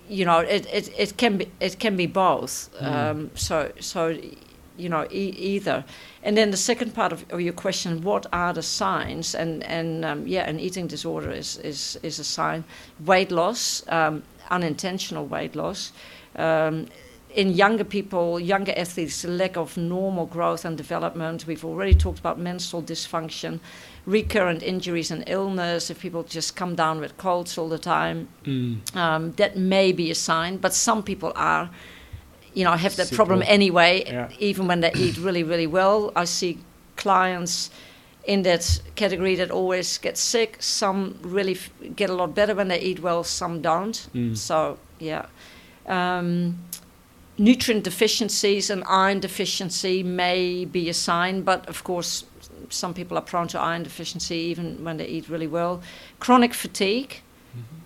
you 0.09 0.25
know 0.25 0.41
it, 0.41 0.67
it, 0.73 0.91
it 0.97 1.17
can 1.17 1.39
be 1.39 1.51
it 1.61 1.79
can 1.79 1.97
be 1.97 2.07
both. 2.07 2.71
Um, 2.81 3.31
so 3.35 3.73
so 3.81 4.17
you 4.77 4.89
know 4.89 5.05
e- 5.11 5.35
either. 5.57 5.85
And 6.23 6.37
then 6.37 6.51
the 6.51 6.57
second 6.57 6.95
part 6.95 7.13
of, 7.13 7.25
of 7.31 7.41
your 7.41 7.53
question, 7.55 8.03
what 8.03 8.27
are 8.33 8.53
the 8.53 8.63
signs? 8.63 9.35
And 9.35 9.63
and 9.65 10.05
um, 10.05 10.27
yeah, 10.27 10.49
an 10.49 10.59
eating 10.61 10.87
disorder 10.89 11.31
is 11.31 11.57
is 11.59 11.99
is 12.03 12.19
a 12.19 12.25
sign. 12.25 12.65
Weight 13.07 13.31
loss, 13.31 13.83
um, 13.89 14.23
unintentional 14.51 15.27
weight 15.27 15.55
loss. 15.57 15.93
Um, 16.37 16.87
in 17.35 17.51
younger 17.51 17.83
people, 17.85 18.39
younger 18.39 18.73
athletes, 18.77 19.25
lack 19.25 19.57
of 19.57 19.77
normal 19.77 20.25
growth 20.27 20.65
and 20.65 20.77
development. 20.79 21.47
We've 21.49 21.65
already 21.65 21.93
talked 21.95 22.21
about 22.21 22.39
menstrual 22.39 22.83
dysfunction, 22.85 23.59
recurrent 24.07 24.63
injuries 24.63 25.11
and 25.11 25.25
illness. 25.27 25.91
If 25.91 25.99
people 26.01 26.23
just 26.23 26.55
come 26.55 26.77
down 26.77 27.01
with 27.01 27.17
colds 27.17 27.59
all 27.59 27.69
the 27.69 27.79
time, 27.79 28.29
Mm. 28.45 28.77
um, 28.97 29.33
that 29.33 29.57
may 29.57 29.93
be 29.93 30.11
a 30.11 30.15
sign. 30.15 30.59
But 30.59 30.75
some 30.75 31.03
people 31.03 31.33
are, 31.35 31.71
you 32.55 32.65
know, 32.65 32.71
I 32.71 32.77
have 32.77 32.97
that 32.97 33.09
Sick 33.09 33.17
problem 33.17 33.43
anyway, 33.47 34.05
Yeah. 34.07 34.29
even 34.39 34.67
when 34.69 34.81
they 34.81 34.93
eat 34.95 35.17
really, 35.19 35.43
really 35.43 35.67
well. 35.67 36.13
I 36.17 36.25
see 36.25 36.59
clients 36.97 37.71
in 38.25 38.43
that 38.43 38.81
category 38.95 39.35
that 39.37 39.51
always 39.51 39.99
get 39.99 40.17
sick. 40.17 40.57
Some 40.61 41.19
really 41.23 41.53
f- 41.53 41.71
get 41.97 42.11
a 42.11 42.15
lot 42.15 42.35
better 42.35 42.55
when 42.55 42.69
they 42.69 42.81
eat 42.81 43.01
well. 43.01 43.25
Some 43.25 43.61
don't. 43.61 44.09
Mm. 44.15 44.37
So 44.37 44.79
yeah. 44.99 45.27
Um, 45.87 46.59
nutrient 47.37 47.85
deficiencies 47.85 48.71
and 48.71 48.83
iron 48.87 49.21
deficiency 49.21 50.03
may 50.03 50.65
be 50.65 50.89
a 50.89 50.95
sign, 50.95 51.43
but 51.43 51.69
of 51.69 51.83
course, 51.85 52.25
some 52.71 52.95
people 52.95 53.19
are 53.19 53.23
prone 53.23 53.49
to 53.49 53.59
iron 53.61 53.83
deficiency 53.83 54.37
even 54.37 54.85
when 54.85 54.97
they 54.97 55.07
eat 55.07 55.29
really 55.29 55.49
well. 55.49 55.83
Chronic 56.21 56.55
fatigue 56.55 57.21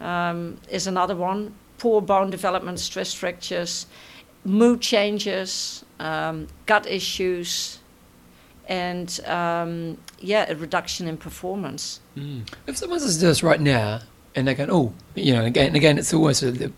um, 0.00 0.58
is 0.70 0.86
another 0.86 1.16
one. 1.16 1.54
Poor 1.78 2.00
bone 2.00 2.30
development, 2.30 2.78
stress 2.80 3.12
fractures, 3.14 3.86
mood 4.48 4.80
changes, 4.80 5.84
um, 6.00 6.48
gut 6.66 6.86
issues, 6.86 7.78
and 8.66 9.20
um, 9.26 9.98
yeah, 10.20 10.50
a 10.50 10.56
reduction 10.56 11.06
in 11.06 11.16
performance. 11.16 12.00
Mm. 12.16 12.48
If 12.66 12.76
someone 12.76 13.00
says 13.00 13.18
to 13.18 13.30
us 13.30 13.42
right 13.42 13.60
now 13.60 14.00
and 14.34 14.46
they're 14.46 14.54
going, 14.54 14.70
oh, 14.70 14.92
you 15.14 15.32
know, 15.32 15.44
again, 15.44 15.74
again, 15.74 15.98
it's 15.98 16.12
always, 16.12 16.42
a, 16.42 16.70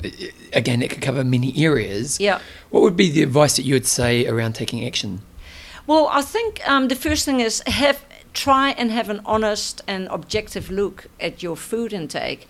again, 0.53 0.83
it 0.83 0.91
could 0.91 1.03
cover 1.03 1.25
many 1.25 1.57
areas. 1.65 2.21
Yeah. 2.21 2.41
What 2.71 2.83
would 2.83 2.97
be 2.97 3.11
the 3.11 3.23
advice 3.23 3.57
that 3.57 3.63
you 3.63 3.75
would 3.75 3.87
say 3.87 4.27
around 4.27 4.55
taking 4.55 4.87
action? 4.87 5.23
Well, 5.87 6.09
I 6.11 6.23
think 6.23 6.61
um, 6.69 6.89
the 6.89 6.95
first 6.95 7.25
thing 7.25 7.41
is 7.41 7.63
have 7.67 8.05
try 8.33 8.71
and 8.71 8.93
have 8.93 9.09
an 9.09 9.21
honest 9.25 9.83
and 9.89 10.07
objective 10.09 10.71
look 10.71 11.07
at 11.19 11.43
your 11.43 11.57
food 11.57 11.93
intake, 11.93 12.47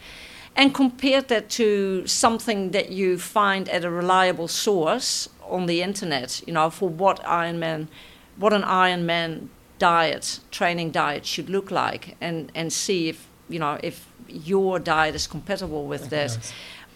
and 0.56 0.74
compare 0.74 1.22
that 1.22 1.48
to 1.50 2.06
something 2.06 2.70
that 2.72 2.90
you 2.90 3.18
find 3.18 3.68
at 3.68 3.84
a 3.84 3.90
reliable 3.90 4.48
source 4.48 5.28
on 5.48 5.66
the 5.66 5.82
internet. 5.82 6.42
You 6.46 6.52
know, 6.54 6.70
for 6.70 6.88
what 6.88 7.22
Ironman, 7.24 7.88
what 8.36 8.52
an 8.52 8.62
Ironman 8.62 9.48
diet, 9.78 10.40
training 10.50 10.90
diet 10.90 11.24
should 11.26 11.48
look 11.48 11.70
like, 11.70 12.16
and 12.20 12.50
and 12.54 12.72
see 12.72 13.08
if 13.08 13.26
you 13.48 13.58
know 13.58 13.78
if 13.82 14.06
your 14.28 14.78
diet 14.78 15.14
is 15.14 15.26
compatible 15.26 15.86
with 15.86 16.10
that 16.10 16.38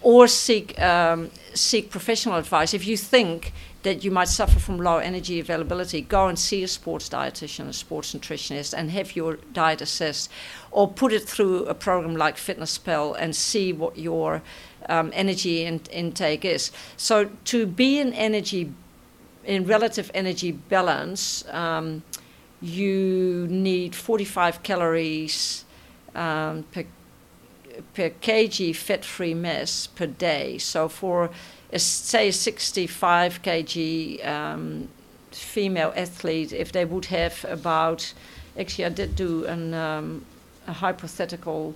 or 0.04 0.28
seek 0.28 0.80
um, 0.80 1.30
seek 1.54 1.90
professional 1.90 2.36
advice. 2.36 2.74
If 2.74 2.86
you 2.86 2.96
think 2.96 3.52
that 3.84 4.02
you 4.02 4.10
might 4.10 4.28
suffer 4.28 4.58
from 4.58 4.78
low 4.78 4.96
energy 4.98 5.38
availability, 5.38 6.00
go 6.00 6.26
and 6.26 6.38
see 6.38 6.62
a 6.64 6.68
sports 6.68 7.08
dietitian, 7.08 7.68
a 7.68 7.72
sports 7.72 8.14
nutritionist, 8.14 8.74
and 8.76 8.90
have 8.90 9.14
your 9.14 9.36
diet 9.52 9.80
assessed, 9.82 10.30
or 10.70 10.88
put 10.88 11.12
it 11.12 11.22
through 11.22 11.66
a 11.66 11.74
program 11.74 12.16
like 12.16 12.36
Fitness 12.36 12.78
FitnessPal 12.78 13.14
and 13.18 13.36
see 13.36 13.72
what 13.72 13.98
your 13.98 14.42
um, 14.88 15.10
energy 15.14 15.64
in- 15.64 15.80
intake 15.90 16.44
is. 16.44 16.72
So 16.96 17.30
to 17.44 17.66
be 17.66 18.00
in 18.00 18.14
energy, 18.14 18.72
in 19.44 19.66
relative 19.66 20.10
energy 20.14 20.52
balance, 20.52 21.44
um, 21.50 22.02
you 22.62 23.46
need 23.50 23.94
45 23.94 24.62
calories 24.62 25.66
um, 26.14 26.64
per 26.72 26.84
per 27.92 28.10
kg 28.10 28.74
fat-free 28.74 29.34
mass 29.34 29.88
per 29.88 30.06
day. 30.06 30.58
So 30.58 30.88
for 30.88 31.30
a, 31.74 31.78
say 31.78 32.28
a 32.28 32.32
65 32.32 33.42
kg 33.42 34.26
um, 34.26 34.88
female 35.30 35.92
athlete, 35.96 36.52
if 36.52 36.72
they 36.72 36.84
would 36.84 37.06
have 37.06 37.44
about, 37.48 38.14
actually 38.58 38.84
I 38.86 38.90
did 38.90 39.16
do 39.16 39.44
an, 39.46 39.74
um, 39.74 40.24
a 40.66 40.72
hypothetical 40.72 41.74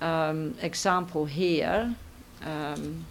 um, 0.00 0.54
example 0.60 1.24
here. 1.26 1.94
Um, 2.44 3.04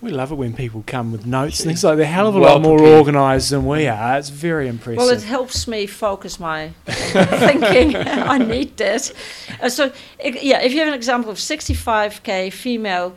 We 0.00 0.10
love 0.10 0.30
it 0.32 0.36
when 0.36 0.52
people 0.54 0.84
come 0.86 1.10
with 1.12 1.24
notes 1.26 1.60
and 1.60 1.66
things 1.68 1.82
like 1.82 1.96
they're 1.96 2.04
a 2.06 2.16
hell 2.18 2.28
of 2.28 2.34
a 2.36 2.38
lot 2.38 2.60
more 2.60 2.78
prepared. 2.78 2.98
organised 2.98 3.50
than 3.50 3.66
we 3.66 3.88
are. 3.88 4.18
It's 4.18 4.28
very 4.28 4.68
impressive. 4.68 4.98
Well, 4.98 5.08
it 5.10 5.22
helps 5.24 5.66
me 5.66 5.86
focus 5.86 6.38
my 6.38 6.70
thinking. 6.86 7.96
I 7.96 8.38
need 8.38 8.76
that. 8.76 9.12
Uh, 9.60 9.68
so, 9.68 9.90
i- 10.24 10.38
yeah, 10.42 10.60
if 10.62 10.72
you 10.72 10.78
have 10.80 10.88
an 10.88 10.94
example 10.94 11.30
of 11.32 11.38
65k 11.38 12.52
female 12.52 13.16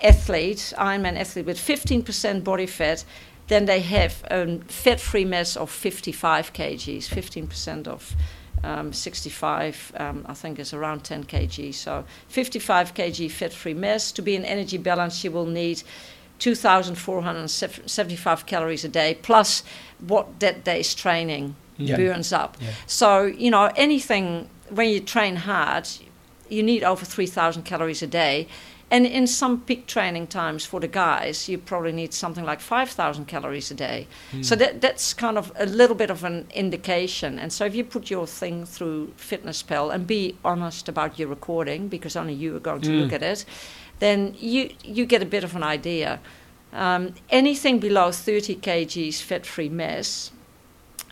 athlete, 0.00 0.72
Ironman 0.78 1.18
athlete 1.18 1.46
with 1.46 1.58
15% 1.58 2.44
body 2.44 2.66
fat, 2.66 3.04
then 3.48 3.64
they 3.64 3.80
have 3.80 4.22
a 4.30 4.58
fat-free 4.68 5.24
mass 5.24 5.56
of 5.56 5.70
55 5.70 6.52
kgs. 6.52 7.08
15% 7.08 7.88
of 7.88 8.14
um, 8.62 8.92
65, 8.92 9.92
um, 9.96 10.24
I 10.28 10.34
think, 10.34 10.58
is 10.58 10.74
around 10.74 11.04
10 11.04 11.24
kg. 11.24 11.74
So, 11.74 12.04
55 12.28 12.94
kg 12.94 13.30
fat-free 13.30 13.74
mass. 13.74 14.12
To 14.12 14.22
be 14.22 14.36
in 14.36 14.44
energy 14.44 14.78
balance, 14.78 15.24
you 15.24 15.30
will 15.30 15.46
need 15.46 15.82
2,475 16.40 18.46
calories 18.46 18.84
a 18.84 18.88
day 18.88 19.18
plus 19.22 19.62
what 20.06 20.40
that 20.40 20.64
day's 20.64 20.94
training 20.94 21.56
Yeah. 21.76 21.96
burns 21.96 22.32
up. 22.32 22.56
Yeah. 22.60 22.70
So, 22.86 23.24
you 23.24 23.50
know, 23.50 23.70
anything, 23.76 24.48
when 24.68 24.88
you 24.88 25.00
train 25.00 25.36
hard, 25.36 25.88
you 26.48 26.62
need 26.62 26.82
over 26.82 27.04
3,000 27.04 27.64
calories 27.64 28.02
a 28.02 28.06
day. 28.06 28.48
And 28.90 29.04
in 29.04 29.26
some 29.26 29.60
peak 29.60 29.86
training 29.86 30.28
times 30.28 30.64
for 30.64 30.80
the 30.80 30.88
guys, 30.88 31.46
you 31.48 31.58
probably 31.58 31.92
need 31.92 32.14
something 32.14 32.42
like 32.44 32.60
5,000 32.60 33.26
calories 33.26 33.70
a 33.70 33.74
day. 33.74 34.06
So 34.40 34.56
that, 34.56 34.80
that's 34.80 35.12
kind 35.12 35.36
of 35.36 35.52
a 35.58 35.66
little 35.66 35.94
bit 35.94 36.10
of 36.10 36.24
an 36.24 36.46
indication. 36.54 37.38
And 37.38 37.52
so 37.52 37.66
if 37.66 37.74
you 37.74 37.84
put 37.84 38.10
your 38.10 38.26
thing 38.26 38.64
through 38.64 39.08
FitnessPal 39.18 39.92
and 39.92 40.06
be 40.06 40.36
honest 40.42 40.88
about 40.88 41.18
your 41.18 41.28
recording, 41.28 41.88
because 41.88 42.16
only 42.16 42.32
you 42.32 42.56
are 42.56 42.60
going 42.60 42.80
to 42.80 42.90
Mm. 42.90 43.00
look 43.02 43.12
at 43.12 43.22
it, 43.22 43.44
then 43.98 44.34
you, 44.38 44.70
you 44.82 45.04
get 45.04 45.22
a 45.22 45.26
bit 45.26 45.44
of 45.44 45.54
an 45.54 45.62
idea. 45.62 46.18
Um, 46.72 47.12
anything 47.28 47.78
below 47.80 48.10
30 48.10 48.56
kgs 48.56 49.20
fat-free 49.20 49.68
mass, 49.68 50.30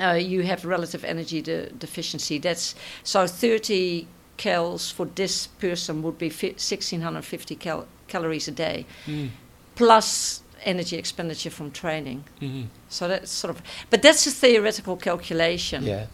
uh, 0.01 0.13
you 0.13 0.43
have 0.45 0.65
relative 0.65 1.05
energy 1.05 1.43
de- 1.43 1.69
deficiency. 1.71 2.39
That's 2.39 2.75
so 3.03 3.27
30 3.27 4.07
calories 4.37 4.91
for 4.91 5.07
this 5.15 5.47
person 5.47 6.03
would 6.03 6.19
be 6.19 6.29
1650 6.31 7.57
cal- 7.57 7.87
calories 8.09 8.49
a 8.49 8.53
day, 8.53 8.85
Mm. 9.07 9.31
plus 9.75 10.43
energy 10.65 10.97
expenditure 10.97 11.51
from 11.51 11.71
training. 11.71 12.25
Mhm. 12.41 12.67
So 12.89 13.09
that's 13.09 13.31
sort 13.31 13.55
of, 13.57 13.63
but 13.91 14.03
that's 14.03 14.27
a 14.27 14.31
theoretical 14.31 14.97
calculation. 14.97 15.85
Yeah. 15.85 16.07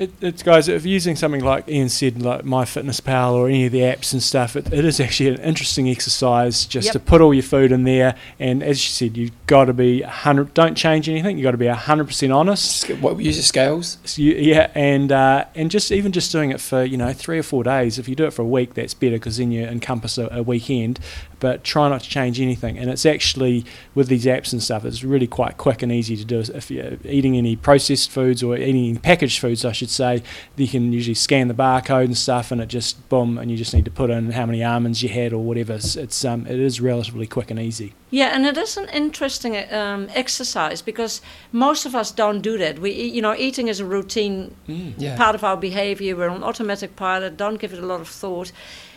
It, 0.00 0.10
it's 0.22 0.42
guys, 0.42 0.66
if 0.66 0.86
you're 0.86 0.94
using 0.94 1.14
something 1.14 1.44
like 1.44 1.68
Ina 1.68 1.90
said, 1.90 2.22
like 2.22 2.42
MyFitnessPal 2.42 3.34
or 3.34 3.48
any 3.48 3.66
of 3.66 3.72
the 3.72 3.80
apps 3.80 4.14
and 4.14 4.22
stuff, 4.22 4.56
it, 4.56 4.72
it 4.72 4.82
is 4.84 4.98
actually 4.98 5.28
an 5.28 5.40
interesting 5.42 5.90
exercise 5.90 6.64
just 6.64 6.86
Yep. 6.86 6.92
to 6.94 6.98
put 7.00 7.20
all 7.20 7.34
your 7.34 7.42
food 7.42 7.70
in 7.70 7.84
there. 7.84 8.14
And 8.38 8.62
as 8.62 8.82
you 8.82 8.88
said, 8.90 9.18
you've 9.18 9.32
got 9.46 9.66
to 9.66 9.74
be 9.74 10.00
100. 10.00 10.54
Don't 10.54 10.74
change 10.74 11.06
anything. 11.06 11.36
You've 11.36 11.44
got 11.44 11.50
to 11.50 11.58
be 11.58 11.66
100 11.68 12.06
percent 12.06 12.32
honest. 12.32 12.80
Sc- 12.80 12.90
What 13.02 13.18
use 13.20 13.36
your 13.36 13.42
scales? 13.42 13.98
So 14.06 14.22
you, 14.22 14.32
yeah, 14.36 14.70
and 14.74 15.12
uh, 15.12 15.44
and 15.54 15.70
just 15.70 15.92
even 15.92 16.12
just 16.12 16.32
doing 16.32 16.50
it 16.50 16.62
for 16.62 16.82
you 16.82 16.96
know 16.96 17.12
three 17.12 17.38
or 17.38 17.42
four 17.42 17.62
days. 17.62 17.98
If 17.98 18.08
you 18.08 18.16
do 18.16 18.24
it 18.24 18.32
for 18.32 18.40
a 18.40 18.46
week, 18.46 18.72
that's 18.72 18.94
better 18.94 19.16
because 19.16 19.36
then 19.36 19.52
you 19.52 19.64
encompass 19.64 20.16
a, 20.16 20.28
a 20.32 20.42
weekend. 20.42 20.98
But 21.40 21.64
try 21.64 21.88
not 21.88 22.02
to 22.02 22.08
change 22.08 22.40
anything. 22.40 22.78
And 22.78 22.88
it's 22.90 23.04
actually 23.04 23.64
with 23.94 24.08
these 24.08 24.26
apps 24.26 24.52
and 24.52 24.62
stuff, 24.62 24.84
it's 24.84 25.02
really 25.02 25.26
quite 25.26 25.56
quick 25.56 25.82
and 25.82 25.90
easy 25.90 26.16
to 26.16 26.24
do. 26.24 26.38
If 26.40 26.70
you're 26.70 26.98
eating 27.04 27.36
any 27.36 27.56
processed 27.56 28.10
foods 28.10 28.42
or 28.42 28.56
eating 28.56 28.68
any 28.90 28.98
packaged 28.98 29.40
foods, 29.40 29.64
I 29.64 29.72
should 29.72 29.90
say, 29.90 30.22
you 30.56 30.68
can 30.68 30.92
usually 30.92 31.14
scan 31.14 31.48
the 31.48 31.54
barcode 31.54 32.04
and 32.04 32.16
stuff, 32.16 32.52
and 32.52 32.60
it 32.60 32.66
just 32.68 33.08
boom, 33.08 33.38
and 33.38 33.50
you 33.50 33.56
just 33.56 33.74
need 33.74 33.84
to 33.86 33.90
put 33.90 34.10
in 34.10 34.30
how 34.30 34.46
many 34.46 34.62
almonds 34.62 35.02
you 35.02 35.08
had 35.08 35.32
or 35.32 35.42
whatever. 35.42 35.72
It's, 35.74 35.96
it's 35.96 36.24
um, 36.24 36.46
it 36.46 36.60
is 36.60 36.80
relatively 36.80 37.26
quick 37.26 37.50
and 37.50 37.58
easy. 37.58 37.94
Yeah, 38.12 38.34
and 38.34 38.44
it 38.44 38.56
is 38.56 38.76
an 38.76 38.88
interesting 38.88 39.56
um, 39.72 40.08
exercise 40.14 40.82
because 40.82 41.20
most 41.52 41.86
of 41.86 41.94
us 41.94 42.10
don't 42.10 42.40
do 42.40 42.58
that. 42.58 42.78
We, 42.80 42.90
eat- 42.90 43.14
you 43.14 43.22
know, 43.22 43.34
eating 43.36 43.68
is 43.68 43.78
a 43.80 43.84
routine 43.84 44.54
Yeah. 44.66 45.16
part 45.16 45.34
of 45.34 45.44
our 45.44 45.56
behavior. 45.56 46.16
We're 46.16 46.28
on 46.28 46.42
automatic 46.42 46.96
pilot. 46.96 47.36
Don't 47.36 47.60
give 47.60 47.72
it 47.72 47.78
a 47.78 47.86
lot 47.86 48.00
of 48.00 48.08
thought, 48.08 48.50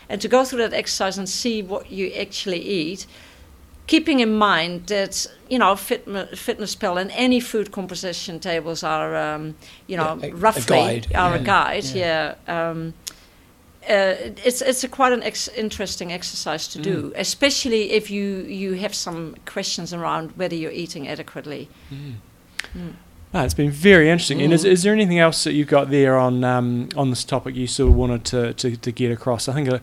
and 0.08 0.20
to 0.20 0.28
go 0.28 0.44
through 0.44 0.58
that 0.68 0.72
exercise 0.72 1.18
and 1.18 1.28
see 1.28 1.62
what 1.62 1.90
you 1.90 2.08
actually 2.20 2.60
eat, 2.60 3.06
keeping 3.86 4.20
in 4.20 4.34
mind 4.36 4.86
that 4.86 5.26
you 5.50 5.58
know 5.58 5.76
fit, 5.76 6.06
FitnessPal 6.06 7.00
and 7.00 7.10
any 7.12 7.40
food 7.40 7.70
composition 7.72 8.40
tables 8.40 8.82
are 8.82 9.14
um, 9.16 9.54
you 9.86 9.96
know 9.96 10.18
Yeah, 10.20 10.28
a- 10.28 10.32
a 10.32 10.34
roughly 10.36 10.76
guide, 10.76 11.06
are 11.14 11.34
a 11.34 11.38
guide. 11.38 11.84
Yeah. 11.84 12.34
Um, 12.48 12.94
uh, 13.86 14.16
it's 14.46 14.62
it's 14.62 14.82
a 14.82 14.88
quite 14.88 15.12
an 15.12 15.22
ex- 15.22 15.48
interesting 15.56 16.10
exercise 16.10 16.66
to 16.68 16.78
do, 16.78 17.12
especially 17.16 17.92
if 17.92 18.10
you 18.10 18.24
you 18.48 18.72
have 18.80 18.94
some 18.94 19.34
questions 19.44 19.92
around 19.92 20.30
whether 20.38 20.56
you're 20.56 20.72
eating 20.72 21.06
adequately. 21.06 21.68
No, 23.34 23.42
it's 23.42 23.52
been 23.52 23.70
very 23.72 24.08
interesting. 24.10 24.40
And 24.40 24.52
Mm. 24.52 24.54
is, 24.54 24.64
is 24.64 24.82
there 24.84 24.92
anything 24.92 25.18
else 25.18 25.42
that 25.42 25.54
you've 25.54 25.68
got 25.68 25.90
there 25.90 26.16
on 26.16 26.44
um, 26.44 26.88
on 26.96 27.10
this 27.10 27.24
topic 27.24 27.56
you 27.56 27.66
sort 27.66 27.90
of 27.90 27.96
wanted 27.96 28.24
to, 28.26 28.54
to, 28.54 28.76
to 28.76 28.92
get 28.92 29.10
across? 29.10 29.48
I 29.48 29.54
think, 29.54 29.68
uh, 29.68 29.80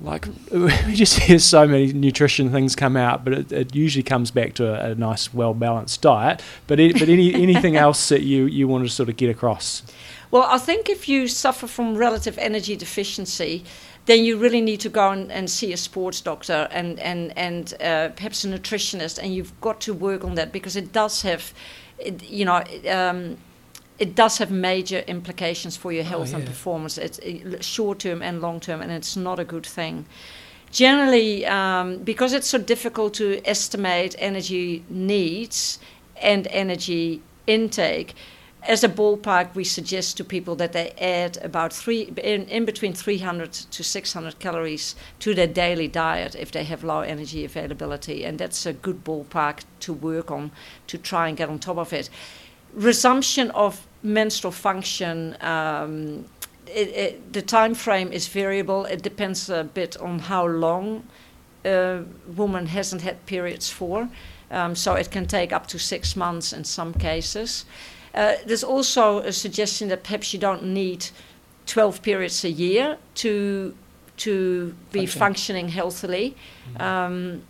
like, 0.00 0.26
we 0.52 0.94
just 0.94 1.20
hear 1.20 1.38
so 1.38 1.64
many 1.64 1.92
nutrition 1.92 2.50
things 2.50 2.74
come 2.74 2.96
out, 2.96 3.22
but 3.24 3.34
it, 3.34 3.52
it 3.52 3.74
usually 3.74 4.02
comes 4.02 4.32
back 4.32 4.54
to 4.54 4.66
a, 4.66 4.90
a 4.90 4.94
nice, 4.96 5.32
well 5.32 5.54
balanced 5.54 6.02
diet. 6.02 6.42
But 6.66 6.80
it, 6.80 6.98
but 6.98 7.08
any 7.08 7.32
anything 7.34 7.76
else 7.86 8.08
that 8.08 8.22
you 8.22 8.46
you 8.46 8.66
want 8.66 8.84
to 8.84 8.90
sort 8.90 9.08
of 9.08 9.16
get 9.16 9.30
across? 9.30 9.84
Well, 10.32 10.48
I 10.50 10.58
think 10.58 10.88
if 10.88 11.08
you 11.08 11.28
suffer 11.28 11.68
from 11.68 11.96
relative 11.96 12.36
energy 12.38 12.74
deficiency, 12.74 13.64
then 14.06 14.24
you 14.24 14.38
really 14.38 14.60
need 14.62 14.80
to 14.80 14.88
go 14.88 15.10
and, 15.10 15.30
and 15.30 15.48
see 15.48 15.72
a 15.72 15.76
sports 15.76 16.20
doctor 16.20 16.66
and 16.72 16.98
and 16.98 17.32
and 17.38 17.74
uh, 17.80 18.08
perhaps 18.16 18.44
a 18.44 18.48
nutritionist, 18.48 19.22
and 19.22 19.32
you've 19.32 19.52
got 19.60 19.80
to 19.82 19.94
work 19.94 20.24
on 20.24 20.34
that 20.34 20.50
because 20.50 20.74
it 20.74 20.92
does 20.92 21.22
have, 21.22 21.52
it, 22.04 22.22
you 22.28 22.44
know. 22.44 22.62
Um, 22.90 23.36
it 23.98 24.16
does 24.16 24.38
have 24.38 24.50
major 24.50 25.00
implications 25.06 25.76
for 25.76 25.92
your 25.92 26.02
health 26.02 26.32
and 26.34 26.42
yeah. 26.42 26.48
performance. 26.48 26.98
It's 26.98 27.20
short 27.64 28.00
term 28.00 28.20
and 28.20 28.40
long 28.40 28.58
term, 28.58 28.80
and 28.80 28.90
it's 28.90 29.16
not 29.16 29.38
a 29.38 29.44
good 29.44 29.64
thing. 29.64 30.06
Generally, 30.72 31.46
um, 31.46 31.98
because 31.98 32.32
it's 32.32 32.48
so 32.48 32.58
difficult 32.58 33.14
to 33.14 33.40
estimate 33.44 34.16
energy 34.18 34.82
needs 34.88 35.78
and 36.16 36.48
energy 36.50 37.22
intake, 37.46 38.14
as 38.64 38.84
a 38.84 38.88
ballpark, 38.88 39.54
we 39.54 39.64
suggest 39.64 40.16
to 40.16 40.24
people 40.24 40.54
that 40.56 40.72
they 40.72 40.90
add 40.92 41.36
about 41.42 41.72
three 41.72 42.02
in, 42.16 42.46
in 42.46 42.64
between 42.64 42.92
300 42.92 43.52
to 43.52 43.82
600 43.82 44.38
calories 44.38 44.94
to 45.18 45.34
their 45.34 45.48
daily 45.48 45.88
diet 45.88 46.36
if 46.36 46.52
they 46.52 46.62
have 46.64 46.84
low 46.84 47.00
energy 47.00 47.44
availability, 47.44 48.24
and 48.24 48.38
that's 48.38 48.64
a 48.64 48.72
good 48.72 49.04
ballpark 49.04 49.64
to 49.80 49.92
work 49.92 50.30
on 50.30 50.52
to 50.86 50.96
try 50.96 51.28
and 51.28 51.36
get 51.36 51.48
on 51.48 51.58
top 51.58 51.76
of 51.76 51.92
it. 51.92 52.08
Resumption 52.72 53.50
of 53.50 53.86
menstrual 54.02 54.52
function. 54.52 55.36
Um, 55.40 56.26
it, 56.66 56.88
it, 56.88 57.32
the 57.32 57.42
time 57.42 57.74
frame 57.74 58.12
is 58.12 58.28
variable. 58.28 58.84
It 58.84 59.02
depends 59.02 59.50
a 59.50 59.64
bit 59.64 59.96
on 59.96 60.20
how 60.20 60.46
long 60.46 61.04
a 61.64 62.04
woman 62.36 62.66
hasn't 62.66 63.02
had 63.02 63.26
periods 63.26 63.70
for. 63.70 64.08
Um, 64.52 64.76
so 64.76 64.94
it 64.94 65.10
can 65.10 65.26
take 65.26 65.52
up 65.52 65.66
to 65.68 65.78
six 65.78 66.14
months 66.14 66.52
in 66.52 66.64
some 66.64 66.94
cases. 66.94 67.64
Uh, 68.14 68.34
there's 68.46 68.64
also 68.64 69.18
a 69.18 69.32
suggestion 69.32 69.88
that 69.88 70.02
perhaps 70.02 70.32
you 70.34 70.38
don't 70.38 70.62
need 70.64 71.06
12 71.66 72.02
periods 72.02 72.44
a 72.44 72.50
year 72.50 72.98
to 73.14 73.74
to 74.18 74.74
be 74.92 75.00
Function. 75.06 75.18
functioning 75.18 75.68
healthily. 75.68 76.36
Um, 76.78 77.42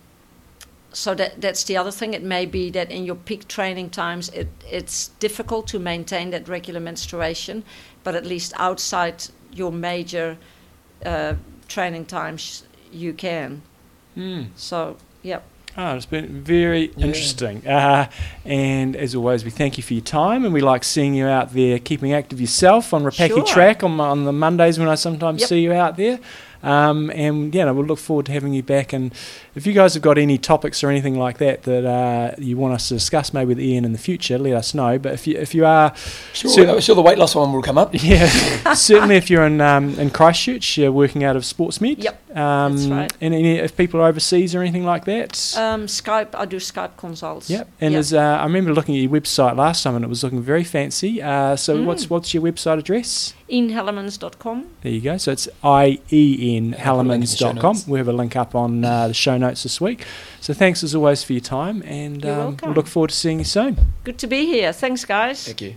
so 0.93 1.13
that 1.15 1.41
that's 1.41 1.63
the 1.65 1.75
other 1.75 1.91
thing. 1.91 2.13
It 2.13 2.23
may 2.23 2.45
be 2.45 2.69
that 2.71 2.91
in 2.91 3.03
your 3.03 3.15
peak 3.15 3.47
training 3.47 3.89
times, 3.89 4.29
it, 4.29 4.47
it's 4.69 5.09
difficult 5.19 5.67
to 5.67 5.79
maintain 5.79 6.29
that 6.31 6.47
regular 6.47 6.79
menstruation, 6.79 7.63
but 8.03 8.15
at 8.15 8.25
least 8.25 8.53
outside 8.57 9.25
your 9.51 9.71
major 9.71 10.37
uh, 11.05 11.33
training 11.67 12.05
times, 12.05 12.63
you 12.91 13.13
can. 13.13 13.61
So, 14.55 14.97
Oh, 15.75 15.95
it's 15.95 16.05
been 16.05 16.43
very 16.43 16.91
Yeah. 16.95 17.07
interesting. 17.07 17.65
Uh, 17.67 18.07
and 18.45 18.95
as 18.95 19.15
always, 19.15 19.43
we 19.43 19.49
thank 19.49 19.75
you 19.77 19.83
for 19.83 19.93
your 19.95 20.03
time, 20.03 20.45
and 20.45 20.53
we 20.53 20.61
like 20.61 20.83
seeing 20.83 21.15
you 21.15 21.25
out 21.25 21.53
there 21.53 21.79
keeping 21.79 22.13
active 22.13 22.39
yourself 22.39 22.93
on 22.93 23.03
Rapaki 23.03 23.27
Sure. 23.29 23.43
Track 23.43 23.83
on, 23.83 23.99
on 23.99 24.25
the 24.25 24.31
Mondays 24.33 24.77
when 24.77 24.87
I 24.87 24.95
sometimes 24.95 25.41
Yep. 25.41 25.49
see 25.49 25.61
you 25.61 25.73
out 25.73 25.97
there. 25.97 26.19
Um, 26.61 27.09
and 27.15 27.53
yeah, 27.53 27.69
we'll 27.71 27.85
look 27.85 27.99
forward 27.99 28.27
to 28.27 28.31
having 28.31 28.53
you 28.53 28.61
back. 28.63 28.93
And 28.93 29.11
if 29.55 29.65
you 29.67 29.73
guys 29.73 29.93
have 29.93 30.03
got 30.03 30.17
any 30.17 30.37
topics 30.37 30.83
or 30.83 30.89
anything 30.89 31.17
like 31.17 31.37
that 31.37 31.63
that 31.63 31.85
uh, 31.85 32.35
you 32.37 32.57
want 32.57 32.73
us 32.73 32.87
to 32.89 32.95
discuss, 32.95 33.33
maybe 33.33 33.49
with 33.49 33.59
Ina 33.59 33.85
in 33.85 33.91
the 33.93 33.99
future, 33.99 34.37
let 34.37 34.53
us 34.53 34.73
know. 34.73 34.97
But 34.97 35.13
if 35.13 35.27
you 35.27 35.37
if 35.37 35.53
you 35.53 35.65
are 35.65 35.93
Sure, 36.33 36.49
Cer- 36.51 36.81
sure 36.81 36.95
the 36.95 37.01
weight 37.01 37.17
loss 37.17 37.35
one 37.35 37.53
will 37.53 37.61
come 37.61 37.77
up. 37.77 37.91
yeah, 38.03 38.27
certainly 38.73 39.15
if 39.15 39.29
you're 39.29 39.45
in 39.45 39.61
um, 39.61 39.97
in 39.99 40.09
Christchurch, 40.09 40.77
you're 40.77 40.91
working 40.91 41.23
out 41.23 41.35
of 41.35 41.43
Sportsmed. 41.43 42.03
Yep, 42.03 42.37
Um, 42.37 42.75
that's 42.75 42.87
right. 42.87 43.13
And 43.21 43.33
any, 43.33 43.57
if 43.59 43.77
people 43.77 43.99
are 44.01 44.07
overseas 44.07 44.55
or 44.55 44.61
anything 44.61 44.85
like 44.85 45.05
that. 45.05 45.55
Um, 45.57 45.85
Skype, 45.87 46.29
I 46.33 46.45
do 46.45 46.57
Skype 46.57 46.97
consults. 46.97 47.49
Yep. 47.49 47.67
And 47.81 47.91
Yep. 47.91 47.95
there's, 47.97 48.13
uh, 48.13 48.19
I 48.41 48.43
remember 48.45 48.73
looking 48.73 48.95
at 48.95 49.01
your 49.01 49.11
website 49.11 49.55
last 49.55 49.83
time 49.83 49.95
and 49.95 50.03
it 50.03 50.07
was 50.07 50.23
looking 50.23 50.41
very 50.41 50.63
fancy. 50.63 51.21
Uh, 51.21 51.55
so 51.55 51.77
Mm. 51.77 51.85
what's 51.85 52.09
what's 52.09 52.33
your 52.33 52.41
website 52.43 52.79
address? 52.79 53.33
InaHellemans.com. 53.49 54.65
There 54.81 54.91
you 54.91 55.01
go. 55.01 55.17
So 55.17 55.31
it's 55.31 55.47
I 55.63 55.99
E 56.11 56.57
N 56.57 56.75
Yeah, 56.77 56.89
I'll 56.91 56.97
put 56.97 57.05
a 57.05 57.09
link 57.09 57.13
in 57.15 57.19
the 57.21 57.27
show 57.27 57.45
Hellemans.com. 57.53 57.75
notes. 57.75 57.87
We 57.87 57.99
have 57.99 58.07
a 58.07 58.13
link 58.13 58.35
up 58.35 58.55
on 58.55 58.83
uh, 58.85 59.07
the 59.09 59.13
show 59.13 59.37
notes 59.47 59.63
this 59.63 59.79
week. 59.79 60.05
So 60.41 60.53
thanks 60.53 60.83
as 60.83 60.95
always 60.95 61.23
for 61.23 61.33
your 61.33 61.41
time 61.59 61.83
and 61.85 62.23
You're 62.23 62.33
um, 62.33 62.39
welcome. 62.39 62.69
we'll 62.69 62.75
look 62.75 62.87
forward 62.87 63.09
to 63.11 63.15
seeing 63.15 63.39
you 63.39 63.45
soon. 63.45 63.77
Good 64.03 64.17
to 64.19 64.27
be 64.27 64.45
here. 64.45 64.73
Thanks, 64.73 65.05
guys. 65.05 65.45
Thank 65.45 65.61
you. 65.61 65.75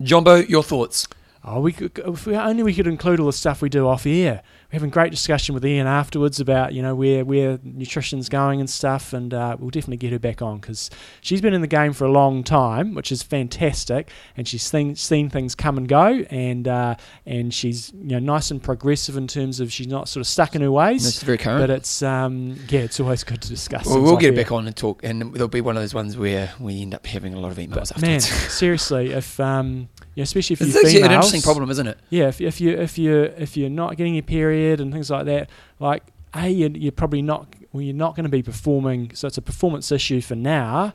Jumbo, 0.00 0.36
your 0.36 0.62
thoughts? 0.62 1.06
Oh, 1.44 1.60
we 1.60 1.72
could, 1.72 1.98
if 2.04 2.26
we, 2.26 2.34
only 2.34 2.62
we 2.62 2.74
could 2.74 2.86
include 2.86 3.20
all 3.20 3.26
the 3.26 3.32
stuff 3.32 3.62
we 3.62 3.68
do 3.68 3.86
off 3.86 4.06
air. 4.06 4.42
We're 4.70 4.76
having 4.80 4.90
great 4.90 5.10
discussion 5.10 5.54
with 5.54 5.64
Ina 5.64 5.88
afterwards 5.88 6.40
about 6.40 6.74
you 6.74 6.82
know 6.82 6.94
where 6.94 7.24
where 7.24 7.58
nutrition's 7.62 8.28
going 8.28 8.60
and 8.60 8.68
stuff, 8.68 9.12
and 9.14 9.32
uh, 9.32 9.56
we'll 9.58 9.70
definitely 9.70 9.96
get 9.96 10.12
her 10.12 10.18
back 10.18 10.42
on 10.42 10.58
because 10.58 10.90
she's 11.22 11.40
been 11.40 11.54
in 11.54 11.62
the 11.62 11.66
game 11.66 11.94
for 11.94 12.04
a 12.04 12.10
long 12.10 12.44
time, 12.44 12.92
which 12.94 13.10
is 13.10 13.22
fantastic, 13.22 14.10
and 14.36 14.46
she's 14.46 14.62
seen, 14.62 14.94
seen 14.94 15.30
things 15.30 15.54
come 15.54 15.78
and 15.78 15.88
go, 15.88 16.06
and 16.30 16.68
uh, 16.68 16.96
and 17.24 17.54
she's 17.54 17.92
you 17.94 18.10
know 18.10 18.18
nice 18.18 18.50
and 18.50 18.62
progressive 18.62 19.16
in 19.16 19.26
terms 19.26 19.60
of 19.60 19.72
she's 19.72 19.86
not 19.86 20.08
sort 20.08 20.20
of 20.20 20.26
stuck 20.26 20.54
in 20.54 20.60
her 20.60 20.70
ways. 20.72 21.04
That's 21.04 21.22
very 21.22 21.38
current. 21.38 21.60
But 21.60 21.70
it's 21.70 22.02
um, 22.02 22.56
yeah, 22.68 22.80
it's 22.80 23.00
always 23.00 23.24
good 23.24 23.40
to 23.40 23.48
discuss. 23.48 23.86
Well, 23.86 24.02
we'll 24.02 24.16
get 24.18 24.34
air. 24.36 24.42
back 24.42 24.52
on 24.52 24.66
and 24.66 24.76
talk, 24.76 25.02
and 25.02 25.34
there'll 25.34 25.48
be 25.48 25.62
one 25.62 25.76
of 25.76 25.82
those 25.82 25.94
ones 25.94 26.18
where 26.18 26.52
we 26.60 26.82
end 26.82 26.94
up 26.94 27.06
having 27.06 27.32
a 27.32 27.40
lot 27.40 27.52
of 27.52 27.58
emails 27.58 27.92
But 27.94 28.02
man, 28.02 28.16
afterwards. 28.16 28.52
seriously, 28.52 29.12
if 29.12 29.40
um, 29.40 29.88
yeah, 30.18 30.24
especially 30.24 30.54
if 30.54 30.60
it's 30.62 30.74
you 30.74 30.80
actually 30.80 30.92
females, 30.94 31.06
an 31.10 31.14
interesting 31.14 31.42
problem, 31.42 31.70
isn't 31.70 31.86
it? 31.86 31.96
Yeah, 32.10 32.26
if, 32.26 32.40
if 32.40 32.60
you 32.60 32.72
if 32.76 32.98
you 32.98 33.22
if 33.38 33.56
you're 33.56 33.70
not 33.70 33.96
getting 33.96 34.14
your 34.16 34.24
period 34.24 34.80
and 34.80 34.92
things 34.92 35.10
like 35.10 35.26
that, 35.26 35.48
like 35.78 36.02
a 36.34 36.48
you're, 36.48 36.70
you're 36.70 36.90
probably 36.90 37.22
not 37.22 37.54
well, 37.72 37.82
you're 37.82 37.94
not 37.94 38.16
going 38.16 38.24
to 38.24 38.30
be 38.30 38.42
performing. 38.42 39.14
So 39.14 39.28
it's 39.28 39.38
a 39.38 39.42
performance 39.42 39.92
issue 39.92 40.20
for 40.20 40.34
now, 40.34 40.92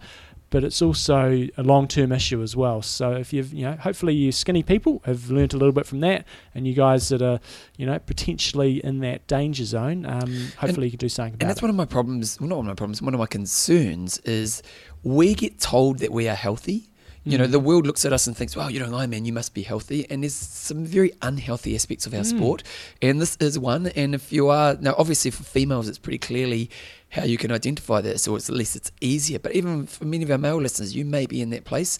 but 0.49 0.65
it's 0.65 0.81
also 0.81 1.47
a 1.57 1.63
long 1.63 1.87
term 1.87 2.11
issue 2.11 2.41
as 2.43 2.53
well. 2.57 2.81
So 2.81 3.13
if 3.13 3.31
you've 3.31 3.53
you 3.53 3.63
know 3.63 3.77
hopefully 3.77 4.13
you 4.13 4.33
skinny 4.33 4.61
people 4.61 5.01
have 5.05 5.31
learnt 5.31 5.53
a 5.53 5.57
little 5.57 5.71
bit 5.71 5.85
from 5.85 6.01
that, 6.01 6.25
and 6.53 6.67
you 6.67 6.73
guys 6.73 7.07
that 7.07 7.21
are 7.21 7.39
you 7.77 7.85
know 7.85 7.99
potentially 7.99 8.83
in 8.83 8.99
that 8.99 9.25
danger 9.27 9.63
zone, 9.63 10.05
um, 10.05 10.49
hopefully 10.57 10.87
you 10.87 10.91
can 10.91 10.99
do 10.99 11.07
something 11.07 11.35
about 11.35 11.43
And 11.43 11.49
that's 11.49 11.59
it. 11.59 11.63
one 11.63 11.69
of 11.69 11.77
my 11.77 11.85
problems. 11.85 12.41
Well, 12.41 12.49
not 12.49 12.57
one 12.57 12.65
of 12.65 12.71
my 12.71 12.75
problems. 12.75 13.01
One 13.01 13.13
of 13.13 13.21
my 13.21 13.25
concerns 13.27 14.17
is 14.25 14.61
we 15.01 15.33
get 15.33 15.61
told 15.61 15.99
that 15.99 16.11
we 16.11 16.27
are 16.27 16.35
healthy. 16.35 16.89
You 17.25 17.37
know, 17.37 17.45
Mm. 17.47 17.51
the 17.51 17.59
world 17.59 17.87
looks 17.87 18.03
at 18.03 18.11
us 18.11 18.27
and 18.27 18.35
thinks, 18.35 18.55
"Wow, 18.55 18.67
you're 18.67 18.85
doing 18.85 18.91
Ironman, 18.99 19.25
you 19.25 19.31
must 19.31 19.53
be 19.53 19.61
healthy." 19.61 20.05
And 20.09 20.23
there's 20.23 20.35
some 20.35 20.83
very 20.85 21.13
unhealthy 21.21 21.73
aspects 21.73 22.05
of 22.05 22.13
our 22.13 22.21
Mm. 22.21 22.29
sport, 22.37 22.63
and 23.01 23.21
this 23.21 23.37
is 23.39 23.57
one. 23.57 23.87
And 23.87 24.13
if 24.13 24.33
you 24.33 24.49
are 24.49 24.77
now, 24.81 24.93
obviously 24.97 25.31
for 25.31 25.43
females, 25.43 25.87
it's 25.87 25.97
pretty 25.97 26.17
clearly 26.17 26.69
how 27.09 27.23
you 27.23 27.37
can 27.37 27.51
identify 27.51 28.01
this, 28.01 28.27
or 28.27 28.35
it's, 28.37 28.49
at 28.49 28.55
least 28.55 28.75
it's 28.75 28.91
easier. 28.99 29.39
But 29.39 29.55
even 29.55 29.87
for 29.87 30.03
many 30.03 30.23
of 30.23 30.31
our 30.31 30.37
male 30.37 30.57
listeners, 30.59 30.95
you 30.95 31.05
may 31.05 31.25
be 31.25 31.41
in 31.41 31.49
that 31.51 31.63
place, 31.63 31.97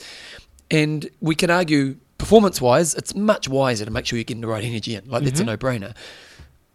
and 0.70 1.10
we 1.22 1.36
can 1.36 1.50
argue 1.50 1.96
performance-wise, 2.18 2.94
it's 2.96 3.16
much 3.16 3.48
wiser 3.48 3.86
to 3.86 3.92
make 3.92 4.06
sure 4.06 4.18
you're 4.18 4.24
getting 4.24 4.42
the 4.42 4.48
right 4.48 4.64
energy 4.64 4.96
in. 4.96 5.04
Like 5.08 5.24
that's 5.24 5.40
a 5.40 5.44
Mhm. 5.44 5.48
no-brainer. 5.48 5.94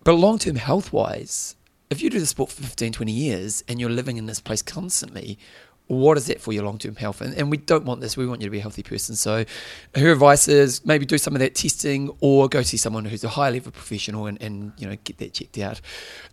But 0.05 0.15
long-term 0.15 0.57
health-wise, 0.57 1.55
if 1.91 2.03
you 2.03 2.11
do 2.11 2.21
the 2.21 2.27
sport 2.27 2.51
for 2.53 2.63
15, 2.63 2.93
20 2.93 3.13
years 3.13 3.65
and 3.67 3.81
you're 3.81 3.91
living 3.91 4.17
in 4.19 4.27
this 4.27 4.41
place 4.41 4.63
constantly, 4.63 5.39
what 5.89 6.17
is 6.17 6.27
that 6.27 6.41
for 6.41 6.53
your 6.53 6.65
long 6.65 6.79
term 6.79 6.97
health? 6.97 7.21
And, 7.21 7.35
and 7.35 7.51
we 7.51 7.57
don't 7.57 7.85
want 7.85 8.01
this. 8.01 8.17
We 8.17 8.27
want 8.27 8.41
you 8.41 8.47
to 8.47 8.51
be 8.51 8.59
a 8.59 8.63
healthy 8.63 8.83
person. 8.83 9.17
So 9.17 9.45
her 9.95 10.13
advice 10.13 10.47
is 10.49 10.85
maybe 10.87 11.05
do 11.07 11.19
some 11.19 11.35
of 11.35 11.41
that 11.41 11.55
testing 11.55 12.11
or 12.21 12.49
go 12.49 12.63
see 12.63 12.77
someone 12.77 13.05
who's 13.07 13.25
a 13.25 13.29
high 13.29 13.51
level 13.51 13.73
professional 13.73 14.27
and, 14.27 14.41
and 14.41 14.73
you 14.79 14.87
know 14.89 14.97
get 15.05 15.19
that 15.19 15.33
checked 15.33 15.59
out. 15.59 15.81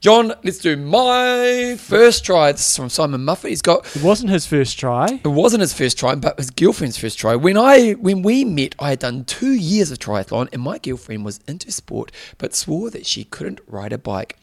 John, 0.02 0.34
let's 0.44 0.60
do 0.60 0.76
my 0.78 1.76
first 1.80 2.26
try. 2.26 2.52
This 2.52 2.70
is 2.70 2.76
from 2.78 2.90
Simon 2.90 3.24
Muffet. 3.26 3.50
He's 3.50 3.62
got 3.62 3.86
It 3.96 4.04
wasn't 4.04 4.30
his 4.32 4.46
first 4.46 4.78
try. 4.78 5.08
it 5.24 5.28
wasn't 5.28 5.62
his 5.62 5.74
first 5.74 5.98
try, 5.98 6.16
but 6.16 6.38
his 6.38 6.52
girlfriend's 6.52 6.98
first 6.98 7.18
try. 7.18 7.36
When 7.36 7.58
I 7.58 7.94
when 7.94 8.22
we 8.22 8.44
met, 8.46 8.76
I 8.80 8.90
had 8.90 9.00
done 9.00 9.24
two 9.26 9.54
years 9.54 9.90
of 9.92 10.00
triathlon, 10.00 10.50
and 10.54 10.62
my 10.62 10.78
girlfriend 10.78 11.26
was 11.26 11.40
into 11.48 11.72
sport, 11.72 12.12
but 12.38 12.54
swore 12.54 12.90
that 12.92 13.06
she 13.06 13.24
couldn't 13.24 13.62
ride 13.68 13.94
a 13.94 13.98
bike. 13.98 14.38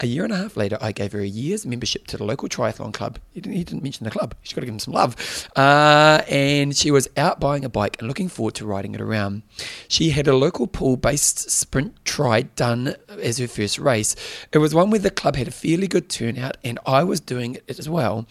A 0.00 0.06
year 0.06 0.24
and 0.24 0.32
a 0.32 0.36
half 0.36 0.56
later, 0.56 0.78
I 0.80 0.92
gave 0.92 1.12
her 1.12 1.20
a 1.20 1.26
year's 1.26 1.66
membership 1.66 2.06
to 2.08 2.16
the 2.16 2.24
local 2.24 2.48
triathlon 2.48 2.92
club. 2.92 3.18
He 3.32 3.40
didn't, 3.40 3.56
he 3.56 3.64
didn't 3.64 3.82
mention 3.82 4.04
the 4.04 4.10
club. 4.10 4.34
She's 4.42 4.52
got 4.58 4.62
to 4.62 4.66
give 4.66 4.74
him 4.74 4.78
some 4.78 4.94
love. 4.94 5.48
Uh, 5.56 6.22
and 6.28 6.76
she 6.76 6.90
was 6.90 7.08
out 7.16 7.40
buying 7.40 7.64
a 7.64 7.68
bike 7.68 7.96
and 7.98 8.08
looking 8.08 8.28
forward 8.28 8.54
to 8.56 8.66
riding 8.66 8.94
it 8.94 9.00
around. 9.00 9.42
She 9.88 10.10
had 10.10 10.26
a 10.26 10.36
local 10.36 10.66
pool-based 10.66 11.50
sprint 11.50 12.04
try 12.04 12.42
done 12.42 12.94
as 13.08 13.38
her 13.38 13.48
first 13.48 13.78
race. 13.78 14.16
It 14.52 14.58
was 14.58 14.74
one 14.74 14.90
where 14.90 15.00
the 15.00 15.10
club 15.10 15.36
had 15.36 15.48
a 15.48 15.52
fairly 15.52 15.86
good 15.86 16.08
turnout, 16.08 16.56
and 16.64 16.78
I 16.86 17.04
was 17.04 17.20
doing 17.20 17.56
it 17.66 17.78
as 17.78 17.88
well. 17.88 18.26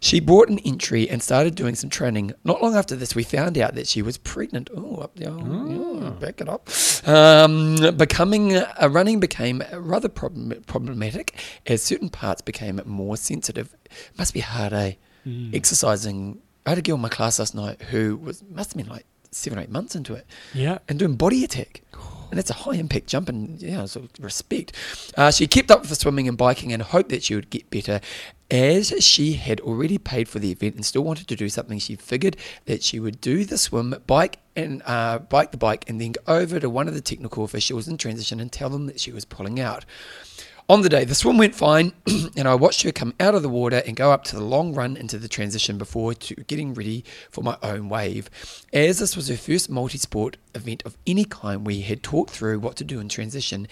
She 0.00 0.20
bought 0.20 0.48
an 0.48 0.58
entry 0.60 1.08
and 1.08 1.22
started 1.22 1.54
doing 1.54 1.74
some 1.74 1.90
training. 1.90 2.32
Not 2.44 2.62
long 2.62 2.76
after 2.76 2.96
this, 2.96 3.14
we 3.14 3.22
found 3.22 3.56
out 3.58 3.74
that 3.74 3.86
she 3.86 4.02
was 4.02 4.18
pregnant. 4.18 4.70
Oh, 4.74 4.96
up 4.96 5.16
there, 5.16 5.30
oh, 5.30 6.00
yeah, 6.02 6.10
back 6.10 6.40
it 6.40 6.48
up. 6.48 6.68
Um, 7.06 7.96
becoming 7.96 8.56
uh, 8.56 8.88
running 8.90 9.20
became 9.20 9.62
rather 9.72 10.08
problem, 10.08 10.62
problematic 10.66 11.34
as 11.66 11.82
certain 11.82 12.10
parts 12.10 12.42
became 12.42 12.80
more 12.84 13.16
sensitive. 13.16 13.74
Must 14.18 14.34
be 14.34 14.40
hard, 14.40 14.72
eh? 14.72 14.92
Exercising. 15.52 16.40
I 16.66 16.70
had 16.70 16.78
a 16.78 16.82
girl 16.82 16.96
in 16.96 17.00
my 17.02 17.08
class 17.08 17.38
last 17.38 17.54
night 17.54 17.80
who 17.82 18.16
was 18.16 18.42
must 18.50 18.72
have 18.72 18.76
been 18.82 18.92
like 18.92 19.06
seven 19.30 19.58
or 19.58 19.62
eight 19.62 19.70
months 19.70 19.94
into 19.94 20.14
it 20.14 20.26
Yeah. 20.54 20.78
and 20.88 20.98
doing 20.98 21.14
body 21.16 21.44
attack. 21.44 21.82
And 22.30 22.38
that's 22.38 22.50
a 22.50 22.54
high 22.54 22.76
impact 22.76 23.08
jump, 23.08 23.28
and 23.28 23.60
yeah, 23.60 23.86
so 23.86 24.06
respect. 24.20 24.72
Uh, 25.16 25.32
she 25.32 25.48
kept 25.48 25.68
up 25.68 25.84
for 25.84 25.96
swimming 25.96 26.28
and 26.28 26.38
biking 26.38 26.72
and 26.72 26.80
hoped 26.80 27.08
that 27.08 27.24
she 27.24 27.34
would 27.34 27.50
get 27.50 27.68
better. 27.70 28.00
As 28.52 28.92
she 29.02 29.32
had 29.32 29.58
already 29.60 29.98
paid 29.98 30.28
for 30.28 30.38
the 30.38 30.52
event 30.52 30.76
and 30.76 30.84
still 30.86 31.02
wanted 31.02 31.26
to 31.26 31.34
do 31.34 31.48
something, 31.48 31.80
she 31.80 31.96
figured 31.96 32.36
that 32.66 32.84
she 32.84 33.00
would 33.00 33.20
do 33.20 33.44
the 33.44 33.58
swim, 33.58 33.96
bike 34.06 34.38
and 34.54 34.80
uh, 34.86 35.18
bike 35.18 35.50
the 35.50 35.56
bike, 35.56 35.84
and 35.88 36.00
then 36.00 36.12
go 36.12 36.20
over 36.28 36.60
to 36.60 36.70
one 36.70 36.86
of 36.86 36.94
the 36.94 37.00
technical 37.00 37.42
officials 37.42 37.88
in 37.88 37.96
transition 37.96 38.38
and 38.38 38.52
tell 38.52 38.68
them 38.70 38.86
that 38.86 39.00
she 39.00 39.10
was 39.10 39.24
pulling 39.24 39.58
out. 39.58 39.84
On 40.70 40.82
the 40.82 40.88
day, 40.88 41.02
the 41.02 41.16
swim 41.16 41.36
went 41.36 41.56
fine, 41.56 41.92
and 42.36 42.46
I 42.46 42.54
watched 42.54 42.82
her 42.82 42.92
come 42.92 43.12
out 43.18 43.34
of 43.34 43.42
the 43.42 43.48
water 43.48 43.82
and 43.84 43.96
go 43.96 44.12
up 44.12 44.22
to 44.26 44.36
the 44.36 44.44
long 44.44 44.72
run 44.72 44.96
into 44.96 45.18
the 45.18 45.26
transition 45.26 45.78
before 45.78 46.14
to 46.14 46.36
getting 46.36 46.74
ready 46.74 47.02
for 47.28 47.42
my 47.42 47.58
own 47.60 47.88
wave. 47.88 48.30
As 48.72 49.00
this 49.00 49.16
was 49.16 49.26
her 49.26 49.36
first 49.36 49.68
multi 49.68 49.98
sport 49.98 50.36
event 50.54 50.84
of 50.86 50.96
any 51.08 51.24
kind, 51.24 51.66
we 51.66 51.80
had 51.80 52.04
talked 52.04 52.30
through 52.30 52.60
what 52.60 52.76
to 52.76 52.84
do 52.84 53.00
in 53.00 53.08
transition, 53.08 53.66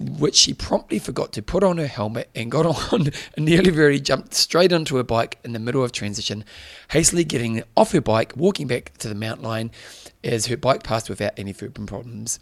which 0.00 0.34
she 0.34 0.52
promptly 0.52 0.98
forgot 0.98 1.32
to 1.34 1.42
put 1.42 1.62
on 1.62 1.78
her 1.78 1.86
helmet 1.86 2.28
and 2.34 2.50
got 2.50 2.66
on 2.92 3.12
and 3.36 3.44
nearly 3.44 3.70
very 3.70 4.00
jumped 4.00 4.34
straight 4.34 4.72
onto 4.72 4.96
her 4.96 5.04
bike 5.04 5.38
in 5.44 5.52
the 5.52 5.60
middle 5.60 5.84
of 5.84 5.92
transition, 5.92 6.44
hastily 6.90 7.22
getting 7.22 7.62
off 7.76 7.92
her 7.92 8.00
bike, 8.00 8.32
walking 8.34 8.66
back 8.66 8.98
to 8.98 9.08
the 9.08 9.14
mount 9.14 9.42
line 9.42 9.70
as 10.24 10.46
her 10.46 10.56
bike 10.56 10.82
passed 10.82 11.08
without 11.08 11.34
any 11.36 11.52
further 11.52 11.86
problems. 11.86 12.40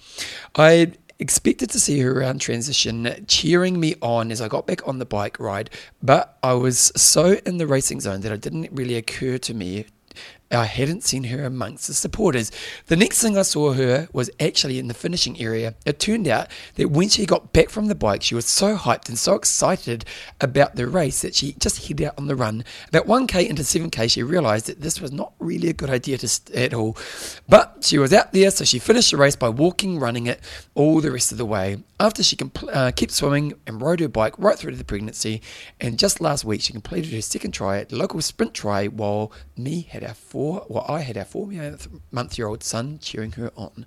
I 0.55 0.93
expected 1.21 1.71
to 1.71 1.81
see 1.81 2.01
her 2.01 2.19
around 2.19 2.41
transition. 2.41 3.25
Cheering 3.29 3.79
me 3.79 3.95
on 4.03 4.33
as 4.33 4.41
I 4.41 4.49
got 4.49 4.67
back 4.67 4.87
on 4.89 4.99
the 4.99 5.05
bike 5.05 5.39
ride, 5.39 5.71
but 6.03 6.39
I 6.43 6.55
was 6.55 6.91
so 6.97 7.39
in 7.47 7.59
the 7.59 7.67
racing 7.67 8.01
zone 8.01 8.21
that 8.23 8.33
it 8.33 8.41
didn't 8.41 8.71
really 8.73 8.97
occur 8.97 9.39
to 9.39 9.55
me 9.55 9.87
I 10.53 10.65
hadn't 10.65 11.05
seen 11.05 11.25
her 11.25 11.45
amongst 11.45 11.87
the 11.87 11.95
supporters. 11.95 12.51
The 12.87 12.97
next 12.97 13.23
thing 13.23 13.39
I 13.39 13.43
saw 13.43 13.73
her 13.73 14.09
was 14.13 14.31
actually 14.41 14.81
in 14.81 14.89
the 14.89 14.95
finishing 14.95 15.41
area. 15.41 15.75
It 15.87 16.01
turned 16.01 16.27
out 16.27 16.49
that 16.75 16.91
when 16.91 17.09
she 17.09 17.25
got 17.25 17.53
back 17.53 17.71
from 17.71 17.87
the 17.87 17.95
bike, 17.95 18.25
she 18.25 18.35
was 18.35 18.47
so 18.47 18.77
hyped 18.77 19.09
and 19.09 19.17
so 19.17 19.35
excited 19.35 20.05
about 20.41 20.75
the 20.75 20.89
race 20.89 21.23
that 21.23 21.37
she 21.37 21.53
just 21.61 21.87
hid 21.87 22.03
out 22.03 22.15
on 22.19 22.27
the 22.27 22.35
run. 22.35 22.65
About 22.89 23.07
1k 23.07 23.49
into 23.49 23.63
7k, 23.63 24.11
she 24.11 24.25
realised 24.25 24.67
that 24.67 24.81
this 24.81 25.01
was 25.01 25.13
not 25.13 25.33
really 25.39 25.69
a 25.69 25.73
good 25.73 25.91
idea 25.91 26.19
st- 26.19 26.57
at 26.57 26.75
all. 26.75 26.97
But 27.49 27.79
she 27.83 27.99
was 27.99 28.13
out 28.13 28.33
there, 28.33 28.51
so 28.51 28.65
she 28.65 28.81
finished 28.81 29.13
the 29.13 29.19
race 29.19 29.37
by 29.37 29.51
walking, 29.51 30.01
running 30.01 30.27
it 30.27 30.41
all 30.75 31.01
the 31.01 31.13
rest 31.13 31.31
of 31.31 31.39
the 31.39 31.47
way. 31.47 31.79
After 32.01 32.23
she 32.23 32.35
compl- 32.35 32.75
uh, 32.75 32.93
kept 32.93 33.13
swimming 33.13 33.53
and 33.67 33.83
rode 33.83 34.01
her 34.01 34.09
bike 34.09 34.33
right 34.39 34.59
through 34.59 34.71
to 34.71 34.77
the 34.79 34.85
pregnancy, 34.85 35.43
and 35.79 35.99
just 35.99 36.19
last 36.19 36.47
week 36.47 36.63
she 36.63 36.73
completed 36.73 37.13
her 37.13 37.21
second 37.21 37.53
try 37.53 37.77
at 37.77 37.91
the 37.91 37.97
local 37.97 38.23
sprint 38.23 38.55
try 38.55 38.87
while 38.87 39.31
me 39.55 39.83
had 39.83 40.03
our 40.03 40.15
four, 40.15 40.65
well, 40.71 40.87
I 40.89 41.01
had 41.01 41.19
our 41.19 41.27
four 41.27 41.47
month 42.11 42.39
year 42.39 42.49
old 42.49 42.65
son 42.65 43.01
cheering 43.03 43.33
her 43.33 43.53
on. 43.55 43.85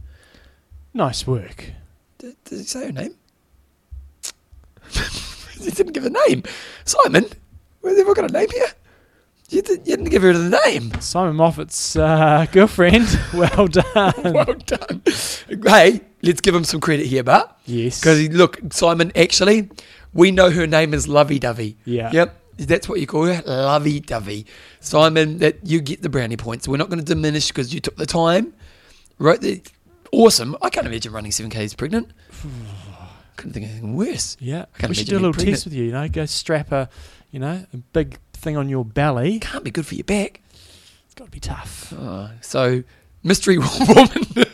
Nice 0.93 1.25
work. 1.25 1.71
Did, 2.19 2.35
did 2.43 2.59
he 2.59 2.65
say 2.65 2.85
her 2.85 2.91
name? 2.91 3.15
he 5.59 5.71
didn't 5.71 5.93
give 5.93 6.05
a 6.05 6.11
name. 6.11 6.43
Simon, 6.85 7.25
we've 7.81 7.97
ever 7.97 8.13
got 8.13 8.29
a 8.29 8.33
name 8.33 8.51
here? 8.51 8.73
You, 9.53 9.61
did, 9.61 9.87
you 9.87 9.97
didn't 9.97 10.09
give 10.09 10.23
her 10.23 10.33
the 10.33 10.59
name. 10.65 10.99
Simon 10.99 11.35
Moffat's 11.35 11.95
uh, 11.95 12.47
girlfriend. 12.51 13.07
well 13.35 13.67
done. 13.67 14.13
Well 14.33 14.55
done. 14.65 15.03
Hey, 15.63 16.01
let's 16.23 16.41
give 16.41 16.55
him 16.55 16.63
some 16.63 16.81
credit 16.81 17.05
here, 17.05 17.21
but 17.21 17.55
yes. 17.65 17.99
because 17.99 18.27
look, 18.29 18.59
Simon, 18.71 19.11
actually, 19.15 19.69
we 20.11 20.31
know 20.31 20.49
her 20.49 20.65
name 20.65 20.95
is 20.95 21.07
Lovey 21.07 21.37
Dovey. 21.37 21.77
Yeah. 21.85 22.09
Yep. 22.11 22.39
That's 22.57 22.89
what 22.89 22.99
you 22.99 23.05
call 23.05 23.25
her, 23.25 23.43
Lovey 23.45 23.99
Dovey. 23.99 24.47
Simon, 24.79 25.37
that 25.37 25.57
you 25.63 25.81
get 25.81 26.01
the 26.01 26.09
brownie 26.09 26.37
points. 26.37 26.67
We're 26.67 26.77
not 26.77 26.89
going 26.89 26.99
to 26.99 27.05
diminish 27.05 27.49
because 27.49 27.71
you 27.75 27.79
took 27.79 27.95
the 27.95 28.07
time. 28.07 28.55
wrote 29.19 29.41
The, 29.41 29.61
awesome. 30.11 30.57
I 30.63 30.71
can't 30.71 30.87
imagine 30.87 31.13
running 31.13 31.31
seven 31.31 31.51
k's 31.51 31.75
pregnant. 31.75 32.09
Couldn't 33.35 33.53
think 33.53 33.65
of 33.67 33.71
anything 33.71 33.95
worse. 33.95 34.35
Yeah. 34.39 34.65
can't 34.79 34.89
we 34.89 34.95
should 34.95 35.07
do 35.07 35.17
a 35.17 35.19
little 35.19 35.33
being 35.33 35.49
test 35.49 35.65
with 35.65 35.75
you. 35.75 35.85
You 35.85 35.91
know, 35.91 36.07
go 36.09 36.25
strap 36.25 36.71
a, 36.71 36.89
you 37.29 37.39
know, 37.39 37.65
a 37.71 37.77
big 37.77 38.17
thing 38.43 38.57
on 38.57 38.69
your 38.69 38.85
belly. 38.85 39.39
Can't 39.39 39.63
be 39.63 39.71
good 39.71 39.85
for 39.85 39.95
your 39.95 40.03
back. 40.03 40.41
It's 41.05 41.15
got 41.15 41.25
to 41.25 41.31
be 41.31 41.39
tough. 41.39 41.93
Oh, 41.97 42.29
so, 42.41 42.83
mystery 43.23 43.57
woman, 43.87 44.45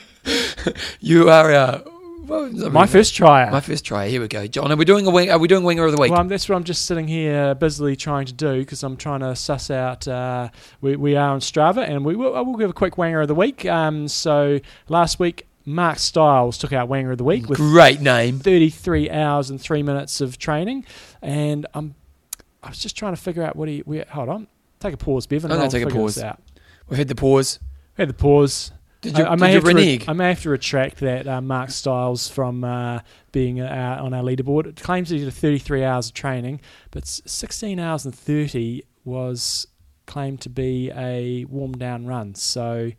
you 1.00 1.30
are 1.30 1.52
our. 1.54 1.78
what 2.26 2.52
was 2.52 2.64
I 2.64 2.70
My 2.70 2.86
first 2.86 3.16
try. 3.16 3.50
My 3.50 3.62
first 3.62 3.84
try. 3.86 4.08
Here 4.10 4.22
we 4.22 4.28
go, 4.28 4.46
John. 4.48 4.72
Are 4.72 4.76
we 4.76 4.86
doing 4.86 5.08
a 5.08 5.10
wing? 5.10 5.32
Are 5.32 5.40
we 5.40 5.48
doing 5.48 5.64
winger 5.64 5.86
of 5.86 5.92
the 5.94 6.02
week? 6.02 6.12
Well, 6.12 6.24
that's 6.26 6.48
what 6.48 6.56
I'm 6.56 6.64
just 6.64 6.86
sitting 6.86 7.08
here 7.08 7.56
busily 7.56 7.96
trying 7.96 8.26
to 8.28 8.34
do 8.34 8.60
because 8.60 8.84
I'm 8.84 8.98
trying 8.98 9.22
to 9.22 9.36
suss 9.36 9.72
out. 9.72 10.08
Uh, 10.08 10.50
we, 10.82 10.96
we 10.96 11.16
are 11.16 11.30
on 11.32 11.40
Strava, 11.40 11.88
and 11.88 12.06
we 12.06 12.16
will, 12.16 12.36
I 12.36 12.42
will 12.42 12.58
give 12.58 12.70
a 12.70 12.74
quick 12.74 12.96
wanger 12.96 13.22
of 13.22 13.28
the 13.28 13.36
week. 13.36 13.66
Um, 13.66 14.08
so 14.08 14.60
last 14.88 15.20
week, 15.20 15.48
Mark 15.66 16.00
Stiles 16.00 16.58
took 16.58 16.74
out 16.74 16.90
wanger 16.90 17.12
of 17.12 17.18
the 17.20 17.24
week 17.24 17.48
with 17.48 17.58
Great 17.58 18.02
name. 18.02 18.40
33 18.40 19.10
hours 19.10 19.50
and 19.50 19.62
three 19.62 19.84
minutes 19.84 20.20
of 20.20 20.38
training, 20.38 20.86
and 21.22 21.66
I'm 21.74 21.96
I 22.62 22.70
was 22.70 22.80
just 22.80 22.98
trying 22.98 23.16
to 23.16 23.22
figure 23.22 23.44
out 23.44 23.56
what 23.56 23.68
he. 23.70 23.80
Where, 23.80 24.06
hold 24.10 24.30
on, 24.30 24.48
take 24.80 24.94
a 24.94 24.98
pause, 24.98 25.28
Bevan. 25.28 25.52
I'm 25.52 25.58
gonna 25.58 25.66
I'll 25.66 25.72
take 25.72 25.86
a 25.86 25.90
pause. 25.90 26.18
Out. 26.20 26.42
We 26.90 26.98
had 26.98 27.08
the 27.08 27.16
pause. 27.16 27.60
We 27.98 28.02
had 28.04 28.10
the 28.10 28.14
pause. 28.14 28.72
Did 29.02 29.18
you, 29.18 29.24
I, 29.24 29.28
I 29.28 29.36
did 29.36 29.40
may 29.40 29.52
have 29.54 29.64
to 29.64 29.74
re- 29.74 30.06
I 30.08 30.14
may 30.14 30.28
have 30.30 30.42
to 30.42 30.50
retract 30.50 30.98
that 30.98 31.26
uh, 31.26 31.40
Mark 31.40 31.70
Stiles 31.70 32.28
from 32.28 32.66
uh, 32.66 33.00
being 33.32 33.62
uh, 33.62 34.00
on 34.02 34.14
our 34.14 34.24
leaderboard. 34.24 34.66
It 34.66 34.82
claims 34.82 35.10
he 35.10 35.20
did 35.20 35.34
33 35.34 35.86
hours 35.86 36.08
of 36.08 36.16
training, 36.16 36.60
but 36.92 37.08
16 37.08 37.80
hours 37.80 38.04
and 38.04 38.14
30 38.14 38.84
was 39.06 39.68
claimed 40.06 40.42
to 40.42 40.50
be 40.50 40.92
a 40.94 41.46
warm 41.46 41.74
down 41.74 42.08
run. 42.08 42.36
So, 42.36 42.92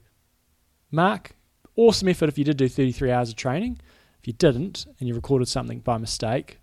Mark, 0.90 1.32
awesome 1.76 2.08
effort 2.08 2.30
if 2.30 2.38
you 2.38 2.44
did 2.44 2.56
do 2.56 2.68
33 2.68 3.10
hours 3.10 3.28
of 3.30 3.36
training. 3.36 3.78
If 4.20 4.26
you 4.26 4.32
didn't 4.32 4.86
and 4.98 5.08
you 5.08 5.14
recorded 5.14 5.48
something 5.48 5.80
by 5.80 5.98
mistake, 5.98 6.59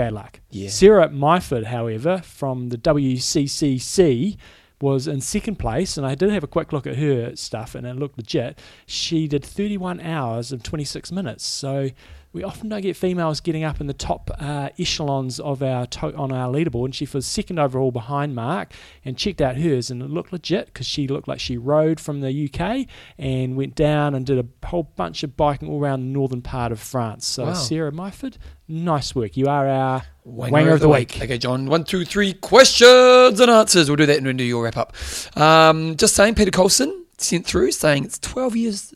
bad 0.00 0.12
luck. 0.12 0.40
Yeah. 0.50 0.70
Sarah 0.70 1.08
Myford, 1.08 1.64
however, 1.64 2.22
from 2.24 2.70
the 2.70 2.78
WCCC, 2.78 4.38
was 4.80 5.06
in 5.06 5.20
second 5.20 5.56
place, 5.58 5.98
and 5.98 6.06
I 6.06 6.14
did 6.14 6.30
have 6.30 6.42
a 6.42 6.46
quick 6.46 6.72
look 6.72 6.86
at 6.86 6.96
her 6.96 7.36
stuff, 7.36 7.74
and 7.74 7.86
it 7.86 7.96
looked 7.96 8.16
legit. 8.16 8.58
She 8.86 9.28
did 9.28 9.44
31 9.44 10.00
hours 10.00 10.52
and 10.52 10.64
26 10.64 11.12
minutes. 11.12 11.44
So 11.44 11.90
we 12.32 12.44
often 12.44 12.68
don't 12.68 12.80
get 12.82 12.96
females 12.96 13.40
getting 13.40 13.64
up 13.64 13.80
in 13.80 13.88
the 13.88 13.92
top 13.94 14.30
uh, 14.38 14.68
echelons 14.78 15.40
of 15.40 15.62
our 15.62 15.86
to- 15.86 16.14
on 16.14 16.30
our 16.30 16.52
leaderboard, 16.52 16.84
and 16.86 16.94
she 16.94 17.08
was 17.12 17.26
second 17.26 17.58
overall 17.58 17.90
behind 17.90 18.34
Mark, 18.36 18.72
and 19.04 19.16
checked 19.16 19.40
out 19.40 19.56
hers, 19.56 19.90
and 19.90 20.00
it 20.02 20.10
looked 20.10 20.32
legit 20.32 20.66
because 20.66 20.86
she 20.86 21.08
looked 21.08 21.26
like 21.26 21.40
she 21.40 21.56
rode 21.58 21.98
from 21.98 22.20
the 22.20 22.48
UK 22.48 22.86
and 23.18 23.56
went 23.56 23.74
down 23.74 24.14
and 24.14 24.24
did 24.26 24.38
a 24.38 24.66
whole 24.68 24.84
bunch 24.94 25.22
of 25.24 25.36
biking 25.36 25.68
all 25.68 25.80
around 25.80 26.00
the 26.00 26.06
northern 26.06 26.40
part 26.42 26.70
of 26.70 26.78
France. 26.78 27.26
So 27.26 27.46
Wow. 27.46 27.54
Sarah 27.54 27.90
Myford, 27.92 28.36
nice 28.68 29.14
work. 29.14 29.36
You 29.36 29.46
are 29.46 29.66
our 29.68 30.02
Wanger 30.24 30.74
of 30.74 30.80
the 30.80 30.88
week. 30.88 31.20
Okay, 31.20 31.38
John. 31.38 31.66
One, 31.66 31.82
two, 31.82 32.04
three 32.04 32.34
questions 32.34 33.40
and 33.40 33.50
answers. 33.50 33.88
We'll 33.88 33.96
do 33.96 34.06
that 34.06 34.18
and 34.18 34.26
then 34.26 34.36
do 34.36 34.44
your 34.44 34.62
wrap 34.62 34.76
up. 34.76 34.94
Um, 35.36 35.96
just 35.96 36.14
saying, 36.14 36.36
Peter 36.36 36.52
Colson 36.52 37.04
sent 37.18 37.44
through 37.46 37.72
saying 37.72 38.04
it's 38.04 38.18
12 38.20 38.56
years. 38.56 38.94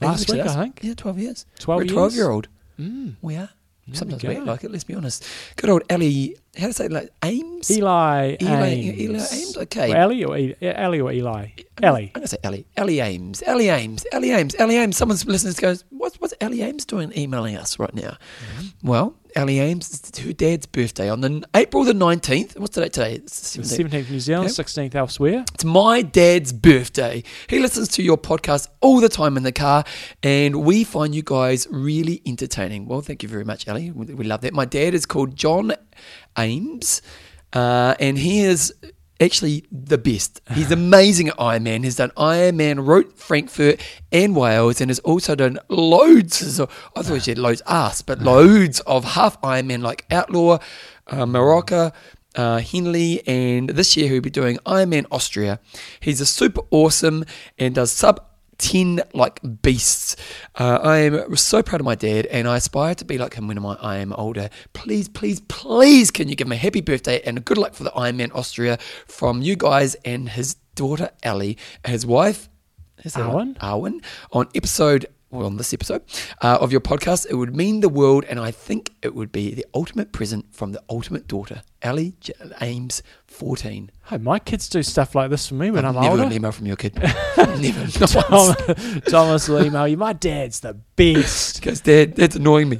Last 0.00 0.30
week. 0.30 0.42
I 0.42 0.54
think. 0.62 0.80
Yeah, 0.82 0.94
12 0.94 1.18
years. 1.18 1.46
12 1.58 1.76
We're 1.78 1.82
a 1.82 1.86
years. 1.86 1.92
12 1.92 2.14
year 2.14 2.30
old. 2.30 2.48
Mm, 2.78 3.16
We 3.22 3.36
are. 3.36 3.50
Sometimes 3.92 4.22
we 4.22 4.28
we 4.28 4.40
like 4.40 4.64
it. 4.64 4.70
Let's 4.70 4.84
be 4.84 4.94
honest. 4.94 5.24
Good 5.56 5.70
old 5.70 5.82
Ellie. 5.88 6.36
How 6.56 6.66
to 6.66 6.72
say 6.72 6.88
like 6.88 7.10
Ames? 7.24 7.70
Eli, 7.70 8.36
Eli, 8.40 8.66
Ames. 8.66 8.98
Eli 9.00 9.18
Ames. 9.18 9.56
Okay. 9.58 9.92
Or 9.92 9.96
Ellie 9.96 10.24
or 10.24 10.36
E- 10.36 10.56
Ellie 10.60 11.00
or 11.00 11.12
Eli? 11.12 11.48
Ellie. 11.82 12.06
I'm 12.14 12.20
gonna 12.20 12.26
say 12.26 12.38
Ellie. 12.42 12.66
Ellie 12.76 13.00
Ames. 13.00 13.42
Ellie 13.46 13.68
Ames. 13.68 14.04
Ellie 14.12 14.30
Ames. 14.32 14.54
Ellie 14.58 14.76
Ames. 14.76 14.96
Someone's 14.96 15.24
listening 15.24 15.54
goes, 15.60 15.84
what's 15.90 16.20
what's 16.20 16.34
Ellie 16.40 16.62
Ames 16.62 16.84
doing 16.84 17.12
emailing 17.16 17.56
us 17.56 17.78
right 17.78 17.94
now? 17.94 18.16
Mm-hmm. 18.56 18.88
Well, 18.88 19.14
Ellie 19.36 19.60
Ames 19.60 19.88
it's 20.08 20.18
her 20.18 20.32
dad's 20.32 20.66
birthday 20.66 21.08
on 21.08 21.20
the 21.20 21.44
April 21.54 21.84
the 21.84 21.94
nineteenth. 21.94 22.58
What's 22.58 22.74
the 22.74 22.82
date 22.82 22.92
today? 22.92 23.14
It's 23.16 23.56
17th. 23.56 23.90
17th 23.90 24.10
New 24.10 24.20
Zealand. 24.20 24.50
16th 24.50 24.94
elsewhere. 24.94 25.44
It's 25.54 25.64
my 25.64 26.02
dad's 26.02 26.52
birthday. 26.52 27.22
He 27.48 27.60
listens 27.60 27.88
to 27.90 28.02
your 28.02 28.18
podcast 28.18 28.68
all 28.80 29.00
the 29.00 29.08
time 29.08 29.36
in 29.36 29.42
the 29.44 29.52
car, 29.52 29.84
and 30.22 30.64
we 30.64 30.82
find 30.82 31.14
you 31.14 31.22
guys 31.22 31.68
really 31.70 32.20
entertaining. 32.26 32.86
Well, 32.86 33.02
thank 33.02 33.22
you 33.22 33.28
very 33.28 33.44
much, 33.44 33.68
Ellie. 33.68 33.90
We 33.92 34.06
we 34.14 34.24
love 34.24 34.40
that. 34.40 34.54
My 34.54 34.64
dad 34.64 34.94
is 34.94 35.06
called 35.06 35.36
John 35.36 35.72
Ames, 36.36 37.02
uh, 37.52 37.94
and 37.98 38.18
he 38.18 38.40
is 38.40 38.74
actually 39.20 39.64
the 39.72 39.98
best. 39.98 40.40
He's 40.52 40.70
amazing 40.70 41.28
at 41.28 41.36
Ironman. 41.38 41.82
He's 41.84 41.96
done 41.96 42.10
Ironman, 42.16 42.86
wrote 42.86 43.18
Frankfurt 43.18 43.80
and 44.12 44.36
Wales, 44.36 44.80
and 44.80 44.90
has 44.90 45.00
also 45.00 45.34
done 45.34 45.58
loads. 45.68 46.60
Of, 46.60 46.70
I 46.94 47.02
thought 47.02 47.14
he 47.14 47.20
said 47.20 47.38
loads 47.38 47.62
ass, 47.66 48.02
but 48.02 48.20
loads 48.20 48.80
of 48.80 49.04
half 49.04 49.40
Ironman 49.42 49.82
like 49.82 50.06
Outlaw, 50.10 50.58
uh, 51.08 51.26
Morocco 51.26 51.92
uh, 52.38 52.60
Henley, 52.60 53.26
and 53.26 53.70
this 53.70 53.96
year 53.96 54.08
he'll 54.08 54.22
be 54.22 54.30
doing 54.30 54.58
Ironman 54.64 55.06
Austria. 55.10 55.60
He's 56.00 56.20
a 56.20 56.26
super 56.26 56.62
awesome 56.70 57.24
and 57.58 57.74
does 57.74 57.92
sub 57.92 58.24
10 58.58 59.00
like 59.14 59.40
beasts. 59.62 60.16
Uh, 60.54 60.78
I 60.82 60.98
am 60.98 61.36
so 61.36 61.62
proud 61.62 61.80
of 61.80 61.84
my 61.84 61.94
dad, 61.94 62.26
and 62.26 62.48
I 62.48 62.56
aspire 62.56 62.94
to 62.96 63.04
be 63.04 63.18
like 63.18 63.34
him 63.34 63.48
when 63.48 63.58
I 63.58 63.98
am 63.98 64.12
older. 64.12 64.50
Please, 64.72 65.08
please, 65.08 65.40
please, 65.40 66.10
can 66.10 66.28
you 66.28 66.34
give 66.34 66.46
him 66.46 66.52
a 66.52 66.56
happy 66.56 66.80
birthday 66.80 67.20
and 67.24 67.38
a 67.38 67.40
good 67.40 67.58
luck 67.58 67.74
for 67.74 67.84
the 67.84 67.90
Ironman 67.90 68.34
Austria 68.34 68.78
from 69.06 69.42
you 69.42 69.56
guys 69.56 69.94
and 70.04 70.28
his 70.28 70.54
daughter 70.74 71.10
Ellie, 71.22 71.58
his 71.84 72.06
wife 72.06 72.48
is 73.04 73.14
that 73.14 73.30
Arwen? 73.30 73.56
Arwen 73.58 74.02
on 74.32 74.48
episode. 74.54 75.06
Well, 75.30 75.44
on 75.44 75.58
this 75.58 75.74
episode 75.74 76.02
uh, 76.40 76.56
of 76.58 76.72
your 76.72 76.80
podcast, 76.80 77.26
it 77.28 77.34
would 77.34 77.54
mean 77.54 77.80
the 77.80 77.88
world, 77.90 78.24
and 78.30 78.40
I 78.40 78.50
think 78.50 78.92
it 79.02 79.14
would 79.14 79.30
be 79.30 79.52
the 79.52 79.66
ultimate 79.74 80.10
present 80.10 80.54
from 80.54 80.72
the 80.72 80.82
ultimate 80.88 81.28
daughter, 81.28 81.60
Ellie 81.82 82.14
J- 82.20 82.32
Ames, 82.62 83.02
14. 83.26 83.90
Hey, 84.06 84.16
my 84.16 84.38
kids 84.38 84.70
do 84.70 84.82
stuff 84.82 85.14
like 85.14 85.28
this 85.28 85.46
for 85.46 85.54
me 85.54 85.70
when 85.70 85.84
I've 85.84 85.94
I'm 85.98 86.02
never 86.02 86.16
got 86.16 86.22
older. 86.22 86.30
an 86.30 86.32
email 86.32 86.52
from 86.52 86.64
your 86.64 86.76
kid. 86.76 86.94
never. 87.36 87.86
Tom. 88.06 88.54
Thomas 89.02 89.48
will 89.50 89.62
email 89.66 89.86
you. 89.86 89.98
My 89.98 90.14
dad's 90.14 90.60
the 90.60 90.72
best. 90.96 91.56
Because 91.60 91.80
Dad, 91.82 92.16
that's 92.16 92.36
annoying 92.36 92.70
me. 92.70 92.78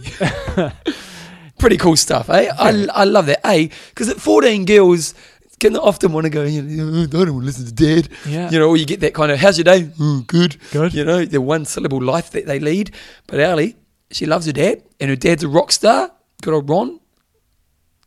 Pretty 1.58 1.76
cool 1.76 1.96
stuff, 1.96 2.30
eh? 2.30 2.48
I, 2.56 2.86
I 2.94 3.04
love 3.04 3.26
that, 3.26 3.46
eh? 3.46 3.68
Because 3.90 4.08
at 4.08 4.20
14, 4.20 4.64
girls 4.64 5.12
can 5.58 5.76
often 5.76 6.12
want 6.12 6.24
to 6.24 6.30
go, 6.30 6.44
you 6.44 6.62
know, 6.62 7.02
I 7.02 7.06
don't 7.06 7.34
want 7.34 7.42
to 7.42 7.46
listen 7.46 7.66
to 7.66 7.72
dad. 7.72 8.08
Yeah. 8.26 8.50
You 8.50 8.58
know, 8.58 8.68
or 8.68 8.76
you 8.76 8.86
get 8.86 9.00
that 9.00 9.14
kind 9.14 9.30
of, 9.32 9.38
how's 9.38 9.58
your 9.58 9.64
day? 9.64 9.90
Oh, 10.00 10.22
good. 10.26 10.56
Good. 10.70 10.94
You 10.94 11.04
know, 11.04 11.24
the 11.24 11.40
one 11.40 11.64
syllable 11.64 12.00
life 12.00 12.30
that 12.30 12.46
they 12.46 12.58
lead. 12.58 12.94
But 13.26 13.40
Ali, 13.40 13.76
she 14.10 14.26
loves 14.26 14.46
her 14.46 14.52
dad, 14.52 14.82
and 15.00 15.10
her 15.10 15.16
dad's 15.16 15.44
a 15.44 15.48
rock 15.48 15.72
star. 15.72 16.10
Good 16.42 16.54
old 16.54 16.68
Ron. 16.68 17.00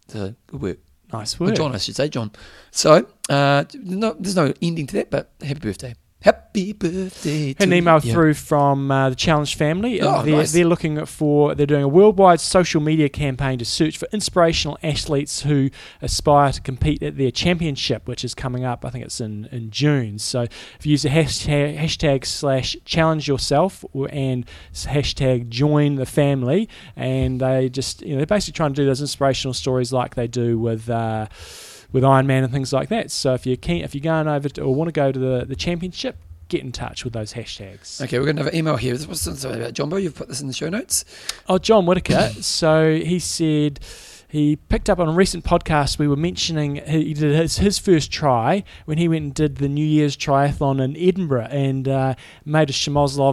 So, 0.07 0.35
good 0.47 0.61
work. 0.61 0.77
Nice 1.13 1.39
Or. 1.39 1.51
John, 1.51 1.75
I 1.75 1.77
should 1.77 1.95
say, 1.95 2.07
John. 2.07 2.31
So, 2.71 3.05
uh, 3.29 3.65
no, 3.73 4.15
there's 4.17 4.35
no 4.35 4.53
ending 4.61 4.87
to 4.87 4.93
that, 4.95 5.11
but 5.11 5.31
happy 5.41 5.59
birthday. 5.59 5.93
Happy 6.21 6.71
birthday. 6.73 7.53
to 7.53 7.63
An 7.63 7.73
email 7.73 7.99
you. 7.99 8.13
through 8.13 8.35
from 8.35 8.91
uh, 8.91 9.09
the 9.09 9.15
Challenge 9.15 9.55
family. 9.55 10.01
Oh, 10.01 10.21
they're, 10.21 10.35
nice. 10.35 10.51
they're 10.51 10.65
looking 10.65 11.03
for, 11.05 11.55
they're 11.55 11.65
doing 11.65 11.81
a 11.81 11.87
worldwide 11.87 12.39
social 12.39 12.79
media 12.79 13.09
campaign 13.09 13.57
to 13.57 13.65
search 13.65 13.97
for 13.97 14.07
inspirational 14.13 14.77
athletes 14.83 15.41
who 15.41 15.71
aspire 15.99 16.51
to 16.51 16.61
compete 16.61 17.01
at 17.01 17.17
their 17.17 17.31
championship, 17.31 18.07
which 18.07 18.23
is 18.23 18.35
coming 18.35 18.63
up. 18.63 18.85
I 18.85 18.91
think 18.91 19.03
it's 19.03 19.19
in, 19.19 19.45
in 19.45 19.71
June. 19.71 20.19
So 20.19 20.41
if 20.41 20.85
you 20.85 20.91
use 20.91 21.01
the 21.01 21.09
hashtag, 21.09 21.79
hashtag 21.79 22.23
slash 22.25 22.77
challenge 22.85 23.27
yourself 23.27 23.83
or, 23.91 24.07
and 24.11 24.45
hashtag 24.73 25.49
join 25.49 25.95
the 25.95 26.05
family, 26.05 26.69
and 26.95 27.41
they 27.41 27.67
just, 27.67 28.03
you 28.03 28.11
know, 28.11 28.17
they're 28.17 28.27
basically 28.27 28.57
trying 28.57 28.73
to 28.73 28.81
do 28.81 28.85
those 28.85 29.01
inspirational 29.01 29.55
stories 29.55 29.91
like 29.91 30.13
they 30.13 30.27
do 30.27 30.59
with. 30.59 30.87
Uh, 30.87 31.27
with 31.91 32.03
Iron 32.03 32.27
Man 32.27 32.43
and 32.43 32.51
things 32.53 32.71
like 32.73 32.89
that. 32.89 33.11
So 33.11 33.33
if 33.33 33.45
you're 33.45 33.57
keen, 33.57 33.83
if 33.83 33.93
you're 33.95 34.01
going 34.01 34.27
over 34.27 34.49
to, 34.49 34.61
or 34.61 34.73
want 34.75 34.87
to 34.87 34.91
go 34.93 35.11
to 35.11 35.19
the, 35.19 35.45
the 35.45 35.55
championship, 35.55 36.17
get 36.47 36.61
in 36.61 36.71
touch 36.71 37.03
with 37.03 37.13
those 37.13 37.33
hashtags. 37.33 38.01
Okay, 38.01 38.19
we're 38.19 38.25
going 38.25 38.35
to 38.37 38.43
have 38.43 38.51
an 38.53 38.57
email 38.57 38.75
here. 38.77 38.97
What's 38.97 39.25
this 39.25 39.43
about 39.45 39.73
Jumbo? 39.73 39.95
You've 39.97 40.15
put 40.15 40.27
this 40.27 40.41
in 40.41 40.47
the 40.47 40.53
show 40.53 40.69
notes. 40.69 41.05
Oh, 41.47 41.57
John 41.57 41.85
Whitaker. 41.85 42.29
so 42.41 42.93
he 42.95 43.19
said 43.19 43.79
he 44.27 44.55
picked 44.55 44.89
up 44.89 44.99
on 44.99 45.07
a 45.09 45.13
recent 45.13 45.43
podcast. 45.45 45.97
We 45.99 46.07
were 46.07 46.15
mentioning 46.17 46.75
he 46.75 47.13
did 47.13 47.35
his, 47.35 47.57
his 47.57 47.79
first 47.79 48.11
try 48.11 48.63
when 48.85 48.97
he 48.97 49.07
went 49.07 49.23
and 49.23 49.33
did 49.33 49.55
the 49.57 49.67
New 49.69 49.85
Year's 49.85 50.15
triathlon 50.17 50.81
in 50.83 50.95
Edinburgh 50.97 51.47
and 51.51 51.87
uh, 51.87 52.15
made 52.45 52.69
a 52.69 52.73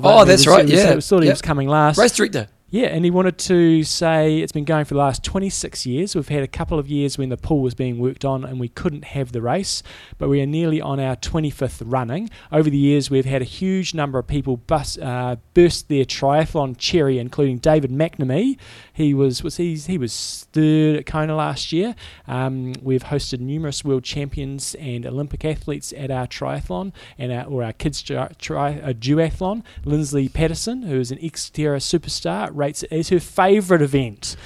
it. 0.04 0.08
Oh, 0.08 0.24
that's 0.24 0.46
was- 0.46 0.46
right, 0.56 0.64
He 0.66 0.72
was, 0.74 0.80
yeah. 0.82 0.88
he 0.90 0.94
was- 0.96 1.08
thought 1.08 1.20
he 1.22 1.26
Yep. 1.26 1.32
was 1.34 1.42
coming 1.42 1.68
last. 1.68 1.98
Race 1.98 2.14
director. 2.16 2.48
Yeah, 2.70 2.88
and 2.88 3.02
he 3.02 3.10
wanted 3.10 3.38
to 3.38 3.82
say 3.82 4.40
it's 4.40 4.52
been 4.52 4.66
going 4.66 4.84
for 4.84 4.92
the 4.92 5.00
last 5.00 5.24
26 5.24 5.86
years. 5.86 6.14
We've 6.14 6.28
had 6.28 6.42
a 6.42 6.46
couple 6.46 6.78
of 6.78 6.86
years 6.86 7.16
when 7.16 7.30
the 7.30 7.38
pool 7.38 7.62
was 7.62 7.72
being 7.72 7.98
worked 7.98 8.26
on 8.26 8.44
and 8.44 8.60
we 8.60 8.68
couldn't 8.68 9.04
have 9.04 9.32
the 9.32 9.40
race, 9.40 9.82
but 10.18 10.28
we 10.28 10.42
are 10.42 10.46
nearly 10.46 10.78
on 10.78 11.00
our 11.00 11.16
25th 11.16 11.80
running. 11.86 12.28
Over 12.52 12.68
the 12.68 12.76
years, 12.76 13.08
we've 13.08 13.24
had 13.24 13.40
a 13.40 13.46
huge 13.46 13.94
number 13.94 14.18
of 14.18 14.26
people 14.26 14.58
bus, 14.58 14.98
uh, 14.98 15.36
burst 15.54 15.88
their 15.88 16.04
triathlon 16.04 16.76
cherry, 16.76 17.18
including 17.18 17.56
David 17.56 17.90
McNamee. 17.90 18.58
He 18.92 19.14
was 19.14 19.42
was 19.42 19.56
he, 19.56 19.76
he 19.76 19.96
was 19.96 20.46
third 20.52 20.96
at 20.96 21.06
Kona 21.06 21.36
last 21.36 21.72
year. 21.72 21.94
Um, 22.26 22.74
we've 22.82 23.04
hosted 23.04 23.40
numerous 23.40 23.82
world 23.82 24.04
champions 24.04 24.74
and 24.74 25.06
Olympic 25.06 25.42
athletes 25.42 25.94
at 25.96 26.10
our 26.10 26.26
triathlon 26.26 26.92
and 27.16 27.32
our, 27.32 27.44
or 27.44 27.64
our 27.64 27.72
kids 27.72 28.02
tri- 28.02 28.32
tri- 28.38 28.78
uh, 28.80 28.92
duathlon. 28.92 29.62
Lesley 29.86 30.28
Paterson, 30.28 30.82
who 30.82 31.00
is 31.00 31.10
an 31.10 31.16
Xterra 31.18 31.78
superstar, 31.78 32.57
rates 32.58 32.82
it 32.82 32.92
as 32.92 33.08
her 33.08 33.20
favourite 33.20 33.82
event. 33.82 34.36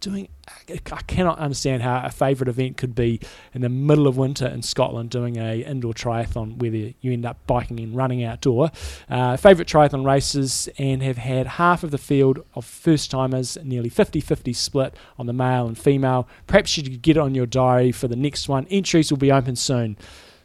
Doing, 0.00 0.28
I 0.70 1.02
cannot 1.06 1.38
understand 1.38 1.82
how 1.82 2.02
a 2.02 2.10
favourite 2.10 2.48
event 2.48 2.78
could 2.78 2.94
be 2.94 3.20
in 3.52 3.60
the 3.60 3.68
middle 3.68 4.06
of 4.06 4.16
winter 4.16 4.46
in 4.46 4.62
Scotland 4.62 5.10
doing 5.10 5.36
a 5.36 5.60
indoor 5.62 5.92
triathlon 5.92 6.56
where 6.56 6.70
the- 6.70 6.94
you 7.02 7.12
end 7.12 7.26
up 7.26 7.36
biking 7.46 7.78
and 7.80 7.94
running 7.94 8.24
outdoor. 8.24 8.70
Uh, 9.10 9.36
favourite 9.36 9.68
triathlon 9.68 10.06
races 10.06 10.70
and 10.78 11.02
have 11.02 11.18
had 11.18 11.46
half 11.46 11.84
of 11.84 11.90
the 11.90 11.98
field 11.98 12.42
of 12.54 12.64
first 12.64 13.10
timers, 13.10 13.58
nearly 13.62 13.90
50 13.90 14.20
50 14.20 14.54
split 14.54 14.94
on 15.18 15.26
the 15.26 15.34
male 15.34 15.66
and 15.66 15.76
female. 15.76 16.26
Perhaps 16.46 16.78
you 16.78 16.82
could 16.82 17.02
get 17.02 17.18
it 17.18 17.20
on 17.20 17.34
your 17.34 17.44
diary 17.46 17.92
for 17.92 18.08
the 18.08 18.16
next 18.16 18.48
one. 18.48 18.66
Entries 18.70 19.10
will 19.10 19.18
be 19.18 19.30
open 19.30 19.54
soon. 19.54 19.98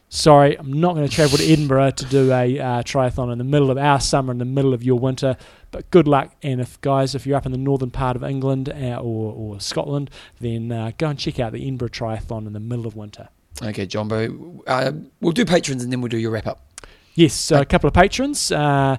Sorry, 0.08 0.56
I'm 0.56 0.72
not 0.72 0.94
going 0.94 1.06
to 1.06 1.12
travel 1.12 1.36
to 1.36 1.44
Edinburgh 1.44 1.90
to 1.92 2.04
do 2.06 2.32
a 2.32 2.58
uh, 2.60 2.82
triathlon 2.84 3.32
in 3.32 3.38
the 3.38 3.44
middle 3.44 3.70
of 3.72 3.76
our 3.78 4.00
summer, 4.00 4.30
in 4.32 4.38
the 4.38 4.44
middle 4.44 4.72
of 4.72 4.82
your 4.84 4.98
winter. 4.98 5.36
But 5.72 5.90
good 5.90 6.06
luck, 6.06 6.34
and 6.42 6.60
if 6.60 6.80
guys, 6.80 7.14
if 7.16 7.26
you're 7.26 7.36
up 7.36 7.44
in 7.44 7.52
the 7.52 7.58
northern 7.58 7.90
part 7.90 8.14
of 8.16 8.22
England 8.22 8.68
uh, 8.68 8.98
or, 9.02 9.32
or 9.32 9.60
Scotland, 9.60 10.10
then 10.40 10.70
uh, 10.70 10.92
go 10.96 11.08
and 11.08 11.18
check 11.18 11.40
out 11.40 11.52
the 11.52 11.60
Edinburgh 11.60 11.88
Triathlon 11.88 12.46
in 12.46 12.52
the 12.52 12.60
middle 12.60 12.86
of 12.86 12.94
winter. 12.94 13.28
Okay, 13.62 13.84
Jumbo. 13.86 14.62
Uh, 14.66 14.92
we'll 15.20 15.32
do 15.32 15.44
patrons 15.44 15.82
and 15.82 15.90
then 15.92 16.00
we'll 16.00 16.08
do 16.08 16.18
your 16.18 16.30
wrap 16.30 16.46
up. 16.46 16.62
Yes, 17.14 17.32
so 17.34 17.60
a 17.60 17.64
couple 17.64 17.88
of 17.88 17.94
patrons. 17.94 18.52
Uh, 18.52 18.98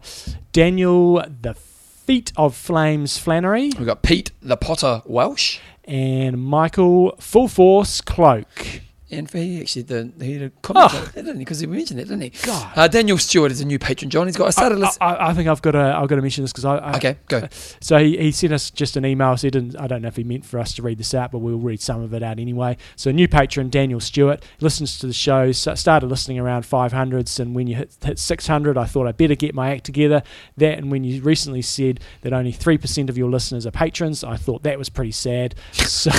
Daniel, 0.51 1.23
the 1.41 1.53
Feet 1.53 2.33
of 2.35 2.55
Flames 2.55 3.17
Flannery, 3.17 3.71
We've 3.77 3.85
got 3.85 4.01
Pete 4.01 4.31
the 4.41 4.57
Potter 4.57 5.01
Welsh. 5.05 5.59
and 5.85 6.41
Michael 6.43 7.15
Full 7.19 7.47
Force 7.47 8.01
Cloak. 8.01 8.81
And 9.09 9.29
for 9.29 9.37
he 9.37 9.61
actually 9.61 9.83
the 9.83 10.11
he 10.19 10.33
had 10.33 10.41
a 10.41 10.49
comment 10.61 10.91
Oh. 10.93 10.97
on 10.97 11.05
that, 11.05 11.15
didn't 11.15 11.35
he? 11.35 11.39
Because 11.39 11.59
he 11.61 11.67
mentioned 11.67 11.99
it, 12.01 12.09
didn't 12.09 12.21
he? 12.21 12.29
God. 12.43 12.71
Uh, 12.75 12.87
Daniel 12.89 13.17
Stewart 13.17 13.51
is 13.53 13.61
a 13.61 13.65
new 13.65 13.79
patron, 13.79 14.09
John. 14.09 14.27
He's 14.27 14.35
got. 14.35 14.47
I 14.47 14.49
started 14.49 14.83
I. 14.83 14.91
I, 14.99 15.29
I 15.29 15.33
think 15.33 15.47
I've 15.47 15.61
got 15.61 15.71
to 15.71 15.79
I've 15.79 16.09
got 16.09 16.17
to 16.17 16.21
mention 16.21 16.43
this 16.43 16.51
because 16.51 16.65
I, 16.65 16.75
I 16.77 16.95
Okay, 16.97 17.17
go. 17.29 17.47
So 17.79 17.97
he, 17.99 18.17
he 18.17 18.31
sent 18.33 18.51
us 18.51 18.69
just 18.69 18.97
an 18.97 19.05
email. 19.05 19.37
So 19.37 19.47
he 19.47 19.51
didn't. 19.51 19.79
I 19.79 19.87
don't 19.87 20.01
know 20.01 20.09
if 20.09 20.17
he 20.17 20.23
meant 20.25 20.45
for 20.45 20.59
us 20.59 20.73
to 20.73 20.81
read 20.81 20.97
this 20.97 21.13
out, 21.13 21.31
but 21.31 21.37
we'll 21.39 21.57
read 21.57 21.79
some 21.79 22.01
of 22.01 22.13
it 22.13 22.21
out 22.21 22.37
anyway. 22.37 22.75
So 22.97 23.11
new 23.11 23.27
patron 23.29 23.69
Daniel 23.69 23.99
Stewart 24.01 24.43
listens 24.59 24.99
to 24.99 25.07
the 25.07 25.13
show. 25.13 25.51
Started 25.53 26.07
listening 26.07 26.39
around 26.39 26.63
500s, 26.63 27.39
and 27.39 27.55
when 27.55 27.67
you 27.67 27.75
hit, 27.75 27.95
hit 28.03 28.19
600, 28.19 28.77
I 28.77 28.83
thought 28.85 29.07
I 29.07 29.13
better 29.13 29.35
get 29.35 29.55
my 29.55 29.71
act 29.73 29.85
together. 29.85 30.21
That 30.57 30.77
and 30.79 30.91
when 30.91 31.05
you 31.05 31.21
recently 31.21 31.61
said 31.61 32.01
that 32.21 32.33
only 32.33 32.51
three 32.51 32.77
percent 32.77 33.09
of 33.09 33.17
your 33.17 33.29
listeners 33.29 33.65
are 33.65 33.71
patrons, 33.71 34.23
I 34.25 34.35
thought 34.35 34.63
that 34.63 34.77
was 34.77 34.89
pretty 34.89 35.11
sad. 35.13 35.55
So 35.87 36.11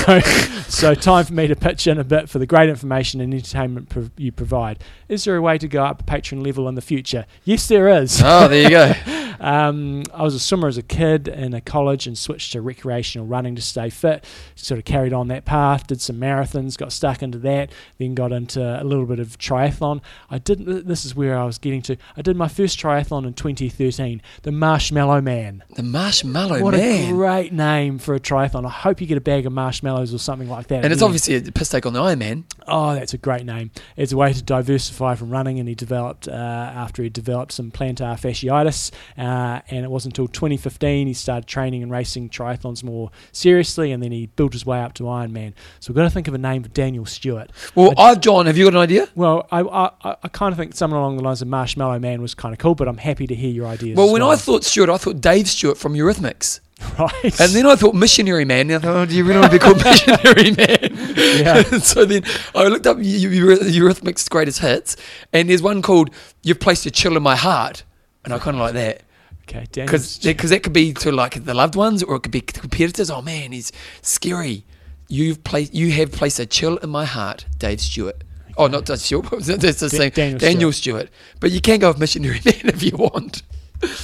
so 0.69 0.95
time 0.95 1.25
for 1.25 1.33
me 1.35 1.47
to 1.47 1.55
pitch 1.57 1.87
in 1.87 1.99
a 1.99 2.05
bit 2.05 2.29
for 2.29 2.39
the 2.39 2.47
great 2.47 2.69
information 2.79 3.21
and 3.21 3.35
entertainment 3.35 3.89
pro- 3.89 4.11
you 4.17 4.31
provide. 4.31 4.79
Is 5.09 5.25
there 5.25 5.37
a 5.37 5.43
way 5.43 5.59
to 5.59 5.67
go 5.67 5.85
up 5.85 6.07
patron 6.07 6.43
level 6.43 6.69
in 6.69 6.77
the 6.77 6.81
future? 6.81 7.27
Yes, 7.45 7.67
there 7.67 7.89
is. 7.89 8.23
Oh, 8.31 8.47
there 8.47 8.63
you 8.63 8.71
go. 8.71 8.93
Um, 9.41 10.03
I 10.13 10.25
was 10.25 10.35
a 10.35 10.41
swimmer 10.41 10.67
as 10.67 10.79
a 10.79 10.83
kid 10.83 11.29
in 11.29 11.55
a 11.55 11.61
college 11.61 12.09
and 12.09 12.19
switched 12.19 12.51
to 12.53 12.61
recreational 12.61 13.25
running 13.25 13.55
to 13.55 13.63
stay 13.63 13.89
fit. 13.89 14.25
Sort 14.57 14.79
of 14.79 14.85
carried 14.85 15.13
on 15.13 15.29
that 15.29 15.45
path, 15.45 15.87
did 15.87 16.01
some 16.01 16.17
marathons, 16.17 16.77
got 16.77 16.93
stuck 16.93 17.23
into 17.23 17.39
that, 17.39 17.71
then 17.99 18.17
got 18.17 18.33
into 18.33 18.61
a 18.61 18.83
little 18.83 19.07
bit 19.07 19.21
of 19.21 19.39
triathlon. 19.39 20.01
I 20.29 20.39
didn't. 20.39 20.89
This 20.89 21.05
is 21.05 21.15
where 21.15 21.39
I 21.39 21.45
was 21.45 21.59
getting 21.59 21.83
to. 21.83 21.97
I 22.17 22.23
did 22.23 22.37
my 22.37 22.49
first 22.49 22.81
triathlon 22.81 23.27
in 23.29 23.35
2013, 23.35 24.21
the 24.43 24.51
Marshmallow 24.51 25.21
Man. 25.21 25.63
The 25.77 25.85
Marshmallow 25.85 26.61
what 26.61 26.75
Man. 26.75 27.11
a 27.11 27.13
great 27.13 27.53
name 27.53 27.99
for 28.01 28.17
a 28.17 28.21
triathlon. 28.21 28.67
I 28.67 28.71
hope 28.71 29.01
you 29.01 29.07
get 29.07 29.19
a 29.19 29.21
bag 29.21 29.47
of 29.47 29.53
marshmallows 29.53 30.13
or 30.13 30.19
something 30.19 30.49
like 30.49 30.67
that. 30.67 30.83
and 30.83 30.93
it's 30.93 31.01
obviously 31.03 31.37
a 31.37 31.43
piss 31.43 31.69
take 31.69 31.87
on 31.87 31.93
the 31.93 32.03
Iron 32.03 32.19
Man. 32.19 32.45
Oh, 32.69 32.95
that's 32.95 33.15
a 33.15 33.19
great 33.19 33.45
name. 33.45 33.71
It's 33.97 34.13
a 34.13 34.17
way 34.17 34.33
to 34.33 34.43
diversify 34.43 35.15
from 35.15 35.31
running, 35.31 35.59
and 35.59 35.69
he 35.69 35.75
developed 35.75 36.29
uh, 36.29 36.33
after 36.33 37.03
he 37.03 37.09
developed 37.09 37.53
some 37.53 37.71
plantar 37.71 38.19
fasciitis, 38.19 38.91
uh, 39.17 39.61
and 39.71 39.85
it 39.85 39.91
wasn't 39.91 40.17
until 40.19 40.29
2015 40.29 41.07
he 41.07 41.15
started 41.15 41.47
training 41.47 41.83
and 41.83 41.91
racing 41.91 42.29
triathlons 42.31 42.83
more 42.85 43.11
seriously, 43.33 43.93
and 43.93 44.03
then 44.03 44.13
he 44.13 44.27
built 44.27 44.53
his 44.53 44.67
way 44.67 44.81
up 44.81 44.95
to 44.95 45.05
Ironman. 45.05 45.55
So 45.81 45.91
we've 45.91 45.97
got 45.97 46.05
to 46.05 46.11
think 46.11 46.29
of 46.29 46.35
a 46.35 46.39
name 46.39 46.63
for 46.63 46.69
Daniel 46.71 47.07
Stewart. 47.07 47.51
Well, 47.75 47.93
I've 47.97 48.21
John. 48.21 48.47
Have 48.47 48.57
you 48.57 48.65
got 48.65 48.75
an 48.75 48.81
idea? 48.81 49.09
Well, 49.15 49.47
I 49.51 49.61
I, 49.61 49.91
I- 50.05 50.17
I 50.23 50.29
kind 50.29 50.53
of 50.53 50.59
think 50.59 50.75
something 50.75 50.97
along 50.97 51.17
the 51.17 51.23
lines 51.23 51.43
of 51.43 51.49
Marshmallow 51.49 51.99
Man 52.01 52.21
was 52.21 52.35
kind 52.35 52.53
of 52.53 52.59
cool, 52.59 52.75
but 52.75 52.89
I'm 52.89 52.97
happy 52.99 53.27
to 53.29 53.35
hear 53.35 53.51
your 53.51 53.67
ideas. 53.67 53.97
Well, 53.97 54.13
when 54.13 54.21
I 54.23 54.37
thought 54.37 54.65
Stewart, 54.65 54.91
I 54.91 54.97
thought 54.99 55.21
Dave 55.21 55.49
Stewart 55.49 55.79
from 55.79 55.95
Eurythmics. 55.95 56.61
Right, 56.99 57.41
And 57.41 57.53
then 57.53 57.67
I 57.67 57.77
thought 57.77 57.95
missionary 57.95 58.45
man. 58.45 58.71
And 58.71 58.75
I 58.75 58.79
thought, 58.79 58.97
oh, 58.97 59.07
do 59.07 59.15
you 59.17 59.25
really 59.25 59.41
want 59.41 59.53
to 59.53 59.59
be 59.59 59.63
called 59.63 59.83
missionary 59.85 60.51
man? 60.53 61.17
Yeah. 61.17 61.63
so 61.81 62.05
then 62.05 62.23
I 62.55 62.69
looked 62.69 62.87
up 62.87 62.99
Eu- 62.99 63.31
Eu- 63.31 63.59
Eurythmics' 63.59 64.29
greatest 64.29 64.61
hits, 64.61 64.97
and 65.33 65.49
there's 65.51 65.63
one 65.63 65.83
called 65.83 66.11
"You've 66.43 66.61
Placed 66.61 66.87
a 66.87 66.91
Chill 66.91 67.17
in 67.17 67.23
My 67.23 67.37
Heart," 67.37 67.85
and 68.25 68.33
I 68.33 68.39
kind 68.39 68.57
of 68.57 68.61
like 68.61 68.75
that 68.75 69.03
okay, 69.49 69.67
because 69.73 70.11
Stewart. 70.11 70.39
that 70.39 70.63
could 70.63 70.73
be 70.73 70.93
to 70.95 71.13
like 71.13 71.45
the 71.45 71.55
loved 71.55 71.75
ones, 71.75 72.03
or 72.03 72.17
it 72.17 72.21
could 72.21 72.33
be 72.33 72.41
competitors. 72.41 73.11
Oh 73.11 73.23
man, 73.23 73.53
he's 73.53 73.73
scary. 74.03 74.65
You've 75.09 75.43
placed 75.43 75.75
you 75.75 75.91
have 75.93 76.13
placed 76.13 76.39
a 76.39 76.47
chill 76.47 76.77
in 76.79 76.91
my 76.91 77.05
heart, 77.05 77.47
Dave 77.59 77.81
Stewart. 77.81 78.23
Oh, 78.57 78.67
not 78.67 78.85
Dave 78.87 78.99
Stewart. 79.01 79.27
That's 79.31 79.81
the 79.81 79.89
same. 79.89 80.11
Daniel 80.11 80.39
Daniel, 80.39 80.73
Stewart. 80.73 81.09
But 81.41 81.51
you 81.51 81.61
can 81.61 81.79
go 81.81 81.89
with 81.89 81.99
missionary 81.99 82.41
man 82.45 82.61
if 82.65 82.83
you 82.83 82.97
want. 82.97 83.43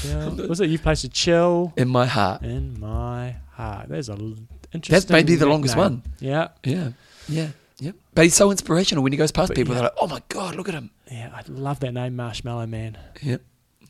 Yeah. 0.04 0.28
was 0.48 0.60
it? 0.60 0.70
You've 0.70 0.82
placed 0.82 1.04
a 1.04 1.08
chill 1.08 1.72
In 1.76 1.88
my 1.88 2.06
heart. 2.06 2.42
in 2.42 2.78
my 2.80 3.36
heart. 3.52 3.88
There's 3.88 4.08
a 4.08 4.12
l- 4.12 4.36
interesting. 4.72 4.92
That's 4.94 5.08
maybe 5.10 5.34
the 5.36 5.46
longest 5.46 5.76
one. 5.76 6.02
Yeah. 6.20 6.48
Yeah, 6.64 6.90
yeah, 7.28 7.48
yeah. 7.78 7.92
But 8.14 8.24
he's 8.24 8.34
so 8.34 8.50
inspirational 8.50 9.02
when 9.02 9.12
he 9.12 9.18
goes 9.18 9.32
past 9.32 9.48
But 9.48 9.56
people. 9.56 9.74
yeah. 9.74 9.80
They're 9.82 9.90
like, 9.90 9.98
"Oh 10.00 10.06
my 10.06 10.22
god, 10.28 10.54
look 10.56 10.68
at 10.68 10.74
him." 10.74 10.90
Yeah, 11.10 11.30
I 11.34 11.42
love 11.48 11.80
that 11.80 11.92
name, 11.92 12.16
Marshmallow 12.16 12.66
Man. 12.66 12.96
Yeah. 13.22 13.38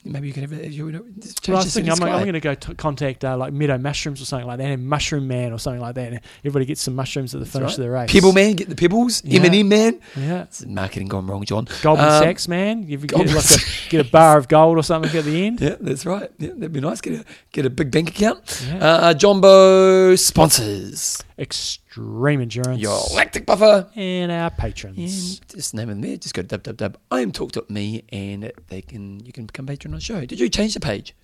Maybe 0.06 0.26
you 0.28 0.34
can 0.34 0.42
have. 0.42 0.52
You 0.52 0.92
know, 0.92 1.00
Well, 1.48 1.56
I 1.56 1.60
was 1.64 1.72
thinking 1.72 1.90
I'm, 1.90 1.98
like, 1.98 2.12
I'm 2.12 2.20
going 2.22 2.34
to 2.34 2.40
go 2.40 2.54
t- 2.54 2.74
contact 2.74 3.24
uh, 3.24 3.38
like 3.38 3.54
Meadow 3.54 3.78
Mushrooms 3.78 4.20
or 4.20 4.26
something 4.26 4.46
like 4.46 4.58
that, 4.58 4.66
and 4.66 4.86
Mushroom 4.86 5.26
Man 5.26 5.50
or 5.52 5.58
something 5.58 5.80
like 5.80 5.94
that. 5.94 6.12
And 6.12 6.20
everybody 6.40 6.66
gets 6.66 6.82
some 6.82 6.94
mushrooms 6.94 7.34
at 7.34 7.38
the 7.40 7.44
That's 7.46 7.52
finish 7.56 7.70
right. 7.70 7.78
of 7.78 7.84
the 7.84 7.90
race. 7.90 8.12
Pebble 8.12 8.32
man, 8.34 8.54
get 8.54 8.68
the 8.68 8.74
pebbles. 8.76 9.24
Yeah. 9.24 9.40
M&M 9.42 9.66
man. 9.68 10.00
Yeah. 10.14 10.42
It's 10.42 10.64
marketing 10.66 11.08
gone 11.08 11.26
wrong, 11.26 11.42
John. 11.44 11.66
Goldman 11.80 12.06
Um, 12.06 12.22
Sachs 12.22 12.48
Man. 12.48 12.82
You 12.86 12.98
get, 12.98 13.18
like 13.18 13.28
a, 13.50 13.58
get 13.88 14.06
a 14.06 14.10
bar 14.10 14.36
of 14.36 14.48
gold 14.48 14.76
or 14.76 14.82
something 14.82 15.16
at 15.16 15.24
the 15.24 15.46
end. 15.46 15.60
Yeah, 15.60 15.76
that's 15.80 16.04
right. 16.04 16.30
Yeah, 16.38 16.50
that'd 16.54 16.72
be 16.72 16.80
nice. 16.80 17.00
Get 17.00 17.20
a 17.20 17.24
get 17.52 17.64
a 17.64 17.70
big 17.70 17.90
bank 17.90 18.10
account. 18.10 18.62
Yeah. 18.68 18.84
Uh, 18.84 19.14
Jumbo 19.14 20.16
sponsors 20.16 21.22
Extreme 21.38 22.40
Endurance. 22.42 22.80
your 22.80 23.00
lactic 23.14 23.44
buffer. 23.46 23.88
and 23.96 24.30
our 24.30 24.46
And 24.48 24.56
patrons. 24.56 25.40
just 25.40 25.74
name 25.74 25.88
them 25.88 26.00
there. 26.00 26.16
Just 26.16 26.34
go 26.34 26.42
to 26.42 26.58
www. 26.58 26.94
I 27.10 27.20
am 27.20 27.32
talk.me 27.32 28.04
and 28.10 28.52
they 28.68 28.82
can 28.82 29.24
you 29.24 29.32
can 29.32 29.46
become 29.46 29.66
patron 29.66 29.92
on 29.94 29.98
the 29.98 30.04
show. 30.04 30.24
Did 30.24 30.38
you 30.40 30.48
change 30.48 30.74
the 30.74 30.80
page? 30.80 31.14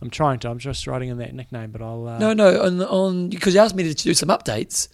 I'm 0.00 0.10
trying 0.10 0.38
to. 0.40 0.50
I'm 0.50 0.58
just 0.58 0.86
writing 0.86 1.10
in 1.10 1.18
that 1.18 1.34
nickname, 1.34 1.70
but 1.70 1.80
I'll. 1.82 2.08
Uh, 2.08 2.18
no, 2.18 2.32
no, 2.32 2.62
on 2.62 2.82
on 2.82 3.28
because 3.28 3.54
you 3.54 3.60
asked 3.60 3.74
me 3.76 3.82
to 3.84 3.94
do 3.94 4.14
some 4.14 4.30
updates, 4.30 4.88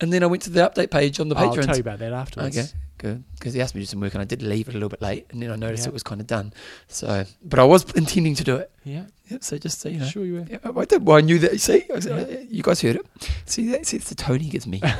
and 0.00 0.12
then 0.12 0.22
I 0.22 0.26
went 0.26 0.42
to 0.42 0.50
the 0.50 0.60
update 0.60 0.90
page 0.90 1.20
on 1.20 1.28
the 1.28 1.34
patrons. 1.34 1.58
I'll 1.58 1.64
tell 1.66 1.76
you 1.76 1.80
about 1.80 2.00
that 2.00 2.12
afterwards. 2.12 2.58
Okay, 2.58 2.68
good. 2.98 3.24
Because 3.34 3.54
he 3.54 3.62
asked 3.62 3.74
me 3.74 3.80
to 3.80 3.86
do 3.86 3.90
some 3.90 4.00
work, 4.00 4.12
and 4.14 4.20
I 4.20 4.24
did 4.26 4.42
leave 4.42 4.68
it 4.68 4.72
a 4.72 4.74
little 4.74 4.88
bit 4.90 5.00
late, 5.00 5.26
and 5.30 5.40
then 5.42 5.50
I 5.50 5.56
noticed 5.56 5.84
Yeah. 5.84 5.90
it 5.90 5.92
was 5.94 6.02
kind 6.02 6.20
of 6.20 6.26
done. 6.26 6.52
So, 6.88 7.24
but 7.42 7.58
I 7.60 7.64
was 7.64 7.84
intending 7.92 8.34
to 8.34 8.44
do 8.44 8.56
it. 8.56 8.70
Yeah. 8.84 9.04
So 9.42 9.58
just 9.58 9.80
so 9.80 9.88
you 9.88 9.98
know. 9.98 10.06
Sure 10.06 10.24
you 10.24 10.34
were. 10.34 10.46
Yeah, 10.48 10.58
I, 10.64 10.84
did, 10.84 11.06
well, 11.06 11.16
I 11.16 11.20
knew 11.20 11.38
that. 11.40 11.60
See, 11.60 11.84
you 12.48 12.62
guys 12.62 12.80
heard 12.80 12.96
it. 12.96 13.06
See, 13.46 13.68
that, 13.70 13.86
see, 13.86 13.96
it's 13.96 14.08
the 14.08 14.14
tone 14.14 14.40
he 14.40 14.48
gives 14.50 14.66
me. 14.66 14.80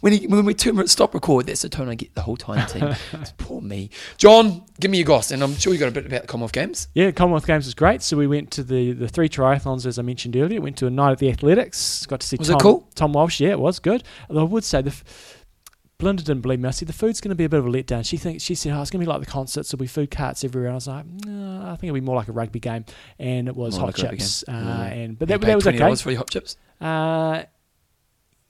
When 0.00 0.12
he, 0.12 0.26
when 0.26 0.44
we 0.44 0.54
turn, 0.54 0.78
it 0.78 0.90
stop 0.90 1.14
record, 1.14 1.46
that's 1.46 1.62
the 1.62 1.68
tone 1.68 1.88
I 1.88 1.94
get 1.94 2.14
the 2.14 2.20
whole 2.22 2.36
time. 2.36 2.66
Team, 2.66 2.94
It's 3.12 3.32
poor 3.38 3.60
me. 3.60 3.90
John, 4.18 4.62
give 4.80 4.90
me 4.90 4.98
your 4.98 5.06
goss, 5.06 5.30
and 5.30 5.42
I'm 5.42 5.54
sure 5.56 5.72
you 5.72 5.78
got 5.78 5.88
a 5.88 5.92
bit 5.92 6.06
about 6.06 6.22
the 6.22 6.26
Commonwealth 6.26 6.52
Games. 6.52 6.88
Yeah, 6.94 7.10
Commonwealth 7.10 7.46
Games 7.46 7.64
was 7.64 7.74
great. 7.74 8.02
So 8.02 8.16
we 8.16 8.26
went 8.26 8.50
to 8.52 8.62
the, 8.62 8.92
the 8.92 9.08
three 9.08 9.28
triathlons, 9.28 9.86
as 9.86 9.98
I 9.98 10.02
mentioned 10.02 10.36
earlier. 10.36 10.60
Went 10.60 10.76
to 10.78 10.86
a 10.86 10.90
night 10.90 11.12
at 11.12 11.18
the 11.18 11.30
athletics. 11.30 12.04
Got 12.06 12.20
to 12.20 12.26
see 12.26 12.36
Was 12.38 12.48
it 12.50 12.52
Tom, 12.52 12.60
cool? 12.60 12.88
Tom 12.94 13.12
Walsh. 13.12 13.40
Yeah, 13.40 13.50
it 13.50 13.60
was 13.60 13.78
good. 13.78 14.02
Although 14.28 14.42
I 14.42 14.44
would 14.44 14.64
say 14.64 14.82
the 14.82 14.90
f- 14.90 15.33
Belinda 16.04 16.22
didn't 16.22 16.42
believe 16.42 16.60
me. 16.60 16.68
I 16.68 16.70
said 16.72 16.86
the 16.88 16.92
food's 16.92 17.20
going 17.20 17.30
to 17.30 17.34
be 17.34 17.44
a 17.44 17.48
bit 17.48 17.58
of 17.58 17.66
a 17.66 17.70
letdown. 17.70 18.04
She 18.06 18.16
thinks 18.16 18.42
she 18.42 18.54
said, 18.54 18.72
"Oh, 18.72 18.80
it's 18.82 18.90
going 18.90 19.00
to 19.00 19.06
be 19.06 19.10
like 19.10 19.20
the 19.20 19.26
concerts. 19.26 19.70
There'll 19.70 19.80
be 19.80 19.86
food 19.86 20.10
carts 20.10 20.44
everywhere." 20.44 20.68
And 20.68 20.74
I 20.74 20.76
was 20.76 20.86
like, 20.86 21.06
"No, 21.06 21.62
I 21.62 21.70
think 21.76 21.84
it'll 21.84 21.94
be 21.94 22.00
more 22.00 22.16
like 22.16 22.28
a 22.28 22.32
rugby 22.32 22.60
game." 22.60 22.84
And 23.18 23.48
it 23.48 23.56
was 23.56 23.74
More 23.78 23.86
hot 23.88 23.98
like 23.98 24.10
chips. 24.10 24.44
Uh. 24.46 24.52
Mm. 24.52 24.92
And 24.92 25.18
but 25.18 25.28
that, 25.28 25.40
that 25.40 25.54
was 25.56 25.66
okay. 25.66 25.78
$20 25.78 26.02
for 26.02 26.10
your 26.10 26.18
hot 26.18 26.30
chips. 26.30 26.56
Uh, 26.80 27.44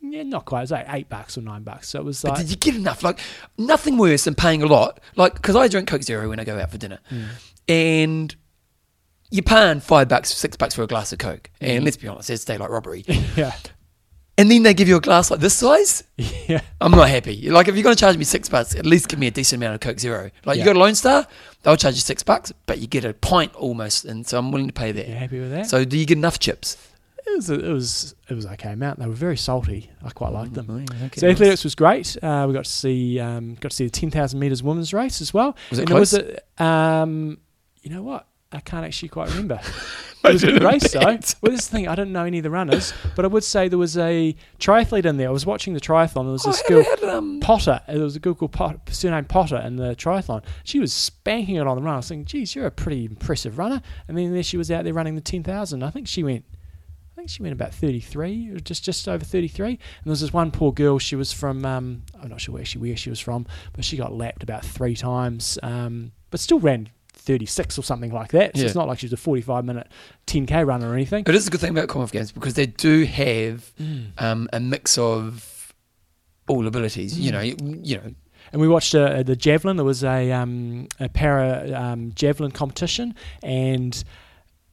yeah, 0.03 0.23
not 0.25 0.45
quite. 0.45 0.61
It 0.61 0.63
was 0.65 0.71
like 0.73 0.87
eight 0.91 1.09
bucks 1.09 1.39
or 1.39 1.43
nine 1.43 1.63
bucks. 1.63 1.89
So 1.89 1.99
it 2.01 2.05
was 2.05 2.21
But 2.23 2.33
like 2.33 2.39
did 2.41 2.51
you 2.51 2.57
get 2.57 2.75
enough? 2.75 3.03
Like, 3.03 3.21
nothing 3.57 3.97
worse 3.97 4.25
than 4.25 4.35
paying 4.35 4.63
a 4.63 4.67
lot. 4.67 5.01
Like, 5.17 5.35
because 5.35 5.57
I 5.57 5.69
drink 5.69 5.89
Coke 5.89 6.03
Zero 6.03 6.29
when 6.29 6.39
I 6.41 6.45
go 6.45 6.59
out 6.59 6.71
for 6.71 6.77
dinner. 6.79 6.99
Mm. 7.11 7.27
And 7.69 8.37
you're 9.31 9.43
paying 9.43 9.81
five 9.81 10.09
bucks, 10.09 10.35
six 10.35 10.57
bucks 10.57 10.75
for 10.75 10.83
a 10.83 10.87
glass 10.87 11.13
of 11.13 11.19
Coke. 11.19 11.51
And 11.61 11.81
Mhm. 11.81 11.85
let's 11.87 11.97
be 11.97 12.07
honest, 12.09 12.29
it's 12.31 12.45
daylight 12.45 12.71
robbery. 12.71 13.05
yeah, 13.37 13.55
and 14.37 14.51
then 14.51 14.63
they 14.65 14.75
give 14.75 14.89
you 14.89 14.97
a 14.97 15.01
glass 15.01 15.31
like 15.31 15.41
this 15.41 15.55
size. 15.55 16.05
yeah. 16.17 16.61
I'm 16.81 16.91
not 16.93 17.09
happy. 17.09 17.51
Like, 17.51 17.69
if 17.69 17.75
you're 17.77 17.85
going 17.85 17.95
to 17.97 18.01
charge 18.01 18.17
me 18.17 18.25
six 18.25 18.49
bucks, 18.49 18.75
at 18.75 18.85
least 18.87 19.09
give 19.09 19.19
me 19.19 19.27
a 19.27 19.31
decent 19.31 19.63
amount 19.63 19.75
of 19.75 19.81
Coke 19.81 19.99
Zero. 20.01 20.31
Like, 20.45 20.57
Yeah. 20.57 20.63
you 20.63 20.69
go 20.71 20.73
to 20.73 20.79
Lone 20.79 20.95
Star, 20.95 21.27
they'll 21.63 21.77
charge 21.77 21.95
you 21.95 22.01
six 22.01 22.23
bucks, 22.23 22.53
but 22.67 22.79
you 22.79 22.87
get 22.87 23.05
a 23.05 23.15
pint 23.15 23.55
almost. 23.55 24.05
And 24.05 24.27
so 24.27 24.39
I'm 24.39 24.51
willing 24.53 24.67
to 24.67 24.73
pay 24.73 24.93
that. 24.93 25.09
You're 25.09 25.17
happy 25.19 25.41
with 25.41 25.51
that? 25.51 25.67
So, 25.69 25.85
do 25.85 25.97
you 25.99 26.07
get 26.07 26.19
enough 26.19 26.39
chips? 26.39 26.77
it 27.27 27.37
was 27.37 27.49
a, 27.49 27.55
it 27.55 27.73
was 27.73 28.15
it 28.29 28.35
was 28.35 28.45
okay 28.45 28.73
amount. 28.73 28.99
They 28.99 29.07
were 29.07 29.13
very 29.15 29.39
salty. 29.39 29.91
I 30.05 30.11
quite 30.11 30.33
liked 30.33 30.53
them. 30.53 30.67
Mm, 30.67 31.07
okay, 31.07 31.21
So 31.21 31.27
nice. 31.27 31.37
athletics 31.37 31.65
was 31.65 31.75
great. 31.75 32.23
Uh, 32.23 32.45
we 32.47 32.53
got 32.53 32.67
to 32.67 32.71
see 32.71 33.19
um, 33.19 33.55
got 33.55 33.71
to 33.71 33.77
see 33.77 33.85
the 33.85 33.91
ten 33.91 34.11
thousand 34.11 34.41
meters 34.41 34.63
women's 34.63 34.93
race 34.93 35.23
as 35.23 35.33
well. 35.33 35.57
Was 35.71 35.79
it 35.79 35.83
and 35.83 35.91
close? 35.91 36.13
It 36.13 36.27
was 36.27 36.39
a, 36.59 36.63
um, 36.65 37.39
you 37.83 37.89
know 37.91 38.03
what? 38.03 38.27
I 38.55 38.61
can't 38.61 38.85
actually 38.85 39.09
quite 39.11 39.29
remember. 39.31 39.61
It 40.27 40.33
was 40.33 40.43
a 40.43 40.53
good 40.53 40.63
race 40.63 40.91
though. 40.91 41.01
Well, 41.01 41.19
this 41.19 41.35
is 41.61 41.69
the 41.69 41.77
thing. 41.77 41.87
I 41.87 41.95
didn't 41.95 42.13
know 42.13 42.25
any 42.25 42.39
of 42.39 42.45
the 42.45 42.51
runners, 42.51 42.95
but 43.15 43.27
I 43.27 43.29
would 43.29 43.45
say 43.45 43.69
there 43.69 43.79
was 43.79 43.99
a 43.99 44.35
triathlete 44.59 45.05
in 45.05 45.19
there. 45.19 45.29
I 45.29 45.31
was 45.31 45.45
watching 45.45 45.75
the 45.75 45.81
triathlon. 45.83 46.25
There 46.25 46.33
was 46.33 46.47
Oh, 46.47 46.51
this 46.51 46.63
girl. 46.67 47.11
um, 47.11 47.41
Potter. 47.41 47.83
There 47.87 47.99
was 48.01 48.17
a 48.17 48.21
girl 48.21 48.33
called 48.33 48.53
Pot, 48.53 48.81
surname 48.89 49.27
Potter 49.27 49.59
in 49.59 49.77
the 49.77 49.95
triathlon. 49.95 50.43
She 50.65 50.81
was 50.81 50.95
spanking 50.95 51.57
it 51.57 51.67
on 51.67 51.77
the 51.77 51.83
run. 51.83 51.93
I 51.93 51.97
was 51.99 52.09
thinking, 52.09 52.25
geez, 52.25 52.55
you're 52.55 52.65
a 52.65 52.71
pretty 52.71 53.05
impressive 53.05 53.59
runner. 53.59 53.83
And 54.09 54.17
then 54.17 54.33
there 54.33 54.43
she 54.43 54.57
was 54.57 54.71
out 54.71 54.85
there 54.85 54.95
running 54.95 55.15
the 55.15 55.21
10,000. 55.21 55.83
I 55.83 55.91
think 55.91 56.09
she 56.09 56.23
went, 56.23 56.47
I 57.13 57.15
think 57.17 57.29
she 57.29 57.43
went 57.43 57.53
about 57.53 57.75
33, 57.75 58.49
or 58.55 58.61
just 58.61 58.83
just 58.83 59.07
over 59.07 59.23
33. 59.27 59.67
And 59.73 59.79
there 60.07 60.11
was 60.11 60.23
this 60.23 60.33
one 60.33 60.51
poor 60.51 60.73
girl. 60.73 60.99
She 60.99 61.17
was 61.17 61.35
from, 61.35 61.67
um, 61.67 62.03
I'm 62.19 62.31
not 62.31 62.41
sure 62.41 62.55
where 62.55 62.65
she 62.65 62.79
where 62.79 62.97
she 62.97 63.11
was 63.11 63.21
from, 63.21 63.45
but 63.75 63.85
she 63.85 63.99
got 63.99 64.15
lapped 64.15 64.43
about 64.43 64.65
three 64.65 64.97
times, 64.97 65.59
um, 65.63 66.13
but 66.31 66.41
still 66.41 66.61
ran 66.61 66.89
36 67.25 67.79
or 67.79 67.83
something 67.83 68.13
like 68.13 68.31
that. 68.33 68.55
So 68.55 68.61
Yeah. 68.61 68.67
it's 68.67 68.75
not 68.75 68.87
like 68.89 68.99
she 68.99 69.07
was 69.07 69.13
a 69.13 69.17
45 69.17 69.65
minute 69.65 69.89
10k 70.27 70.67
runner 70.67 70.91
or 70.91 70.95
anything. 70.95 71.25
But 71.25 71.35
It 71.35 71.39
is 71.39 71.47
a 71.47 71.51
good 71.51 71.61
thing 71.61 71.71
about 71.71 71.89
Commonwealth 71.89 72.13
Games 72.13 72.33
because 72.33 72.55
they 72.55 72.67
do 72.67 73.05
have 73.05 73.73
um, 74.19 74.49
a 74.53 74.61
mix 74.61 74.97
of 74.99 75.73
all 76.49 76.67
abilities. 76.67 77.19
You 77.19 77.33
know, 77.33 77.41
you, 77.41 77.57
you 77.83 77.97
know, 77.97 78.15
and 78.53 78.61
we 78.61 78.69
watched 78.69 78.95
uh, 78.95 79.23
the 79.23 79.35
javelin. 79.37 79.77
There 79.77 79.85
was 79.87 80.05
a, 80.05 80.31
um, 80.33 80.89
a 81.01 81.09
para 81.09 81.73
um, 81.75 82.13
javelin 82.15 82.51
competition, 82.53 83.15
and 83.43 84.05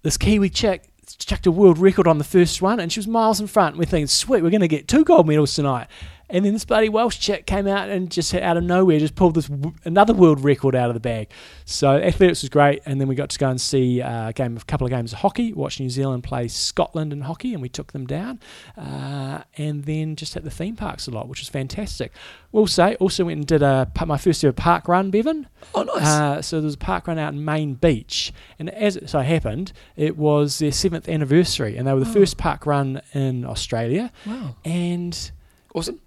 this 0.04 0.18
Kiwi 0.18 0.50
chick 0.50 0.88
chucked 1.18 1.46
a 1.48 1.52
world 1.52 1.78
record 1.78 2.08
on 2.08 2.18
the 2.18 2.24
first 2.24 2.62
one, 2.62 2.80
and 2.80 2.92
she 2.92 3.00
was 3.00 3.08
miles 3.08 3.40
in 3.40 3.48
front. 3.48 3.78
We're 3.78 3.86
thinking, 3.86 4.08
sweet, 4.08 4.44
we're 4.44 4.50
going 4.50 4.62
to 4.62 4.68
get 4.68 4.88
two 4.88 5.04
gold 5.04 5.28
medals 5.28 5.54
tonight. 5.54 5.88
And 6.32 6.46
then 6.46 6.54
this 6.54 6.64
bloody 6.66 6.88
Welsh 6.90 7.20
chick 7.20 7.46
came 7.46 7.68
out 7.68 7.90
and 7.90 8.10
just 8.10 8.34
out 8.34 8.56
of 8.58 8.64
nowhere 8.64 9.00
just 9.00 9.16
pulled 9.16 9.36
this 9.36 9.48
w- 9.48 9.76
another 9.86 10.14
world 10.14 10.44
record 10.44 10.76
out 10.76 10.90
of 10.90 10.94
the 10.94 11.00
bag. 11.02 11.30
So 11.66 11.98
athletics 11.98 12.42
was 12.42 12.50
great, 12.50 12.82
and 12.86 13.00
then 13.02 13.08
we 13.08 13.16
got 13.16 13.30
to 13.32 13.38
go 13.38 13.50
and 13.50 13.60
see 13.60 14.00
a 14.00 14.32
game, 14.34 14.56
a 14.58 14.62
couple 14.62 14.86
of 14.88 14.92
games 14.92 15.12
of 15.14 15.20
hockey. 15.20 15.52
Watch 15.54 15.80
New 15.80 15.90
Zealand 15.90 16.24
play 16.24 16.48
Scotland 16.48 17.12
in 17.12 17.22
hockey, 17.22 17.54
and 17.54 17.62
we 17.62 17.70
took 17.70 17.92
them 17.92 18.08
down. 18.08 18.40
Uh, 18.78 19.44
and 19.58 19.84
then 19.84 20.16
just 20.16 20.36
at 20.38 20.44
the 20.44 20.50
theme 20.50 20.76
parks 20.76 21.08
a 21.08 21.12
lot, 21.12 21.28
which 21.28 21.40
was 21.42 21.50
fantastic. 21.50 22.14
We'll 22.54 22.68
say 22.68 22.96
also 22.96 23.26
went 23.26 23.38
and 23.38 23.48
did 23.48 23.62
a 23.62 23.92
my 24.06 24.18
first 24.18 24.44
ever 24.44 24.54
park 24.54 24.88
run, 24.88 25.12
Bevan. 25.12 25.48
oh 25.76 25.84
nice. 25.84 26.06
Uh, 26.08 26.42
so 26.42 26.58
there 26.58 26.66
was 26.66 26.76
a 26.76 26.78
park 26.78 27.08
run 27.08 27.20
out 27.20 27.34
in 27.34 27.44
Main 27.44 27.74
Beach, 27.76 28.32
and 28.58 28.70
as 28.70 28.96
it 28.96 29.10
so 29.10 29.20
happened, 29.20 29.74
it 29.96 30.18
was 30.18 30.60
their 30.60 30.72
seventh 30.72 31.08
anniversary, 31.10 31.78
and 31.78 31.88
they 31.88 31.94
were 31.94 32.00
the 32.00 32.10
Oh. 32.10 32.14
first 32.14 32.38
park 32.38 32.66
run 32.66 33.02
in 33.14 33.46
Australia, 33.46 34.12
wow, 34.26 34.56
and 34.66 35.32
awesome. 35.76 36.00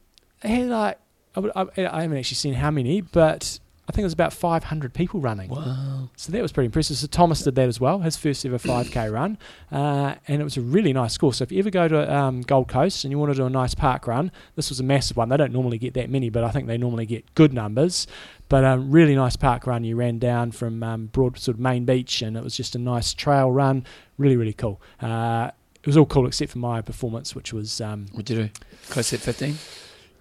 Had 0.48 0.68
like 0.68 0.98
I, 1.36 1.40
would- 1.40 1.52
I, 1.54 1.62
I 1.76 2.02
haven't 2.02 2.18
actually 2.18 2.36
seen 2.36 2.54
how 2.54 2.70
many, 2.70 3.00
but 3.00 3.58
I 3.88 3.92
think 3.92 4.02
it 4.02 4.06
was 4.06 4.12
about 4.14 4.32
500 4.32 4.94
people 4.94 5.20
running. 5.20 5.50
Wow. 5.50 6.08
So 6.16 6.32
that 6.32 6.40
was 6.40 6.52
pretty 6.52 6.66
impressive. 6.66 6.96
So 6.96 7.06
Thomas 7.06 7.42
did 7.42 7.54
that 7.56 7.68
as 7.68 7.78
well, 7.78 7.98
his 7.98 8.16
first 8.16 8.44
ever 8.46 8.56
5k 8.56 9.12
run, 9.12 9.36
uh, 9.70 10.14
and 10.26 10.40
it 10.40 10.44
was 10.44 10.56
a 10.56 10.62
really 10.62 10.92
nice 10.92 11.18
course. 11.18 11.38
So 11.38 11.42
if 11.42 11.52
you 11.52 11.58
ever 11.58 11.70
go 11.70 11.86
to 11.88 12.14
um, 12.14 12.40
Gold 12.42 12.68
Coast 12.68 13.04
and 13.04 13.10
you 13.10 13.18
want 13.18 13.32
to 13.32 13.36
do 13.36 13.44
a 13.44 13.50
nice 13.50 13.74
park 13.74 14.06
run, 14.06 14.32
this 14.56 14.70
was 14.70 14.80
a 14.80 14.82
massive 14.84 15.16
one. 15.16 15.28
They 15.28 15.36
don't 15.36 15.52
normally 15.52 15.76
get 15.78 15.92
that 15.94 16.08
many, 16.08 16.30
but 16.30 16.44
I 16.44 16.50
think 16.50 16.66
they 16.66 16.78
normally 16.78 17.04
get 17.04 17.34
good 17.34 17.52
numbers. 17.52 18.06
But 18.48 18.64
a 18.64 18.68
um, 18.68 18.90
really 18.90 19.14
nice 19.14 19.36
park 19.36 19.66
run. 19.66 19.84
You 19.84 19.96
ran 19.96 20.18
down 20.18 20.52
from 20.52 20.82
um, 20.82 21.06
Broad 21.06 21.38
sort 21.38 21.56
of 21.56 21.60
main 21.60 21.84
beach, 21.84 22.22
and 22.22 22.36
it 22.36 22.44
was 22.44 22.56
just 22.56 22.74
a 22.74 22.78
nice 22.78 23.12
trail 23.12 23.50
run. 23.50 23.84
Really, 24.16 24.36
really 24.36 24.52
cool. 24.52 24.80
Uh, 25.00 25.50
it 25.82 25.86
was 25.86 25.96
all 25.98 26.06
cool 26.06 26.26
except 26.26 26.52
for 26.52 26.58
my 26.58 26.80
performance, 26.80 27.34
which 27.34 27.52
was 27.52 27.80
um, 27.82 28.06
What'd 28.12 28.30
you 28.30 28.44
do? 28.44 28.50
Close 28.88 29.12
at 29.12 29.20
15? 29.20 29.58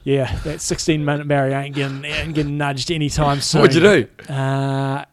Yeah, 0.03 0.35
that 0.43 0.61
16 0.61 1.03
minute 1.03 1.27
barrier 1.27 1.55
ain't 1.57 1.75
getting, 1.75 2.03
ain't 2.05 2.34
getting 2.35 2.57
nudged 2.57 2.91
anytime 2.91 3.41
soon. 3.41 3.61
What'd 3.61 3.75
you 3.75 3.81
do? 3.81 4.34
Uh, 4.34 5.05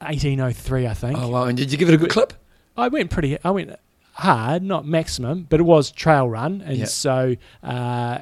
1803, 0.00 0.86
I 0.86 0.94
think. 0.94 1.18
Oh, 1.18 1.28
wow. 1.28 1.44
And 1.44 1.56
did 1.56 1.72
you 1.72 1.78
give 1.78 1.88
it 1.88 1.94
a 1.94 1.98
good 1.98 2.10
clip? 2.10 2.32
I 2.76 2.88
went 2.88 3.10
pretty. 3.10 3.38
I 3.44 3.50
went 3.50 3.74
hard, 4.12 4.62
not 4.62 4.86
maximum, 4.86 5.46
but 5.48 5.60
it 5.60 5.64
was 5.64 5.90
trail 5.90 6.28
run, 6.28 6.60
and 6.62 6.76
Yeah. 6.76 6.84
so 6.86 7.36
uh, 7.62 8.18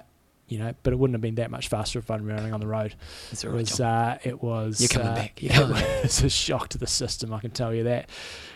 you 0.48 0.59
know, 0.59 0.74
but 0.82 0.92
it 0.92 0.96
wouldn't 0.98 1.14
have 1.14 1.22
been 1.22 1.36
that 1.36 1.50
much 1.50 1.68
faster 1.68 1.98
if 1.98 2.10
I'd 2.10 2.18
been 2.18 2.26
running 2.36 2.52
on 2.52 2.60
the 2.60 2.66
road. 2.66 2.94
It 3.32 3.44
was. 3.50 3.80
Uh, 3.80 4.18
it 4.22 4.42
was. 4.42 4.80
You're 4.80 4.88
coming 4.88 5.09
uh, 5.09 5.14
back. 5.14 5.42
You're 5.42 5.52
it 5.54 5.56
coming 5.56 5.72
back. 5.76 6.02
was 6.02 6.22
a 6.22 6.28
shock 6.28 6.68
to 6.70 6.78
the 6.78 6.86
system. 6.86 7.32
I 7.32 7.40
can 7.40 7.50
tell 7.50 7.72
you 7.72 7.84
that. 7.84 8.10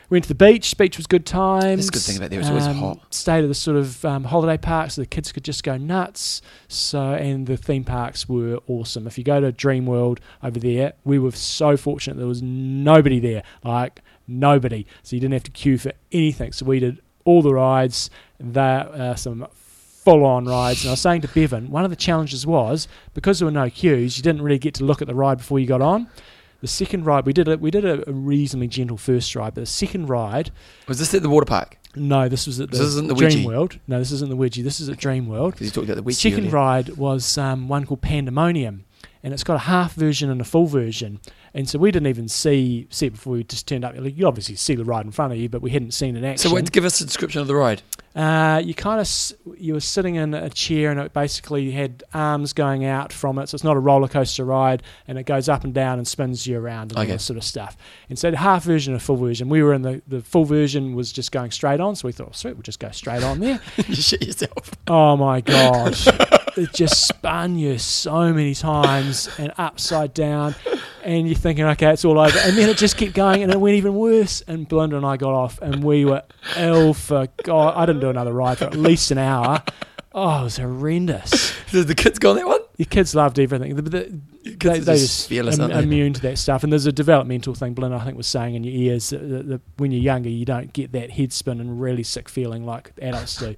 Went 0.08 0.24
to 0.24 0.28
the 0.28 0.34
beach. 0.36 0.76
Beach 0.78 0.96
was 0.96 1.06
good 1.06 1.26
times. 1.26 1.86
That's 1.86 1.86
the 1.86 1.92
good 1.92 2.02
thing 2.02 2.16
about 2.18 2.30
there, 2.30 2.40
it's 2.40 2.48
always 2.48 2.66
Um, 2.66 2.76
hot. 2.76 3.14
Stayed 3.14 3.42
at 3.42 3.48
the 3.48 3.54
sort 3.54 3.76
of 3.76 4.04
um, 4.04 4.24
holiday 4.24 4.56
park, 4.56 4.90
so 4.92 5.00
the 5.00 5.06
kids 5.06 5.32
could 5.32 5.44
just 5.44 5.64
go 5.64 5.76
nuts. 5.76 6.42
So 6.68 7.14
and 7.14 7.46
the 7.46 7.56
theme 7.56 7.82
parks 7.84 8.28
were 8.28 8.60
awesome. 8.68 9.06
If 9.06 9.18
you 9.18 9.24
go 9.24 9.40
to 9.40 9.50
Dream 9.50 9.84
World 9.86 10.20
over 10.42 10.60
there, 10.60 10.92
we 11.04 11.18
were 11.18 11.32
so 11.32 11.76
fortunate 11.76 12.18
there 12.18 12.26
was 12.26 12.42
nobody 12.42 13.18
there, 13.18 13.42
like 13.64 14.00
nobody. 14.28 14.86
So 15.02 15.16
you 15.16 15.20
didn't 15.20 15.34
have 15.34 15.44
to 15.44 15.50
queue 15.50 15.78
for 15.78 15.92
anything. 16.12 16.52
So 16.52 16.66
we 16.66 16.78
did 16.78 17.00
all 17.24 17.42
the 17.42 17.54
rides. 17.54 18.08
There 18.38 18.88
uh, 18.92 19.14
some 19.16 19.46
full 20.06 20.24
on 20.24 20.44
rides. 20.44 20.82
And 20.82 20.90
I 20.90 20.92
was 20.92 21.00
saying 21.00 21.22
to 21.22 21.28
Bevan, 21.28 21.68
one 21.68 21.82
of 21.82 21.90
the 21.90 21.96
challenges 21.96 22.46
was 22.46 22.86
because 23.12 23.40
there 23.40 23.46
were 23.46 23.50
no 23.52 23.68
queues, 23.68 24.16
you 24.16 24.22
didn't 24.22 24.42
really 24.42 24.58
get 24.58 24.74
to 24.74 24.84
look 24.84 25.02
at 25.02 25.08
the 25.08 25.16
ride 25.16 25.38
before 25.38 25.58
you 25.58 25.66
got 25.66 25.82
on. 25.82 26.08
The 26.60 26.66
second 26.68 27.04
ride, 27.04 27.26
we 27.26 27.32
did 27.32 27.48
a, 27.48 27.56
we 27.58 27.70
did 27.70 27.84
a, 27.84 28.08
a 28.08 28.12
reasonably 28.12 28.68
gentle 28.68 28.96
first 28.96 29.34
ride, 29.36 29.54
but 29.54 29.60
the 29.62 29.66
second 29.66 30.08
ride, 30.08 30.50
Was 30.88 30.98
this 30.98 31.12
at 31.14 31.22
the 31.22 31.28
water 31.28 31.44
park? 31.46 31.78
no, 31.94 32.28
this 32.28 32.46
was 32.46 32.60
at 32.60 32.70
the 32.70 32.76
This 32.78 32.86
isn't 32.88 33.08
the 33.08 33.14
Dream 33.14 33.30
Wedgie? 33.30 33.44
World. 33.46 33.78
No, 33.86 33.98
this 33.98 34.10
isn't 34.12 34.28
the 34.30 34.36
Wedgie. 34.36 34.62
This 34.64 34.80
is 34.80 34.88
at 34.88 34.96
Dream 34.98 35.28
World. 35.28 35.52
Because 35.52 35.66
you 35.66 35.70
talked 35.72 35.84
about 35.86 35.96
the 35.96 36.02
witchy 36.02 36.30
Second 36.30 36.44
earlier. 36.46 36.54
ride 36.54 36.88
was 36.96 37.38
um, 37.38 37.68
one 37.68 37.84
called 37.86 38.00
Pandemonium, 38.02 38.84
and 39.22 39.32
it's 39.34 39.44
got 39.44 39.54
a 39.54 39.60
half 39.60 39.94
version 39.94 40.30
and 40.30 40.40
a 40.40 40.44
full 40.44 40.66
version. 40.66 41.20
And 41.56 41.66
so 41.66 41.78
we 41.78 41.90
didn't 41.90 42.08
even 42.08 42.28
see 42.28 42.86
see 42.90 43.06
it 43.06 43.14
before 43.14 43.32
we 43.32 43.42
just 43.44 43.66
turned 43.66 43.82
up. 43.82 43.94
Like, 43.96 44.14
You 44.16 44.26
obviously 44.28 44.56
see 44.56 44.74
the 44.74 44.84
ride 44.84 45.06
in 45.06 45.10
front 45.10 45.32
of 45.32 45.38
you, 45.38 45.48
but 45.48 45.62
we 45.62 45.70
hadn't 45.70 45.92
seen 45.92 46.14
it 46.14 46.22
action. 46.22 46.50
So 46.50 46.54
wait, 46.54 46.70
give 46.70 46.84
us 46.84 47.00
a 47.00 47.06
description 47.06 47.40
of 47.40 47.46
the 47.48 47.56
ride. 47.56 47.80
Uh, 48.14 48.60
you 48.64 48.74
kind 48.74 49.00
of 49.00 49.08
you 49.58 49.72
were 49.74 49.80
sitting 49.80 50.14
in 50.16 50.32
a 50.34 50.48
chair 50.50 50.90
and 50.90 51.00
it 51.00 51.12
basically 51.14 51.70
had 51.70 52.02
arms 52.14 52.52
going 52.52 52.84
out 52.84 53.10
from 53.12 53.38
it, 53.38 53.48
so 53.48 53.54
it's 53.54 53.64
not 53.64 53.74
a 53.76 53.80
roller 53.80 54.06
coaster 54.08 54.44
ride, 54.44 54.82
and 55.08 55.18
it 55.18 55.24
goes 55.24 55.48
up 55.48 55.64
and 55.64 55.72
down 55.72 55.96
and 55.98 56.06
spins 56.06 56.46
you 56.46 56.58
around 56.58 56.92
and 56.92 56.98
all 56.98 57.02
Okay. 57.04 57.12
this 57.12 57.24
sort 57.24 57.38
of 57.38 57.44
stuff. 57.44 57.74
And 58.10 58.18
so 58.18 58.30
the 58.30 58.36
half 58.36 58.62
version 58.64 58.92
and 58.92 59.02
full 59.02 59.16
version, 59.16 59.48
we 59.48 59.62
were 59.62 59.72
in 59.72 59.80
the 59.82 60.02
the 60.06 60.20
full 60.20 60.44
version 60.44 60.94
was 60.94 61.10
just 61.10 61.32
going 61.32 61.50
straight 61.52 61.80
on, 61.80 61.96
so 61.96 62.06
we 62.06 62.12
thought, 62.12 62.36
sweet, 62.36 62.52
we'll 62.54 62.62
just 62.62 62.80
go 62.80 62.90
straight 62.90 63.22
on 63.22 63.40
there. 63.40 63.60
you 63.86 63.94
shit 63.94 64.26
yourself. 64.26 64.72
Oh 64.88 65.16
my 65.16 65.40
gosh. 65.40 66.06
it 66.56 66.72
just 66.74 67.06
spun 67.08 67.58
you 67.58 67.76
so 67.78 68.32
many 68.32 68.54
times 68.54 69.28
and 69.38 69.52
upside 69.58 70.14
down 70.14 70.54
and 71.04 71.26
you're 71.28 71.36
thinking, 71.46 71.64
okay, 71.64 71.92
it's 71.92 72.04
all 72.04 72.18
over. 72.18 72.38
And 72.40 72.58
then 72.58 72.68
it 72.68 72.76
just 72.76 72.96
kept 72.96 73.14
going 73.14 73.42
and 73.44 73.52
it 73.52 73.60
went 73.60 73.76
even 73.76 73.94
worse. 73.94 74.42
And 74.48 74.68
Belinda 74.68 74.96
and 74.96 75.06
I 75.06 75.16
got 75.16 75.32
off 75.32 75.60
and 75.62 75.84
we 75.84 76.04
were 76.04 76.24
ill 76.56 76.92
for 76.92 77.28
God. 77.44 77.74
I 77.76 77.86
didn't 77.86 78.00
do 78.00 78.10
another 78.10 78.32
ride 78.32 78.58
for 78.58 78.64
at 78.64 78.74
least 78.74 79.12
an 79.12 79.18
hour. 79.18 79.62
Oh, 80.18 80.40
it 80.40 80.44
was 80.44 80.56
horrendous. 80.56 81.54
Did 81.70 81.88
the 81.88 81.94
kids 81.94 82.18
go 82.18 82.30
on 82.30 82.36
that 82.36 82.46
one? 82.46 82.60
Your 82.78 82.86
kids 82.86 83.14
loved 83.14 83.38
everything. 83.38 83.76
The, 83.76 83.82
the, 83.82 84.20
they, 84.44 84.78
they 84.78 84.96
just 84.96 85.28
fearless, 85.28 85.58
im- 85.58 85.70
immune 85.70 86.14
to 86.14 86.22
that 86.22 86.38
stuff. 86.38 86.64
And 86.64 86.72
there's 86.72 86.86
a 86.86 86.92
developmental 86.92 87.54
thing, 87.54 87.74
Belinda, 87.74 87.98
I 87.98 88.04
think, 88.04 88.16
was 88.16 88.26
saying 88.26 88.54
in 88.54 88.64
your 88.64 88.72
ears 88.72 89.10
that, 89.10 89.18
that, 89.18 89.48
that 89.48 89.60
when 89.76 89.90
you're 89.92 90.00
younger, 90.00 90.30
you 90.30 90.46
don't 90.46 90.72
get 90.72 90.92
that 90.92 91.10
head 91.10 91.34
spin 91.34 91.60
and 91.60 91.78
really 91.78 92.02
sick 92.02 92.30
feeling 92.30 92.64
like 92.64 92.92
adults 93.02 93.36
do. 93.36 93.56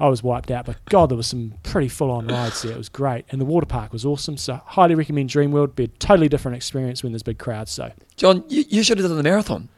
I 0.00 0.08
was 0.08 0.24
wiped 0.24 0.50
out, 0.50 0.66
but 0.66 0.84
God, 0.86 1.08
there 1.08 1.16
was 1.16 1.28
some 1.28 1.54
pretty 1.62 1.88
full 1.88 2.10
on 2.10 2.26
rides 2.26 2.62
there. 2.62 2.72
It 2.72 2.78
was 2.78 2.88
great. 2.88 3.24
And 3.30 3.40
the 3.40 3.44
water 3.44 3.66
park 3.66 3.92
was 3.92 4.04
awesome. 4.04 4.36
So, 4.36 4.60
highly 4.66 4.96
recommend 4.96 5.30
Dreamworld. 5.30 5.76
Be 5.76 5.84
a 5.84 5.88
totally 5.88 6.28
different 6.28 6.56
experience 6.56 7.04
when 7.04 7.12
there's 7.12 7.22
big 7.22 7.38
crowds. 7.38 7.70
So, 7.70 7.92
John, 8.16 8.42
you, 8.48 8.64
you 8.68 8.82
should 8.82 8.98
have 8.98 9.06
done 9.06 9.16
the 9.16 9.22
marathon. 9.22 9.68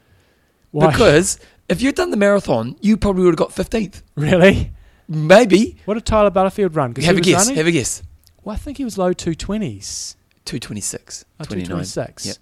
why? 0.70 0.90
Because 0.90 1.38
if 1.68 1.82
you'd 1.82 1.96
done 1.96 2.10
the 2.10 2.16
marathon, 2.16 2.76
you 2.80 2.96
probably 2.96 3.24
would 3.24 3.38
have 3.38 3.50
got 3.50 3.50
15th. 3.50 4.00
really? 4.14 4.72
Maybe. 5.08 5.76
What 5.84 5.94
did 5.94 6.06
Tyler 6.06 6.30
Butterfield 6.30 6.74
run? 6.74 6.94
Have 6.96 7.16
a 7.16 7.20
guess. 7.20 7.44
running- 7.44 7.56
Have 7.56 7.66
a 7.66 7.70
guess. 7.72 8.02
well, 8.42 8.54
I 8.54 8.58
think 8.58 8.78
he 8.78 8.84
was 8.84 8.96
low 8.98 9.12
220s. 9.12 10.16
226. 10.44 11.24
Oh, 11.40 11.44
226. 11.44 12.26
Yeah. 12.26 12.32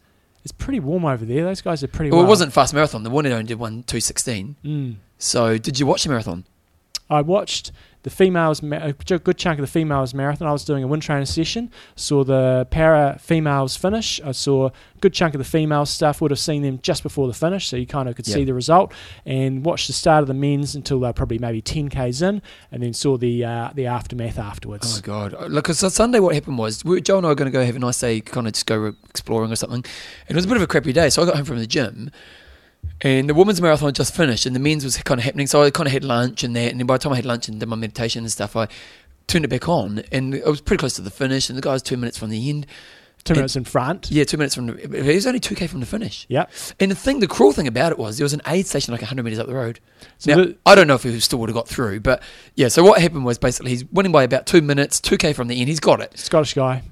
It's 0.44 0.52
pretty 0.52 0.80
warm 0.80 1.04
over 1.04 1.24
there. 1.24 1.44
Those 1.44 1.60
guys 1.60 1.84
are 1.84 1.88
pretty 1.88 2.10
Well, 2.10 2.18
well. 2.20 2.26
it 2.26 2.28
wasn't 2.30 2.52
fast 2.52 2.74
marathon. 2.74 3.04
The 3.04 3.10
one 3.10 3.26
only 3.26 3.44
did 3.44 3.58
one 3.58 3.84
216. 3.84 4.56
Mm. 4.64 4.96
So 5.18 5.56
did 5.56 5.78
you 5.78 5.86
watch 5.86 6.02
the 6.02 6.08
marathon? 6.10 6.44
I 7.08 7.20
watched 7.20 7.70
the 8.02 8.10
females, 8.10 8.62
a 8.62 8.92
good 8.92 9.36
chunk 9.38 9.58
of 9.58 9.62
the 9.62 9.70
females 9.70 10.12
marathon. 10.14 10.48
I 10.48 10.52
was 10.52 10.64
doing 10.64 10.82
a 10.82 10.86
wind 10.86 11.02
trainer 11.02 11.24
session, 11.24 11.70
saw 11.96 12.24
the 12.24 12.66
para 12.70 13.16
females 13.20 13.76
finish. 13.76 14.20
I 14.24 14.32
saw 14.32 14.66
a 14.66 14.72
good 15.00 15.12
chunk 15.12 15.34
of 15.34 15.38
the 15.38 15.44
female 15.44 15.86
stuff. 15.86 16.20
Would 16.20 16.30
have 16.32 16.38
seen 16.40 16.62
them 16.62 16.80
just 16.82 17.02
before 17.02 17.26
the 17.28 17.32
finish, 17.34 17.68
so 17.68 17.76
you 17.76 17.86
kind 17.86 18.08
of 18.08 18.16
could 18.16 18.26
see 18.26 18.44
the 18.44 18.54
result. 18.54 18.92
And 19.24 19.64
watched 19.64 19.86
the 19.86 19.92
start 19.92 20.22
of 20.22 20.28
the 20.28 20.34
men's 20.34 20.74
until 20.74 21.00
they 21.00 21.06
were 21.06 21.12
probably 21.12 21.38
maybe 21.38 21.60
10 21.62 21.88
k's 21.90 22.22
in, 22.22 22.42
and 22.70 22.82
then 22.82 22.92
saw 22.92 23.16
the 23.16 23.44
uh, 23.44 23.70
the 23.74 23.86
aftermath 23.86 24.38
Oh 24.38 24.42
afterwards. 24.42 24.94
my 24.96 25.00
god! 25.06 25.50
Look, 25.50 25.64
'cause 25.66 25.82
on 25.84 25.90
Sunday 25.90 26.18
what 26.18 26.34
happened 26.34 26.58
was 26.58 26.84
we, 26.84 27.00
Joe 27.00 27.18
and 27.18 27.26
I 27.26 27.30
were 27.30 27.34
going 27.34 27.50
to 27.50 27.56
go 27.56 27.64
have 27.64 27.76
a 27.76 27.78
nice 27.78 28.00
day, 28.00 28.20
kind 28.20 28.46
of 28.46 28.52
just 28.54 28.66
go 28.66 28.94
exploring 29.08 29.52
or 29.52 29.56
something. 29.56 29.84
And 30.28 30.30
it 30.30 30.34
was 30.34 30.44
a 30.44 30.48
bit 30.48 30.56
of 30.56 30.62
a 30.62 30.66
crappy 30.66 30.92
day, 30.92 31.08
so 31.10 31.22
I 31.22 31.26
got 31.26 31.36
home 31.36 31.44
from 31.44 31.58
the 31.58 31.66
gym, 31.66 32.10
and 33.00 33.28
the 33.28 33.34
women's 33.34 33.60
marathon 33.60 33.88
had 33.88 33.94
just 33.94 34.14
finished, 34.14 34.46
and 34.46 34.54
the 34.54 34.60
men's 34.60 34.84
was 34.84 34.96
kind 34.98 35.18
of 35.18 35.24
happening. 35.24 35.46
So 35.46 35.62
I 35.62 35.70
kind 35.70 35.86
of 35.86 35.92
had 35.92 36.04
lunch 36.04 36.44
and 36.44 36.54
that, 36.56 36.70
and 36.70 36.78
then 36.80 36.86
by 36.86 36.94
the 36.96 37.02
time 37.02 37.12
I 37.12 37.16
had 37.16 37.26
lunch 37.26 37.48
and 37.48 37.58
did 37.60 37.68
my 37.68 37.76
meditation 37.76 38.22
and 38.24 38.30
stuff, 38.32 38.54
I 38.56 38.68
turned 39.26 39.44
it 39.44 39.48
back 39.48 39.68
on, 39.68 40.02
and 40.12 40.34
it 40.34 40.46
was 40.46 40.60
pretty 40.60 40.80
close 40.80 40.94
to 40.94 41.02
the 41.02 41.10
finish, 41.10 41.48
and 41.48 41.56
the 41.56 41.62
guy 41.62 41.72
was 41.72 41.82
two 41.82 41.96
minutes 41.96 42.16
from 42.18 42.30
the 42.30 42.48
end. 42.48 42.66
Two 43.24 43.34
And- 43.34 43.38
minutes 43.38 43.54
in 43.54 43.62
front. 43.62 44.10
Yeah, 44.10 44.24
two 44.24 44.36
minutes 44.36 44.56
from 44.56 44.66
the. 44.66 44.74
It 44.98 45.14
was 45.14 45.28
only 45.28 45.38
two 45.38 45.54
k 45.54 45.68
from 45.68 45.78
the 45.78 45.86
finish. 45.86 46.26
Yeah. 46.28 46.46
And 46.80 46.90
the 46.90 46.96
thing, 46.96 47.20
the 47.20 47.28
cruel 47.28 47.52
thing 47.52 47.68
about 47.68 47.92
it 47.92 47.98
was 47.98 48.18
there 48.18 48.24
was 48.24 48.32
an 48.32 48.42
aid 48.48 48.66
station 48.66 48.90
like 48.90 49.00
100 49.00 49.22
metres 49.22 49.38
up 49.38 49.46
the 49.46 49.54
road. 49.54 49.78
So 50.18 50.32
now, 50.34 50.42
the- 50.44 50.56
I 50.66 50.74
don't 50.74 50.88
know 50.88 50.96
if 50.96 51.04
he 51.04 51.20
still 51.20 51.38
would 51.38 51.48
have 51.48 51.54
got 51.54 51.68
through, 51.68 52.00
but 52.00 52.20
yeah, 52.56 52.66
so 52.66 52.82
what 52.82 53.00
happened 53.00 53.24
was 53.24 53.38
basically 53.38 53.70
he's 53.70 53.84
winning 53.92 54.10
by 54.10 54.24
about 54.24 54.46
two 54.46 54.60
minutes, 54.60 55.00
2k 55.00 55.34
from 55.36 55.46
the 55.46 55.60
end, 55.60 55.68
he's 55.68 55.78
got 55.78 56.00
it. 56.00 56.18
Scottish 56.18 56.54
guy. 56.54 56.82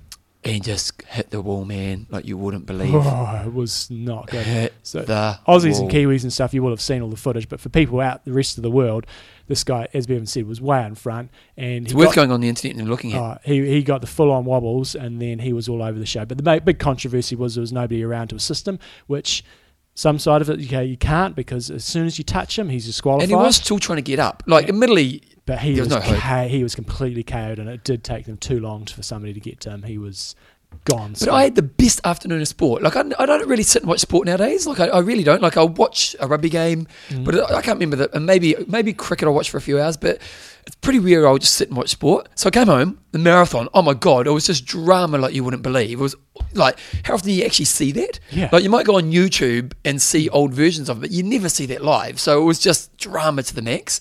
And 0.42 0.64
just 0.64 1.02
hit 1.02 1.28
the 1.28 1.42
wall, 1.42 1.66
man, 1.66 2.06
like 2.08 2.24
you 2.24 2.38
wouldn't 2.38 2.64
believe. 2.64 2.94
Oh, 2.94 3.42
it 3.44 3.52
was 3.52 3.90
not 3.90 4.26
good. 4.30 4.46
hit 4.46 4.72
So 4.82 5.02
the 5.02 5.38
Aussies 5.46 5.72
wall. 5.74 5.82
and 5.82 5.90
Kiwis 5.90 6.22
and 6.22 6.32
stuff, 6.32 6.54
you 6.54 6.62
will 6.62 6.70
have 6.70 6.80
seen 6.80 7.02
all 7.02 7.10
the 7.10 7.16
footage. 7.16 7.46
But 7.46 7.60
for 7.60 7.68
people 7.68 8.00
out 8.00 8.24
the 8.24 8.32
rest 8.32 8.56
of 8.56 8.62
the 8.62 8.70
world, 8.70 9.06
this 9.48 9.64
guy, 9.64 9.86
as 9.92 10.06
Bevan 10.06 10.24
said, 10.24 10.46
was 10.46 10.58
way 10.58 10.78
out 10.78 10.86
in 10.86 10.94
front, 10.94 11.30
and 11.58 11.84
It's 11.84 11.92
he 11.92 11.96
worth 11.98 12.06
got, 12.08 12.14
going 12.16 12.32
on 12.32 12.40
the 12.40 12.48
internet 12.48 12.78
and 12.78 12.88
looking 12.88 13.12
at. 13.12 13.20
uh, 13.20 13.38
he 13.44 13.66
he 13.68 13.82
got 13.82 14.00
the 14.00 14.06
full 14.06 14.30
on 14.30 14.46
wobbles, 14.46 14.94
and 14.94 15.20
then 15.20 15.40
he 15.40 15.52
was 15.52 15.68
all 15.68 15.82
over 15.82 15.98
the 15.98 16.06
show. 16.06 16.24
But 16.24 16.38
the 16.38 16.42
big, 16.42 16.64
big 16.64 16.78
controversy 16.78 17.36
was 17.36 17.56
there 17.56 17.60
was 17.60 17.72
nobody 17.72 18.02
around 18.02 18.28
to 18.28 18.36
assist 18.36 18.66
him, 18.66 18.78
which 19.08 19.44
some 19.94 20.18
side 20.18 20.40
of 20.40 20.48
it 20.48 20.58
okay, 20.64 20.86
you 20.86 20.96
can't 20.96 21.36
because 21.36 21.70
as 21.70 21.84
soon 21.84 22.06
as 22.06 22.16
you 22.16 22.24
touch 22.24 22.58
him, 22.58 22.70
he's 22.70 22.86
disqualified. 22.86 23.24
and 23.24 23.30
he 23.30 23.34
was 23.36 23.56
still 23.56 23.78
trying 23.78 23.96
to 23.96 24.02
get 24.02 24.18
up. 24.18 24.42
Like, 24.46 24.62
Yeah. 24.64 24.70
admittedly, 24.70 25.22
but 25.46 25.58
he 25.60 25.78
was, 25.80 25.88
no. 25.88 26.00
K- 26.00 26.48
he 26.48 26.62
was 26.62 26.74
completely 26.74 27.22
KO'd, 27.22 27.58
and 27.58 27.68
it 27.68 27.84
did 27.84 28.04
take 28.04 28.26
them 28.26 28.36
too 28.36 28.60
long 28.60 28.86
for 28.86 29.02
somebody 29.02 29.32
to 29.32 29.40
get 29.40 29.60
to 29.60 29.70
him. 29.70 29.82
He 29.82 29.98
was 29.98 30.34
gone. 30.84 31.14
But 31.18 31.28
I 31.30 31.42
had 31.44 31.56
the 31.56 31.62
best 31.62 32.00
afternoon 32.04 32.40
of 32.40 32.46
sport. 32.48 32.82
Like 32.82 32.94
I, 32.94 33.00
I 33.18 33.26
don't 33.26 33.48
really 33.48 33.64
sit 33.64 33.82
and 33.82 33.88
watch 33.88 33.98
sport 34.00 34.26
nowadays. 34.26 34.66
Like 34.68 34.78
I, 34.78 34.86
I 34.86 35.00
really 35.00 35.24
don't. 35.24 35.42
Like 35.42 35.56
I'll 35.56 35.68
watch 35.68 36.14
a 36.20 36.28
rugby 36.28 36.48
game, 36.48 36.86
Mm. 37.08 37.24
but 37.24 37.34
I, 37.50 37.56
I 37.56 37.62
can't 37.62 37.76
remember 37.80 37.96
that. 37.96 38.14
And 38.14 38.24
maybe 38.24 38.54
maybe 38.68 38.92
cricket 38.92 39.26
I'll 39.26 39.34
watch 39.34 39.50
for 39.50 39.56
a 39.56 39.60
few 39.60 39.80
hours. 39.80 39.96
But 39.96 40.20
it's 40.68 40.76
pretty 40.76 41.00
rare 41.00 41.26
I'll 41.26 41.38
just 41.38 41.54
sit 41.54 41.68
and 41.68 41.76
watch 41.76 41.88
sport. 41.90 42.28
So 42.36 42.46
I 42.46 42.50
came 42.52 42.68
home, 42.68 43.00
the 43.10 43.18
marathon. 43.18 43.68
Oh 43.74 43.82
my 43.82 43.94
god, 43.94 44.28
it 44.28 44.30
was 44.30 44.46
just 44.46 44.64
drama 44.64 45.18
like 45.18 45.34
you 45.34 45.42
wouldn't 45.42 45.64
believe. 45.64 45.98
It 45.98 46.02
was 46.02 46.14
like 46.54 46.78
how 47.04 47.14
often 47.14 47.26
do 47.30 47.32
you 47.34 47.44
actually 47.44 47.64
see 47.64 47.90
that? 47.92 48.20
Yeah. 48.30 48.48
Like 48.52 48.62
you 48.62 48.70
might 48.70 48.86
go 48.86 48.96
on 48.96 49.10
YouTube 49.10 49.72
and 49.84 50.00
see 50.00 50.28
old 50.28 50.54
versions 50.54 50.88
of 50.88 50.98
it, 50.98 51.00
but 51.00 51.10
you 51.10 51.24
never 51.24 51.48
see 51.48 51.66
that 51.66 51.82
live. 51.82 52.20
So 52.20 52.40
it 52.40 52.44
was 52.44 52.60
just 52.60 52.96
drama 52.96 53.42
to 53.42 53.54
the 53.54 53.62
max. 53.62 53.98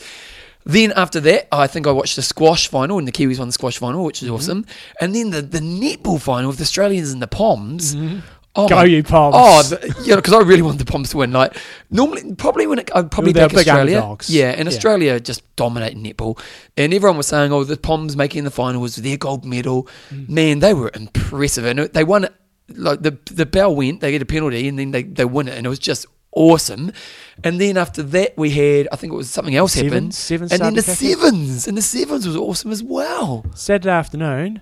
Then 0.69 0.93
after 0.95 1.19
that, 1.21 1.47
I 1.51 1.65
think 1.67 1.87
I 1.87 1.91
watched 1.91 2.15
the 2.15 2.21
squash 2.21 2.67
final, 2.67 2.97
and 2.99 3.07
the 3.07 3.11
Kiwis 3.11 3.39
won 3.39 3.47
the 3.49 3.53
squash 3.53 3.77
final, 3.79 4.03
which 4.05 4.21
is 4.21 4.27
Mm-hmm. 4.27 4.35
awesome. 4.35 4.65
And 5.01 5.15
then 5.15 5.31
the, 5.31 5.41
the 5.41 5.59
netball 5.59 6.21
final 6.21 6.47
with 6.49 6.57
the 6.57 6.63
Australians 6.69 7.11
and 7.11 7.21
the 7.21 7.27
Poms. 7.27 7.95
Oh 8.55 8.67
Go 8.67 8.75
my- 8.75 8.85
you 8.85 9.03
Poms. 9.03 9.35
Oh, 9.37 9.63
the, 9.63 9.77
yeah, 10.05 10.15
because 10.15 10.33
I 10.33 10.39
really 10.41 10.61
want 10.63 10.79
the 10.79 10.85
Poms 10.85 11.09
to 11.11 11.17
win. 11.17 11.31
Like 11.31 11.55
normally, 11.91 12.35
probably 12.35 12.67
when 12.67 12.79
it, 12.79 12.89
I'd 12.95 13.09
probably 13.11 13.31
They're 13.31 13.45
Australia. 13.45 13.97
underdogs. 13.97 14.29
Yeah, 14.29 14.49
and 14.51 14.67
Yeah. 14.69 14.75
Australia 14.75 15.19
just 15.19 15.41
dominating 15.55 16.03
netball, 16.03 16.39
and 16.77 16.93
everyone 16.93 17.17
was 17.17 17.27
saying, 17.27 17.51
"Oh, 17.53 17.63
the 17.63 17.77
Poms 17.77 18.15
making 18.15 18.43
the 18.45 18.51
final 18.51 18.81
was 18.81 18.95
their 18.95 19.17
gold 19.17 19.45
medal." 19.45 19.87
Mm. 20.13 20.29
Man, 20.29 20.59
they 20.59 20.73
were 20.73 20.91
impressive, 20.93 21.65
and 21.65 21.79
they 21.79 22.03
won 22.03 22.25
it 22.25 22.33
like 22.75 23.01
the 23.01 23.17
the 23.31 23.45
bell 23.45 23.75
went, 23.75 24.01
they 24.01 24.11
get 24.11 24.21
a 24.21 24.25
penalty, 24.25 24.67
and 24.67 24.77
then 24.79 24.91
they 24.91 25.03
they 25.03 25.25
win 25.25 25.47
it, 25.47 25.55
and 25.57 25.65
it 25.65 25.69
was 25.69 25.79
just 25.79 26.05
awesome. 26.31 26.91
And 27.43 27.59
then 27.59 27.77
after 27.77 28.03
that, 28.03 28.37
we 28.37 28.49
had 28.51 28.87
I 28.91 28.95
think 28.95 29.13
it 29.13 29.15
was 29.15 29.29
something 29.29 29.55
else 29.55 29.73
happened, 29.73 30.13
Sevens, 30.13 30.17
sevens 30.17 30.51
and 30.51 30.61
then 30.61 30.73
the 30.75 30.81
sevens, 30.81 31.67
and 31.67 31.77
the 31.77 31.81
sevens 31.81 32.27
was 32.27 32.35
awesome 32.35 32.71
as 32.71 32.83
well. 32.83 33.45
Saturday 33.55 33.89
afternoon, 33.89 34.61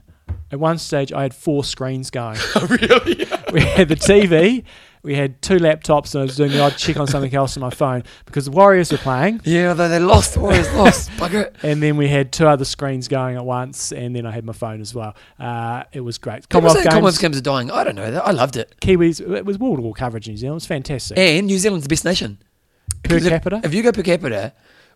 at 0.52 0.60
one 0.60 0.78
stage, 0.78 1.12
I 1.12 1.24
had 1.24 1.34
four 1.34 1.64
screens 1.64 2.10
going. 2.10 2.38
Oh, 2.56 2.66
really? 2.68 3.28
we 3.54 3.62
had 3.62 3.90
the 3.90 3.96
TV, 3.96 4.64
we 5.08 5.16
had 5.16 5.42
two 5.42 5.56
laptops, 5.58 6.14
and 6.14 6.22
I 6.22 6.26
was 6.26 6.36
doing 6.36 6.52
the 6.52 6.60
odd 6.62 6.78
check 6.78 6.98
on 6.98 7.08
something 7.08 7.34
else 7.34 7.58
on 7.58 7.62
my 7.62 7.72
phone 7.72 8.04
because 8.26 8.46
the 8.46 8.52
Warriors 8.52 8.92
were 8.92 9.00
playing. 9.00 9.42
Yeah, 9.44 9.74
though 9.74 9.90
they 9.90 9.98
lost, 10.00 10.36
the 10.36 10.42
Warriors 10.42 10.72
lost. 10.76 11.10
Bugger 11.18 11.46
it. 11.46 11.56
And 11.64 11.82
then 11.82 11.98
we 11.98 12.08
had 12.08 12.32
two 12.32 12.46
other 12.46 12.66
screens 12.66 13.08
going 13.08 13.36
at 13.38 13.46
once, 13.46 13.92
and 13.92 14.16
then 14.16 14.26
I 14.28 14.32
had 14.32 14.46
my 14.46 14.54
phone 14.54 14.82
as 14.82 14.94
well. 14.94 15.16
Uh, 15.40 15.84
it 15.94 16.02
was 16.02 16.20
great. 16.20 16.48
Commonwealth 16.50 16.78
Games, 16.78 16.88
Commonwealth 16.90 17.20
Games 17.20 17.38
are 17.38 17.42
dying. 17.42 17.72
I 17.72 17.84
don't 17.84 17.96
know. 17.96 18.04
I 18.24 18.32
loved 18.32 18.58
it. 18.58 18.76
Kiwis, 18.82 19.20
it 19.36 19.46
was 19.46 19.58
wall 19.58 19.76
to 19.78 19.82
wall 19.82 19.94
coverage 19.94 20.28
in 20.28 20.34
New 20.34 20.38
Zealand. 20.38 20.54
It 20.54 20.64
was 20.64 20.66
fantastic. 20.68 21.18
And 21.18 21.48
New 21.48 21.58
Zealand's 21.58 21.86
the 21.86 21.90
best 21.90 22.06
nation. 22.06 22.38
per 23.04 23.16
if- 23.16 23.28
capita, 23.28 23.62
If 23.64 23.74
you 23.74 23.82
go 23.82 23.92
per 23.92 24.04
capita, 24.04 24.54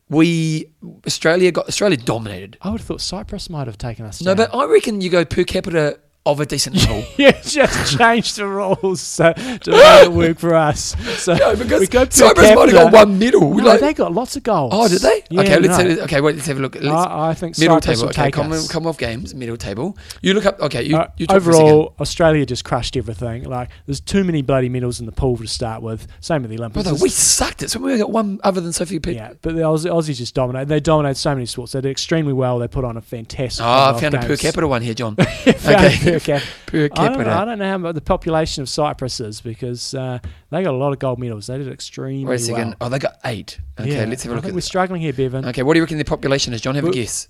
we 0.10 0.66
Australia 1.08 1.52
got 1.52 1.68
Australia 1.68 1.98
dominated. 1.98 2.58
I 2.62 2.70
would 2.70 2.82
have 2.82 2.88
thought 2.88 3.02
Cyprus 3.02 3.50
might 3.50 3.68
have 3.68 3.78
taken 3.78 4.06
us. 4.06 4.22
No, 4.22 4.36
down. 4.36 4.48
but 4.50 4.56
I 4.58 4.66
reckon 4.66 5.00
you 5.00 5.10
go 5.10 5.24
per 5.24 5.44
capita 5.46 6.00
of 6.26 6.39
a 6.39 6.45
decent 6.45 6.76
level. 6.77 7.03
yeah, 7.18 7.31
just 7.41 7.98
change 7.98 8.35
the 8.35 8.45
rules 8.48 9.02
so, 9.02 9.34
to 9.34 9.72
make 9.72 10.06
it 10.06 10.11
work 10.11 10.38
for 10.38 10.53
us. 10.53 10.95
So 11.22 11.34
no, 11.34 11.56
because 11.56 11.80
we 11.80 11.88
go 11.88 12.06
Cyprus 12.07 12.56
might 12.56 12.69
have 12.69 12.91
got 12.91 12.93
one 12.93 13.18
medal. 13.18 13.41
No, 13.56 13.64
Like- 13.64 13.80
they 13.80 13.93
got 13.93 14.14
lots 14.14 14.35
of 14.35 14.43
goals. 14.43 14.72
oh, 14.73 14.88
did 14.88 15.02
they? 15.02 15.23
Yeah, 15.30 15.41
okay, 15.41 15.60
let's 15.60 15.77
no. 15.84 15.89
have, 15.89 15.99
okay. 15.99 16.22
Wait, 16.22 16.35
let's 16.35 16.48
have 16.48 16.57
a 16.57 16.61
look. 16.61 16.76
Let's, 16.76 16.88
I, 16.88 17.30
I 17.30 17.34
think 17.34 17.57
middle 17.57 17.81
Cyprus 17.81 17.99
table. 18.02 18.10
Okay, 18.10 18.56
us. 18.56 18.68
Commonwealth 18.72 18.98
Games 18.99 19.34
middle 19.34 19.57
table. 19.57 19.98
You 20.22 20.34
look 20.34 20.45
up. 20.45 20.60
Okay, 20.60 20.84
you, 20.84 20.98
Uh, 20.98 21.07
you 21.18 21.26
talk 21.26 21.41
for 21.41 21.52
a 21.52 21.56
overall, 21.56 21.95
Australia 21.99 22.45
just 22.45 22.64
crushed 22.65 22.95
everything. 22.98 23.43
Like, 23.45 23.69
there's 23.88 23.99
too 23.99 24.23
many 24.23 24.41
bloody 24.43 24.69
medals 24.69 24.99
in 24.99 25.06
the 25.07 25.11
pool 25.11 25.38
to 25.38 25.48
start 25.48 25.81
with. 25.81 26.06
Same 26.19 26.43
with 26.43 26.52
the 26.52 26.57
Olympics. 26.57 26.84
Brother, 26.84 27.02
we 27.02 27.10
sucked 27.10 27.64
it. 27.64 27.72
So 27.72 27.80
we 27.80 27.98
got 27.98 28.11
one 28.11 28.39
other 28.43 28.61
than 28.61 28.73
Sophie 28.73 28.99
Pitt. 28.99 29.15
yeah, 29.15 29.34
but 29.41 29.56
the 29.56 29.61
Aussie, 29.61 29.91
Aussies 29.91 30.18
just 30.18 30.35
dominated. 30.35 30.68
They 30.69 30.80
dominated 30.80 31.15
so 31.15 31.34
many 31.34 31.45
sports. 31.48 31.72
They 31.72 31.81
did 31.81 31.89
extremely 31.89 32.34
well. 32.34 32.60
They 32.60 32.68
put 32.68 32.85
on 32.85 32.95
a 32.98 33.02
fantastic. 33.02 33.65
Oh, 33.65 33.95
I 33.95 33.99
found 33.99 34.14
a 34.14 34.19
per 34.19 34.38
capita 34.38 34.68
one 34.68 34.84
here, 34.84 34.93
John. 34.93 35.15
Okay, 35.72 36.11
per 36.20 36.20
cap- 36.40 36.44
per 36.66 36.90
I 36.94 37.08
don't, 37.10 37.20
know, 37.26 37.30
I 37.32 37.46
don't 37.46 37.60
know 37.60 37.70
how 37.70 37.78
much 37.78 37.96
the 37.96 38.02
population 38.02 38.62
of 38.62 38.70
Cyprus 38.70 39.20
is 39.20 39.42
because 39.42 39.94
uh, 39.94 40.20
they 40.50 40.64
got 40.64 40.74
a 40.74 40.78
lot 40.78 40.94
of 40.94 41.00
gold 41.00 41.20
medals. 41.20 41.48
They 41.48 41.58
did 41.58 41.68
extremely 41.68 42.26
Wait 42.26 42.36
a 42.36 42.40
second. 42.40 42.68
well. 42.70 42.76
Oh, 42.82 42.90
they 42.90 43.00
got 43.00 43.18
eight. 43.26 43.60
Okay, 43.80 43.94
Yeah, 43.94 44.06
let's 44.06 44.24
have 44.24 44.32
a 44.32 44.36
look 44.36 44.44
think 44.44 44.52
at. 44.52 44.56
we're 44.56 44.62
struggling 44.62 45.02
here, 45.02 45.14
Bevan. 45.14 45.46
Okay, 45.46 45.64
what 45.64 45.74
do 45.74 45.80
you 45.80 45.84
reckon 45.84 45.98
the 45.98 46.04
population 46.06 46.54
is, 46.54 46.62
John? 46.62 46.76
Have 46.76 46.86
a 46.86 46.92
guess. 46.92 47.28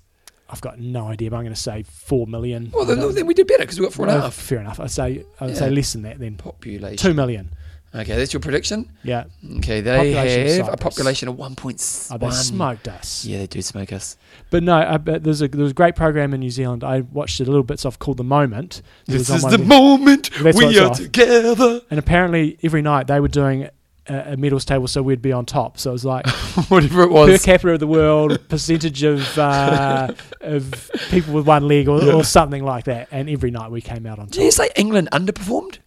I've 0.50 0.60
got 0.60 0.78
no 0.78 1.08
idea, 1.08 1.30
but 1.30 1.36
I'm 1.38 1.44
going 1.44 1.54
to 1.54 1.60
say 1.60 1.82
four 1.84 2.26
million. 2.26 2.70
Well, 2.74 2.84
then, 2.84 3.14
then 3.14 3.26
we 3.26 3.32
did 3.32 3.46
better 3.46 3.62
because 3.62 3.80
we 3.80 3.86
got 3.86 3.94
four 3.94 4.06
and 4.06 4.14
a 4.14 4.18
Uh, 4.18 4.22
half. 4.24 4.34
Fair 4.34 4.58
enough. 4.60 4.80
I'd 4.80 4.90
say 4.90 5.24
I'd 5.40 5.50
Yeah. 5.50 5.54
say 5.56 5.70
less 5.70 5.94
than 5.94 6.02
that 6.02 6.18
then. 6.18 6.36
Population. 6.36 6.98
Two 6.98 7.14
million. 7.14 7.50
Okay, 7.94 8.16
that's 8.16 8.32
your 8.32 8.40
prediction. 8.40 8.90
Yeah. 9.02 9.24
Okay, 9.58 9.82
they 9.82 10.14
Population 10.14 10.64
have 10.64 10.72
a 10.72 10.76
population 10.78 11.28
of 11.28 11.36
one 11.36 11.54
point 11.54 12.08
Oh, 12.10 12.16
they 12.16 12.30
smoked 12.30 12.88
us. 12.88 13.24
Yeah, 13.26 13.38
they 13.38 13.46
do 13.46 13.60
smoke 13.60 13.92
us. 13.92 14.16
But 14.50 14.62
no, 14.62 14.76
I, 14.76 14.96
but 14.96 15.24
there's 15.24 15.42
a 15.42 15.48
there 15.48 15.62
was 15.62 15.72
a 15.72 15.74
great 15.74 15.94
program 15.94 16.32
in 16.32 16.40
New 16.40 16.50
Zealand. 16.50 16.84
I 16.84 17.00
watched 17.00 17.40
it 17.40 17.48
a 17.48 17.50
little 17.50 17.64
bits 17.64 17.84
of 17.84 17.98
called 17.98 18.16
The 18.16 18.24
Moment. 18.24 18.80
It 19.08 19.12
This 19.12 19.28
is 19.30 19.42
the 19.42 19.58
moment 19.58 20.30
That's 20.42 20.56
we 20.56 20.78
are 20.78 20.88
off. 20.90 20.96
together. 20.96 21.82
And 21.90 21.98
apparently 21.98 22.58
every 22.62 22.80
night 22.82 23.08
they 23.08 23.20
were 23.20 23.28
doing 23.28 23.68
a, 24.06 24.32
a 24.32 24.36
medals 24.38 24.64
table, 24.64 24.88
so 24.88 25.02
we'd 25.02 25.20
be 25.20 25.32
on 25.32 25.44
top. 25.44 25.78
So 25.78 25.90
it 25.90 25.92
was 25.92 26.04
like 26.04 26.26
Whatever 26.68 27.02
it 27.02 27.10
was, 27.10 27.30
per 27.30 27.44
capita 27.44 27.72
of 27.74 27.80
the 27.80 27.86
world, 27.86 28.48
percentage 28.48 29.02
of 29.02 29.38
uh, 29.38 30.14
of 30.40 30.90
people 31.10 31.34
with 31.34 31.46
one 31.46 31.68
leg, 31.68 31.88
or, 31.88 32.02
or 32.10 32.24
something 32.24 32.64
like 32.64 32.84
that. 32.84 33.08
And 33.10 33.28
every 33.28 33.50
night 33.50 33.70
we 33.70 33.82
came 33.82 34.06
out 34.06 34.18
on 34.18 34.26
top. 34.26 34.32
Did 34.34 34.44
you 34.44 34.50
say 34.50 34.70
England 34.76 35.08
underperformed 35.12 35.78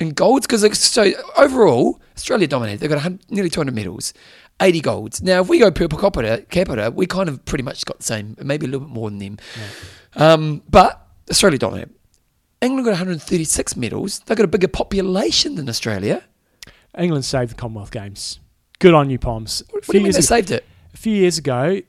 in 0.00 0.10
golds? 0.10 0.46
Because 0.46 0.78
so 0.78 1.12
overall, 1.36 2.00
Australia 2.16 2.46
dominated. 2.48 2.80
They've 2.80 2.90
got 2.90 3.04
a 3.04 3.18
nearly 3.28 3.50
200 3.50 3.72
medals, 3.74 4.12
80 4.60 4.80
golds. 4.80 5.22
Now, 5.22 5.40
if 5.42 5.48
we 5.48 5.58
go 5.58 5.70
per 5.70 5.86
capita, 5.88 6.44
capita, 6.50 6.90
we 6.90 7.06
kind 7.06 7.28
of 7.28 7.44
pretty 7.44 7.62
much 7.62 7.84
got 7.84 7.98
the 7.98 8.04
same, 8.04 8.36
maybe 8.42 8.66
a 8.66 8.68
little 8.68 8.86
bit 8.86 8.92
more 8.92 9.08
than 9.10 9.18
them. 9.18 9.38
Um, 10.16 10.62
but 10.68 11.06
Australia 11.30 11.58
dominated. 11.58 11.94
England 12.60 12.84
got 12.84 12.90
136 12.92 13.76
medals. 13.76 14.18
They've 14.20 14.36
got 14.36 14.44
a 14.44 14.48
bigger 14.48 14.68
population 14.68 15.54
than 15.54 15.68
Australia. 15.68 16.24
England 16.98 17.24
saved 17.24 17.52
the 17.52 17.54
Commonwealth 17.54 17.90
Games. 17.90 18.40
Good 18.80 18.92
on 18.94 19.08
you, 19.10 19.18
Poms. 19.18 19.62
What, 19.70 19.86
what 19.86 19.92
do 19.92 19.98
you 19.98 20.04
mean 20.04 20.12
they 20.12 20.20
saved 20.20 20.50
it? 20.50 20.64
a 20.92 20.96
few 20.96 21.14
years 21.14 21.38
ago, 21.38 21.80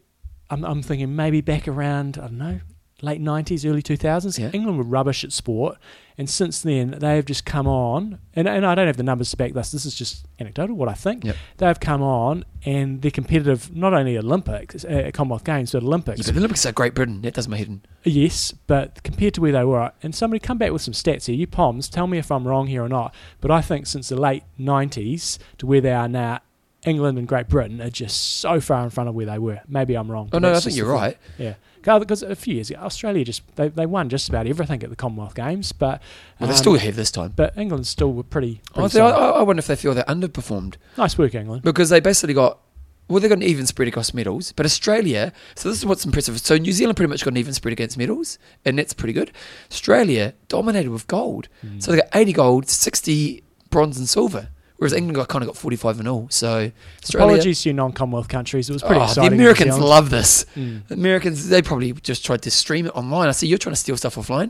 I'm, 0.50 0.64
I'm 0.64 0.82
thinking 0.84 1.16
maybe 1.16 1.42
back 1.42 1.68
around, 1.68 2.18
I 2.18 2.22
don't 2.28 2.38
know, 2.38 2.60
late 3.02 3.20
90s, 3.22 3.68
early 3.68 3.82
2000s, 3.82 4.38
Yeah. 4.38 4.52
England 4.54 4.78
were 4.78 4.84
rubbish 4.84 5.24
at 5.24 5.32
sport. 5.32 5.78
And 6.22 6.30
since 6.30 6.62
then, 6.62 6.92
they 7.00 7.16
have 7.16 7.26
just 7.26 7.46
come 7.46 7.66
on, 7.66 8.20
and, 8.36 8.48
and 8.48 8.64
I 8.64 8.76
don't 8.76 8.86
have 8.86 8.96
the 8.96 9.02
numbers 9.02 9.32
to 9.32 9.38
back 9.38 9.54
this, 9.54 9.72
this 9.72 9.88
is 9.88 9.96
just 9.96 10.28
anecdotal, 10.40 10.76
what 10.76 10.88
I 10.88 10.94
think. 10.94 11.24
Yep. 11.24 11.36
They've 11.58 11.80
come 11.80 12.04
on, 12.04 12.46
and 12.64 13.02
they're 13.02 13.10
competitive, 13.10 13.76
not 13.76 13.96
only 13.96 14.16
Olympics, 14.20 14.86
uh, 14.86 15.10
Commonwealth 15.16 15.44
Games, 15.44 15.72
but 15.72 15.82
Olympics. 15.82 16.20
Yeah, 16.20 16.26
but 16.26 16.34
the 16.36 16.40
Olympics 16.42 16.64
are 16.68 16.74
Great 16.74 16.94
Britain. 16.94 17.24
That 17.24 17.34
does 17.34 17.48
my 17.48 17.58
head 17.58 17.70
in. 17.70 17.82
Yes, 18.04 18.52
but 18.52 19.02
compared 19.02 19.34
to 19.34 19.42
where 19.42 19.52
they 19.52 19.64
were, 19.64 19.94
and 20.04 20.14
somebody 20.14 20.40
come 20.40 20.60
back 20.60 20.72
with 20.72 20.84
some 20.84 20.94
stats 20.94 21.26
here. 21.26 21.34
You 21.34 21.48
Poms, 21.48 21.90
tell 21.90 22.06
me 22.06 22.20
if 22.20 22.32
I'm 22.32 22.48
wrong 22.48 22.68
here 22.68 22.84
or 22.84 22.90
not. 22.90 23.16
But 23.40 23.50
I 23.50 23.62
think 23.62 23.88
since 23.88 24.10
the 24.10 24.16
late 24.16 24.44
90s 24.60 25.40
to 25.58 25.66
where 25.66 25.82
they 25.82 25.92
are 25.92 26.08
now, 26.08 26.42
England 26.86 27.18
and 27.18 27.28
Great 27.28 27.48
Britain 27.48 27.82
are 27.82 27.90
just 27.90 28.40
so 28.40 28.60
far 28.60 28.84
in 28.84 28.92
front 28.92 29.10
of 29.10 29.16
where 29.16 29.26
they 29.26 29.40
were. 29.40 29.62
Maybe 29.68 29.96
I'm 29.96 30.12
wrong. 30.12 30.30
Oh, 30.34 30.38
no, 30.40 30.54
I 30.54 30.60
think 30.60 30.76
you're 30.76 30.92
right. 30.92 31.18
Yeah, 31.40 31.56
because 31.84 32.24
a 32.24 32.36
few 32.36 32.56
years 32.56 32.70
ago, 32.70 32.80
Australia 32.82 33.24
just 33.26 33.44
they, 33.56 33.68
they 33.70 33.86
won 33.86 34.10
just 34.10 34.30
about 34.30 34.48
everything 34.48 34.84
at 34.84 34.90
the 34.90 34.96
Commonwealth 34.96 35.36
Games, 35.36 35.72
but 35.72 36.02
Well, 36.40 36.48
they 36.48 36.54
um, 36.54 36.58
still 36.58 36.76
have 36.76 36.96
this 36.96 37.12
time. 37.12 37.34
But 37.36 37.58
England 37.58 37.88
still 37.88 38.14
were 38.14 38.24
pretty. 38.24 38.62
I, 38.76 38.82
pretty 38.82 39.00
I. 39.00 39.10
I 39.10 39.42
wonder 39.44 39.60
if 39.60 39.68
they 39.68 39.76
feel 39.76 39.94
they 39.94 40.02
underperformed. 40.04 40.76
nice 40.98 41.18
work, 41.18 41.36
England. 41.36 41.64
because 41.64 41.90
they 41.90 42.00
basically 42.00 42.34
got 42.34 42.60
well, 43.08 43.20
they 43.20 43.28
got 43.28 43.40
an 43.40 43.44
even 43.44 43.68
spread 43.68 43.90
across 43.90 44.14
medals, 44.14 44.54
but 44.54 44.66
Australia. 44.66 45.34
So 45.56 45.68
this 45.68 45.80
is 45.80 45.86
what's 45.86 46.06
impressive. 46.06 46.40
So 46.40 46.56
New 46.58 46.72
Zealand 46.72 46.96
pretty 46.96 47.10
much 47.10 47.26
got 47.26 47.32
an 47.32 47.38
even 47.38 47.54
spread 47.54 47.74
against 47.74 47.98
medals, 47.98 48.40
and 48.64 48.80
that's 48.80 48.94
pretty 48.94 49.12
good. 49.14 49.32
Australia 49.70 50.34
dominated 50.48 50.92
with 50.92 51.08
gold, 51.08 51.50
so 51.80 51.92
they 51.92 51.98
got 51.98 52.08
eighty 52.16 52.32
gold, 52.32 52.70
sixty 52.70 53.44
bronze 53.70 53.98
and 53.98 54.08
silver, 54.08 54.50
whereas 54.82 54.94
England 54.94 55.16
got 55.16 55.28
kind 55.28 55.44
of 55.44 55.48
got 55.48 55.56
forty 55.56 55.76
five 55.76 56.00
and 56.00 56.08
all. 56.08 56.26
So 56.32 56.72
Australia. 57.04 57.28
Apologies 57.28 57.62
to 57.62 57.70
you 57.70 57.74
non-Commonwealth 57.74 58.28
countries. 58.28 58.68
It 58.68 58.74
was 58.74 58.82
pretty 58.82 58.96
Oh, 58.96 59.06
the 59.06 59.10
exciting. 59.12 59.32
in 59.34 59.38
New 59.38 59.44
Americans 59.44 59.78
love 59.78 60.10
this. 60.10 60.46
Mm. 60.56 60.88
The 60.88 60.96
Americans, 60.96 61.50
they 61.50 61.62
probably 61.62 61.94
just 61.94 62.26
tried 62.26 62.42
to 62.42 62.50
stream 62.52 62.88
it 62.88 62.96
online. 62.96 63.28
I 63.28 63.32
see 63.32 63.46
you're 63.46 63.60
trying 63.60 63.74
to 63.76 63.80
steal 63.80 63.96
stuff 63.96 64.16
offline. 64.16 64.50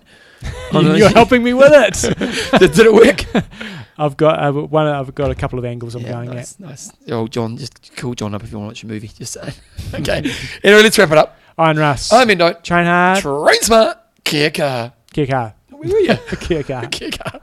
You- 0.72 0.96
You're 0.96 1.10
helping 1.10 1.44
me 1.44 1.54
with 1.54 1.72
it. 1.74 2.18
did, 2.60 2.72
did 2.72 2.86
it 2.86 2.94
work? 2.94 3.46
I've 3.98 4.16
got 4.18 4.40
uh, 4.42 4.52
one. 4.54 4.88
I've 4.88 5.14
got 5.14 5.30
a 5.32 5.36
couple 5.36 5.60
of 5.60 5.66
angles 5.66 5.96
I'm 5.96 6.02
yeah, 6.04 6.14
going 6.14 6.30
at. 6.30 6.36
nice, 6.36 6.60
nice. 6.60 6.92
Oh, 7.10 7.28
John, 7.28 7.58
just 7.58 7.96
call 7.98 8.14
John 8.16 8.34
up 8.34 8.42
if 8.44 8.52
you 8.52 8.58
want 8.58 8.70
to 8.70 8.70
watch 8.72 8.84
a 8.84 8.88
movie. 8.88 9.10
Just 9.10 9.34
saying. 9.34 9.54
okay. 9.94 10.32
anyway, 10.64 10.82
let's 10.82 10.98
wrap 10.98 11.12
it 11.12 11.18
up. 11.18 11.38
Iron 11.58 11.78
Russ. 11.78 12.12
I'm 12.14 12.30
in 12.30 12.38
note. 12.40 12.64
Train 12.64 12.86
hard. 12.86 13.20
Train 13.20 13.62
smart. 13.62 13.98
Kia 14.24 14.50
kaha. 14.50 14.94
Kick 15.14 15.30
hard. 15.30 15.54
Where 15.70 15.90
were 15.92 16.00
you? 16.00 16.16
Kick 16.40 16.68
hard. 16.70 16.90
Kia 16.92 17.10
kaha. 17.12 17.42